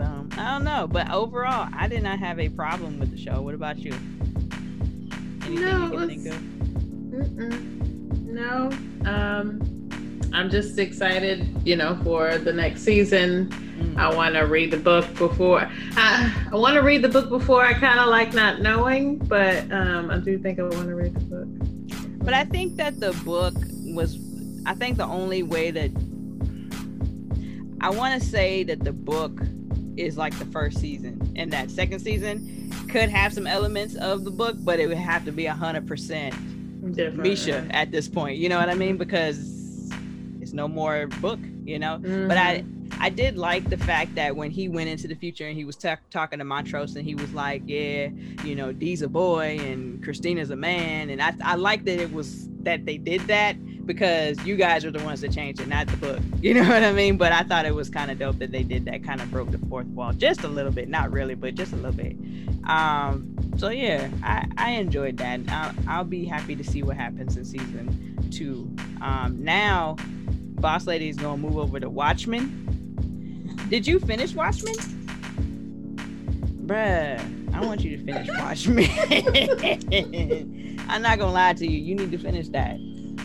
So 0.02 0.28
I 0.38 0.52
don't 0.52 0.64
know, 0.64 0.88
but 0.88 1.12
overall, 1.12 1.70
I 1.78 1.88
did 1.88 2.02
not 2.02 2.18
have 2.18 2.40
a 2.40 2.50
problem 2.50 3.00
with 3.00 3.12
the 3.12 3.18
show. 3.18 3.40
What 3.42 3.54
about 3.54 3.78
you? 3.78 3.94
Anything 5.44 5.62
No, 5.62 5.86
you 5.86 5.92
can 5.92 6.10
it 6.10 6.16
think 6.16 6.28
of? 6.28 6.42
No. 8.26 8.72
Um, 9.06 10.30
I'm 10.34 10.50
just 10.50 10.80
excited, 10.80 11.48
you 11.68 11.76
know, 11.76 12.00
for 12.04 12.40
the 12.40 12.52
next 12.52 12.82
season. 12.82 13.50
Mm. 13.52 13.98
I 13.98 14.12
want 14.16 14.34
to 14.34 14.42
read 14.42 14.72
the 14.72 14.78
book 14.78 15.06
before. 15.16 15.70
I, 15.96 16.48
I 16.52 16.56
want 16.56 16.74
to 16.74 16.82
read 16.82 17.04
the 17.04 17.10
book 17.10 17.30
before 17.30 17.64
I 17.64 17.74
kind 17.74 18.00
of 18.00 18.08
like 18.08 18.34
not 18.34 18.60
knowing, 18.60 19.20
but 19.20 19.72
um, 19.72 20.10
I 20.10 20.18
do 20.18 20.40
think 20.40 20.60
I 20.60 20.64
want 20.64 20.88
to 20.88 20.96
read 20.96 21.14
the 21.14 21.20
book. 21.20 22.18
But 22.24 22.34
I 22.34 22.46
think 22.46 22.78
that 22.78 23.00
the 23.00 23.12
book 23.24 23.54
was, 23.84 24.18
I 24.66 24.74
think 24.74 24.98
the 24.98 25.06
only 25.06 25.44
way 25.44 25.70
that 25.70 25.92
I 27.82 27.92
want 27.92 28.20
to 28.20 28.28
say 28.28 28.64
that 28.64 28.84
the 28.84 28.94
book 28.94 29.40
is 29.98 30.18
like 30.18 30.38
the 30.40 30.46
first 30.46 30.80
season, 30.80 31.34
and 31.36 31.52
that 31.52 31.72
second 31.72 32.00
season 32.00 32.72
could 32.90 33.10
have 33.10 33.34
some 33.34 33.48
elements 33.48 33.96
of 33.96 34.24
the 34.24 34.32
book, 34.32 34.56
but 34.60 34.80
it 34.80 34.88
would 34.88 34.98
have 34.98 35.26
to 35.26 35.32
be 35.32 35.46
a 35.46 35.54
hundred 35.54 35.88
percent 35.88 36.34
different. 36.96 37.24
Misha 37.24 37.68
at 37.72 37.92
this 37.92 38.08
point. 38.08 38.38
You 38.38 38.50
know 38.50 38.58
what 38.58 38.70
I 38.70 38.76
mean? 38.76 38.98
Because 38.98 39.38
it's 40.42 40.54
no 40.54 40.68
more 40.68 41.08
book. 41.08 41.40
You 41.64 41.80
know. 41.80 42.00
But 42.00 42.38
I 42.38 42.60
mm-hmm. 42.60 42.81
I 43.02 43.10
did 43.10 43.36
like 43.36 43.68
the 43.68 43.78
fact 43.78 44.14
that 44.14 44.36
when 44.36 44.52
he 44.52 44.70
went 44.70 44.88
into 44.88 45.08
the 45.08 45.16
future 45.16 45.48
and 45.48 45.58
he 45.58 45.66
was 45.66 45.76
ta- 45.76 45.98
talking 46.12 46.38
to 46.38 46.46
Montrose 46.46 46.96
and 46.96 47.04
he 47.04 47.16
was 47.16 47.34
like, 47.34 47.64
yeah, 47.66 48.10
you 48.44 48.54
know, 48.56 48.72
Dee's 48.72 49.02
a 49.02 49.08
boy 49.08 49.58
and 49.60 50.04
Christina's 50.04 50.52
a 50.52 50.56
man, 50.56 51.10
and 51.10 51.20
I 51.20 51.34
I 51.44 51.56
like 51.56 51.84
that 51.86 52.00
it 52.00 52.14
was 52.14 52.48
that 52.62 52.86
they 52.86 53.00
did 53.00 53.22
that 53.22 53.56
because 53.88 54.46
you 54.46 54.56
guys 54.56 54.86
are 54.86 54.92
the 54.92 55.04
ones 55.04 55.22
that 55.22 55.34
changed 55.34 55.60
it, 55.60 55.68
not 55.68 55.88
the 55.88 55.98
book. 55.98 56.20
You 56.42 56.56
know 56.56 56.68
what 56.68 56.84
I 56.84 56.92
mean? 56.92 57.18
But 57.18 57.32
I 57.32 57.44
thought 57.44 57.66
it 57.66 57.76
was 57.76 57.90
kind 57.90 58.10
of 58.10 58.18
dope 58.18 58.40
that 58.40 58.52
they 58.52 58.64
did 58.64 58.86
that, 58.86 59.04
kind 59.04 59.22
of 59.22 59.30
broke 59.30 59.52
the 59.52 59.60
fourth 59.60 59.86
wall 59.88 60.12
just 60.12 60.44
a 60.44 60.48
little 60.48 60.72
bit, 60.72 60.90
not 60.90 61.12
really, 61.12 61.36
but 61.36 61.56
just 61.56 61.72
a 61.74 61.76
little 61.76 61.92
bit. 61.92 62.16
Um, 62.68 63.36
so 63.58 63.70
yeah, 63.70 64.10
I 64.24 64.48
I 64.58 64.72
enjoyed 64.72 65.18
that. 65.18 65.40
I'll, 65.50 65.74
I'll 65.88 66.04
be 66.04 66.26
happy 66.26 66.56
to 66.56 66.64
see 66.64 66.84
what 66.84 66.98
happens 66.98 67.36
in 67.36 67.46
season 67.46 68.30
two. 68.32 68.72
Um, 69.02 69.44
now, 69.44 69.98
Boss 70.62 70.86
Lady 70.86 71.10
is 71.10 71.18
gonna 71.18 71.38
move 71.38 71.58
over 71.58 71.80
to 71.80 71.90
Watchmen. 71.90 72.62
Did 73.72 73.88
you 73.88 74.00
finish 74.00 74.34
Watchmen? 74.34 74.76
Bruh, 76.66 77.56
I 77.56 77.66
want 77.66 77.80
you 77.80 77.96
to 77.96 78.04
finish 78.04 78.28
Watchmen. 78.28 78.84
I'm 80.90 81.02
not 81.02 81.18
gonna 81.18 81.32
lie 81.32 81.54
to 81.54 81.66
you. 81.66 81.80
You 81.80 81.96
need 81.96 82.12
to 82.12 82.18
finish 82.18 82.50
that. 82.50 82.78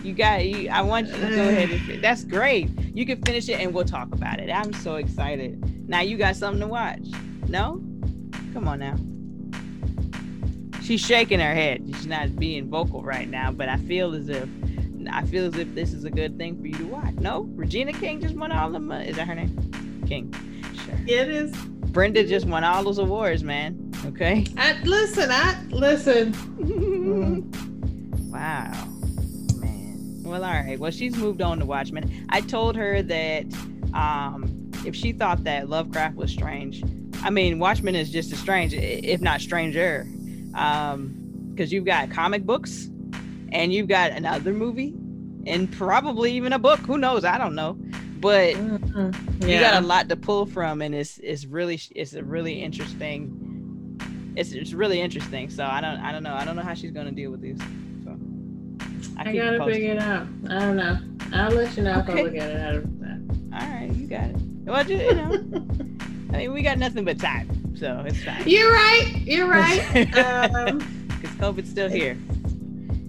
You 0.04 0.14
got 0.14 0.46
you. 0.46 0.68
I 0.68 0.82
want 0.82 1.08
you 1.08 1.14
to 1.14 1.30
go 1.34 1.48
ahead 1.48 1.70
and. 1.70 2.04
That's 2.04 2.22
great. 2.22 2.70
You 2.94 3.04
can 3.04 3.20
finish 3.22 3.48
it 3.48 3.58
and 3.58 3.74
we'll 3.74 3.86
talk 3.86 4.14
about 4.14 4.38
it. 4.38 4.48
I'm 4.48 4.72
so 4.72 4.94
excited. 4.94 5.88
Now 5.88 6.02
you 6.02 6.16
got 6.16 6.36
something 6.36 6.60
to 6.60 6.68
watch. 6.68 7.04
No? 7.48 7.82
Come 8.52 8.68
on 8.68 8.78
now. 8.78 8.94
she's 10.80 11.00
shaking 11.00 11.40
her 11.40 11.54
head. 11.54 11.82
She's 11.88 12.06
not 12.06 12.36
being 12.36 12.70
vocal 12.70 13.02
right 13.02 13.28
now, 13.28 13.50
but 13.50 13.68
I 13.68 13.78
feel 13.78 14.14
as 14.14 14.28
if 14.28 14.48
I 15.10 15.24
feel 15.26 15.46
as 15.46 15.56
if 15.56 15.74
this 15.74 15.92
is 15.92 16.04
a 16.04 16.10
good 16.10 16.38
thing 16.38 16.60
for 16.60 16.68
you 16.68 16.78
to 16.78 16.86
watch. 16.86 17.14
No, 17.14 17.48
Regina 17.56 17.92
King 17.92 18.20
just 18.20 18.36
won 18.36 18.52
all 18.52 18.70
them. 18.70 18.92
Uh, 18.92 19.00
is 19.00 19.16
that 19.16 19.26
her 19.26 19.34
name? 19.34 19.65
King. 20.06 20.34
It 21.06 21.28
is. 21.28 21.54
Brenda 21.96 22.24
just 22.24 22.46
won 22.46 22.64
all 22.64 22.84
those 22.84 22.98
awards, 22.98 23.42
man. 23.42 23.92
Okay. 24.06 24.46
I, 24.56 24.80
listen, 24.82 25.30
I 25.30 25.62
listen. 25.70 26.32
wow, 28.30 28.88
man. 29.56 30.22
Well, 30.22 30.44
all 30.44 30.50
right. 30.50 30.78
Well, 30.78 30.90
she's 30.90 31.16
moved 31.16 31.42
on 31.42 31.58
to 31.58 31.64
Watchmen. 31.64 32.26
I 32.28 32.40
told 32.42 32.76
her 32.76 33.02
that 33.02 33.46
um, 33.94 34.70
if 34.84 34.94
she 34.94 35.12
thought 35.12 35.44
that 35.44 35.68
Lovecraft 35.68 36.16
was 36.16 36.30
strange, 36.30 36.82
I 37.22 37.30
mean, 37.30 37.58
Watchmen 37.58 37.94
is 37.94 38.10
just 38.10 38.32
as 38.32 38.38
strange, 38.38 38.74
if 38.74 39.20
not 39.20 39.40
stranger, 39.40 40.06
because 40.50 40.94
um, 40.94 41.48
you've 41.56 41.86
got 41.86 42.10
comic 42.10 42.44
books 42.44 42.88
and 43.52 43.72
you've 43.72 43.88
got 43.88 44.12
another 44.12 44.52
movie 44.52 44.94
and 45.46 45.72
probably 45.72 46.32
even 46.32 46.52
a 46.52 46.58
book. 46.58 46.80
Who 46.80 46.98
knows? 46.98 47.24
I 47.24 47.38
don't 47.38 47.54
know. 47.54 47.78
But 48.20 48.54
mm-hmm. 48.54 49.42
yeah. 49.42 49.48
you 49.48 49.60
got 49.60 49.82
a 49.82 49.86
lot 49.86 50.08
to 50.08 50.16
pull 50.16 50.46
from, 50.46 50.82
and 50.82 50.94
it's 50.94 51.18
it's 51.18 51.44
really 51.44 51.80
it's 51.94 52.14
a 52.14 52.22
really 52.22 52.62
interesting. 52.62 53.42
It's 54.36 54.52
it's 54.52 54.72
really 54.72 55.00
interesting. 55.00 55.50
So 55.50 55.64
I 55.64 55.80
don't 55.80 56.00
I 56.00 56.12
don't 56.12 56.22
know 56.22 56.34
I 56.34 56.44
don't 56.44 56.56
know 56.56 56.62
how 56.62 56.74
she's 56.74 56.92
gonna 56.92 57.12
deal 57.12 57.30
with 57.30 57.40
these. 57.40 57.58
So 58.04 58.16
I, 59.18 59.30
I 59.30 59.36
gotta 59.36 59.64
figure 59.64 59.92
it 59.92 59.98
out. 59.98 60.26
I 60.48 60.58
don't 60.60 60.76
know. 60.76 60.98
I'll 61.32 61.50
let 61.50 61.76
you 61.76 61.82
know 61.82 61.98
okay. 62.00 62.12
if 62.12 62.18
I 62.18 62.22
look 62.22 62.36
at 62.36 62.50
it 62.50 62.60
out 62.60 62.74
of 62.76 63.00
that. 63.00 63.20
All 63.52 63.68
right, 63.68 63.90
you 63.94 64.06
got 64.06 64.30
it. 64.30 64.36
Well, 64.64 64.90
you 64.90 65.14
know, 65.14 65.32
I 66.32 66.38
mean, 66.38 66.52
we 66.52 66.62
got 66.62 66.78
nothing 66.78 67.04
but 67.04 67.18
time, 67.18 67.76
so 67.76 68.02
it's 68.06 68.22
fine. 68.22 68.48
You're 68.48 68.72
right. 68.72 69.14
You're 69.24 69.46
right. 69.46 69.86
Because 69.92 70.54
um, 70.54 70.80
COVID's 71.38 71.70
still 71.70 71.88
here. 71.88 72.16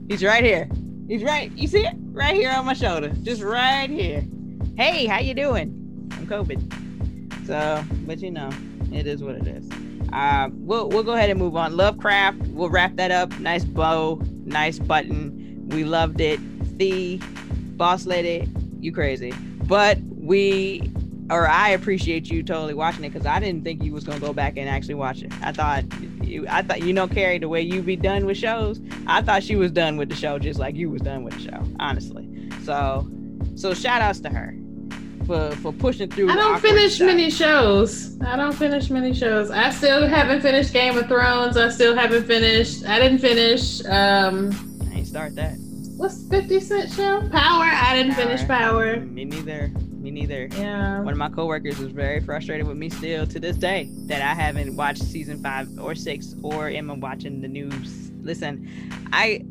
He's 0.08 0.24
right 0.24 0.44
here. 0.44 0.70
He's 1.08 1.24
right. 1.24 1.52
You 1.54 1.68
see 1.68 1.86
it? 1.86 1.96
Right 2.12 2.36
here 2.36 2.52
on 2.52 2.66
my 2.66 2.74
shoulder. 2.74 3.10
Just 3.24 3.42
right 3.42 3.90
here. 3.90 4.24
Hey, 4.78 5.08
how 5.08 5.18
you 5.18 5.34
doing? 5.34 6.08
I'm 6.12 6.28
COVID. 6.28 7.48
So, 7.48 7.84
but 8.06 8.20
you 8.20 8.30
know, 8.30 8.52
it 8.94 9.08
is 9.08 9.24
what 9.24 9.34
it 9.34 9.48
is. 9.48 9.68
Uh, 10.14 10.50
we'll 10.54 10.88
we'll 10.90 11.02
go 11.02 11.14
ahead 11.14 11.32
and 11.32 11.40
move 11.40 11.56
on. 11.56 11.76
Lovecraft. 11.76 12.38
We'll 12.50 12.70
wrap 12.70 12.96
that 12.98 13.10
up. 13.10 13.40
Nice 13.40 13.66
bow. 13.66 14.22
Nice 14.46 14.78
button. 14.78 15.68
We 15.70 15.84
loved 15.84 16.22
it. 16.22 16.40
The 16.78 17.18
boss 17.76 18.06
lady, 18.06 18.48
you 18.80 18.92
crazy. 18.92 19.32
But 19.64 19.98
we 20.16 20.94
or 21.32 21.48
I 21.48 21.70
appreciate 21.70 22.30
you 22.30 22.44
totally 22.44 22.76
watching 22.76 23.04
it 23.04 23.10
because 23.10 23.26
I 23.26 23.40
didn't 23.40 23.64
think 23.64 23.84
you 23.84 23.92
was 23.92 24.04
gonna 24.04 24.20
go 24.20 24.32
back 24.32 24.58
and 24.58 24.70
actually 24.70 24.94
watch 24.94 25.24
it. 25.24 25.34
I 25.42 25.54
thought 25.54 25.86
you, 26.22 26.46
I 26.48 26.62
thought 26.62 26.84
you 26.84 26.94
know, 26.94 27.08
Carrie, 27.08 27.40
the 27.40 27.50
way 27.50 27.64
you 27.64 27.82
be 27.82 27.96
done 27.96 28.28
with 28.28 28.38
shows, 28.38 28.80
I 29.08 29.24
thought 29.24 29.42
she 29.42 29.56
was 29.56 29.72
done 29.72 29.98
with 29.98 30.10
the 30.10 30.16
show 30.16 30.38
just 30.38 30.60
like 30.60 30.76
you 30.76 30.92
was 30.92 31.02
done 31.02 31.24
with 31.24 31.34
the 31.34 31.50
show, 31.50 31.64
honestly. 31.80 32.30
So, 32.64 33.10
so 33.56 33.74
shout 33.74 34.04
outs 34.04 34.20
to 34.20 34.30
her 34.30 34.56
for 35.28 35.52
for 35.58 35.72
pushing 35.74 36.10
through. 36.10 36.30
I 36.32 36.36
don't 36.36 36.60
finish 36.60 36.96
stuff. 36.96 37.08
many 37.08 37.30
shows. 37.30 38.20
I 38.22 38.36
don't 38.36 38.54
finish 38.54 38.90
many 38.90 39.14
shows. 39.14 39.52
I 39.52 39.70
still 39.70 40.08
haven't 40.08 40.42
finished 40.42 40.74
Game 40.74 40.98
of 40.98 41.08
Thrones. 41.08 41.58
I 41.58 41.70
still 41.70 41.96
haven't 41.96 42.26
finished. 42.26 42.86
I 42.86 43.00
didn't 43.00 43.20
finish. 43.20 43.84
um 43.86 44.50
I 44.92 44.96
ain't 45.00 45.08
start 45.08 45.36
that. 45.36 45.56
What's 45.98 46.28
Fifty 46.30 46.60
Cent 46.60 46.92
show? 46.92 47.22
Power. 47.30 47.66
I 47.66 47.96
didn't 47.96 48.14
Power. 48.14 48.26
finish 48.26 48.48
Power. 48.48 49.00
Me 49.02 49.26
neither. 49.26 49.68
Me 50.00 50.12
neither. 50.12 50.48
Yeah. 50.56 51.00
One 51.02 51.12
of 51.12 51.18
my 51.18 51.30
coworkers 51.30 51.80
was 51.80 51.92
very 51.92 52.22
frustrated 52.22 52.66
with 52.68 52.78
me 52.78 52.90
still 52.90 53.28
to 53.28 53.40
this 53.40 53.58
day 53.58 53.90
that 54.06 54.22
I 54.22 54.34
haven't 54.40 54.76
watched 54.76 55.04
season 55.04 55.42
five 55.44 55.68
or 55.80 55.96
six 55.96 56.36
or 56.44 56.70
am 56.70 56.90
I 56.90 56.94
watching 56.94 57.42
the 57.42 57.48
news. 57.48 58.12
Listen, 58.22 58.68
I 59.12 59.44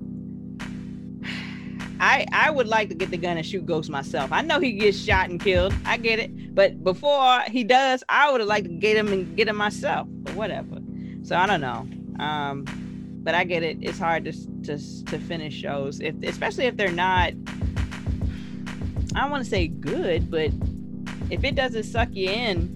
I 2.00 2.26
I 2.32 2.50
would 2.50 2.66
like 2.66 2.88
to 2.90 2.94
get 2.94 3.10
the 3.10 3.16
gun 3.16 3.36
and 3.36 3.46
shoot 3.46 3.66
Ghost 3.66 3.90
myself. 3.90 4.32
I 4.32 4.42
know 4.42 4.60
he 4.60 4.72
gets 4.72 4.98
shot 4.98 5.30
and 5.30 5.40
killed. 5.40 5.74
I 5.84 5.96
get 5.96 6.18
it. 6.18 6.54
But 6.54 6.82
before 6.82 7.40
he 7.42 7.64
does, 7.64 8.02
I 8.08 8.30
would 8.30 8.40
have 8.40 8.48
liked 8.48 8.66
to 8.66 8.72
get 8.72 8.96
him 8.96 9.08
and 9.08 9.36
get 9.36 9.48
him 9.48 9.56
myself. 9.56 10.06
But 10.10 10.34
whatever. 10.34 10.78
So 11.22 11.36
I 11.36 11.46
don't 11.46 11.60
know. 11.60 11.88
Um, 12.24 12.64
but 13.22 13.34
I 13.34 13.44
get 13.44 13.62
it. 13.62 13.78
It's 13.80 13.98
hard 13.98 14.24
to 14.24 14.32
to 14.32 15.04
to 15.06 15.18
finish 15.18 15.54
shows 15.54 16.00
if 16.00 16.14
especially 16.22 16.66
if 16.66 16.76
they're 16.76 16.92
not 16.92 17.32
I 19.14 19.20
don't 19.20 19.30
want 19.30 19.44
to 19.44 19.50
say 19.50 19.68
good, 19.68 20.30
but 20.30 20.50
if 21.30 21.42
it 21.42 21.54
doesn't 21.54 21.84
suck 21.84 22.10
you 22.12 22.28
in, 22.28 22.75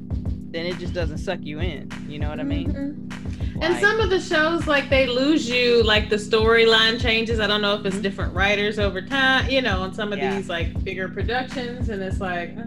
then 0.50 0.66
it 0.66 0.78
just 0.78 0.92
doesn't 0.92 1.18
suck 1.18 1.38
you 1.42 1.60
in. 1.60 1.90
You 2.08 2.18
know 2.18 2.28
what 2.28 2.40
I 2.40 2.44
mean? 2.44 2.72
Mm-hmm. 2.72 3.62
And 3.62 3.78
some 3.78 4.00
of 4.00 4.10
the 4.10 4.20
shows, 4.20 4.66
like 4.66 4.90
they 4.90 5.06
lose 5.06 5.48
you, 5.48 5.82
like 5.82 6.08
the 6.08 6.16
storyline 6.16 7.00
changes. 7.00 7.40
I 7.40 7.46
don't 7.46 7.62
know 7.62 7.74
if 7.74 7.84
it's 7.84 7.96
mm-hmm. 7.96 8.02
different 8.02 8.34
writers 8.34 8.78
over 8.78 9.02
time, 9.02 9.48
you 9.48 9.62
know, 9.62 9.80
on 9.82 9.92
some 9.92 10.12
of 10.12 10.18
yeah. 10.18 10.34
these 10.34 10.48
like 10.48 10.82
bigger 10.82 11.08
productions, 11.08 11.88
and 11.88 12.02
it's 12.02 12.20
like, 12.20 12.56
uh, 12.56 12.64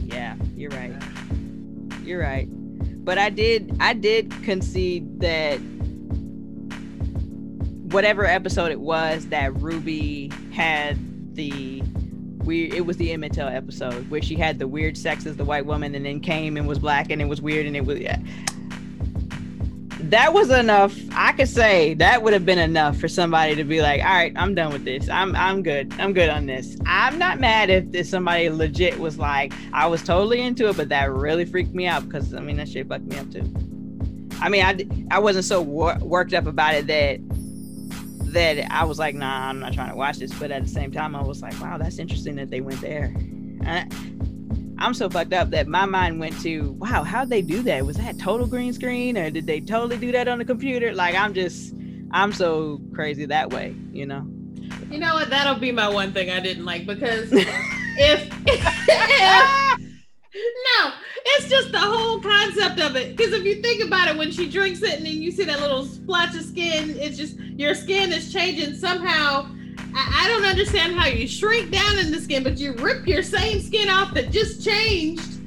yeah, 0.00 0.34
you're 0.56 0.70
right. 0.70 0.94
You're 2.02 2.20
right. 2.20 2.48
But 3.04 3.18
I 3.18 3.30
did, 3.30 3.76
I 3.80 3.92
did 3.92 4.30
concede 4.42 5.20
that 5.20 5.58
whatever 7.92 8.24
episode 8.24 8.70
it 8.70 8.80
was 8.80 9.26
that 9.26 9.54
Ruby 9.60 10.32
had 10.52 10.96
the 11.34 11.82
weird 12.44 12.74
it 12.74 12.86
was 12.86 12.96
the 12.96 13.12
Emmett 13.12 13.38
episode 13.38 14.10
where 14.10 14.22
she 14.22 14.34
had 14.34 14.58
the 14.58 14.68
weird 14.68 14.96
sex 14.96 15.26
as 15.26 15.36
the 15.36 15.44
white 15.44 15.66
woman 15.66 15.94
and 15.94 16.04
then 16.04 16.20
came 16.20 16.56
and 16.56 16.66
was 16.66 16.78
black 16.78 17.10
and 17.10 17.20
it 17.20 17.26
was 17.26 17.40
weird 17.40 17.66
and 17.66 17.76
it 17.76 17.84
was 17.84 17.98
yeah. 17.98 18.18
That 20.04 20.32
was 20.32 20.50
enough. 20.50 20.98
I 21.12 21.32
could 21.32 21.48
say 21.48 21.94
that 21.94 22.22
would 22.22 22.32
have 22.32 22.46
been 22.46 22.58
enough 22.58 22.96
for 22.96 23.06
somebody 23.06 23.54
to 23.54 23.64
be 23.64 23.82
like, 23.82 24.02
"All 24.02 24.10
right, 24.10 24.32
I'm 24.34 24.54
done 24.54 24.72
with 24.72 24.84
this. 24.84 25.08
I'm 25.08 25.36
I'm 25.36 25.62
good. 25.62 25.92
I'm 26.00 26.14
good 26.14 26.30
on 26.30 26.46
this." 26.46 26.76
I'm 26.86 27.18
not 27.18 27.38
mad 27.38 27.68
if, 27.68 27.84
if 27.92 28.06
somebody 28.06 28.48
legit 28.48 28.98
was 28.98 29.18
like, 29.18 29.52
"I 29.72 29.86
was 29.86 30.02
totally 30.02 30.40
into 30.40 30.68
it, 30.68 30.76
but 30.76 30.88
that 30.88 31.12
really 31.12 31.44
freaked 31.44 31.74
me 31.74 31.86
out 31.86 32.06
because 32.06 32.34
I 32.34 32.40
mean 32.40 32.56
that 32.56 32.68
shit 32.68 32.88
fucked 32.88 33.04
me 33.04 33.18
up 33.18 33.30
too." 33.30 33.44
I 34.40 34.48
mean, 34.48 34.64
I 34.64 34.86
I 35.14 35.18
wasn't 35.18 35.44
so 35.44 35.60
wor- 35.60 35.98
worked 36.00 36.32
up 36.32 36.46
about 36.46 36.74
it 36.74 36.86
that 36.86 37.20
that 38.32 38.70
I 38.70 38.84
was 38.84 38.98
like, 38.98 39.14
nah, 39.14 39.48
I'm 39.48 39.60
not 39.60 39.72
trying 39.72 39.90
to 39.90 39.96
watch 39.96 40.18
this. 40.18 40.32
But 40.32 40.50
at 40.50 40.62
the 40.62 40.68
same 40.68 40.92
time, 40.92 41.14
I 41.14 41.22
was 41.22 41.42
like, 41.42 41.58
wow, 41.60 41.78
that's 41.78 41.98
interesting 41.98 42.36
that 42.36 42.50
they 42.50 42.60
went 42.60 42.80
there. 42.80 43.14
I, 43.64 43.86
I'm 44.78 44.94
so 44.94 45.10
fucked 45.10 45.32
up 45.32 45.50
that 45.50 45.68
my 45.68 45.84
mind 45.84 46.20
went 46.20 46.40
to, 46.40 46.72
wow, 46.72 47.04
how'd 47.04 47.28
they 47.28 47.42
do 47.42 47.62
that? 47.64 47.84
Was 47.84 47.96
that 47.96 48.18
total 48.18 48.46
green 48.46 48.72
screen 48.72 49.18
or 49.18 49.30
did 49.30 49.46
they 49.46 49.60
totally 49.60 49.98
do 49.98 50.10
that 50.12 50.26
on 50.26 50.38
the 50.38 50.44
computer? 50.44 50.94
Like, 50.94 51.14
I'm 51.14 51.34
just, 51.34 51.74
I'm 52.12 52.32
so 52.32 52.80
crazy 52.94 53.26
that 53.26 53.50
way, 53.50 53.74
you 53.92 54.06
know? 54.06 54.26
You 54.90 54.98
know 54.98 55.14
what? 55.14 55.28
That'll 55.28 55.60
be 55.60 55.70
my 55.70 55.88
one 55.88 56.12
thing 56.12 56.30
I 56.30 56.40
didn't 56.40 56.64
like 56.64 56.86
because 56.86 57.28
if, 57.32 58.32
if 58.46 59.89
no, 60.34 60.92
it's 61.24 61.48
just 61.48 61.72
the 61.72 61.78
whole 61.78 62.20
concept 62.20 62.80
of 62.80 62.96
it. 62.96 63.16
Because 63.16 63.32
if 63.32 63.44
you 63.44 63.60
think 63.62 63.84
about 63.84 64.08
it, 64.08 64.16
when 64.16 64.30
she 64.30 64.48
drinks 64.48 64.82
it 64.82 64.96
and 64.96 65.06
then 65.06 65.20
you 65.20 65.30
see 65.30 65.44
that 65.44 65.60
little 65.60 65.84
splotch 65.84 66.34
of 66.36 66.42
skin, 66.42 66.96
it's 66.98 67.16
just 67.16 67.36
your 67.38 67.74
skin 67.74 68.12
is 68.12 68.32
changing 68.32 68.74
somehow. 68.74 69.48
I, 69.94 70.24
I 70.24 70.28
don't 70.28 70.44
understand 70.44 70.94
how 70.94 71.06
you 71.06 71.26
shrink 71.26 71.70
down 71.72 71.98
in 71.98 72.12
the 72.12 72.20
skin, 72.20 72.42
but 72.44 72.58
you 72.58 72.74
rip 72.74 73.06
your 73.06 73.22
same 73.22 73.60
skin 73.60 73.88
off 73.88 74.14
that 74.14 74.30
just 74.30 74.64
changed, 74.64 75.38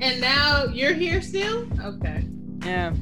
and 0.00 0.20
now 0.20 0.66
you're 0.66 0.94
here 0.94 1.20
still. 1.20 1.66
Okay. 1.82 2.24
Yeah. 2.64 2.94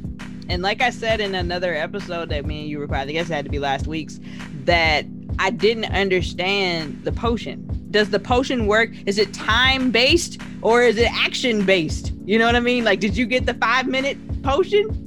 And 0.48 0.62
like 0.62 0.82
I 0.82 0.90
said 0.90 1.20
in 1.20 1.34
another 1.34 1.74
episode 1.74 2.30
that 2.30 2.46
me 2.46 2.60
and 2.62 2.68
you 2.68 2.78
recorded, 2.78 3.08
I 3.08 3.12
guess 3.12 3.30
it 3.30 3.34
had 3.34 3.44
to 3.44 3.50
be 3.50 3.58
last 3.58 3.86
week's, 3.86 4.18
that 4.64 5.04
I 5.38 5.50
didn't 5.50 5.86
understand 5.86 7.04
the 7.04 7.12
potion. 7.12 7.68
Does 7.92 8.10
the 8.10 8.18
potion 8.18 8.66
work? 8.66 8.90
Is 9.06 9.18
it 9.18 9.32
time 9.32 9.90
based 9.90 10.40
or 10.62 10.82
is 10.82 10.96
it 10.96 11.12
action 11.12 11.64
based? 11.64 12.12
You 12.24 12.38
know 12.38 12.46
what 12.46 12.56
I 12.56 12.60
mean? 12.60 12.84
Like, 12.84 13.00
did 13.00 13.16
you 13.16 13.26
get 13.26 13.46
the 13.46 13.54
five 13.54 13.86
minute 13.86 14.42
potion? 14.42 14.98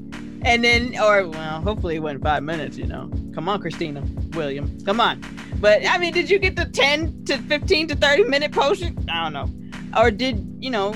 And 0.45 0.64
then, 0.64 0.98
or 0.99 1.28
well, 1.28 1.62
hopefully 1.62 1.95
it 1.95 1.99
went 1.99 2.22
five 2.22 2.44
minutes, 2.44 2.78
you 2.78 2.86
know. 2.86 3.10
Come 3.34 3.49
on, 3.49 3.60
Christina 3.60 4.03
William. 4.34 4.80
Come 4.86 5.02
on. 5.02 5.22
But 5.60 5.86
I 5.88 5.98
mean, 5.98 6.14
did 6.14 6.30
you 6.30 6.38
get 6.38 6.56
the 6.56 6.66
10 6.66 7.26
to 7.26 7.38
15 7.40 7.88
to 7.88 7.95
30 7.95 8.24
minute 8.26 8.52
potion? 8.52 9.03
I 9.10 9.24
don't 9.24 9.34
know. 9.34 9.99
Or 9.99 10.12
did, 10.12 10.45
you 10.60 10.70
know, 10.70 10.95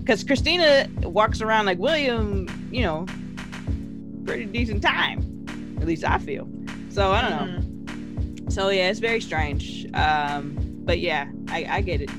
because 0.00 0.22
Christina 0.22 0.86
walks 1.02 1.40
around 1.40 1.64
like 1.64 1.78
William, 1.78 2.46
you 2.70 2.82
know, 2.82 3.06
pretty 4.26 4.44
decent 4.44 4.82
time. 4.82 5.46
At 5.80 5.86
least 5.86 6.04
I 6.04 6.18
feel. 6.18 6.46
So 6.90 7.12
I 7.12 7.22
don't 7.22 7.30
know. 7.30 7.58
Mm-hmm. 7.58 8.50
So 8.50 8.68
yeah, 8.68 8.90
it's 8.90 8.98
very 8.98 9.20
strange. 9.20 9.86
Um, 9.94 10.59
but 10.80 10.98
yeah, 10.98 11.30
I, 11.48 11.66
I 11.68 11.80
get 11.80 12.00
it. 12.00 12.10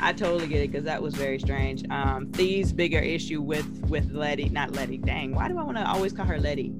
I 0.00 0.12
totally 0.12 0.46
get 0.46 0.62
it 0.62 0.70
because 0.70 0.84
that 0.84 1.02
was 1.02 1.14
very 1.14 1.38
strange. 1.38 1.88
Um, 1.90 2.30
Thee's 2.32 2.72
bigger 2.72 2.98
issue 2.98 3.40
with 3.40 3.66
with 3.88 4.10
Letty, 4.12 4.48
not 4.50 4.72
Letty. 4.72 4.98
Dang, 4.98 5.34
why 5.34 5.48
do 5.48 5.58
I 5.58 5.62
want 5.62 5.78
to 5.78 5.88
always 5.88 6.12
call 6.12 6.26
her 6.26 6.38
Letty? 6.38 6.72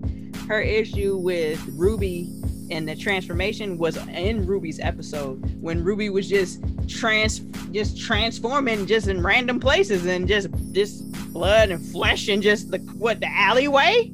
Her 0.48 0.61
issue 0.61 1.16
with 1.16 1.65
Ruby 1.69 2.31
and 2.70 2.89
the 2.89 2.94
transformation 2.94 3.78
was 3.78 3.97
in 4.09 4.47
Ruby's 4.47 4.81
episode 4.81 5.61
when 5.62 5.82
Ruby 5.82 6.11
was 6.11 6.28
just 6.28 6.61
trans, 6.89 7.40
just 7.73 7.98
transforming 7.98 8.86
just 8.86 9.09
in 9.09 9.23
random 9.23 9.61
places 9.61 10.05
and 10.07 10.28
just 10.28 10.48
just 10.73 11.11
blood 11.32 11.70
and 11.70 11.85
flesh 11.86 12.28
and 12.28 12.43
just 12.43 12.70
the 12.70 12.78
what 12.98 13.20
the 13.20 13.28
alleyway. 13.28 14.12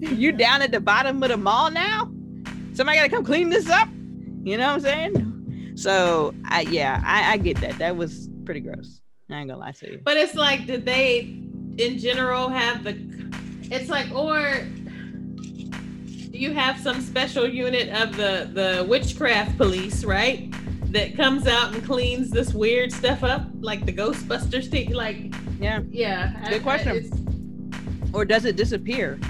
You 0.00 0.32
down 0.32 0.62
at 0.62 0.70
the 0.70 0.80
bottom 0.80 1.22
of 1.22 1.28
the 1.28 1.36
mall 1.36 1.70
now? 1.70 2.10
somebody 2.78 2.96
gotta 2.96 3.10
come 3.10 3.24
clean 3.24 3.48
this 3.48 3.68
up. 3.68 3.88
You 4.44 4.56
know 4.56 4.68
what 4.68 4.74
I'm 4.74 4.80
saying? 4.80 5.37
So 5.78 6.34
I 6.46 6.62
yeah, 6.62 7.00
I, 7.06 7.34
I 7.34 7.36
get 7.36 7.60
that. 7.60 7.78
That 7.78 7.96
was 7.96 8.28
pretty 8.44 8.58
gross. 8.58 9.00
I 9.30 9.36
ain't 9.38 9.48
gonna 9.48 9.60
lie 9.60 9.70
to 9.72 9.92
you. 9.92 10.00
But 10.02 10.16
it's 10.16 10.34
like, 10.34 10.66
did 10.66 10.84
they 10.84 11.20
in 11.78 11.98
general 11.98 12.48
have 12.48 12.82
the 12.82 12.98
it's 13.70 13.88
like 13.88 14.10
or 14.10 14.66
do 15.44 16.36
you 16.36 16.52
have 16.52 16.80
some 16.80 17.00
special 17.00 17.46
unit 17.48 17.90
of 17.90 18.16
the 18.16 18.50
the 18.52 18.84
witchcraft 18.88 19.56
police, 19.56 20.02
right? 20.02 20.52
That 20.92 21.14
comes 21.16 21.46
out 21.46 21.72
and 21.74 21.84
cleans 21.84 22.30
this 22.30 22.52
weird 22.52 22.90
stuff 22.92 23.22
up, 23.22 23.46
like 23.60 23.86
the 23.86 23.92
Ghostbusters 23.92 24.68
thing. 24.70 24.94
Like, 24.94 25.32
Yeah. 25.60 25.82
yeah, 25.90 26.48
Good 26.48 26.62
question. 26.62 27.70
Or 28.14 28.24
does 28.24 28.46
it 28.46 28.56
disappear? 28.56 29.20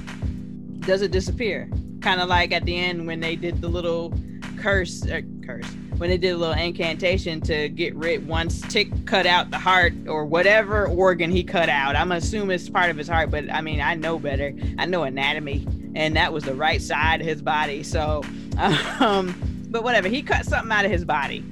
Does 0.81 1.03
it 1.03 1.11
disappear? 1.11 1.69
Kind 2.01 2.21
of 2.21 2.29
like 2.29 2.53
at 2.53 2.65
the 2.65 2.77
end 2.77 3.07
when 3.09 3.19
they 3.19 3.35
did 3.35 3.61
the 3.61 3.67
little 3.69 4.15
curse 4.57 5.05
or 5.05 5.23
curse 5.45 5.67
when 5.99 6.11
they 6.11 6.17
did 6.17 6.31
a 6.31 6.37
little 6.37 6.55
incantation 6.55 7.41
to 7.43 7.69
get 7.69 7.95
rid 7.95 8.27
once 8.27 8.61
Tic 8.63 8.89
cut 9.05 9.27
out 9.27 9.51
the 9.51 9.59
heart 9.59 9.93
or 10.07 10.25
whatever 10.25 10.87
organ 10.87 11.31
he 11.31 11.43
cut 11.43 11.69
out. 11.69 11.97
I'm 11.97 12.13
assuming 12.13 12.53
it's 12.53 12.71
part 12.71 12.91
of 12.91 12.97
his 12.97 13.09
heart, 13.09 13.31
but 13.31 13.53
I 13.53 13.61
mean 13.61 13.81
I 13.81 13.95
know 13.95 14.19
better. 14.19 14.55
I 14.79 14.87
know 14.87 15.03
anatomy, 15.03 15.67
and 15.95 16.17
that 16.17 16.33
was 16.33 16.45
the 16.45 16.55
right 16.55 16.81
side 16.81 17.21
of 17.21 17.27
his 17.27 17.43
body. 17.43 17.83
So, 17.83 18.23
um, 19.01 19.35
but 19.71 19.83
whatever. 19.83 20.09
He 20.09 20.23
cut 20.23 20.47
something 20.47 20.73
out 20.73 20.85
of 20.85 20.91
his 20.91 21.05
body, 21.05 21.45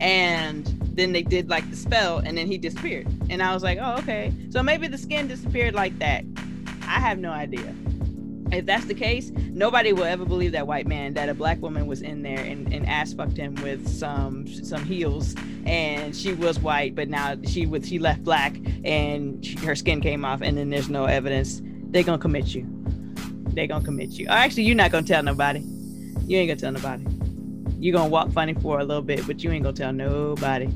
and 0.00 0.66
then 0.94 1.12
they 1.12 1.22
did 1.22 1.48
like 1.48 1.68
the 1.70 1.76
spell, 1.76 2.18
and 2.18 2.36
then 2.36 2.46
he 2.46 2.58
disappeared. 2.58 3.06
And 3.30 3.42
I 3.42 3.52
was 3.52 3.62
like, 3.62 3.78
oh 3.80 3.96
okay. 3.98 4.32
So 4.50 4.62
maybe 4.62 4.88
the 4.88 4.98
skin 4.98 5.28
disappeared 5.28 5.74
like 5.74 5.98
that. 5.98 6.24
I 6.82 6.98
have 6.98 7.18
no 7.18 7.30
idea. 7.30 7.74
If 8.52 8.66
that's 8.66 8.84
the 8.84 8.94
case, 8.94 9.30
nobody 9.30 9.94
will 9.94 10.04
ever 10.04 10.26
believe 10.26 10.52
that 10.52 10.66
white 10.66 10.86
man 10.86 11.14
that 11.14 11.28
a 11.30 11.34
black 11.34 11.60
woman 11.62 11.86
was 11.86 12.02
in 12.02 12.22
there 12.22 12.38
and, 12.38 12.70
and 12.72 12.86
ass 12.86 13.14
fucked 13.14 13.36
him 13.38 13.54
with 13.56 13.88
some 13.88 14.46
some 14.46 14.84
heels 14.84 15.34
and 15.64 16.14
she 16.14 16.34
was 16.34 16.58
white, 16.60 16.94
but 16.94 17.08
now 17.08 17.34
she 17.46 17.64
was 17.64 17.88
she 17.88 17.98
left 17.98 18.22
black 18.24 18.54
and 18.84 19.44
she, 19.44 19.56
her 19.60 19.74
skin 19.74 20.02
came 20.02 20.24
off 20.24 20.42
and 20.42 20.58
then 20.58 20.68
there's 20.68 20.90
no 20.90 21.06
evidence. 21.06 21.62
They're 21.64 22.02
gonna 22.02 22.18
commit 22.18 22.54
you. 22.54 22.66
They're 23.54 23.66
gonna 23.66 23.84
commit 23.84 24.10
you. 24.10 24.26
Oh, 24.28 24.34
actually, 24.34 24.64
you're 24.64 24.76
not 24.76 24.90
gonna 24.92 25.06
tell 25.06 25.22
nobody. 25.22 25.60
You 26.26 26.38
ain't 26.38 26.48
gonna 26.48 26.60
tell 26.60 26.72
nobody. 26.72 27.06
You're 27.78 27.96
gonna 27.96 28.10
walk 28.10 28.32
funny 28.32 28.54
for 28.54 28.80
a 28.80 28.84
little 28.84 29.02
bit, 29.02 29.26
but 29.26 29.42
you 29.42 29.50
ain't 29.50 29.64
gonna 29.64 29.76
tell 29.76 29.92
nobody. 29.92 30.68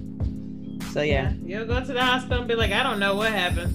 So 0.93 1.03
yeah, 1.03 1.35
You'll 1.45 1.67
go 1.67 1.81
to 1.85 1.93
the 1.93 2.03
hospital 2.03 2.39
and 2.39 2.49
be 2.49 2.55
like, 2.55 2.73
I 2.73 2.83
don't 2.83 2.99
know 2.99 3.17
what 3.17 3.33
happened. 3.33 3.75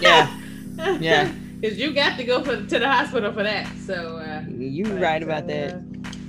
yeah, 0.00 0.38
yeah. 1.00 1.32
Because 1.60 1.78
you 1.78 1.92
got 1.92 2.16
to 2.16 2.24
go 2.24 2.42
for, 2.42 2.56
to 2.56 2.78
the 2.78 2.88
hospital 2.90 3.32
for 3.32 3.42
that. 3.42 3.68
So, 3.86 4.16
uh, 4.16 4.42
You 4.48 4.84
but, 4.84 5.00
right 5.00 5.22
about 5.22 5.46
that. 5.48 5.74
uh, 5.74 5.80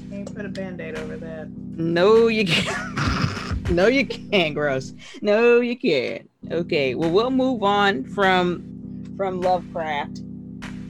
Can't 0.10 0.36
put 0.36 0.45
a 0.45 0.49
band 0.49 0.82
aid 0.82 0.98
over 0.98 1.16
that. 1.18 1.49
No, 1.49 2.28
you 2.28 2.45
can't. 2.45 3.70
no, 3.72 3.88
you 3.88 4.06
can't. 4.06 4.53
Gross. 4.53 4.94
No, 5.22 5.62
you 5.62 5.78
can't. 5.78 6.30
Okay. 6.52 6.95
Well, 6.95 7.12
we'll 7.12 7.32
move 7.32 7.64
on 7.64 8.03
from 8.03 8.68
from 9.16 9.40
Lovecraft. 9.41 10.22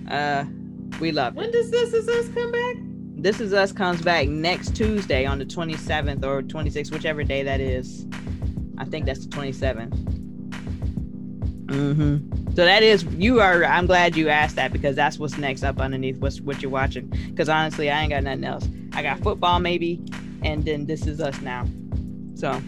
Uh, 0.10 0.46
we 1.00 1.12
love 1.12 1.36
When 1.36 1.50
it. 1.50 1.52
does 1.54 1.70
This 1.72 1.94
Is 1.94 2.08
Us 2.10 2.28
come 2.34 2.52
back? 2.52 2.76
This 3.16 3.40
is 3.40 3.54
us 3.54 3.72
comes 3.72 4.02
back 4.02 4.28
next 4.28 4.76
Tuesday 4.76 5.26
on 5.28 5.38
the 5.38 5.46
27th 5.46 6.26
or 6.26 6.42
26th, 6.42 6.92
whichever 6.92 7.24
day 7.24 7.44
that 7.44 7.60
is. 7.62 8.08
I 8.80 8.86
think 8.86 9.06
that's 9.06 9.28
the 9.28 9.36
27th. 9.38 10.21
Mm-hmm. 11.72 12.54
So 12.54 12.66
that 12.66 12.84
is 12.84 13.04
you 13.18 13.40
are. 13.40 13.64
I'm 13.64 13.86
glad 13.86 14.18
you 14.18 14.30
asked 14.30 14.58
that 14.58 14.74
because 14.74 14.96
that's 14.96 15.18
what's 15.18 15.38
next 15.38 15.64
up 15.64 15.80
underneath 15.80 16.18
what's 16.18 16.42
what 16.42 16.62
you're 16.62 16.72
watching. 16.72 17.08
Because 17.30 17.48
honestly, 17.48 17.90
I 17.90 18.02
ain't 18.02 18.12
got 18.12 18.24
nothing 18.24 18.44
else. 18.44 18.68
I 18.94 19.02
got 19.02 19.20
football 19.20 19.60
maybe, 19.60 20.02
and 20.44 20.66
then 20.66 20.86
this 20.86 21.08
is 21.08 21.22
us 21.22 21.40
now. 21.42 21.66
So 22.36 22.62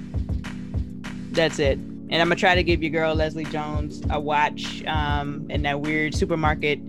that's 1.31 1.59
it. 1.59 1.77
And 1.77 2.13
I'm 2.13 2.27
gonna 2.27 2.35
try 2.35 2.55
to 2.55 2.63
give 2.63 2.81
your 2.81 2.91
girl 2.91 3.13
Leslie 3.13 3.45
Jones 3.45 4.01
a 4.09 4.19
watch 4.19 4.83
um, 4.85 5.49
in 5.49 5.63
that 5.63 5.81
weird 5.81 6.15
supermarket 6.15 6.79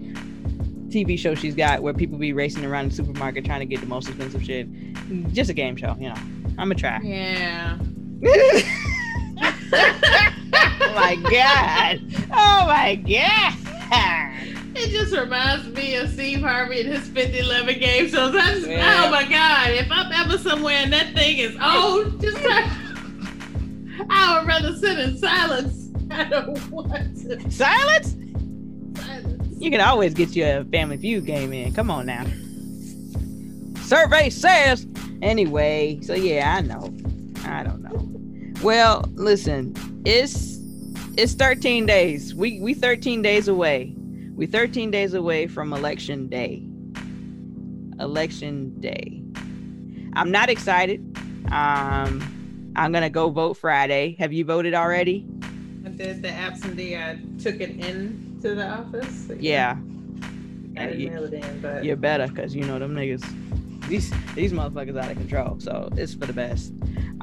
TV 0.91 1.19
show 1.19 1.35
she's 1.35 1.57
got 1.57 1.83
where 1.83 1.93
people 1.93 2.19
be 2.19 2.33
racing 2.33 2.65
around 2.65 2.91
the 2.91 2.95
supermarket 2.95 3.45
trying 3.45 3.61
to 3.61 3.67
get 3.67 3.81
the 3.81 3.87
most 3.87 4.09
expensive 4.09 4.45
shit. 4.45 4.69
Just 5.33 5.51
a 5.51 5.55
game 5.55 5.75
show, 5.75 5.97
you 5.99 6.09
know. 6.09 6.17
I'm 6.59 6.69
gonna 6.69 6.77
try. 6.77 7.01
Yeah. 7.03 7.79
oh 10.95 11.01
my 11.01 11.17
god! 11.17 12.01
Oh 12.33 12.67
my 12.67 12.95
god! 12.97 13.55
It 14.77 14.91
just 14.91 15.15
reminds 15.15 15.69
me 15.69 15.95
of 15.97 16.11
Steve 16.11 16.41
Harvey 16.41 16.81
and 16.81 16.93
his 16.93 17.09
5011 17.09 17.79
game 17.79 18.09
shows. 18.09 18.33
That's, 18.33 18.67
Yeah. 18.67 19.05
Oh 19.05 19.11
my 19.11 19.23
God. 19.23 19.71
If 19.71 19.87
I'm 19.91 20.11
ever 20.11 20.37
somewhere 20.37 20.75
and 20.79 20.93
that 20.93 21.15
thing 21.15 21.39
is 21.39 21.57
old, 21.63 22.21
just 22.21 22.39
try. 22.39 22.69
I 24.11 24.39
would 24.39 24.49
rather 24.49 24.75
sit 24.77 24.99
in 24.99 25.17
silence. 25.17 25.91
I 26.11 26.25
don't 26.25 26.71
want 26.71 27.17
to. 27.19 27.51
Silence? 27.51 28.17
Silence. 28.97 29.57
You 29.59 29.71
can 29.71 29.81
always 29.81 30.13
get 30.13 30.35
you 30.35 30.45
a 30.45 30.65
Family 30.65 30.97
Feud 30.97 31.25
game 31.25 31.53
in. 31.53 31.73
Come 31.73 31.91
on 31.91 32.07
now. 32.07 32.25
Survey 33.83 34.29
says. 34.29 34.87
Anyway, 35.23 36.01
so 36.03 36.15
yeah, 36.15 36.57
I 36.57 36.61
know. 36.63 36.93
I 37.45 37.63
don't 37.63 37.81
know. 37.83 38.63
Well, 38.63 39.05
listen, 39.15 39.75
it's 40.05 40.54
it's 41.17 41.35
13 41.35 41.87
days. 41.87 42.35
We 42.35 42.61
we 42.61 42.75
13 42.75 43.23
days 43.23 43.49
away. 43.49 43.95
We 44.35 44.47
13 44.47 44.91
days 44.91 45.15
away 45.15 45.47
from 45.47 45.73
election 45.73 46.29
day. 46.29 46.63
Election 48.01 48.79
day. 48.81 49.23
I'm 50.15 50.31
not 50.31 50.51
excited. 50.51 51.01
Um, 51.53 52.73
I'm 52.77 52.93
gonna 52.93 53.11
go 53.11 53.31
vote 53.31 53.55
Friday. 53.55 54.17
Have 54.19 54.33
you 54.33 54.45
voted 54.45 54.75
already? 54.75 55.27
I 55.85 55.91
did 55.91 56.23
the 56.23 56.31
absentee. 56.31 56.97
I 56.97 57.19
took 57.39 57.61
it 57.61 57.71
in 57.85 58.39
to 58.43 58.55
the 58.55 58.69
office. 58.69 59.29
Yeah. 59.39 59.77
I 60.77 60.87
didn't 60.87 61.01
you- 61.01 61.11
mail 61.11 61.25
it 61.25 61.35
in, 61.35 61.61
but 61.61 61.85
You're 61.85 61.97
better 61.97 62.27
because 62.27 62.55
you 62.55 62.65
know 62.65 62.79
them 62.79 62.95
niggas. 62.95 63.23
These 63.89 64.13
these 64.35 64.53
motherfuckers 64.53 64.97
out 64.99 65.11
of 65.11 65.17
control. 65.17 65.57
So 65.61 65.89
it's 65.97 66.15
for 66.15 66.27
the 66.27 66.33
best. 66.33 66.73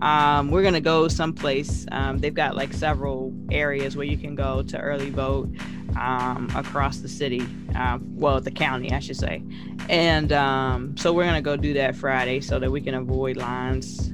Um, 0.02 0.52
we're 0.52 0.64
gonna 0.64 0.82
go 0.82 1.08
someplace. 1.08 1.86
Um, 1.92 2.20
they've 2.20 2.34
got 2.34 2.56
like 2.56 2.74
several 2.74 3.34
areas 3.52 3.96
where 3.96 4.06
you 4.06 4.18
can 4.18 4.36
go 4.36 4.64
to 4.64 4.80
early 4.80 5.10
vote 5.10 5.50
um, 5.98 6.50
across 6.56 6.98
the 6.98 7.10
city. 7.10 7.42
Um, 7.76 8.04
well, 8.16 8.40
the 8.42 8.52
county, 8.52 8.92
I 8.92 9.00
should 9.00 9.18
say. 9.18 9.44
And 9.90 10.32
um, 10.32 10.98
so 10.98 11.14
we're 11.14 11.26
gonna 11.26 11.42
go 11.42 11.56
do 11.56 11.74
that 11.74 11.96
Friday 11.96 12.42
so 12.42 12.60
that 12.60 12.72
we 12.72 12.82
can 12.82 12.96
avoid 12.96 13.38
lines 13.38 14.10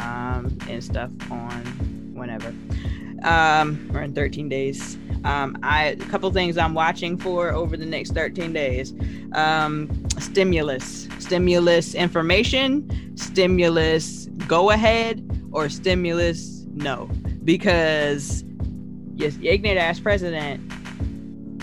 um, 0.00 0.56
and 0.68 0.82
stuff 0.82 1.10
on 1.30 1.64
whenever. 2.14 2.54
Or 3.24 4.02
in 4.02 4.12
13 4.14 4.48
days. 4.48 4.96
Um, 5.24 5.58
I 5.62 5.84
a 5.88 5.96
couple 5.96 6.30
things 6.32 6.58
I'm 6.58 6.74
watching 6.74 7.16
for 7.16 7.50
over 7.50 7.76
the 7.76 7.86
next 7.86 8.12
13 8.12 8.52
days. 8.52 8.92
Um, 9.34 9.90
stimulus, 10.18 11.08
stimulus 11.18 11.94
information, 11.94 13.16
stimulus 13.16 14.26
go 14.46 14.70
ahead, 14.70 15.28
or 15.52 15.68
stimulus 15.68 16.64
no, 16.74 17.06
because 17.44 18.44
yes, 19.14 19.36
ignorant 19.42 19.78
ass 19.78 20.00
president. 20.00 20.72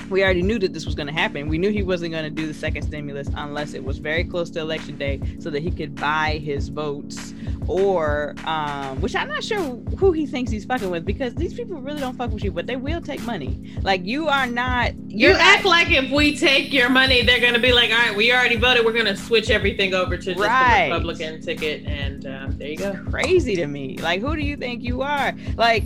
We 0.09 0.23
already 0.23 0.41
knew 0.41 0.57
that 0.57 0.73
this 0.73 0.87
was 0.87 0.95
going 0.95 1.05
to 1.05 1.13
happen. 1.13 1.49
We 1.49 1.59
knew 1.59 1.69
he 1.69 1.83
wasn't 1.83 2.13
going 2.13 2.23
to 2.23 2.31
do 2.31 2.47
the 2.47 2.53
second 2.53 2.81
stimulus 2.81 3.29
unless 3.35 3.75
it 3.75 3.83
was 3.83 3.99
very 3.99 4.23
close 4.23 4.49
to 4.51 4.59
election 4.59 4.97
day, 4.97 5.21
so 5.39 5.51
that 5.51 5.61
he 5.61 5.69
could 5.69 5.93
buy 5.93 6.39
his 6.43 6.69
votes 6.69 7.33
or 7.67 8.33
um 8.45 8.99
which 9.01 9.15
i'm 9.15 9.27
not 9.27 9.43
sure 9.43 9.59
who 9.97 10.11
he 10.11 10.25
thinks 10.25 10.49
he's 10.51 10.65
fucking 10.65 10.89
with 10.89 11.05
because 11.05 11.35
these 11.35 11.53
people 11.53 11.79
really 11.81 11.99
don't 11.99 12.15
fuck 12.15 12.31
with 12.31 12.43
you 12.43 12.51
but 12.51 12.65
they 12.67 12.75
will 12.75 13.01
take 13.01 13.21
money 13.23 13.73
like 13.81 14.03
you 14.05 14.27
are 14.27 14.47
not 14.47 14.93
you 15.07 15.29
you're 15.29 15.37
act 15.37 15.63
not, 15.63 15.69
like 15.69 15.91
if 15.91 16.09
we 16.11 16.35
take 16.37 16.71
your 16.73 16.89
money, 16.89 17.21
they're 17.23 17.39
gonna 17.41 17.59
be 17.59 17.73
like, 17.73 17.91
all 17.91 17.97
right, 17.97 18.15
we 18.15 18.31
already 18.31 18.55
voted. 18.55 18.85
We're 18.85 18.93
gonna 18.93 19.15
switch 19.17 19.49
everything 19.49 19.93
over 19.93 20.15
to 20.17 20.23
just 20.33 20.39
Right. 20.39 20.87
the 20.89 20.93
Republican 20.95 21.41
ticket, 21.41 21.85
and 21.85 22.25
um, 22.27 22.57
there 22.57 22.69
you 22.69 22.77
go. 22.77 22.97
crazy 23.09 23.55
to 23.55 23.67
me 23.67 23.97
like 23.97 24.21
who 24.21 24.35
do 24.35 24.41
you 24.41 24.55
think 24.55 24.83
you 24.83 25.01
are 25.01 25.33
like 25.57 25.83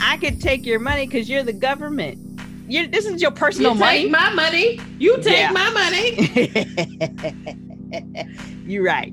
i 0.00 0.16
could 0.16 0.40
take 0.40 0.64
your 0.64 0.78
money 0.78 1.06
because 1.06 1.28
you're 1.28 1.42
the 1.42 1.52
government 1.52 2.18
you're 2.68 2.86
this 2.86 3.04
is 3.06 3.20
your 3.20 3.32
personal 3.32 3.72
you 3.74 3.78
money 3.80 4.02
take 4.04 4.10
my 4.12 4.32
money. 4.34 4.80
You 4.98 5.16
take 5.22 5.38
Yeah. 5.38 5.50
my 5.52 5.70
money. 5.70 7.46
You're 8.66 8.84
right. 8.84 9.12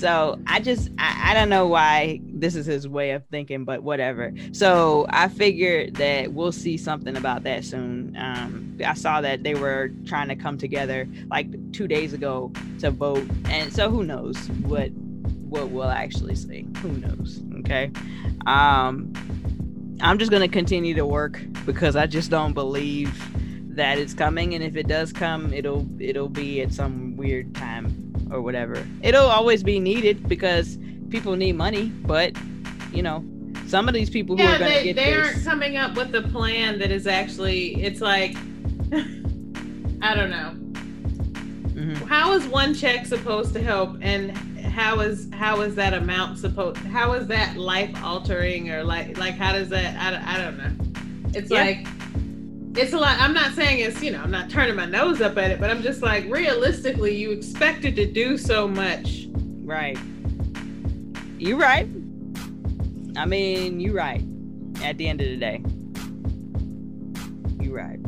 So 0.00 0.40
I 0.46 0.60
just 0.60 0.88
I, 0.98 1.30
I 1.30 1.34
don't 1.34 1.50
know 1.50 1.66
why 1.66 2.22
this 2.24 2.54
is 2.54 2.64
his 2.64 2.88
way 2.88 3.10
of 3.10 3.22
thinking, 3.26 3.66
but 3.66 3.82
whatever. 3.82 4.32
So 4.52 5.04
I 5.10 5.28
figured 5.28 5.96
that 5.96 6.32
we'll 6.32 6.52
see 6.52 6.78
something 6.78 7.18
about 7.18 7.42
that 7.42 7.66
soon. 7.66 8.16
Um, 8.16 8.78
I 8.82 8.94
saw 8.94 9.20
that 9.20 9.42
they 9.42 9.54
were 9.54 9.90
trying 10.06 10.28
to 10.28 10.36
come 10.36 10.56
together 10.56 11.06
like 11.28 11.48
two 11.72 11.86
days 11.86 12.14
ago 12.14 12.50
to 12.78 12.90
vote, 12.90 13.28
and 13.44 13.70
so 13.74 13.90
who 13.90 14.02
knows 14.02 14.38
what 14.62 14.90
what 15.50 15.68
we'll 15.68 15.90
actually 15.90 16.34
see? 16.34 16.66
Who 16.78 16.92
knows? 16.92 17.42
Okay. 17.58 17.92
Um, 18.46 19.12
I'm 20.00 20.18
just 20.18 20.30
gonna 20.30 20.48
continue 20.48 20.94
to 20.94 21.04
work 21.04 21.42
because 21.66 21.94
I 21.94 22.06
just 22.06 22.30
don't 22.30 22.54
believe 22.54 23.12
that 23.76 23.98
it's 23.98 24.14
coming, 24.14 24.54
and 24.54 24.64
if 24.64 24.76
it 24.76 24.88
does 24.88 25.12
come, 25.12 25.52
it'll 25.52 25.86
it'll 26.00 26.30
be 26.30 26.62
at 26.62 26.72
some 26.72 27.18
weird 27.18 27.54
time 27.54 28.09
or 28.32 28.40
whatever. 28.42 28.86
It'll 29.02 29.26
always 29.28 29.62
be 29.62 29.80
needed 29.80 30.28
because 30.28 30.78
people 31.10 31.36
need 31.36 31.56
money, 31.56 31.86
but 32.04 32.32
you 32.92 33.02
know, 33.02 33.24
some 33.66 33.88
of 33.88 33.94
these 33.94 34.10
people 34.10 34.36
who 34.36 34.42
yeah, 34.42 34.56
are 34.56 34.58
going 34.58 34.78
to 34.78 34.84
get 34.84 34.96
they 34.96 35.12
this, 35.12 35.26
aren't 35.34 35.44
coming 35.44 35.76
up 35.76 35.96
with 35.96 36.14
a 36.14 36.22
plan 36.22 36.78
that 36.80 36.90
is 36.90 37.06
actually. 37.06 37.80
It's 37.82 38.00
like, 38.00 38.34
I 40.02 40.14
don't 40.14 40.30
know. 40.30 40.54
Mhm. 41.74 42.06
How 42.08 42.32
is 42.32 42.46
one 42.46 42.74
check 42.74 43.06
supposed 43.06 43.52
to 43.54 43.62
help, 43.62 43.96
and 44.02 44.36
how 44.60 45.00
is 45.00 45.28
how 45.32 45.60
is 45.60 45.74
that 45.76 45.94
amount 45.94 46.38
supposed? 46.38 46.78
How 46.78 47.12
is 47.14 47.26
that 47.28 47.56
life 47.56 47.90
altering, 48.02 48.70
or 48.70 48.82
like 48.84 49.16
like 49.18 49.34
how 49.34 49.52
does 49.52 49.68
that? 49.70 49.96
I, 49.96 50.34
I 50.34 50.38
don't 50.38 50.58
know. 50.58 51.30
It's 51.34 51.50
Yeah. 51.50 51.60
like. 51.64 51.86
It's 52.76 52.92
a 52.92 52.98
lot. 52.98 53.18
I'm 53.18 53.34
not 53.34 53.52
saying 53.54 53.80
it's, 53.80 54.00
you 54.00 54.12
know, 54.12 54.20
I'm 54.22 54.30
not 54.30 54.48
turning 54.48 54.76
my 54.76 54.86
nose 54.86 55.20
up 55.20 55.36
at 55.36 55.50
it, 55.50 55.58
but 55.60 55.70
I'm 55.70 55.82
just 55.82 56.02
like, 56.02 56.24
realistically, 56.30 57.16
you 57.16 57.30
expected 57.32 57.96
to 57.96 58.06
do 58.06 58.38
so 58.38 58.68
much. 58.68 59.26
right. 59.64 59.98
You 61.38 61.56
right. 61.58 61.88
I 63.16 63.24
mean, 63.26 63.80
you 63.80 63.92
right. 63.96 64.22
At 64.82 64.98
the 64.98 65.08
end 65.08 65.20
of 65.20 65.28
the 65.28 65.36
day, 65.36 65.62
you 67.64 67.74
right. 67.74 67.98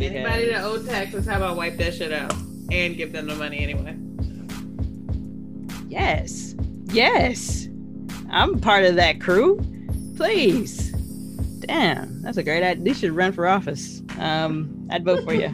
Anybody 0.00 0.46
that 0.46 0.46
Because- 0.46 0.64
owed 0.64 0.86
taxes, 0.86 1.26
how 1.26 1.36
about 1.36 1.56
wipe 1.56 1.76
that 1.78 1.94
shit 1.94 2.12
out 2.12 2.34
and 2.72 2.96
give 2.96 3.12
them 3.12 3.26
the 3.28 3.36
money 3.36 3.58
anyway? 3.60 3.96
Yes. 5.88 6.54
Yes. 6.86 7.68
I'm 8.30 8.58
part 8.60 8.84
of 8.84 8.96
that 8.96 9.20
crew. 9.20 9.60
Please. 10.16 10.83
Damn, 11.66 12.22
that's 12.22 12.36
a 12.36 12.42
great 12.42 12.62
idea. 12.62 12.84
You 12.84 12.94
should 12.94 13.12
run 13.12 13.32
for 13.32 13.46
office. 13.46 14.02
Um, 14.18 14.88
I'd 14.90 15.04
vote 15.04 15.24
for 15.24 15.34
you. 15.34 15.48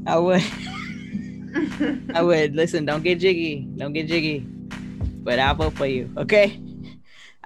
I 0.06 0.18
would. 0.18 0.42
I 2.14 2.22
would. 2.22 2.54
Listen, 2.54 2.84
don't 2.84 3.02
get 3.02 3.18
jiggy. 3.18 3.66
Don't 3.76 3.92
get 3.92 4.06
jiggy. 4.06 4.40
But 4.40 5.38
I'll 5.38 5.54
vote 5.54 5.74
for 5.74 5.86
you. 5.86 6.12
Okay. 6.16 6.60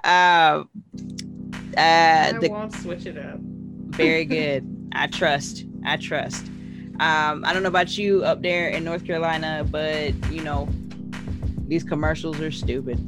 Uh, 0.03 0.63
uh, 1.77 1.79
I 1.79 2.33
the 2.39 2.49
won't 2.49 2.73
switch 2.73 3.05
it 3.05 3.17
up. 3.17 3.39
very 3.39 4.25
good. 4.37 4.65
I 4.93 5.07
trust. 5.07 5.65
I 5.85 5.97
trust. 5.97 6.47
Um, 6.99 7.43
I 7.45 7.53
don't 7.53 7.63
know 7.63 7.69
about 7.69 7.97
you 7.97 8.23
up 8.23 8.41
there 8.41 8.69
in 8.69 8.83
North 8.83 9.05
Carolina, 9.05 9.65
but 9.69 10.13
you 10.31 10.43
know, 10.43 10.67
these 11.67 11.83
commercials 11.83 12.39
are 12.41 12.51
stupid 12.51 12.99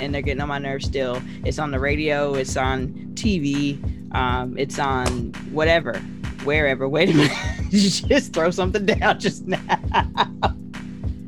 and 0.00 0.14
they're 0.14 0.22
getting 0.22 0.40
on 0.40 0.48
my 0.48 0.58
nerves 0.58 0.84
still. 0.84 1.20
It's 1.44 1.58
on 1.58 1.70
the 1.70 1.78
radio, 1.80 2.34
it's 2.34 2.56
on 2.56 2.88
TV, 3.14 3.78
um, 4.12 4.56
it's 4.58 4.78
on 4.78 5.32
whatever, 5.52 5.94
wherever. 6.44 6.88
Wait 6.88 7.10
a 7.10 7.14
minute. 7.14 7.36
you 7.70 7.80
just 7.90 8.32
throw 8.32 8.50
something 8.50 8.86
down 8.86 9.18
just 9.18 9.46
now. 9.46 9.58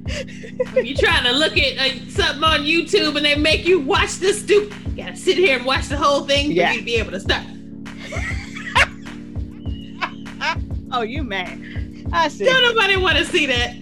If 0.06 0.86
you're 0.86 0.96
trying 0.96 1.24
to 1.24 1.32
look 1.32 1.56
at 1.56 1.78
uh, 1.78 1.98
something 2.10 2.44
on 2.44 2.60
YouTube 2.60 3.16
and 3.16 3.24
they 3.24 3.36
make 3.36 3.66
you 3.66 3.80
watch 3.80 4.16
this 4.16 4.42
stupid, 4.42 4.76
you 4.88 5.02
gotta 5.02 5.16
sit 5.16 5.36
here 5.38 5.56
and 5.56 5.64
watch 5.66 5.88
the 5.88 5.96
whole 5.96 6.24
thing 6.26 6.48
for 6.48 6.52
Yeah. 6.52 6.72
you 6.72 6.80
to 6.80 6.84
be 6.84 6.96
able 6.96 7.12
to 7.12 7.20
stop. 7.20 7.42
oh, 10.92 11.02
you 11.02 11.22
mad. 11.22 11.58
I 12.12 12.28
see. 12.28 12.44
Don't 12.44 12.62
nobody 12.62 12.96
want 12.96 13.16
to 13.18 13.24
see 13.24 13.46
that. 13.46 13.74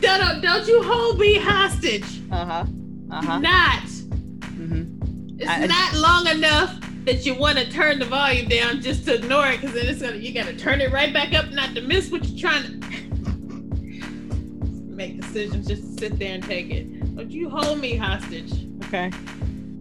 Don't, 0.00 0.42
don't 0.42 0.66
you 0.68 0.82
hold 0.82 1.18
me 1.18 1.38
hostage. 1.38 2.20
Uh-huh. 2.30 2.64
Uh-huh. 3.10 3.38
Not. 3.38 3.82
Mm-hmm. 3.82 5.40
It's 5.40 5.48
I- 5.50 5.66
not 5.66 5.94
long 5.94 6.26
enough 6.36 6.78
that 7.04 7.24
you 7.24 7.34
want 7.34 7.58
to 7.58 7.70
turn 7.70 7.98
the 7.98 8.04
volume 8.04 8.48
down 8.48 8.80
just 8.80 9.04
to 9.06 9.14
ignore 9.14 9.46
it 9.46 9.60
because 9.60 9.74
then 9.74 9.86
it's 9.86 10.02
gonna 10.02 10.16
you 10.16 10.32
gotta 10.32 10.56
turn 10.56 10.80
it 10.80 10.92
right 10.92 11.12
back 11.12 11.34
up 11.34 11.50
not 11.50 11.74
to 11.74 11.80
miss 11.80 12.10
what 12.10 12.24
you're 12.26 12.50
trying 12.50 12.80
to 12.80 12.86
make 14.94 15.20
decisions 15.20 15.66
just 15.66 15.82
to 15.82 16.00
sit 16.00 16.18
there 16.18 16.34
and 16.34 16.44
take 16.44 16.70
it. 16.70 17.16
Don't 17.16 17.30
you 17.30 17.48
hold 17.48 17.80
me 17.80 17.96
hostage. 17.96 18.52
Okay. 18.84 19.10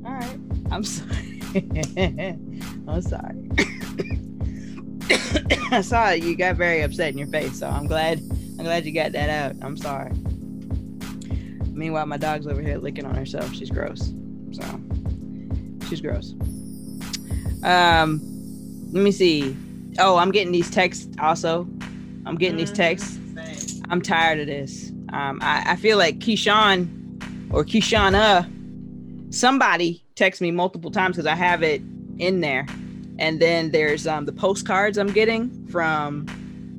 All 0.05 0.13
right. 0.13 0.39
I'm 0.71 0.83
sorry. 0.83 1.41
I'm 2.87 3.01
sorry. 3.01 3.35
I 5.71 5.81
saw. 5.81 6.11
You 6.11 6.35
got 6.35 6.55
very 6.55 6.81
upset 6.81 7.11
in 7.11 7.17
your 7.17 7.27
face, 7.27 7.59
so 7.59 7.67
I'm 7.67 7.87
glad. 7.87 8.19
I'm 8.19 8.65
glad 8.65 8.85
you 8.85 8.93
got 8.93 9.11
that 9.13 9.29
out. 9.29 9.55
I'm 9.61 9.77
sorry. 9.77 10.11
Meanwhile, 11.71 12.07
my 12.07 12.17
dog's 12.17 12.45
over 12.45 12.61
here 12.61 12.77
licking 12.77 13.05
on 13.05 13.15
herself. 13.15 13.53
She's 13.53 13.69
gross. 13.69 14.13
So 14.51 14.81
she's 15.87 16.01
gross. 16.01 16.33
Um, 17.63 18.19
let 18.91 19.03
me 19.03 19.11
see. 19.11 19.55
Oh, 19.99 20.17
I'm 20.17 20.31
getting 20.31 20.51
these 20.51 20.69
texts 20.69 21.07
also. 21.19 21.67
I'm 22.25 22.35
getting 22.35 22.57
these 22.57 22.71
texts. 22.71 23.19
Same. 23.35 23.83
I'm 23.89 24.01
tired 24.01 24.39
of 24.39 24.47
this. 24.47 24.91
Um, 25.11 25.39
I, 25.41 25.71
I 25.71 25.75
feel 25.75 25.97
like 25.97 26.19
Keyshawn 26.19 26.87
or 27.51 27.63
Keyshana, 27.63 28.47
somebody 29.33 30.03
texts 30.15 30.41
me 30.41 30.51
multiple 30.51 30.91
times 30.91 31.15
because 31.15 31.25
I 31.25 31.35
have 31.35 31.63
it 31.63 31.81
in 32.17 32.41
there. 32.41 32.67
And 33.17 33.41
then 33.41 33.71
there's 33.71 34.07
um, 34.07 34.25
the 34.25 34.31
postcards 34.31 34.97
I'm 34.97 35.11
getting 35.11 35.67
from 35.67 36.25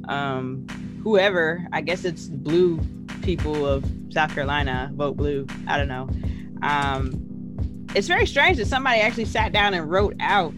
um, 0.08 0.66
whoever. 1.02 1.66
I 1.72 1.80
guess 1.80 2.04
it's 2.04 2.26
blue 2.26 2.80
people 3.22 3.66
of 3.66 3.84
South 4.10 4.32
Carolina, 4.34 4.90
vote 4.94 5.16
blue. 5.16 5.46
I 5.66 5.76
don't 5.76 5.88
know. 5.88 6.08
Um, 6.62 7.86
it's 7.94 8.06
very 8.06 8.26
strange 8.26 8.58
that 8.58 8.66
somebody 8.66 9.00
actually 9.00 9.24
sat 9.24 9.52
down 9.52 9.74
and 9.74 9.90
wrote 9.90 10.14
out 10.20 10.54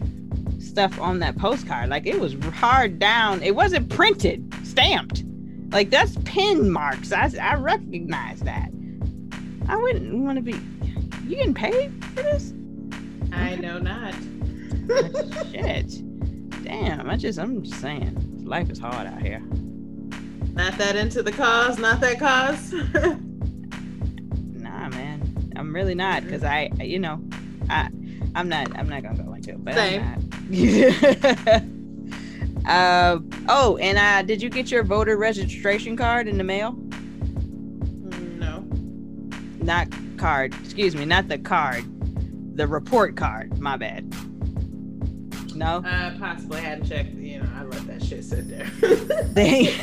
stuff 0.73 0.99
on 0.99 1.19
that 1.19 1.37
postcard. 1.37 1.89
Like 1.89 2.07
it 2.07 2.19
was 2.19 2.33
hard 2.55 2.97
down. 2.97 3.43
It 3.43 3.55
wasn't 3.55 3.89
printed, 3.89 4.53
stamped. 4.63 5.23
Like 5.71 5.91
that's 5.91 6.17
pin 6.25 6.71
marks. 6.71 7.11
I, 7.11 7.31
I 7.39 7.55
recognize 7.55 8.39
that. 8.41 8.69
I 9.67 9.77
wouldn't 9.77 10.23
want 10.23 10.37
to 10.37 10.41
be. 10.41 10.53
You 11.27 11.37
getting 11.37 11.53
paid 11.53 12.03
for 12.05 12.23
this? 12.23 12.53
I 13.31 13.55
know 13.55 13.77
not. 13.77 14.13
Shit. 15.51 16.63
Damn. 16.63 17.09
I 17.09 17.17
just. 17.17 17.37
I'm 17.37 17.63
just 17.63 17.79
saying. 17.79 18.41
Life 18.43 18.69
is 18.71 18.79
hard 18.79 19.07
out 19.07 19.21
here. 19.21 19.41
Not 20.53 20.77
that 20.79 20.95
into 20.95 21.23
the 21.23 21.31
cause, 21.31 21.77
not 21.77 22.01
that 22.01 22.19
cause. 22.19 22.73
Nah, 24.55 24.89
man. 24.89 25.51
I'm 25.55 25.73
really 25.73 25.93
not 25.93 26.23
because 26.23 26.41
mm. 26.41 26.79
I. 26.79 26.83
You 26.83 26.97
know, 26.97 27.21
I. 27.69 27.89
I'm 28.33 28.49
not. 28.49 28.75
I'm 28.77 28.89
not 28.89 29.03
gonna 29.03 29.21
go 29.21 29.33
into 29.33 29.51
it. 29.51 29.63
But 29.63 29.75
Same. 29.75 30.01
I'm 30.01 30.29
not. 30.29 30.32
uh. 32.65 33.19
Oh, 33.49 33.77
and 33.77 33.97
uh, 33.97 34.21
did 34.23 34.41
you 34.41 34.49
get 34.49 34.71
your 34.71 34.83
voter 34.83 35.17
registration 35.17 35.97
card 35.97 36.27
in 36.27 36.37
the 36.37 36.43
mail? 36.43 36.75
no. 38.39 38.59
not 39.59 39.87
card 40.17 40.53
excuse 40.63 40.95
me 40.95 41.05
not 41.05 41.27
the 41.27 41.37
card 41.37 41.83
the 42.55 42.67
report 42.67 43.15
card 43.15 43.59
my 43.59 43.75
bad 43.75 44.09
no 45.55 45.81
I 45.85 46.15
possibly 46.19 46.61
hadn't 46.61 46.87
checked. 46.87 47.13
You 47.13 47.41
know, 47.41 47.49
I 47.55 47.63
let 47.63 47.85
that 47.87 48.03
shit 48.03 48.23
sit 48.23 48.49
there. 48.49 48.65
they 49.33 49.75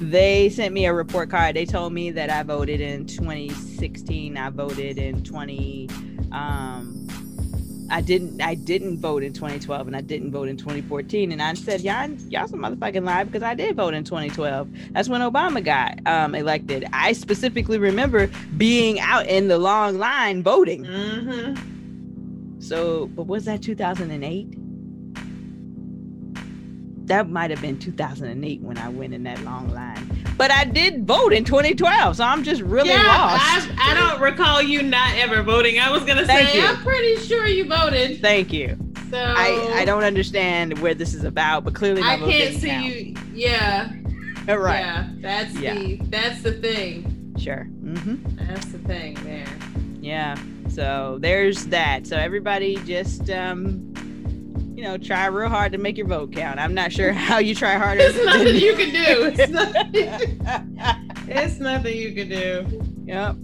they 0.00 0.48
sent 0.48 0.74
me 0.74 0.86
a 0.86 0.94
report 0.94 1.30
card 1.30 1.54
they 1.54 1.66
told 1.66 1.92
me 1.92 2.10
that 2.10 2.30
i 2.30 2.42
voted 2.42 2.80
in 2.80 3.06
2016 3.06 4.36
i 4.36 4.48
voted 4.48 4.98
in 4.98 5.22
20 5.22 5.88
um 6.32 7.06
i 7.90 8.00
didn't 8.00 8.40
i 8.40 8.54
didn't 8.54 8.98
vote 8.98 9.22
in 9.22 9.32
2012 9.32 9.86
and 9.86 9.96
i 9.96 10.00
didn't 10.00 10.30
vote 10.30 10.48
in 10.48 10.56
2014 10.56 11.32
and 11.32 11.42
i 11.42 11.54
said 11.54 11.80
y'all 11.80 12.10
y'all 12.28 12.46
some 12.48 12.60
motherfucking 12.60 13.04
lie 13.04 13.24
because 13.24 13.42
i 13.42 13.54
did 13.54 13.76
vote 13.76 13.94
in 13.94 14.04
2012 14.04 14.68
that's 14.92 15.08
when 15.08 15.20
obama 15.20 15.62
got 15.62 15.98
um 16.06 16.34
elected 16.34 16.86
i 16.92 17.12
specifically 17.12 17.78
remember 17.78 18.30
being 18.56 18.98
out 19.00 19.26
in 19.26 19.48
the 19.48 19.58
long 19.58 19.98
line 19.98 20.42
voting 20.42 20.84
mm-hmm. 20.84 21.54
So, 22.60 23.06
but 23.06 23.26
was 23.26 23.46
that 23.46 23.62
2008? 23.62 24.46
That 27.10 27.28
might 27.28 27.50
have 27.50 27.60
been 27.60 27.76
2008 27.76 28.60
when 28.60 28.78
I 28.78 28.88
went 28.88 29.12
in 29.14 29.24
that 29.24 29.42
long 29.42 29.68
line. 29.74 30.24
But 30.38 30.52
I 30.52 30.64
did 30.64 31.08
vote 31.08 31.32
in 31.32 31.42
2012, 31.44 32.14
so 32.14 32.22
I'm 32.22 32.44
just 32.44 32.62
really 32.62 32.90
yeah, 32.90 33.02
lost. 33.04 33.42
I, 33.44 33.90
I 33.90 33.94
don't 33.94 34.20
recall 34.22 34.62
you 34.62 34.80
not 34.80 35.16
ever 35.16 35.42
voting. 35.42 35.80
I 35.80 35.90
was 35.90 36.04
gonna 36.04 36.24
Thank 36.24 36.50
say 36.50 36.58
you. 36.60 36.64
I'm 36.64 36.76
pretty 36.76 37.16
sure 37.16 37.48
you 37.48 37.64
voted. 37.68 38.20
Thank 38.20 38.52
you. 38.52 38.78
So 39.10 39.18
I, 39.18 39.80
I 39.80 39.84
don't 39.84 40.04
understand 40.04 40.78
where 40.78 40.94
this 40.94 41.12
is 41.12 41.24
about, 41.24 41.64
but 41.64 41.74
clearly 41.74 42.00
I 42.00 42.16
can't 42.16 42.54
see 42.54 42.68
count. 42.68 42.84
you. 42.86 43.14
Yeah, 43.34 43.92
right. 44.54 44.78
yeah. 44.78 45.08
That's 45.16 45.52
Yeah. 45.56 45.74
the 45.74 45.96
that's 46.04 46.42
the 46.42 46.52
thing. 46.52 47.34
Sure. 47.36 47.64
hmm 47.64 48.14
That's 48.36 48.66
the 48.66 48.78
thing 48.78 49.14
there. 49.24 49.48
Yeah. 50.00 50.36
So 50.68 51.18
there's 51.20 51.66
that. 51.66 52.06
So 52.06 52.16
everybody 52.16 52.76
just 52.86 53.28
um 53.30 53.89
you 54.80 54.86
know, 54.86 54.96
try 54.96 55.26
real 55.26 55.50
hard 55.50 55.72
to 55.72 55.78
make 55.78 55.98
your 55.98 56.06
vote 56.06 56.32
count. 56.32 56.58
I'm 56.58 56.72
not 56.72 56.90
sure 56.90 57.12
how 57.12 57.36
you 57.36 57.54
try 57.54 57.74
harder. 57.74 58.00
There's 58.00 58.24
nothing 58.24 58.56
you 58.56 58.74
can 58.74 58.88
do. 58.88 59.24
It's 59.26 59.50
nothing, 59.50 59.90
it's 61.28 61.58
nothing 61.58 61.98
you 61.98 62.14
can 62.14 62.30
do. 62.30 62.82
Yep. 63.04 63.36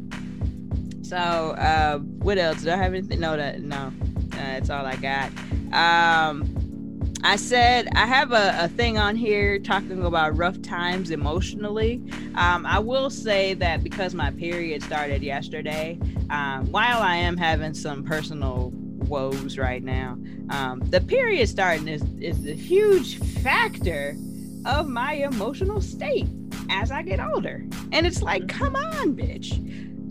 So, 1.02 1.16
uh, 1.18 1.98
what 1.98 2.38
else? 2.38 2.62
Do 2.62 2.70
I 2.70 2.76
have 2.76 2.94
anything? 2.94 3.20
No, 3.20 3.36
that 3.36 3.60
no. 3.60 3.92
Uh, 4.32 4.36
that's 4.36 4.70
all 4.70 4.86
I 4.86 4.96
got. 4.96 5.30
Um, 5.74 7.12
I 7.22 7.36
said 7.36 7.88
I 7.94 8.06
have 8.06 8.32
a, 8.32 8.56
a, 8.58 8.68
thing 8.68 8.96
on 8.96 9.14
here 9.14 9.58
talking 9.58 10.06
about 10.06 10.38
rough 10.38 10.62
times 10.62 11.10
emotionally. 11.10 12.02
Um, 12.36 12.64
I 12.64 12.78
will 12.78 13.10
say 13.10 13.52
that 13.54 13.84
because 13.84 14.14
my 14.14 14.30
period 14.30 14.82
started 14.82 15.22
yesterday, 15.22 15.98
um, 16.30 16.72
while 16.72 17.02
I 17.02 17.16
am 17.16 17.36
having 17.36 17.74
some 17.74 18.04
personal 18.04 18.72
woes 19.08 19.58
right 19.58 19.82
now, 19.82 20.18
um, 20.50 20.80
the 20.90 21.00
period 21.00 21.48
starting 21.48 21.88
is, 21.88 22.02
is 22.20 22.46
a 22.46 22.54
huge 22.54 23.18
factor 23.42 24.16
of 24.64 24.88
my 24.88 25.14
emotional 25.14 25.80
state 25.80 26.26
as 26.70 26.90
I 26.90 27.02
get 27.02 27.20
older. 27.20 27.64
And 27.92 28.06
it's 28.06 28.22
like, 28.22 28.48
come 28.48 28.76
on, 28.76 29.16
bitch. 29.16 29.52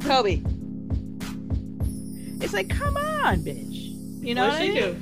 Kobe. 0.02 0.42
It's 2.44 2.54
like, 2.54 2.70
come 2.70 2.98
on, 2.98 3.40
bitch. 3.40 3.94
You 4.24 4.36
know 4.36 4.48
what, 4.48 4.60
what 4.60 4.66
she 4.66 4.74
do? 4.74 4.98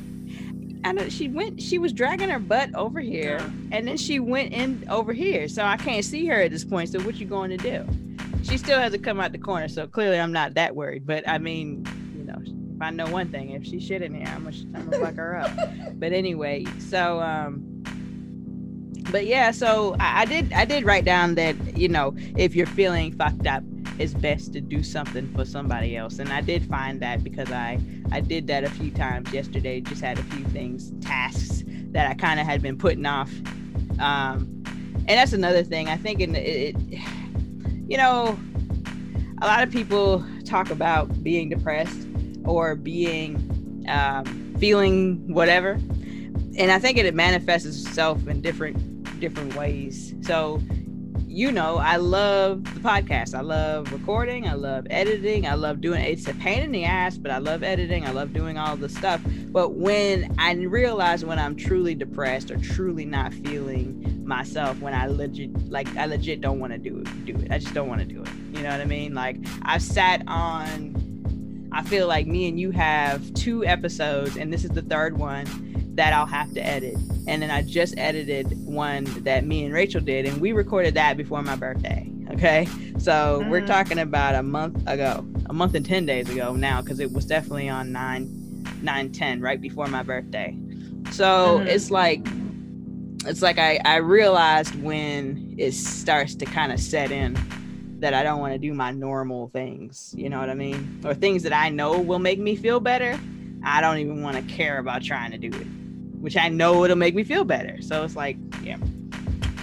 I 0.86 0.92
know 0.92 1.08
she 1.08 1.30
went. 1.30 1.62
She 1.62 1.78
was 1.78 1.94
dragging 1.94 2.30
her 2.30 2.40
butt 2.40 2.74
over 2.76 3.00
here, 3.00 3.40
and 3.72 3.88
then 3.88 3.96
she 3.96 4.20
went 4.20 4.54
in 4.54 4.86
over 4.90 5.14
here. 5.14 5.48
So 5.48 5.64
I 5.64 5.78
can't 5.78 6.04
see 6.04 6.26
her 6.28 6.42
at 6.42 6.52
this 6.52 6.66
point. 6.66 6.90
So 6.90 7.00
what 7.02 7.16
you 7.16 7.26
going 7.26 7.50
to 7.52 7.58
do? 7.58 7.88
She 8.44 8.58
still 8.58 8.78
has 8.80 8.92
to 8.92 8.98
come 8.98 9.20
out 9.22 9.32
the 9.32 9.38
corner. 9.38 9.70
So 9.70 9.88
clearly, 9.88 10.20
I'm 10.20 10.34
not 10.34 10.56
that 10.56 10.76
worried. 10.76 11.06
But 11.08 11.28
I 11.28 11.38
mean, 11.38 11.86
if 12.76 12.82
I 12.82 12.90
know 12.90 13.08
one 13.08 13.30
thing, 13.30 13.52
if 13.52 13.64
she 13.64 13.80
shit 13.80 14.02
in 14.02 14.14
here, 14.14 14.28
I'm 14.28 14.44
gonna, 14.44 14.56
I'm 14.76 14.90
gonna 14.90 15.06
fuck 15.06 15.16
her 15.16 15.38
up. 15.38 15.52
But 15.96 16.12
anyway, 16.12 16.66
so 16.80 17.22
um, 17.22 17.84
but 19.10 19.26
yeah, 19.26 19.52
so 19.52 19.96
I, 20.00 20.22
I 20.22 20.26
did. 20.26 20.52
I 20.52 20.66
did 20.66 20.86
write 20.86 21.06
down 21.06 21.36
that 21.36 21.78
you 21.78 21.88
know, 21.88 22.14
if 22.36 22.56
you're 22.56 22.68
feeling 22.68 23.14
fucked 23.16 23.48
up, 23.48 23.64
it's 24.00 24.14
best 24.14 24.54
to 24.54 24.62
do 24.62 24.84
something 24.84 25.32
for 25.34 25.46
somebody 25.46 25.96
else. 25.96 26.20
And 26.20 26.34
I 26.34 26.42
did 26.42 26.66
find 26.66 27.00
that 27.02 27.24
because 27.24 27.52
I 27.52 27.80
I 28.12 28.20
did 28.20 28.48
that 28.48 28.64
a 28.64 28.70
few 28.70 28.92
times 28.92 29.32
yesterday. 29.32 29.80
Just 29.80 30.02
had 30.02 30.20
a 30.20 30.24
few 30.24 30.44
things, 30.46 30.92
tasks 31.00 31.64
that 31.92 32.10
I 32.10 32.16
kind 32.16 32.40
of 32.40 32.46
had 32.46 32.62
been 32.62 32.78
putting 32.78 33.06
off. 33.06 33.32
Um, 34.00 34.64
and 35.08 35.10
that's 35.10 35.34
another 35.34 35.64
thing. 35.64 35.90
I 35.90 35.98
think 35.98 36.20
in 36.20 36.36
it, 36.36 36.76
you 37.88 37.98
know, 37.98 38.38
a 39.42 39.46
lot 39.46 39.64
of 39.64 39.72
people 39.72 40.26
talk 40.44 40.70
about 40.70 41.24
being 41.24 41.50
depressed 41.50 42.08
or 42.46 42.76
being 42.76 43.86
um, 43.88 44.56
feeling 44.60 45.34
whatever, 45.34 45.72
and 46.58 46.72
I 46.72 46.80
think 46.80 46.98
it 46.98 47.14
manifests 47.14 47.68
itself 47.68 48.28
in 48.28 48.42
different 48.42 49.20
different 49.20 49.56
ways. 49.56 50.14
So 50.22 50.62
you 51.34 51.52
know, 51.52 51.78
I 51.78 51.96
love 51.96 52.64
the 52.76 52.80
podcast. 52.80 53.34
I 53.34 53.42
love 53.42 53.92
recording. 53.92 54.48
I 54.48 54.54
love 54.54 54.86
editing. 54.92 55.48
I 55.48 55.56
love 55.56 55.82
doing 55.82 56.04
it's 56.04 56.28
a 56.28 56.34
pain 56.36 56.62
in 56.62 56.72
the 56.72 56.84
ass, 56.84 57.18
but 57.18 57.32
I 57.32 57.40
love 57.40 57.64
editing. 57.64 58.06
I 58.06 58.12
love 58.12 58.34
doing 58.34 58.60
all 58.60 58.76
the 58.76 58.88
stuff. 58.88 59.20
But 59.48 59.74
when 59.74 60.36
I 60.38 60.54
realize 60.54 61.26
when 61.26 61.40
I'm 61.40 61.56
truly 61.56 61.96
depressed 61.96 62.52
or 62.52 62.58
truly 62.58 63.04
not 63.04 63.34
feeling 63.34 64.24
myself, 64.24 64.80
when 64.80 64.94
I 64.94 65.08
legit 65.08 65.72
like 65.72 65.88
I 65.98 66.06
legit 66.06 66.40
don't 66.40 66.60
want 66.60 66.72
to 66.74 66.78
do 66.78 67.00
it, 67.00 67.26
do 67.26 67.36
it. 67.36 67.52
I 67.52 67.58
just 67.58 67.74
don't 67.74 67.90
want 67.90 68.02
to 68.02 68.06
do 68.06 68.22
it. 68.22 68.30
You 68.56 68.62
know 68.62 68.70
what 68.70 68.82
I 68.82 68.86
mean? 68.86 69.16
Like 69.16 69.38
I've 69.64 69.82
sat 69.82 70.22
on 70.28 70.94
I 71.74 71.82
feel 71.84 72.08
like 72.08 72.28
me 72.28 72.48
and 72.48 72.60
you 72.60 72.72
have 72.72 73.34
two 73.34 73.66
episodes 73.66 74.38
and 74.38 74.54
this 74.54 74.64
is 74.64 74.72
the 74.72 74.84
third 74.84 75.18
one 75.18 75.48
that 75.96 76.14
I'll 76.14 76.26
have 76.26 76.54
to 76.54 76.66
edit. 76.66 76.96
And 77.28 77.42
then 77.42 77.52
I 77.52 77.62
just 77.62 77.98
edited 77.98 78.52
one 78.66 79.06
that 79.24 79.46
me 79.46 79.64
and 79.64 79.74
Rachel 79.74 80.02
did, 80.02 80.26
and 80.26 80.42
we 80.42 80.52
recorded 80.52 80.96
that 80.96 81.18
before 81.18 81.42
my 81.42 81.56
birthday. 81.56 82.10
Okay. 82.32 82.66
So 82.98 83.40
mm-hmm. 83.42 83.50
we're 83.50 83.66
talking 83.66 84.00
about 84.00 84.36
a 84.36 84.44
month 84.44 84.82
ago, 84.88 85.26
a 85.48 85.54
month 85.54 85.76
and 85.76 85.86
10 85.86 86.06
days 86.06 86.30
ago 86.30 86.54
now, 86.54 86.82
because 86.82 87.00
it 87.00 87.12
was 87.12 87.26
definitely 87.26 87.70
on 87.70 87.92
9, 87.92 88.80
9, 88.82 89.12
10, 89.12 89.42
right 89.42 89.62
before 89.62 89.88
my 89.88 90.04
birthday. 90.04 90.58
So 91.12 91.60
mm-hmm. 91.60 91.68
it's 91.68 91.92
like, 91.92 92.26
it's 93.26 93.42
like 93.42 93.60
I, 93.60 93.80
I 93.86 93.98
realized 93.98 94.76
when 94.82 95.56
it 95.58 95.74
starts 95.74 96.36
to 96.36 96.46
kind 96.46 96.72
of 96.72 96.80
set 96.80 97.12
in 97.12 97.38
that 98.04 98.14
I 98.14 98.24
don't 98.24 98.40
want 98.40 98.54
to 98.54 98.60
do 98.60 98.74
my 98.74 98.92
normal 98.92 99.50
things, 99.50 100.14
you 100.18 100.30
know 100.30 100.40
what 100.40 100.50
I 100.50 100.54
mean? 100.54 101.02
Or 101.04 101.14
things 101.14 101.44
that 101.44 101.54
I 101.54 101.70
know 101.70 102.00
will 102.00 102.20
make 102.20 102.40
me 102.40 102.56
feel 102.56 102.80
better. 102.80 103.20
I 103.66 103.82
don't 103.82 103.98
even 103.98 104.22
want 104.22 104.38
to 104.38 104.44
care 104.54 104.78
about 104.78 105.04
trying 105.04 105.32
to 105.32 105.38
do 105.38 105.50
it 105.58 105.68
which 106.24 106.38
I 106.38 106.48
know 106.48 106.86
it'll 106.86 106.96
make 106.96 107.16
me 107.16 107.26
feel 107.26 107.44
better. 107.44 107.82
So 107.82 108.02
it's 108.06 108.16
like, 108.16 108.38
yeah. 108.64 108.78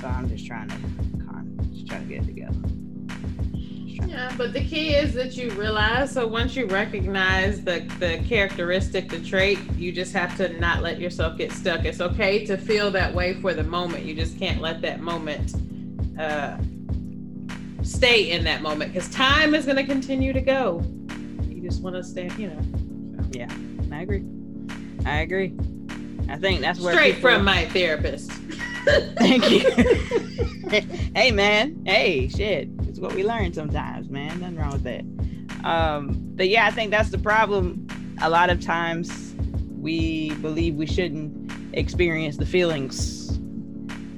So 0.03 0.07
I'm 0.07 0.29
just 0.29 0.47
trying 0.47 0.69
to, 0.69 0.77
just 1.73 1.87
trying 1.87 2.07
to 2.07 2.15
get 2.15 2.23
it 2.23 2.27
together. 2.27 2.59
Yeah, 4.07 4.31
but 4.37 4.53
the 4.53 4.63
key 4.63 4.91
is 4.95 5.15
that 5.15 5.39
you 5.39 5.53
realize. 5.53 6.13
So 6.13 6.27
once 6.27 6.55
you 6.55 6.67
recognize 6.67 7.65
the 7.65 7.81
the 7.99 8.23
characteristic, 8.29 9.09
the 9.09 9.21
trait, 9.21 9.59
you 9.73 9.91
just 9.91 10.13
have 10.13 10.37
to 10.37 10.51
not 10.61 10.83
let 10.83 11.01
yourself 11.01 11.39
get 11.39 11.51
stuck. 11.51 11.87
It's 11.87 12.03
okay 12.03 12.45
to 12.45 12.59
feel 12.59 12.91
that 12.91 13.15
way 13.15 13.41
for 13.41 13.55
the 13.55 13.65
moment. 13.65 14.05
You 14.05 14.15
just 14.15 14.39
can't 14.39 14.61
let 14.61 14.83
that 14.83 15.01
moment 15.01 15.55
uh, 16.19 16.59
stay 17.91 18.31
in 18.31 18.45
that 18.45 18.63
moment 18.63 18.93
because 18.93 19.09
time 19.11 19.55
is 19.55 19.65
going 19.65 19.77
to 19.77 19.85
continue 19.85 20.33
to 20.33 20.41
go. 20.41 20.83
You 21.49 21.61
just 21.61 21.83
want 21.83 21.97
to 21.97 22.05
stay, 22.05 22.31
you 22.39 22.49
know. 22.49 23.23
So. 23.23 23.29
Yeah, 23.33 23.49
I 23.93 24.03
agree. 24.03 24.25
I 25.05 25.21
agree. 25.21 25.53
I 26.29 26.37
think 26.37 26.61
that's 26.61 26.79
where 26.79 26.95
straight 26.95 27.17
people... 27.17 27.31
from 27.31 27.45
my 27.45 27.67
therapist. 27.67 28.31
Thank 29.19 29.51
you. 29.51 29.61
hey 31.15 31.33
man, 31.33 31.83
hey 31.85 32.29
shit, 32.29 32.69
it's 32.83 32.99
what 32.99 33.13
we 33.15 33.25
learn 33.25 33.53
sometimes, 33.53 34.09
man. 34.09 34.41
Nothing 34.41 34.57
wrong 34.57 34.73
with 34.73 34.85
that. 34.85 35.67
Um, 35.69 36.17
but 36.37 36.49
yeah, 36.49 36.67
I 36.67 36.71
think 36.71 36.91
that's 36.91 37.11
the 37.11 37.19
problem. 37.19 37.87
A 38.23 38.31
lot 38.31 38.51
of 38.51 38.61
times 38.61 39.35
we 39.77 40.35
believe 40.37 40.77
we 40.77 40.87
shouldn't 40.87 41.53
experience 41.73 42.37
the 42.37 42.47
feelings. 42.47 43.39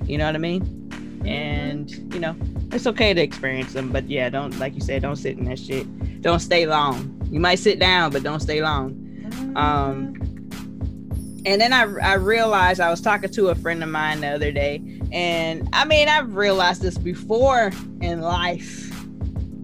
You 0.07 0.19
know 0.19 0.27
what 0.27 0.35
I 0.35 0.39
mean? 0.39 0.82
And 1.27 1.90
you 2.12 2.20
know, 2.20 2.36
it's 2.73 2.86
okay 2.86 3.15
to 3.15 3.20
experience 3.20 3.73
them, 3.73 3.93
but 3.93 4.09
yeah, 4.09 4.28
don't 4.28 4.59
like 4.59 4.74
you 4.74 4.81
said, 4.81 5.03
don't 5.03 5.16
sit 5.16 5.39
in 5.39 5.44
that 5.47 5.59
shit. 5.59 5.86
Don't 6.23 6.40
stay 6.40 6.66
long. 6.66 7.19
You 7.31 7.40
might 7.40 7.59
sit 7.59 7.78
down, 7.78 8.11
but 8.11 8.23
don't 8.23 8.40
stay 8.40 8.62
long. 8.62 8.99
Um, 9.57 10.15
and 11.44 11.61
then 11.61 11.73
I, 11.73 11.82
I 11.82 12.15
realized 12.15 12.81
I 12.81 12.90
was 12.90 13.01
talking 13.01 13.31
to 13.31 13.49
a 13.49 13.55
friend 13.55 13.82
of 13.82 13.89
mine 13.89 14.20
the 14.20 14.28
other 14.28 14.53
day 14.53 14.81
and 15.12 15.69
i 15.74 15.85
mean 15.85 16.09
i've 16.09 16.35
realized 16.35 16.81
this 16.81 16.97
before 16.97 17.70
in 18.01 18.23
life 18.23 18.90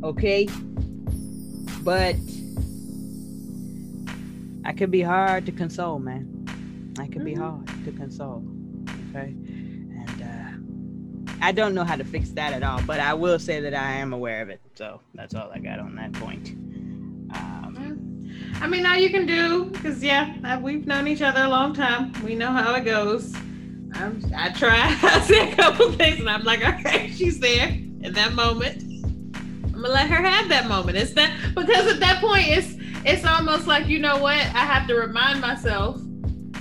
okay 0.05 0.47
but 1.83 2.15
i 4.65 4.73
could 4.73 4.91
be 4.91 5.01
hard 5.01 5.47
to 5.47 5.53
console 5.53 5.99
man 5.99 6.45
i 7.01 7.07
could 7.07 7.17
mm-hmm. 7.17 7.25
be 7.25 7.35
hard 7.35 7.67
to 7.85 7.93
console 7.93 8.45
okay 9.11 9.35
i 11.41 11.53
don't 11.53 11.75
know 11.75 11.85
how 11.85 11.97
to 11.97 12.05
fix 12.05 12.31
that 12.31 12.53
at 12.53 12.63
all 12.63 12.81
but 12.83 13.01
i 13.01 13.15
will 13.15 13.39
say 13.39 13.61
that 13.61 13.75
i 13.75 13.93
am 13.93 14.13
aware 14.13 14.43
of 14.43 14.49
it 14.49 14.61
so 14.75 15.01
that's 15.15 15.35
all 15.35 15.51
i 15.53 15.59
got 15.59 15.79
on 15.79 15.95
that 15.95 16.13
point 16.15 16.51
um, 17.31 17.99
I 18.61 18.67
mean, 18.67 18.83
now 18.83 18.95
you 18.95 19.11
can 19.11 19.27
do 19.27 19.67
because 19.67 20.03
yeah, 20.03 20.59
we've 20.59 20.87
known 20.87 21.07
each 21.07 21.23
other 21.23 21.43
a 21.43 21.49
long 21.49 21.75
time. 21.75 22.13
We 22.25 22.35
know 22.35 22.51
how 22.51 22.75
it 22.75 22.85
goes. 22.85 23.35
I'm, 23.95 24.23
I 24.37 24.51
try. 24.51 24.97
I 25.03 25.21
say 25.21 25.53
a 25.53 25.57
couple 25.57 25.93
things, 25.93 26.21
and 26.21 26.29
I'm 26.29 26.45
like, 26.45 26.65
okay, 26.65 27.11
she's 27.15 27.39
there 27.39 27.69
in 27.69 28.13
that 28.15 28.33
moment. 28.33 28.83
I'm 28.83 29.83
gonna 29.83 29.89
let 29.89 30.11
her 30.11 30.23
have 30.23 30.49
that 30.49 30.67
moment. 30.67 30.97
It's 30.97 31.13
that 31.13 31.33
because 31.55 31.87
at 31.93 32.01
that 32.01 32.21
point, 32.21 32.49
it's 32.49 32.75
it's 33.05 33.25
almost 33.25 33.67
like 33.67 33.87
you 33.87 33.99
know 33.99 34.19
what? 34.19 34.39
I 34.39 34.65
have 34.65 34.89
to 34.89 34.95
remind 34.95 35.41
myself, 35.41 36.01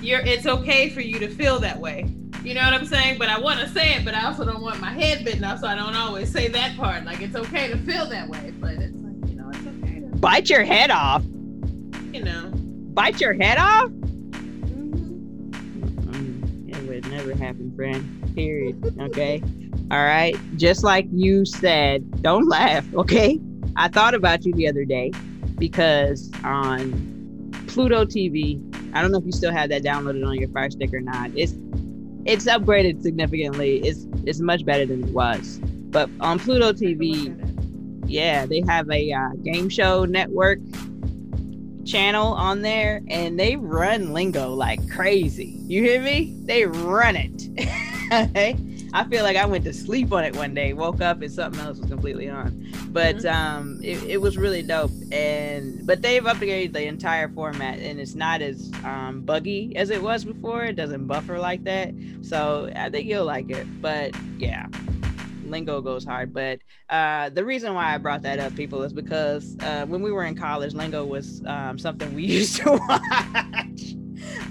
you're. 0.01 0.21
It's 0.21 0.45
okay 0.45 0.89
for 0.89 1.01
you 1.01 1.19
to 1.19 1.29
feel 1.29 1.59
that 1.59 1.79
way. 1.79 2.13
You 2.47 2.53
know 2.53 2.63
what 2.63 2.73
I'm 2.73 2.85
saying? 2.85 3.17
But 3.19 3.29
I 3.29 3.39
want 3.39 3.59
to 3.59 3.67
say 3.69 3.95
it, 3.95 4.05
but 4.05 4.13
I 4.13 4.25
also 4.25 4.45
don't 4.45 4.61
want 4.61 4.79
my 4.79 4.91
head 4.91 5.25
bitten 5.25 5.43
off, 5.43 5.59
so 5.59 5.67
I 5.67 5.75
don't 5.75 5.95
always 5.95 6.31
say 6.31 6.47
that 6.47 6.77
part. 6.77 7.03
Like 7.03 7.21
it's 7.21 7.35
okay 7.35 7.67
to 7.67 7.77
feel 7.79 8.05
that 8.05 8.29
way, 8.29 8.53
but 8.59 8.73
it's 8.73 9.01
like 9.01 9.29
you 9.29 9.35
know, 9.35 9.49
it's 9.49 9.59
okay 9.59 9.99
to 9.99 10.07
bite 10.17 10.49
your 10.49 10.63
head 10.63 10.89
off 10.89 11.23
you 12.17 12.23
know, 12.23 12.51
bite 12.93 13.21
your 13.21 13.33
head 13.33 13.57
off. 13.59 13.89
Mm-hmm. 14.79 16.69
It 16.69 16.87
would 16.87 17.07
never 17.11 17.35
happen, 17.35 17.73
friend. 17.75 18.33
Period. 18.35 18.81
Okay. 18.99 19.43
All 19.91 20.03
right. 20.03 20.35
Just 20.57 20.83
like 20.83 21.07
you 21.11 21.45
said, 21.45 22.21
don't 22.23 22.47
laugh. 22.49 22.85
Okay. 22.95 23.39
I 23.75 23.87
thought 23.87 24.15
about 24.15 24.45
you 24.45 24.53
the 24.53 24.67
other 24.67 24.85
day 24.85 25.11
because 25.57 26.31
on 26.43 27.51
Pluto 27.67 28.05
TV, 28.05 28.59
I 28.95 29.01
don't 29.01 29.11
know 29.11 29.19
if 29.19 29.25
you 29.25 29.31
still 29.31 29.51
have 29.51 29.69
that 29.69 29.83
downloaded 29.83 30.25
on 30.27 30.35
your 30.35 30.49
Fire 30.49 30.71
Stick 30.71 30.93
or 30.93 31.01
not. 31.01 31.29
It's 31.35 31.53
it's 32.27 32.45
upgraded 32.45 33.01
significantly. 33.01 33.79
It's 33.79 34.05
it's 34.25 34.39
much 34.39 34.65
better 34.65 34.85
than 34.85 35.03
it 35.05 35.13
was. 35.13 35.59
But 35.63 36.09
on 36.19 36.37
Pluto 36.37 36.73
TV, 36.73 37.33
yeah, 38.05 38.45
they 38.45 38.61
have 38.67 38.89
a 38.91 39.11
uh, 39.11 39.29
game 39.43 39.69
show 39.69 40.05
network 40.05 40.59
channel 41.85 42.33
on 42.33 42.61
there 42.61 43.01
and 43.07 43.39
they 43.39 43.55
run 43.55 44.11
lingo 44.11 44.53
like 44.53 44.89
crazy. 44.91 45.57
You 45.67 45.81
hear 45.81 46.01
me? 46.01 46.35
They 46.43 46.65
run 46.65 47.15
it. 47.15 47.47
I 48.93 49.03
feel 49.05 49.23
like 49.23 49.37
I 49.37 49.45
went 49.45 49.63
to 49.63 49.73
sleep 49.73 50.11
on 50.11 50.25
it 50.25 50.35
one 50.35 50.53
day, 50.53 50.73
woke 50.73 51.01
up 51.01 51.21
and 51.21 51.31
something 51.31 51.61
else 51.61 51.79
was 51.79 51.89
completely 51.89 52.29
on. 52.29 52.66
But 52.97 53.23
um, 53.25 53.79
it, 53.83 54.01
it 54.05 54.17
was 54.17 54.39
really 54.39 54.63
dope. 54.63 54.89
And 55.11 55.85
but 55.85 56.01
they've 56.01 56.23
upgraded 56.23 56.73
the 56.73 56.87
entire 56.87 57.29
format, 57.29 57.77
and 57.77 57.99
it's 57.99 58.15
not 58.15 58.41
as 58.41 58.71
um, 58.83 59.21
buggy 59.21 59.75
as 59.75 59.91
it 59.91 60.01
was 60.01 60.25
before. 60.25 60.65
It 60.65 60.75
doesn't 60.75 61.05
buffer 61.05 61.37
like 61.37 61.63
that, 61.65 61.93
so 62.23 62.71
I 62.75 62.89
think 62.89 63.05
you'll 63.05 63.25
like 63.25 63.51
it. 63.51 63.67
But 63.83 64.15
yeah, 64.39 64.65
lingo 65.45 65.79
goes 65.79 66.05
hard. 66.05 66.33
But 66.33 66.57
uh, 66.89 67.29
the 67.29 67.45
reason 67.45 67.75
why 67.75 67.93
I 67.93 67.99
brought 67.99 68.23
that 68.23 68.39
up, 68.39 68.55
people, 68.55 68.81
is 68.81 68.93
because 68.93 69.55
uh, 69.59 69.85
when 69.85 70.01
we 70.01 70.11
were 70.11 70.25
in 70.25 70.35
college, 70.35 70.73
lingo 70.73 71.05
was 71.05 71.43
um, 71.45 71.77
something 71.77 72.15
we 72.15 72.23
used 72.39 72.55
to 72.63 72.71
watch. 72.71 74.06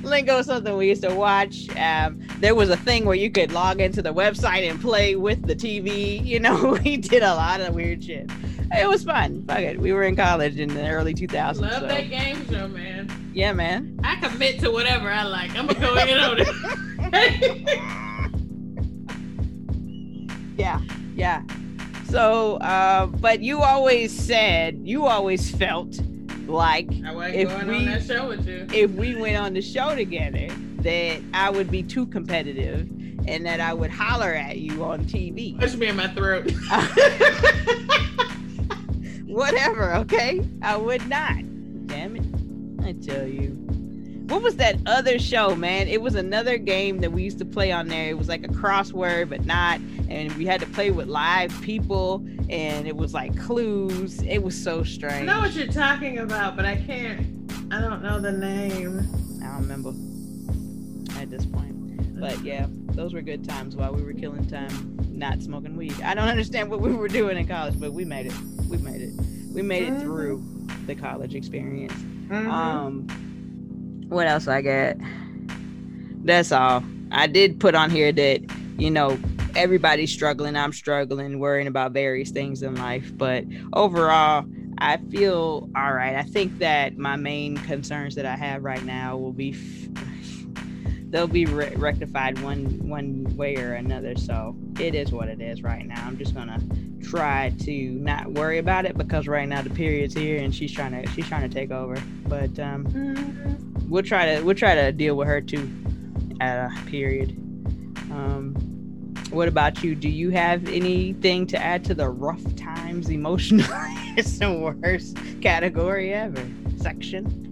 Lingo 0.07 0.39
is 0.39 0.47
something 0.47 0.77
we 0.77 0.89
used 0.89 1.03
to 1.03 1.15
watch. 1.15 1.69
Um, 1.77 2.21
there 2.39 2.55
was 2.55 2.71
a 2.71 2.77
thing 2.77 3.05
where 3.05 3.17
you 3.17 3.31
could 3.31 3.53
log 3.53 3.81
into 3.81 4.03
the 4.03 4.15
website 4.15 4.69
and 4.69 4.81
play 4.81 5.17
with 5.17 5.47
the 5.47 5.55
TV. 5.55 6.25
You 6.25 6.41
know, 6.41 6.79
we 6.85 6.97
did 6.97 7.23
a 7.23 7.35
lot 7.35 7.61
of 7.61 7.75
weird 7.75 8.05
shit. 8.05 8.31
It 8.77 8.89
was 8.89 9.05
fun. 9.05 9.45
Fuck 9.47 9.61
it. 9.61 9.79
We 9.79 9.93
were 9.93 10.03
in 10.03 10.17
college 10.17 10.59
in 10.59 10.69
the 10.69 10.89
early 10.89 11.15
2000s. 11.15 11.61
Love 11.61 11.73
so. 11.73 11.87
that 11.87 12.09
game 12.11 12.45
show, 12.49 12.67
man. 12.69 13.31
Yeah, 13.35 13.53
man. 13.53 14.01
I 14.03 14.17
commit 14.17 14.61
to 14.61 14.71
whatever 14.71 15.11
I 15.11 15.25
like. 15.25 15.57
I'm 15.57 15.67
gonna 15.67 15.81
go 15.81 15.97
in 15.97 16.19
on 16.19 16.39
it. 16.41 16.49
yeah, 20.59 20.81
yeah. 21.15 21.43
So, 22.09 22.57
uh, 22.57 23.07
but 23.07 23.41
you 23.41 23.63
always 23.63 24.13
said, 24.13 24.81
you 24.85 25.07
always 25.07 25.51
felt 25.55 26.01
like 26.47 26.87
If 26.91 27.49
going 27.49 27.69
we- 27.69 27.77
on 27.77 27.85
that 27.87 28.03
show 28.05 28.29
with 28.29 28.47
you. 28.47 28.67
if 28.73 28.91
we 28.93 29.17
went 29.17 29.37
on 29.37 29.55
the 29.55 29.63
show 29.63 29.95
together, 29.95 30.49
that 30.79 31.21
I 31.35 31.51
would 31.51 31.71
be 31.71 31.83
too 31.83 32.07
competitive 32.07 32.89
and 33.27 33.45
that 33.45 33.61
I 33.61 33.75
would 33.75 33.91
holler 33.91 34.33
at 34.35 34.59
you 34.59 34.85
on 34.85 35.05
TV. 35.07 35.59
Push 35.59 35.75
me 35.75 35.89
in 35.89 35.97
my 35.97 36.07
throat. 36.09 36.51
Whatever, 39.27 39.95
okay? 39.97 40.43
I 40.63 40.77
would 40.77 41.07
not. 41.09 41.37
Damn 41.87 42.17
it. 42.17 42.25
I 42.85 42.93
tell 42.93 43.27
you. 43.27 43.66
What 44.29 44.43
was 44.43 44.57
that 44.57 44.77
other 44.87 45.19
show, 45.21 45.55
man? 45.55 45.87
It 45.87 46.03
was 46.03 46.17
another 46.17 46.59
game 46.59 46.99
that 46.99 47.13
we 47.13 47.23
used 47.23 47.39
to 47.39 47.45
play 47.45 47.71
on 47.71 47.87
there. 47.87 48.09
It 48.09 48.19
was 48.19 48.29
like 48.29 48.45
a 48.45 48.49
crossword, 48.49 49.29
but 49.29 49.45
not. 49.47 49.81
And 50.09 50.33
we 50.37 50.45
had 50.47 50.61
to 50.61 50.67
play 50.67 50.91
with 50.91 51.07
live 51.07 51.53
people, 51.63 52.25
and 52.51 52.89
it 52.89 52.97
was 52.97 53.15
like 53.15 53.39
clues. 53.39 54.21
It 54.23 54.43
was 54.43 54.61
so 54.61 54.83
strange. 54.83 55.23
I 55.29 55.33
know 55.35 55.41
what 55.41 55.55
you're 55.55 55.69
talking 55.69 56.19
about, 56.19 56.57
but 56.57 56.65
I 56.65 56.75
can't. 56.77 57.25
I 57.73 57.81
don't 57.81 58.03
know 58.03 58.21
the 58.21 58.33
name. 58.33 58.99
I 59.43 59.47
don't 59.47 59.63
remember 59.69 59.91
at 61.21 61.31
this 61.31 61.47
point. 61.47 61.75
But 62.19 62.43
yeah, 62.43 62.67
those 62.89 63.15
were 63.15 63.23
good 63.23 63.49
times 63.49 63.77
while 63.77 63.93
we 63.93 64.03
were 64.03 64.13
killing 64.13 64.45
time 64.47 64.97
not 65.13 65.41
smoking 65.41 65.77
weed. 65.77 65.95
I 66.03 66.15
don't 66.15 66.29
understand 66.29 66.69
what 66.71 66.81
we 66.81 66.93
were 66.93 67.09
doing 67.09 67.37
in 67.39 67.47
college, 67.47 67.79
but 67.79 67.93
we 67.93 68.05
made 68.05 68.27
it. 68.27 68.33
We 68.69 68.79
made 68.79 69.03
it. 69.03 69.13
We 69.55 69.63
made 69.63 69.85
it 69.85 69.93
Mhm. 69.95 70.01
through 70.03 70.43
the 70.87 70.95
college 70.95 71.35
experience. 71.35 71.95
Mhm. 72.29 72.47
Um, 72.49 73.07
what 74.09 74.27
else 74.27 74.49
I 74.49 74.63
got? 74.63 74.97
That's 76.25 76.53
all. 76.53 76.83
I 77.13 77.27
did 77.27 77.61
put 77.61 77.75
on 77.75 77.91
here 77.91 78.13
that 78.13 78.41
you 78.79 78.91
know 78.91 79.19
everybody's 79.55 80.13
struggling. 80.13 80.57
I'm 80.57 80.73
struggling, 80.73 81.39
worrying 81.39 81.67
about 81.67 81.93
various 81.93 82.31
things 82.31 82.63
in 82.63 82.75
life, 82.75 83.11
but 83.17 83.45
overall, 83.73 84.45
I 84.79 84.99
feel 85.11 85.69
all 85.77 85.93
right. 85.93 86.17
I 86.17 86.23
think 86.23 86.59
that 86.59 86.99
my 86.99 87.17
main 87.17 87.57
concerns 87.59 88.15
that 88.17 88.27
I 88.27 88.37
have 88.37 88.63
right 88.65 88.83
now 88.85 89.17
will 89.17 89.33
be 89.33 89.53
they'll 91.11 91.27
be 91.29 91.47
re- 91.47 91.75
rectified 91.77 92.39
one 92.41 92.65
one 92.89 93.25
way 93.37 93.57
or 93.57 93.75
another. 93.75 94.17
So 94.17 94.57
it 94.79 94.95
is 94.95 95.13
what 95.13 95.29
it 95.29 95.41
is 95.41 95.63
right 95.63 95.87
now. 95.87 96.05
I'm 96.07 96.19
just 96.19 96.35
gonna 96.35 96.61
try 97.03 97.55
to 97.61 97.73
not 97.93 98.33
worry 98.33 98.59
about 98.59 98.85
it 98.85 98.99
because 98.99 99.29
right 99.29 99.49
now 99.49 99.63
the 99.63 99.71
period's 99.71 100.13
here 100.15 100.39
and 100.43 100.53
she's 100.53 100.73
trying 100.73 101.01
to 101.01 101.09
she's 101.13 101.29
trying 101.29 101.49
to 101.49 101.55
take 101.55 101.71
over. 101.71 101.95
But 102.27 102.59
um, 102.59 102.85
Mhm. 102.87 103.76
We'll 103.89 104.03
try 104.03 104.35
to 104.35 104.43
we'll 104.43 104.55
try 104.55 104.75
to 104.75 104.93
deal 104.93 105.17
with 105.17 105.29
her 105.29 105.41
too 105.41 105.71
at 106.41 106.71
a 106.71 106.87
period. 106.87 107.31
Um, 108.11 108.55
what 109.31 109.49
about 109.49 109.83
you? 109.83 109.95
Do 109.95 110.09
you 110.09 110.31
have 110.31 110.69
anything 110.69 111.47
to 111.49 111.59
add 111.59 111.85
to 111.87 111.95
the 111.95 112.09
rough 112.09 112.55
times 112.57 113.09
emotional? 113.11 113.67
it's 114.17 114.39
the 114.39 114.53
worst 114.53 115.17
category 115.41 116.13
ever 116.15 116.47
section. 116.79 117.43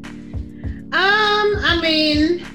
Um, 0.92 1.56
I 1.64 1.78
mean, 1.82 2.46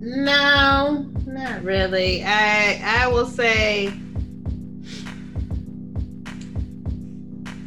no, 0.00 1.10
not 1.26 1.62
really. 1.64 2.22
I 2.24 2.80
I 2.84 3.08
will 3.08 3.26
say 3.26 3.92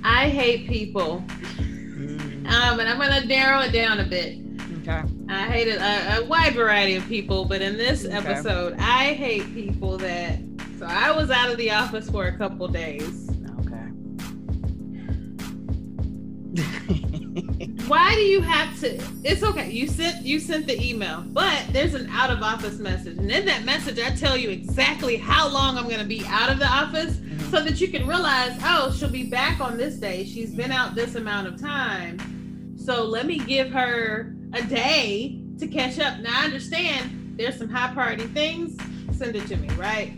I 0.04 0.30
hate 0.30 0.68
people. 0.68 1.24
Mm, 1.58 2.48
Um, 2.48 2.80
and 2.80 2.90
I'm 2.90 2.98
gonna 3.00 3.26
narrow 3.26 3.62
it 3.62 3.72
down 3.72 4.00
a 4.00 4.06
bit. 4.06 4.38
Okay. 4.90 5.04
I 5.30 5.44
hate 5.48 5.68
a, 5.68 6.18
a, 6.20 6.26
wide 6.26 6.54
variety 6.56 6.96
of 6.96 7.08
people, 7.08 7.46
but 7.46 7.62
in 7.62 7.78
this 7.78 8.06
Okay. 8.06 8.16
episode, 8.16 8.76
I 8.80 9.14
hate 9.14 9.54
people 9.54 9.98
that. 10.00 10.40
So 10.78 10.86
I 10.86 11.12
was 11.12 11.30
out 11.30 11.50
of 11.52 11.58
the 11.58 11.72
office 11.72 12.10
for 12.10 12.28
a 12.28 12.38
couple 12.38 12.68
days. 12.68 13.30
Okay. 13.60 13.88
Why 17.88 18.14
do 18.16 18.22
you 18.22 18.42
have 18.42 18.80
to? 18.82 19.02
It's 19.24 19.44
okay. 19.44 19.70
You 19.72 19.88
sent 19.88 20.26
you 20.26 20.40
sent 20.40 20.68
the 20.68 20.80
email, 20.82 21.22
but 21.28 21.66
there's 21.72 21.94
an 21.96 22.08
out 22.12 22.30
of 22.32 22.42
office 22.42 22.78
message, 22.80 23.18
and 23.18 23.30
in 23.32 23.46
that 23.46 23.66
message, 23.66 24.00
I 24.00 24.12
tell 24.12 24.38
you 24.38 24.50
exactly 24.50 25.18
how 25.18 25.48
long 25.50 25.78
I'm 25.78 25.86
going 25.88 26.00
to 26.00 26.06
be 26.06 26.24
out 26.28 26.50
of 26.52 26.60
the 26.60 26.68
office, 26.68 27.16
Mhm. 27.18 27.52
so 27.52 27.64
that 27.64 27.82
you 27.82 27.88
can 27.90 28.08
realize, 28.08 28.58
oh, 28.64 28.92
she'll 28.98 29.10
be 29.10 29.24
back 29.30 29.60
on 29.60 29.78
this 29.78 29.96
day. 29.96 30.24
She's 30.24 30.54
been 30.54 30.72
out 30.72 30.96
this 30.96 31.16
amount 31.16 31.48
of 31.48 31.60
time, 31.60 32.76
so 32.78 33.04
let 33.04 33.26
me 33.26 33.40
give 33.40 33.72
her 33.72 34.36
a 34.54 34.62
day 34.64 35.42
to 35.60 35.68
catch 35.68 36.00
up. 36.00 36.20
Now 36.20 36.42
I 36.42 36.46
understand 36.46 37.36
there's 37.38 37.58
some 37.58 37.70
high 37.70 37.94
priority 37.94 38.26
things. 38.28 38.78
Send 39.18 39.36
it 39.36 39.48
to 39.48 39.58
me, 39.58 39.68
right? 39.76 40.14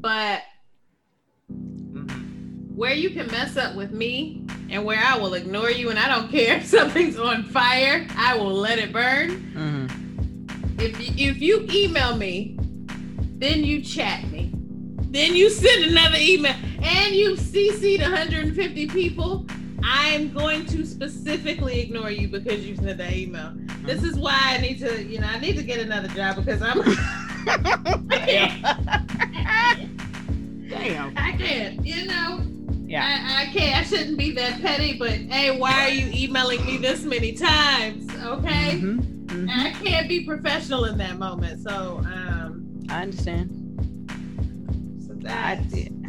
But 0.00 0.42
where 2.74 2.94
you 2.94 3.10
can 3.10 3.26
mess 3.28 3.56
up 3.56 3.76
with 3.76 3.92
me 3.92 4.44
and 4.70 4.84
where 4.84 4.98
I 5.04 5.16
will 5.18 5.34
ignore 5.34 5.70
you 5.70 5.90
and 5.90 5.98
I 5.98 6.08
don't 6.08 6.30
care 6.30 6.56
if 6.56 6.66
something's 6.76 7.18
on 7.18 7.44
fire, 7.44 8.06
I 8.16 8.36
will 8.36 8.54
let 8.54 8.78
it 8.78 8.92
burn. 8.92 9.52
Mhm. 9.54 10.80
If 10.80 11.16
you, 11.18 11.30
if 11.30 11.40
you 11.40 11.66
email 11.70 12.16
me, 12.16 12.56
then 13.38 13.62
you 13.64 13.82
chat 13.82 14.26
me. 14.30 14.50
Then 15.10 15.34
you 15.36 15.50
send 15.50 15.84
another 15.84 16.16
email 16.18 16.54
and 16.82 17.14
you 17.14 17.36
CC'd 17.36 18.00
150 18.00 18.86
people. 18.88 19.46
I'm 19.84 20.32
going 20.32 20.66
to 20.66 20.84
specifically 20.86 21.80
ignore 21.80 22.10
you 22.10 22.28
because 22.28 22.64
you 22.66 22.76
sent 22.76 22.98
that 22.98 23.12
email. 23.12 23.52
This 23.84 24.02
is 24.02 24.16
why 24.18 24.38
I 24.38 24.58
need 24.58 24.78
to, 24.80 25.02
you 25.04 25.18
know, 25.20 25.26
I 25.26 25.38
need 25.38 25.56
to 25.56 25.62
get 25.62 25.80
another 25.80 26.08
job 26.08 26.36
because 26.36 26.62
I'm 26.62 26.80
I 26.82 26.94
can't. 28.10 28.62
Damn. 30.68 31.12
I 31.16 31.32
can't, 31.36 31.84
you 31.84 32.06
know. 32.06 32.40
Yeah. 32.86 33.04
I, 33.04 33.42
I 33.42 33.52
can't. 33.52 33.76
I 33.76 33.82
shouldn't 33.84 34.18
be 34.18 34.32
that 34.32 34.60
petty, 34.60 34.98
but 34.98 35.10
hey, 35.12 35.56
why 35.58 35.72
are 35.86 35.88
you 35.88 36.10
emailing 36.14 36.64
me 36.66 36.76
this 36.76 37.02
many 37.04 37.32
times? 37.32 38.08
Okay, 38.24 38.78
Mhm. 38.80 39.26
Mhm. 39.26 39.48
I 39.50 39.70
can't 39.82 40.08
be 40.08 40.24
professional 40.26 40.84
in 40.84 40.98
that 40.98 41.18
moment. 41.18 41.62
So, 41.62 42.02
um, 42.04 42.80
I 42.90 43.02
understand. 43.02 43.48
so 45.06 45.14
I 45.28 45.54
that's 45.56 45.66
did. 45.72 46.01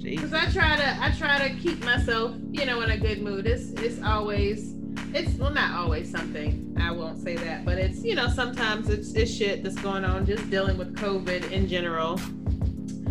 I 0.00 0.02
get 0.02 0.12
you. 0.12 0.16
because 0.16 0.32
I 0.32 0.50
try 0.50 0.76
to, 0.76 0.96
I 1.02 1.10
try 1.18 1.48
to 1.48 1.54
keep 1.56 1.84
myself, 1.84 2.34
you 2.50 2.64
know, 2.66 2.80
in 2.82 2.90
a 2.90 2.96
good 2.98 3.22
mood. 3.22 3.46
It's, 3.46 3.70
it's 3.80 4.02
always, 4.02 4.74
it's 5.14 5.34
well, 5.38 5.50
not 5.52 5.72
always 5.78 6.10
something. 6.10 6.76
I 6.80 6.90
won't 6.90 7.18
say 7.22 7.36
that, 7.36 7.64
but 7.64 7.78
it's, 7.78 8.02
you 8.02 8.14
know, 8.14 8.28
sometimes 8.28 8.88
it's, 8.88 9.12
it's 9.14 9.32
shit 9.32 9.62
that's 9.62 9.76
going 9.80 10.04
on. 10.04 10.26
Just 10.26 10.48
dealing 10.50 10.78
with 10.78 10.96
COVID 10.96 11.50
in 11.50 11.68
general. 11.68 12.18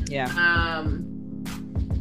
Yeah. 0.07 0.25
um 0.35 1.05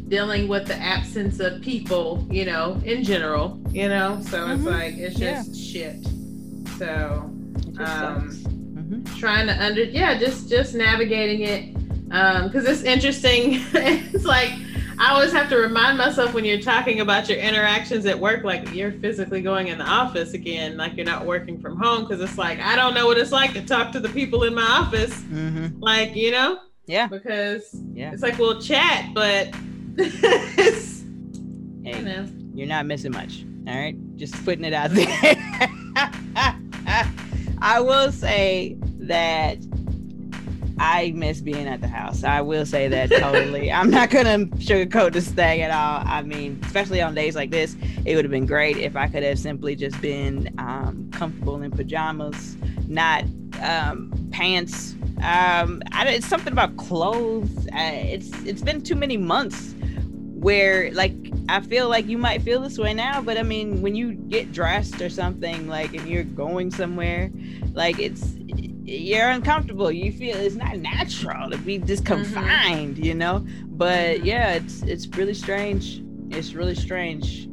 dealing 0.07 0.47
with 0.47 0.65
the 0.65 0.73
absence 0.77 1.39
of 1.39 1.61
people 1.61 2.27
you 2.31 2.43
know 2.43 2.81
in 2.83 3.03
general 3.03 3.61
you 3.69 3.87
know 3.87 4.19
so 4.23 4.49
it's 4.49 4.63
Mhm. 4.63 4.65
like 4.65 4.95
it's 4.97 5.19
Yeah. 5.19 5.43
just 5.43 5.55
shit 5.55 6.03
so 6.79 7.29
um. 7.77 8.31
Mhm. 8.73 9.19
trying 9.19 9.45
to 9.45 9.53
under 9.63 9.83
yeah 9.83 10.17
just 10.17 10.49
just 10.49 10.73
navigating 10.73 11.41
it 11.41 11.75
um 12.11 12.47
because 12.47 12.65
it's 12.67 12.81
interesting 12.81 13.61
it's 13.73 14.25
like 14.25 14.51
I 15.01 15.13
always 15.13 15.31
have 15.31 15.47
to 15.49 15.55
remind 15.57 15.97
myself 15.97 16.33
when 16.33 16.43
you're 16.43 16.59
talking 16.59 16.99
about 16.99 17.29
your 17.29 17.37
interactions 17.39 18.05
at 18.05 18.19
work, 18.19 18.43
like 18.43 18.73
you're 18.73 18.91
physically 18.91 19.41
going 19.41 19.69
in 19.69 19.77
the 19.77 19.85
office 19.85 20.33
again, 20.33 20.75
like 20.75 20.97
you're 20.97 21.05
not 21.05 21.25
working 21.25 21.59
from 21.61 21.77
home. 21.77 22.05
Cause 22.05 22.19
it's 22.19 22.37
like, 22.37 22.59
I 22.59 22.75
don't 22.75 22.93
know 22.93 23.07
what 23.07 23.17
it's 23.17 23.31
like 23.31 23.53
to 23.53 23.61
talk 23.65 23.93
to 23.93 24.01
the 24.01 24.09
people 24.09 24.43
in 24.43 24.53
my 24.53 24.61
office. 24.61 25.13
Mhm. 25.21 25.75
Like, 25.79 26.15
you 26.17 26.31
know, 26.31 26.59
Yeah. 26.85 27.07
because 27.07 27.73
Yeah. 27.93 28.11
it's 28.11 28.21
like 28.21 28.37
we'll 28.37 28.59
chat, 28.61 29.13
but 29.13 29.47
it's 29.97 31.01
you 31.01 31.93
Hey, 31.93 32.01
know. 32.01 32.27
you're 32.53 32.67
not 32.67 32.85
missing 32.85 33.13
much. 33.13 33.45
All 33.67 33.75
right, 33.77 33.95
just 34.17 34.33
putting 34.43 34.65
it 34.65 34.73
out 34.73 34.91
there. 34.91 35.07
I 37.61 37.79
will 37.79 38.11
say 38.11 38.77
that 38.99 39.57
I 40.79 41.11
miss 41.11 41.41
being 41.41 41.67
at 41.67 41.81
the 41.81 41.87
house. 41.87 42.23
I 42.23 42.41
will 42.41 42.65
say 42.65 42.87
that 42.87 43.09
totally. 43.09 43.71
I'm 43.71 43.89
not 43.89 44.09
gonna 44.09 44.45
sugarcoat 44.57 45.13
this 45.13 45.27
thing 45.27 45.61
at 45.61 45.71
all. 45.71 46.03
I 46.05 46.21
mean, 46.21 46.59
especially 46.65 47.01
on 47.01 47.13
days 47.13 47.35
like 47.35 47.51
this, 47.51 47.75
it 48.05 48.15
would 48.15 48.23
have 48.23 48.31
been 48.31 48.45
great 48.45 48.77
if 48.77 48.95
I 48.95 49.07
could 49.07 49.23
have 49.23 49.37
simply 49.37 49.75
just 49.75 49.99
been 50.01 50.53
um, 50.57 51.09
comfortable 51.11 51.61
in 51.61 51.71
pajamas, 51.71 52.55
not 52.87 53.25
um, 53.61 54.11
pants. 54.31 54.95
Um, 55.21 55.83
I, 55.91 56.07
it's 56.07 56.27
something 56.27 56.53
about 56.53 56.77
clothes. 56.77 57.67
Uh, 57.67 57.91
it's 57.93 58.31
it's 58.45 58.61
been 58.61 58.81
too 58.81 58.95
many 58.95 59.17
months 59.17 59.75
where 60.39 60.91
like 60.93 61.13
I 61.49 61.59
feel 61.59 61.89
like 61.89 62.07
you 62.07 62.17
might 62.17 62.41
feel 62.41 62.61
this 62.61 62.77
way 62.77 62.93
now, 62.93 63.21
but 63.21 63.37
I 63.37 63.43
mean 63.43 63.81
when 63.81 63.95
you 63.95 64.13
get 64.13 64.53
dressed 64.53 65.01
or 65.01 65.09
something 65.09 65.67
like 65.67 65.93
and 65.93 66.07
you're 66.07 66.23
going 66.23 66.71
somewhere, 66.71 67.29
like 67.73 67.99
it's 67.99 68.35
you're 68.89 69.29
uncomfortable. 69.29 69.91
You 69.91 70.11
feel 70.11 70.37
it's 70.37 70.55
not 70.55 70.77
natural 70.77 71.49
to 71.51 71.57
be 71.57 71.77
just 71.77 72.03
mm-hmm. 72.03 72.23
confined, 72.23 72.95
mm-hmm. 72.95 73.05
you 73.05 73.13
know. 73.13 73.45
But 73.67 74.17
mm-hmm. 74.17 74.25
yeah, 74.25 74.53
it's 74.53 74.81
it's 74.83 75.07
really 75.09 75.33
strange. 75.33 76.01
It's 76.31 76.53
really 76.53 76.75
strange. 76.75 77.47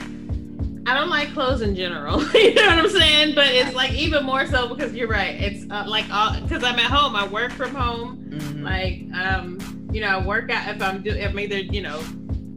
I 0.89 0.95
don't 0.95 1.11
like 1.11 1.33
clothes 1.33 1.63
in 1.63 1.75
general. 1.75 2.23
you 2.35 2.55
know 2.55 2.67
what 2.67 2.79
I'm 2.79 2.91
saying? 2.91 3.35
But 3.35 3.49
it's 3.49 3.75
like 3.75 3.93
even 3.93 4.25
more 4.25 4.47
so 4.47 4.69
because 4.73 4.95
you're 4.95 5.09
right. 5.09 5.35
It's 5.35 5.71
uh, 5.71 5.85
like 5.87 6.07
because 6.43 6.63
I'm 6.63 6.79
at 6.79 6.91
home. 6.91 7.17
I 7.17 7.27
work 7.27 7.53
from 7.53 7.75
home. 7.75 8.25
Mm-hmm. 8.31 8.63
Like 8.63 9.03
um, 9.15 9.89
you 9.93 10.01
know, 10.01 10.09
I 10.09 10.25
work 10.25 10.51
out 10.51 10.75
if 10.75 10.83
I'm 10.83 11.03
do 11.03 11.11
if 11.11 11.31
I'm 11.31 11.41
either 11.41 11.59
you 11.59 11.83
know 11.83 12.03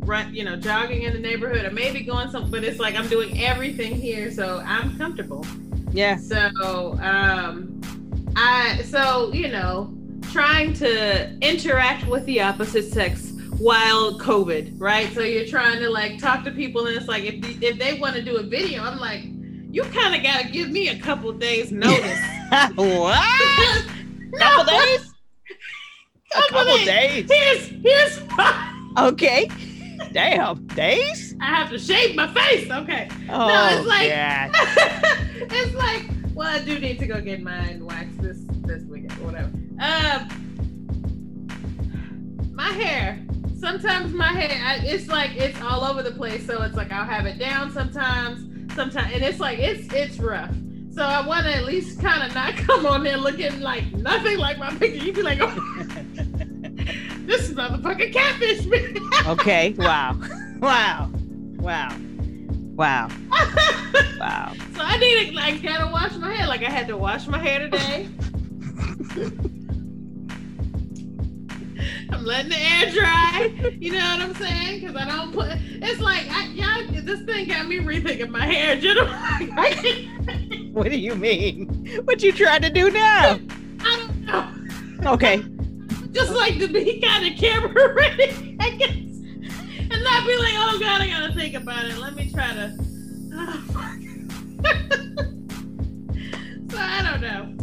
run 0.05 0.33
you 0.33 0.43
know 0.43 0.55
jogging 0.55 1.03
in 1.03 1.13
the 1.13 1.19
neighborhood 1.19 1.65
or 1.65 1.71
maybe 1.71 2.01
going 2.01 2.29
some. 2.29 2.49
But 2.51 2.63
it's 2.63 2.79
like 2.79 2.95
I'm 2.95 3.07
doing 3.07 3.41
everything 3.41 3.95
here, 3.95 4.31
so 4.31 4.61
I'm 4.65 4.97
comfortable. 4.97 5.45
Yeah. 5.91 6.17
So 6.17 6.97
um, 7.01 7.81
I 8.41 8.81
so 8.83 9.33
you 9.33 9.49
know 9.49 9.93
trying 10.31 10.73
to 10.75 11.37
interact 11.41 12.07
with 12.07 12.25
the 12.25 12.39
opposite 12.41 12.85
sex 12.91 13.33
while 13.57 14.17
COVID, 14.17 14.75
right? 14.77 15.11
So 15.13 15.21
you're 15.21 15.45
trying 15.45 15.79
to 15.79 15.89
like 15.89 16.19
talk 16.19 16.45
to 16.45 16.51
people, 16.51 16.87
and 16.87 16.95
it's 16.95 17.07
like 17.07 17.25
if 17.25 17.41
the, 17.41 17.67
if 17.67 17.77
they 17.77 17.99
want 17.99 18.15
to 18.15 18.21
do 18.21 18.37
a 18.37 18.43
video, 18.43 18.83
I'm 18.83 18.97
like, 18.97 19.23
you 19.71 19.83
kind 19.83 20.15
of 20.15 20.23
got 20.23 20.43
to 20.43 20.49
give 20.49 20.69
me 20.69 20.87
a 20.87 20.97
couple 20.99 21.33
days 21.33 21.71
notice. 21.71 22.19
what? 22.75 23.85
couple 24.37 24.63
days? 24.73 25.13
a 26.33 26.41
couple 26.49 26.77
days. 26.77 27.27
days. 27.27 27.29
Here's 27.29 27.67
here's 27.83 28.21
okay. 28.97 29.49
Damn 30.13 30.65
days. 30.67 31.35
I 31.41 31.47
have 31.47 31.69
to 31.71 31.77
shave 31.77 32.15
my 32.15 32.33
face. 32.33 32.71
Okay. 32.71 33.09
Oh, 33.29 33.47
no, 33.47 33.77
it's 33.77 33.87
like 33.87 34.09
it's 35.51 35.73
like 35.75 36.18
well, 36.39 36.47
I 36.47 36.59
do 36.63 36.79
need 36.79 36.99
to 36.99 37.05
go 37.05 37.19
get 37.19 37.43
mine 37.43 37.85
waxed 37.85 38.21
this 38.21 38.37
this 38.61 38.83
weekend 38.83 39.11
or 39.19 39.25
whatever. 39.25 39.51
Um, 39.81 40.29
my 42.53 42.71
hair. 42.71 43.21
Sometimes 43.59 44.13
my 44.13 44.31
hair, 44.31 44.57
I, 44.63 44.77
it's 44.85 45.09
like 45.09 45.35
it's 45.35 45.59
all 45.61 45.83
over 45.83 46.01
the 46.01 46.11
place. 46.11 46.47
So 46.47 46.61
it's 46.63 46.77
like 46.77 46.93
I'll 46.93 47.03
have 47.03 47.25
it 47.25 47.39
down 47.39 47.73
sometimes, 47.73 48.73
sometimes, 48.73 49.13
and 49.13 49.21
it's 49.21 49.41
like 49.41 49.59
it's 49.59 49.93
it's 49.93 50.17
rough. 50.17 50.55
So 50.91 51.03
I 51.03 51.27
want 51.27 51.45
to 51.45 51.53
at 51.53 51.65
least 51.65 52.01
kind 52.01 52.23
of 52.23 52.33
not 52.33 52.55
come 52.67 52.85
on 52.85 53.03
there 53.03 53.17
looking 53.17 53.59
like 53.59 53.91
nothing 53.91 54.37
like 54.37 54.57
my 54.57 54.69
picture. 54.69 55.03
You 55.03 55.11
be 55.11 55.21
like, 55.21 55.39
oh, 55.41 55.49
this 57.25 57.49
is 57.49 57.53
motherfucking 57.53 58.13
catfish. 58.13 58.65
okay. 59.27 59.75
Wow. 59.77 60.17
Wow. 60.61 61.11
Wow. 61.57 61.97
Wow. 62.79 63.09
wow. 64.21 64.53
So 64.73 64.81
I 64.81 64.95
need 64.99 65.27
to 65.27 65.35
like 65.35 65.61
gotta 65.61 65.91
wash 65.91 66.15
my 66.15 66.33
hair. 66.33 66.47
Like 66.47 66.63
I 66.63 66.69
had 66.69 66.87
to 66.87 66.95
wash 66.95 67.27
my 67.27 67.37
hair 67.37 67.59
today. 67.59 68.07
I'm 72.09 72.23
letting 72.23 72.51
the 72.51 72.57
air 72.57 72.89
dry. 72.91 73.75
You 73.77 73.91
know 73.91 73.97
what 73.97 74.21
I'm 74.21 74.33
saying? 74.35 74.79
Because 74.79 74.95
I 74.95 75.09
don't 75.09 75.33
put. 75.33 75.49
It's 75.51 75.99
like 75.99 76.25
I, 76.31 76.45
y'all. 76.53 77.01
This 77.03 77.21
thing 77.23 77.49
got 77.49 77.67
me 77.67 77.79
rethinking 77.79 78.29
my 78.29 78.45
hair. 78.45 78.79
What 80.71 80.89
do 80.89 80.97
you 80.97 81.15
mean? 81.15 81.99
What 82.05 82.23
you 82.23 82.31
trying 82.31 82.61
to 82.61 82.69
do 82.69 82.89
now? 82.91 83.39
I 83.81 83.97
don't 83.97 84.21
know. 85.01 85.11
Okay. 85.15 85.43
Just 86.11 86.31
like 86.31 86.59
to 86.59 86.69
be 86.69 87.01
kind 87.01 87.27
of 87.27 87.37
camera 87.37 87.93
ready, 87.93 88.55
I 88.61 88.69
guess 88.77 89.08
and 89.91 90.03
not 90.03 90.25
be 90.25 90.37
like, 90.37 90.53
oh 90.55 90.77
god, 90.79 91.01
I 91.01 91.07
gotta 91.07 91.33
think 91.33 91.55
about 91.55 91.85
it. 91.85 91.97
Let 91.97 92.15
me 92.15 92.31
try 92.31 92.53
to. 92.53 92.77
Oh, 93.33 93.95
so 96.69 96.77
I 96.77 97.01
don't 97.03 97.21
know. 97.21 97.55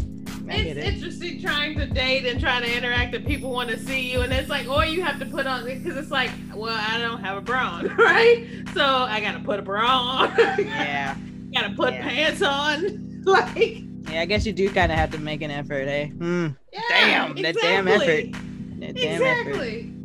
it's 0.49 0.77
it. 0.77 0.95
interesting 0.95 1.41
trying 1.41 1.79
to 1.79 1.87
date 1.87 2.25
and 2.27 2.41
trying 2.41 2.63
to 2.63 2.77
interact 2.77 3.15
and 3.15 3.27
people 3.27 3.51
want 3.51 3.69
to 3.69 3.79
see 3.79 4.13
you 4.13 4.21
and 4.21 4.33
it's 4.33 4.49
like 4.49 4.69
or 4.69 4.85
you 4.85 5.03
have 5.03 5.19
to 5.19 5.27
put 5.27 5.47
on 5.47 5.65
because 5.65 5.97
it's 5.97 6.11
like 6.11 6.31
well 6.55 6.77
i 6.89 6.99
don't 6.99 7.21
have 7.21 7.37
a 7.37 7.41
bra 7.41 7.69
on 7.69 7.87
right 7.97 8.47
so 8.73 8.85
i 8.85 9.21
gotta 9.21 9.41
put 9.41 9.59
a 9.59 9.63
bra 9.63 9.85
on 9.85 10.33
yeah 10.39 11.17
gotta 11.53 11.75
put 11.75 11.93
yeah. 11.93 12.09
pants 12.09 12.43
on 12.43 13.23
like 13.25 13.83
yeah 14.09 14.21
i 14.21 14.25
guess 14.25 14.47
you 14.47 14.53
do 14.53 14.71
kind 14.71 14.93
of 14.93 14.99
have 14.99 15.11
to 15.11 15.19
make 15.19 15.43
an 15.43 15.51
effort 15.51 15.89
eh 15.89 16.07
mm. 16.07 16.57
yeah, 16.73 16.81
damn 16.89 17.37
exactly. 17.37 17.43
that 17.43 17.55
damn 17.61 17.89
effort 17.89 18.33
that 18.79 18.95
damn 18.95 19.23
exactly. 19.23 19.81
effort 19.81 19.96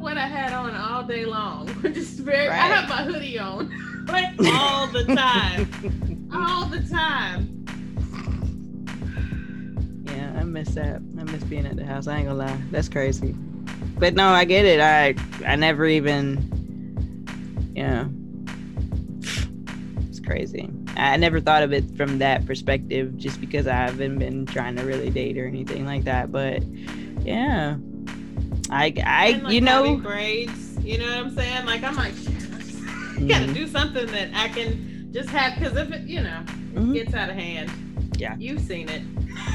what 0.00 0.16
I 0.16 0.26
had 0.26 0.52
on 0.52 0.74
all 0.74 1.02
day 1.02 1.24
long. 1.24 1.66
Just 1.82 2.18
very. 2.20 2.48
Right. 2.48 2.58
I 2.58 2.66
have 2.66 2.88
my 2.88 3.04
hoodie 3.04 3.38
on 3.38 3.70
like 4.08 4.34
all 4.54 4.86
the 4.88 5.04
time, 5.04 6.30
all 6.32 6.66
the 6.66 6.80
time. 6.80 7.56
Yeah, 10.06 10.40
I 10.40 10.44
miss 10.44 10.70
that. 10.70 10.96
I 11.18 11.24
miss 11.24 11.44
being 11.44 11.66
at 11.66 11.76
the 11.76 11.84
house. 11.84 12.06
I 12.06 12.18
ain't 12.18 12.26
gonna 12.26 12.38
lie. 12.38 12.58
That's 12.70 12.88
crazy. 12.88 13.34
But 13.98 14.14
no, 14.14 14.28
I 14.28 14.44
get 14.44 14.64
it. 14.64 14.80
I 14.80 15.14
I 15.46 15.56
never 15.56 15.86
even. 15.86 16.46
Yeah. 17.74 18.06
It's 20.08 20.20
crazy. 20.20 20.70
I 20.96 21.16
never 21.16 21.40
thought 21.40 21.62
of 21.62 21.72
it 21.72 21.96
from 21.96 22.18
that 22.18 22.44
perspective, 22.46 23.16
just 23.16 23.40
because 23.40 23.66
I 23.66 23.74
haven't 23.74 24.18
been 24.18 24.44
trying 24.46 24.76
to 24.76 24.82
really 24.82 25.10
date 25.10 25.38
or 25.38 25.46
anything 25.46 25.86
like 25.86 26.04
that. 26.04 26.32
But 26.32 26.62
yeah, 27.22 27.76
I, 28.70 28.94
I, 29.04 29.40
like, 29.42 29.52
you 29.52 29.60
know, 29.60 29.96
braids. 29.96 30.78
You 30.84 30.98
know 30.98 31.06
what 31.06 31.18
I'm 31.18 31.34
saying? 31.34 31.66
Like 31.66 31.82
I'm 31.82 31.96
like, 31.96 32.12
mm-hmm. 32.12 33.26
gotta 33.26 33.52
do 33.52 33.66
something 33.66 34.06
that 34.06 34.30
I 34.34 34.48
can 34.48 35.12
just 35.12 35.28
have 35.30 35.58
because 35.58 35.76
if 35.76 35.90
it, 35.90 36.02
you 36.02 36.20
know, 36.20 36.44
mm-hmm. 36.46 36.92
gets 36.92 37.14
out 37.14 37.30
of 37.30 37.36
hand. 37.36 37.68
Yeah, 38.16 38.36
you've 38.38 38.60
seen 38.60 38.88
it. 38.88 39.02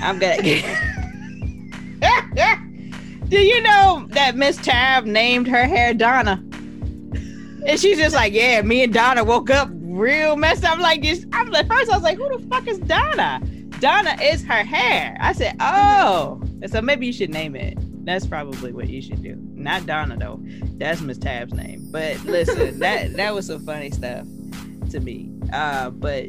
I'm 0.01 0.19
gonna. 0.19 0.41
do 3.29 3.37
you 3.37 3.61
know 3.61 4.05
that 4.09 4.35
Miss 4.35 4.57
Tab 4.57 5.05
named 5.05 5.47
her 5.47 5.65
hair 5.65 5.93
Donna? 5.93 6.43
And 7.67 7.79
she's 7.79 7.97
just 7.97 8.15
like, 8.15 8.33
yeah, 8.33 8.61
me 8.61 8.83
and 8.83 8.93
Donna 8.93 9.23
woke 9.23 9.49
up 9.49 9.69
real 9.71 10.35
messed 10.35 10.65
up. 10.65 10.77
Like 10.79 11.01
this. 11.01 11.25
I'm 11.31 11.49
like, 11.49 11.67
first 11.67 11.89
I 11.89 11.95
was 11.95 12.03
like, 12.03 12.17
who 12.17 12.37
the 12.37 12.45
fuck 12.47 12.67
is 12.67 12.79
Donna? 12.79 13.41
Donna 13.79 14.17
is 14.21 14.43
her 14.43 14.63
hair. 14.63 15.17
I 15.19 15.33
said, 15.33 15.55
oh, 15.59 16.41
so 16.67 16.81
maybe 16.81 17.07
you 17.07 17.13
should 17.13 17.31
name 17.31 17.55
it. 17.55 17.77
That's 18.05 18.27
probably 18.27 18.71
what 18.71 18.87
you 18.87 19.01
should 19.01 19.23
do. 19.23 19.35
Not 19.55 19.87
Donna 19.87 20.15
though. 20.15 20.39
That's 20.77 21.01
Miss 21.01 21.17
Tab's 21.17 21.53
name. 21.53 21.87
But 21.91 22.23
listen, 22.23 22.79
that 22.79 23.13
that 23.13 23.33
was 23.33 23.47
some 23.47 23.65
funny 23.65 23.89
stuff 23.89 24.27
to 24.91 24.99
me. 24.99 25.31
Uh, 25.51 25.89
but 25.89 26.27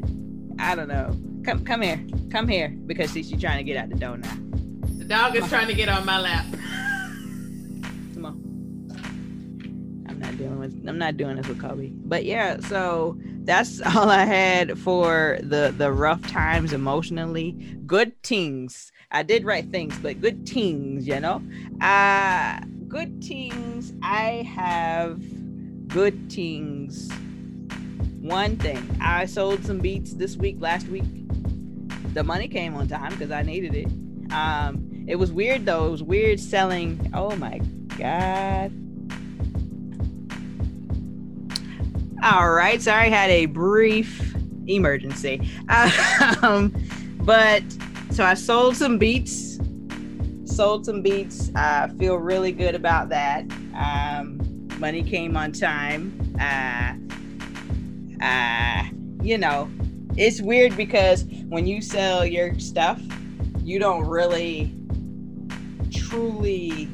I 0.59 0.75
don't 0.75 0.89
know. 0.89 1.15
Come 1.45 1.65
come 1.65 1.83
here. 1.83 2.05
Come 2.31 2.49
here 2.49 2.71
because 2.87 3.11
see, 3.11 3.23
she's 3.23 3.41
trying 3.41 3.59
to 3.59 3.65
get 3.65 3.77
out 3.77 3.91
the 3.91 3.97
door 3.97 4.17
now. 4.17 4.37
The 4.99 5.05
dog 5.05 5.37
is 5.37 5.47
trying 5.49 5.69
to 5.69 5.75
get 5.75 5.91
on 5.91 6.07
my 6.07 6.19
lap. 6.19 6.47
Come 8.15 8.25
on. 8.25 10.07
I'm 10.09 10.19
not 10.19 10.39
doing 10.39 10.59
with 10.59 10.89
I'm 10.89 10.99
not 10.99 11.19
doing 11.19 11.37
this 11.37 11.47
with 11.47 11.61
Kobe. 11.61 11.91
But 11.93 12.25
yeah, 12.25 12.59
so 12.61 13.19
that's 13.45 13.81
all 13.95 14.09
I 14.09 14.25
had 14.25 14.79
for 14.79 15.39
the 15.43 15.75
the 15.77 15.93
rough 15.93 16.27
times 16.27 16.73
emotionally. 16.73 17.53
Good 17.87 18.21
things 18.23 18.93
I 19.11 19.23
did 19.23 19.45
write 19.45 19.71
things, 19.71 19.97
but 19.99 20.21
good 20.21 20.49
things, 20.49 21.07
you 21.07 21.21
know. 21.21 21.43
Uh 21.81 22.61
good 22.89 23.23
things. 23.23 23.93
I 24.03 24.49
have 24.55 25.21
good 25.89 26.33
things. 26.33 27.11
One 28.21 28.57
thing, 28.57 28.99
I 29.01 29.27
sold 29.27 29.65
some 29.65 29.79
beats 29.79 30.15
this 30.15 30.37
week, 30.37 30.57
last 30.61 30.89
week. 30.89 31.05
The 32.15 32.25
money 32.25 32.49
came 32.49 32.75
on 32.75 32.89
time 32.89 33.11
because 33.11 33.31
I 33.31 33.43
needed 33.43 33.75
it. 33.75 34.33
Um, 34.33 35.05
it 35.07 35.17
was 35.17 35.31
weird 35.33 35.67
though. 35.67 35.87
It 35.87 35.91
was 35.91 36.03
weird 36.03 36.41
selling. 36.41 37.11
Oh 37.15 37.37
my 37.37 37.59
god. 37.99 38.73
All 42.23 42.51
right, 42.51 42.81
sorry, 42.81 43.07
I 43.07 43.11
had 43.11 43.31
a 43.31 43.47
brief 43.47 44.35
emergency. 44.67 45.49
Um, 46.43 46.75
but 47.21 47.63
so 48.11 48.25
I 48.25 48.35
sold 48.35 48.77
some 48.77 48.99
beats. 48.99 49.59
Sold 50.45 50.87
some 50.87 51.03
beats. 51.03 51.51
I 51.55 51.89
feel 51.99 52.17
really 52.17 52.53
good 52.53 52.75
about 52.75 53.09
that. 53.11 53.45
Um, 53.75 54.69
money 54.79 55.03
came 55.03 55.37
on 55.37 55.53
time. 55.53 56.35
Uh, 56.41 56.95
uh, 58.25 58.85
you 59.23 59.39
know, 59.39 59.71
it's 60.17 60.41
weird 60.41 60.77
because 60.77 61.25
when 61.49 61.67
you 61.67 61.83
sell 61.83 62.25
your 62.25 62.59
stuff, 62.59 63.01
you 63.63 63.79
don't 63.79 64.07
really 64.07 64.73
truly 65.93 66.89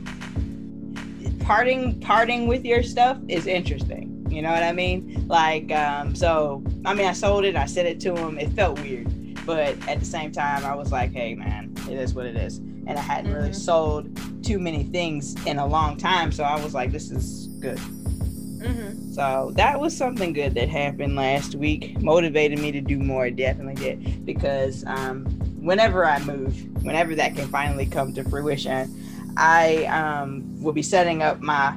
parting 1.41 2.01
parting 2.01 2.47
with 2.47 2.65
your 2.65 2.83
stuff 2.83 3.19
is 3.29 3.47
interesting. 3.47 4.27
You 4.31 4.41
know 4.43 4.51
what 4.51 4.63
I 4.63 4.73
mean? 4.73 5.27
Like, 5.29 5.71
um, 5.73 6.15
so 6.15 6.65
I 6.85 6.95
mean, 6.95 7.07
I 7.07 7.13
sold 7.13 7.45
it. 7.45 7.57
I 7.57 7.67
said 7.67 7.87
it 7.87 8.01
to 8.01 8.17
him. 8.17 8.39
It 8.39 8.51
felt 8.53 8.81
weird, 8.81 9.13
but 9.45 9.77
at 9.89 10.01
the 10.01 10.07
same 10.07 10.33
time, 10.33 10.65
I 10.65 10.75
was 10.75 10.93
like, 10.93 11.13
hey, 11.13 11.35
man, 11.35 11.75
it 11.89 11.99
is 11.99 12.15
what 12.15 12.27
it 12.27 12.37
is. 12.37 12.59
And 12.59 12.91
I 12.91 13.01
hadn't 13.01 13.27
mm-hmm. 13.27 13.41
really 13.41 13.53
sold 13.53 14.45
too 14.45 14.59
many 14.59 14.85
things 14.85 15.35
in 15.47 15.59
a 15.59 15.67
long 15.67 15.97
time, 15.97 16.33
so 16.33 16.45
I 16.45 16.63
was 16.63 16.75
like, 16.75 16.93
this 16.93 17.11
is 17.11 17.49
good. 17.61 17.79
Mm-hmm. 17.79 19.13
So 19.13 19.53
that 19.57 19.81
was 19.81 19.97
something 19.97 20.33
good 20.33 20.55
that 20.55 20.69
happened 20.69 21.17
last 21.17 21.55
week. 21.55 22.01
Motivated 22.01 22.61
me 22.61 22.71
to 22.73 22.81
do 22.81 22.99
more. 22.99 23.29
Definitely 23.31 23.75
did 23.75 24.25
because 24.25 24.85
um, 24.87 25.25
whenever 25.61 26.07
I 26.07 26.21
move, 26.21 26.85
whenever 26.85 27.15
that 27.17 27.35
can 27.35 27.49
finally 27.49 27.87
come 27.87 28.13
to 28.15 28.25
fruition, 28.25 28.95
I 29.37 29.85
um, 29.87 30.63
will 30.63 30.73
be 30.73 30.83
setting 30.83 31.23
up 31.23 31.41
my 31.41 31.77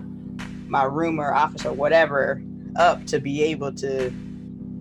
my 0.68 0.84
room 0.84 1.20
or 1.20 1.34
office 1.34 1.66
or 1.66 1.74
whatever 1.74 2.42
up 2.76 3.06
to 3.06 3.20
be 3.20 3.44
able 3.44 3.72
to 3.74 4.12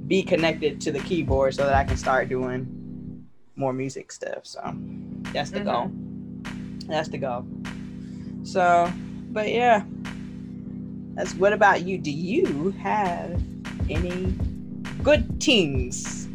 be 0.06 0.22
connected 0.22 0.80
to 0.82 0.92
the 0.92 1.00
keyboard 1.00 1.54
so 1.54 1.64
that 1.64 1.74
I 1.74 1.84
can 1.84 1.96
start 1.96 2.28
doing 2.28 3.26
more 3.56 3.72
music 3.72 4.12
stuff. 4.12 4.40
So 4.44 4.60
that's 5.32 5.50
the 5.50 5.60
mm-hmm. 5.60 5.68
goal. 5.68 6.88
That's 6.88 7.08
the 7.08 7.18
goal. 7.18 7.46
So, 8.42 8.92
but 9.30 9.50
yeah, 9.50 9.84
that's 11.14 11.34
what 11.34 11.52
about 11.52 11.82
you? 11.82 11.98
Do 11.98 12.10
you 12.10 12.70
have 12.72 13.40
any 13.88 14.34
good 15.02 15.42
things? 15.42 16.28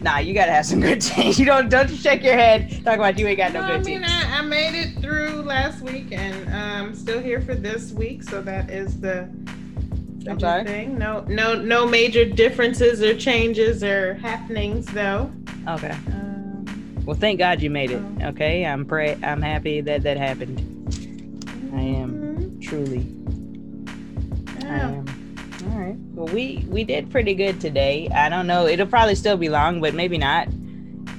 Nah, 0.00 0.18
you 0.18 0.34
gotta 0.34 0.52
have 0.52 0.66
some 0.66 0.80
good 0.80 1.02
things. 1.02 1.38
You 1.38 1.46
don't 1.46 1.68
don't 1.68 1.88
shake 1.88 2.22
your 2.22 2.34
head 2.34 2.70
talk 2.84 2.96
about 2.96 3.18
you 3.18 3.26
ain't 3.26 3.38
got 3.38 3.52
no, 3.52 3.60
no 3.60 3.66
good 3.66 3.80
I 3.80 3.82
mean, 3.82 4.04
I, 4.04 4.38
I, 4.38 4.42
made 4.42 4.74
it 4.78 5.00
through 5.00 5.42
last 5.42 5.82
week 5.82 6.12
and 6.12 6.48
I'm 6.50 6.86
um, 6.86 6.94
still 6.94 7.20
here 7.20 7.40
for 7.40 7.54
this 7.54 7.92
week, 7.92 8.22
so 8.22 8.42
that 8.42 8.70
is 8.70 9.00
the 9.00 9.28
I'm 10.28 10.40
sorry? 10.40 10.86
No 10.86 11.20
no 11.28 11.54
no 11.54 11.86
major 11.86 12.24
differences 12.24 13.02
or 13.02 13.16
changes 13.16 13.82
or 13.82 14.14
happenings 14.14 14.86
though. 14.86 15.32
Okay. 15.68 15.96
Um, 16.08 17.02
well, 17.04 17.16
thank 17.16 17.38
God 17.38 17.62
you 17.62 17.70
made 17.70 17.90
it. 17.90 17.98
Um, 17.98 18.18
okay, 18.22 18.64
I'm 18.64 18.84
pray 18.84 19.18
I'm 19.22 19.42
happy 19.42 19.80
that 19.82 20.02
that 20.02 20.16
happened. 20.16 20.60
I 21.74 21.80
am 21.80 22.12
mm-hmm. 22.12 22.60
truly 22.60 23.16
yeah. 24.66 24.86
I 24.86 24.90
am. 24.90 25.06
All 25.70 25.80
right. 25.80 25.96
Well, 26.14 26.32
we 26.32 26.64
we 26.68 26.84
did 26.84 27.10
pretty 27.10 27.34
good 27.34 27.60
today. 27.60 28.08
I 28.14 28.28
don't 28.28 28.46
know. 28.46 28.66
It'll 28.66 28.86
probably 28.86 29.14
still 29.14 29.36
be 29.36 29.48
long, 29.48 29.80
but 29.80 29.94
maybe 29.94 30.18
not. 30.18 30.48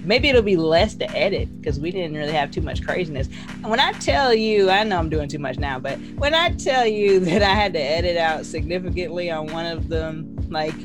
Maybe 0.08 0.30
it'll 0.30 0.42
be 0.42 0.56
less 0.56 0.96
to 0.96 1.12
edit 1.12 1.54
because 1.60 1.82
we 1.82 1.92
didn't 1.92 2.16
really 2.16 2.32
have 2.32 2.50
too 2.50 2.62
much 2.62 2.82
craziness. 2.82 3.28
When 3.62 3.82
I 3.82 3.92
tell 3.92 4.34
you, 4.34 4.70
I 4.70 4.84
know 4.86 4.98
I'm 4.98 5.10
doing 5.10 5.28
too 5.28 5.38
much 5.38 5.58
now, 5.58 5.80
but 5.80 6.00
when 6.16 6.34
I 6.34 6.52
tell 6.52 6.88
you 6.88 7.20
that 7.26 7.44
I 7.44 7.54
had 7.54 7.74
to 7.74 7.80
edit 7.80 8.16
out 8.16 8.46
significantly 8.46 9.30
on 9.30 9.48
one 9.48 9.66
of 9.66 9.90
them, 9.90 10.38
like 10.50 10.76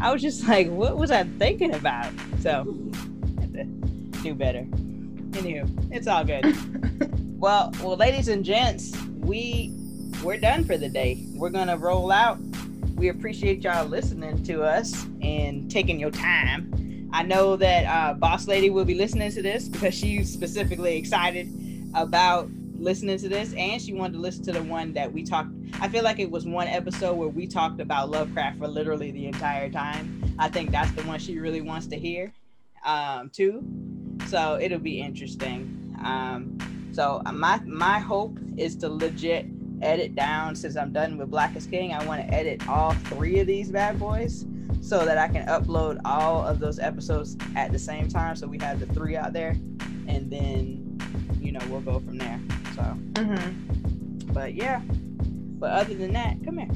I 0.00 0.10
was 0.10 0.22
just 0.22 0.48
like, 0.48 0.70
what 0.70 0.96
was 0.96 1.10
I 1.10 1.24
thinking 1.24 1.74
about? 1.74 2.10
So, 2.40 2.64
had 3.40 3.52
to 3.52 3.64
do 4.22 4.34
better. 4.34 4.62
Anywho, 5.32 5.92
it's 5.92 6.06
all 6.06 6.24
good. 6.24 6.56
well, 7.38 7.72
well, 7.82 7.96
ladies 7.98 8.28
and 8.28 8.42
gents, 8.42 8.96
we 9.18 9.70
we're 10.24 10.38
done 10.38 10.64
for 10.64 10.78
the 10.78 10.88
day. 10.88 11.26
We're 11.34 11.50
gonna 11.50 11.76
roll 11.76 12.10
out. 12.10 12.38
We 12.94 13.08
appreciate 13.08 13.64
y'all 13.64 13.86
listening 13.86 14.42
to 14.44 14.62
us 14.62 15.04
and 15.20 15.70
taking 15.70 16.00
your 16.00 16.10
time. 16.10 16.81
I 17.12 17.22
know 17.22 17.56
that 17.56 17.84
uh, 17.84 18.14
Boss 18.14 18.48
Lady 18.48 18.70
will 18.70 18.86
be 18.86 18.94
listening 18.94 19.30
to 19.32 19.42
this 19.42 19.68
because 19.68 19.94
she's 19.94 20.32
specifically 20.32 20.96
excited 20.96 21.48
about 21.94 22.48
listening 22.74 23.18
to 23.18 23.28
this, 23.28 23.52
and 23.54 23.80
she 23.80 23.92
wanted 23.92 24.14
to 24.14 24.18
listen 24.18 24.44
to 24.44 24.52
the 24.52 24.62
one 24.62 24.92
that 24.94 25.12
we 25.12 25.22
talked. 25.22 25.50
I 25.80 25.88
feel 25.88 26.02
like 26.02 26.18
it 26.18 26.30
was 26.30 26.46
one 26.46 26.68
episode 26.68 27.14
where 27.14 27.28
we 27.28 27.46
talked 27.46 27.80
about 27.80 28.10
Lovecraft 28.10 28.58
for 28.58 28.66
literally 28.66 29.10
the 29.10 29.26
entire 29.26 29.70
time. 29.70 30.34
I 30.38 30.48
think 30.48 30.70
that's 30.70 30.90
the 30.92 31.02
one 31.02 31.18
she 31.18 31.38
really 31.38 31.60
wants 31.60 31.86
to 31.88 31.98
hear, 31.98 32.32
um, 32.84 33.28
too. 33.28 33.62
So 34.26 34.58
it'll 34.60 34.78
be 34.78 35.00
interesting. 35.00 35.94
Um, 36.02 36.58
so 36.92 37.22
my 37.32 37.60
my 37.64 37.98
hope 37.98 38.38
is 38.56 38.74
to 38.76 38.88
legit 38.88 39.46
edit 39.82 40.14
down 40.14 40.54
since 40.54 40.76
I'm 40.76 40.92
done 40.92 41.18
with 41.18 41.30
Black 41.30 41.54
King. 41.70 41.92
I 41.92 42.04
want 42.06 42.26
to 42.26 42.34
edit 42.34 42.66
all 42.68 42.92
three 42.92 43.40
of 43.40 43.46
these 43.46 43.70
bad 43.70 43.98
boys 43.98 44.46
so 44.82 45.04
that 45.06 45.16
I 45.16 45.28
can 45.28 45.46
upload 45.46 46.00
all 46.04 46.44
of 46.44 46.58
those 46.58 46.78
episodes 46.78 47.36
at 47.56 47.72
the 47.72 47.78
same 47.78 48.08
time. 48.08 48.36
So 48.36 48.46
we 48.46 48.58
have 48.58 48.80
the 48.80 48.86
three 48.86 49.16
out 49.16 49.32
there, 49.32 49.50
and 50.08 50.30
then 50.30 50.98
you 51.40 51.52
know 51.52 51.60
we'll 51.68 51.80
go 51.80 52.00
from 52.00 52.18
there. 52.18 52.40
So, 52.74 52.82
mm-hmm. 52.82 54.32
but 54.32 54.54
yeah. 54.54 54.82
But 54.84 55.70
other 55.70 55.94
than 55.94 56.12
that, 56.14 56.36
come 56.44 56.58
here. 56.58 56.68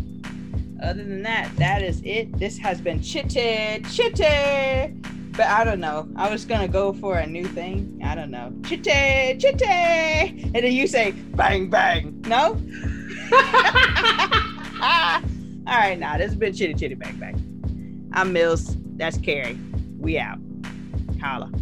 Other 0.80 1.02
than 1.02 1.22
that, 1.22 1.54
that 1.56 1.82
is 1.82 2.00
it. 2.04 2.38
This 2.38 2.56
has 2.58 2.80
been 2.80 3.02
chitty 3.02 3.82
chitty. 3.90 4.94
But 5.32 5.46
I 5.46 5.64
don't 5.64 5.80
know. 5.80 6.08
I 6.16 6.30
was 6.30 6.44
gonna 6.44 6.68
go 6.68 6.92
for 6.92 7.18
a 7.18 7.26
new 7.26 7.44
thing. 7.44 8.00
I 8.04 8.14
don't 8.14 8.30
know. 8.30 8.54
Chitty 8.64 9.38
chitty, 9.38 9.64
and 9.64 10.54
then 10.54 10.72
you 10.72 10.86
say 10.86 11.10
bang 11.10 11.68
bang. 11.68 12.22
No. 12.26 12.60
All 15.66 15.76
right, 15.76 15.98
now 15.98 16.12
nah, 16.12 16.18
this 16.18 16.28
has 16.28 16.36
been 16.36 16.54
Chitty 16.54 16.74
Chitty 16.74 16.94
Bang 16.94 17.16
Bang. 17.16 17.55
I'm 18.16 18.32
Mills. 18.32 18.74
That's 18.96 19.18
Carrie. 19.18 19.58
We 19.98 20.18
out. 20.18 20.38
Holla. 21.20 21.52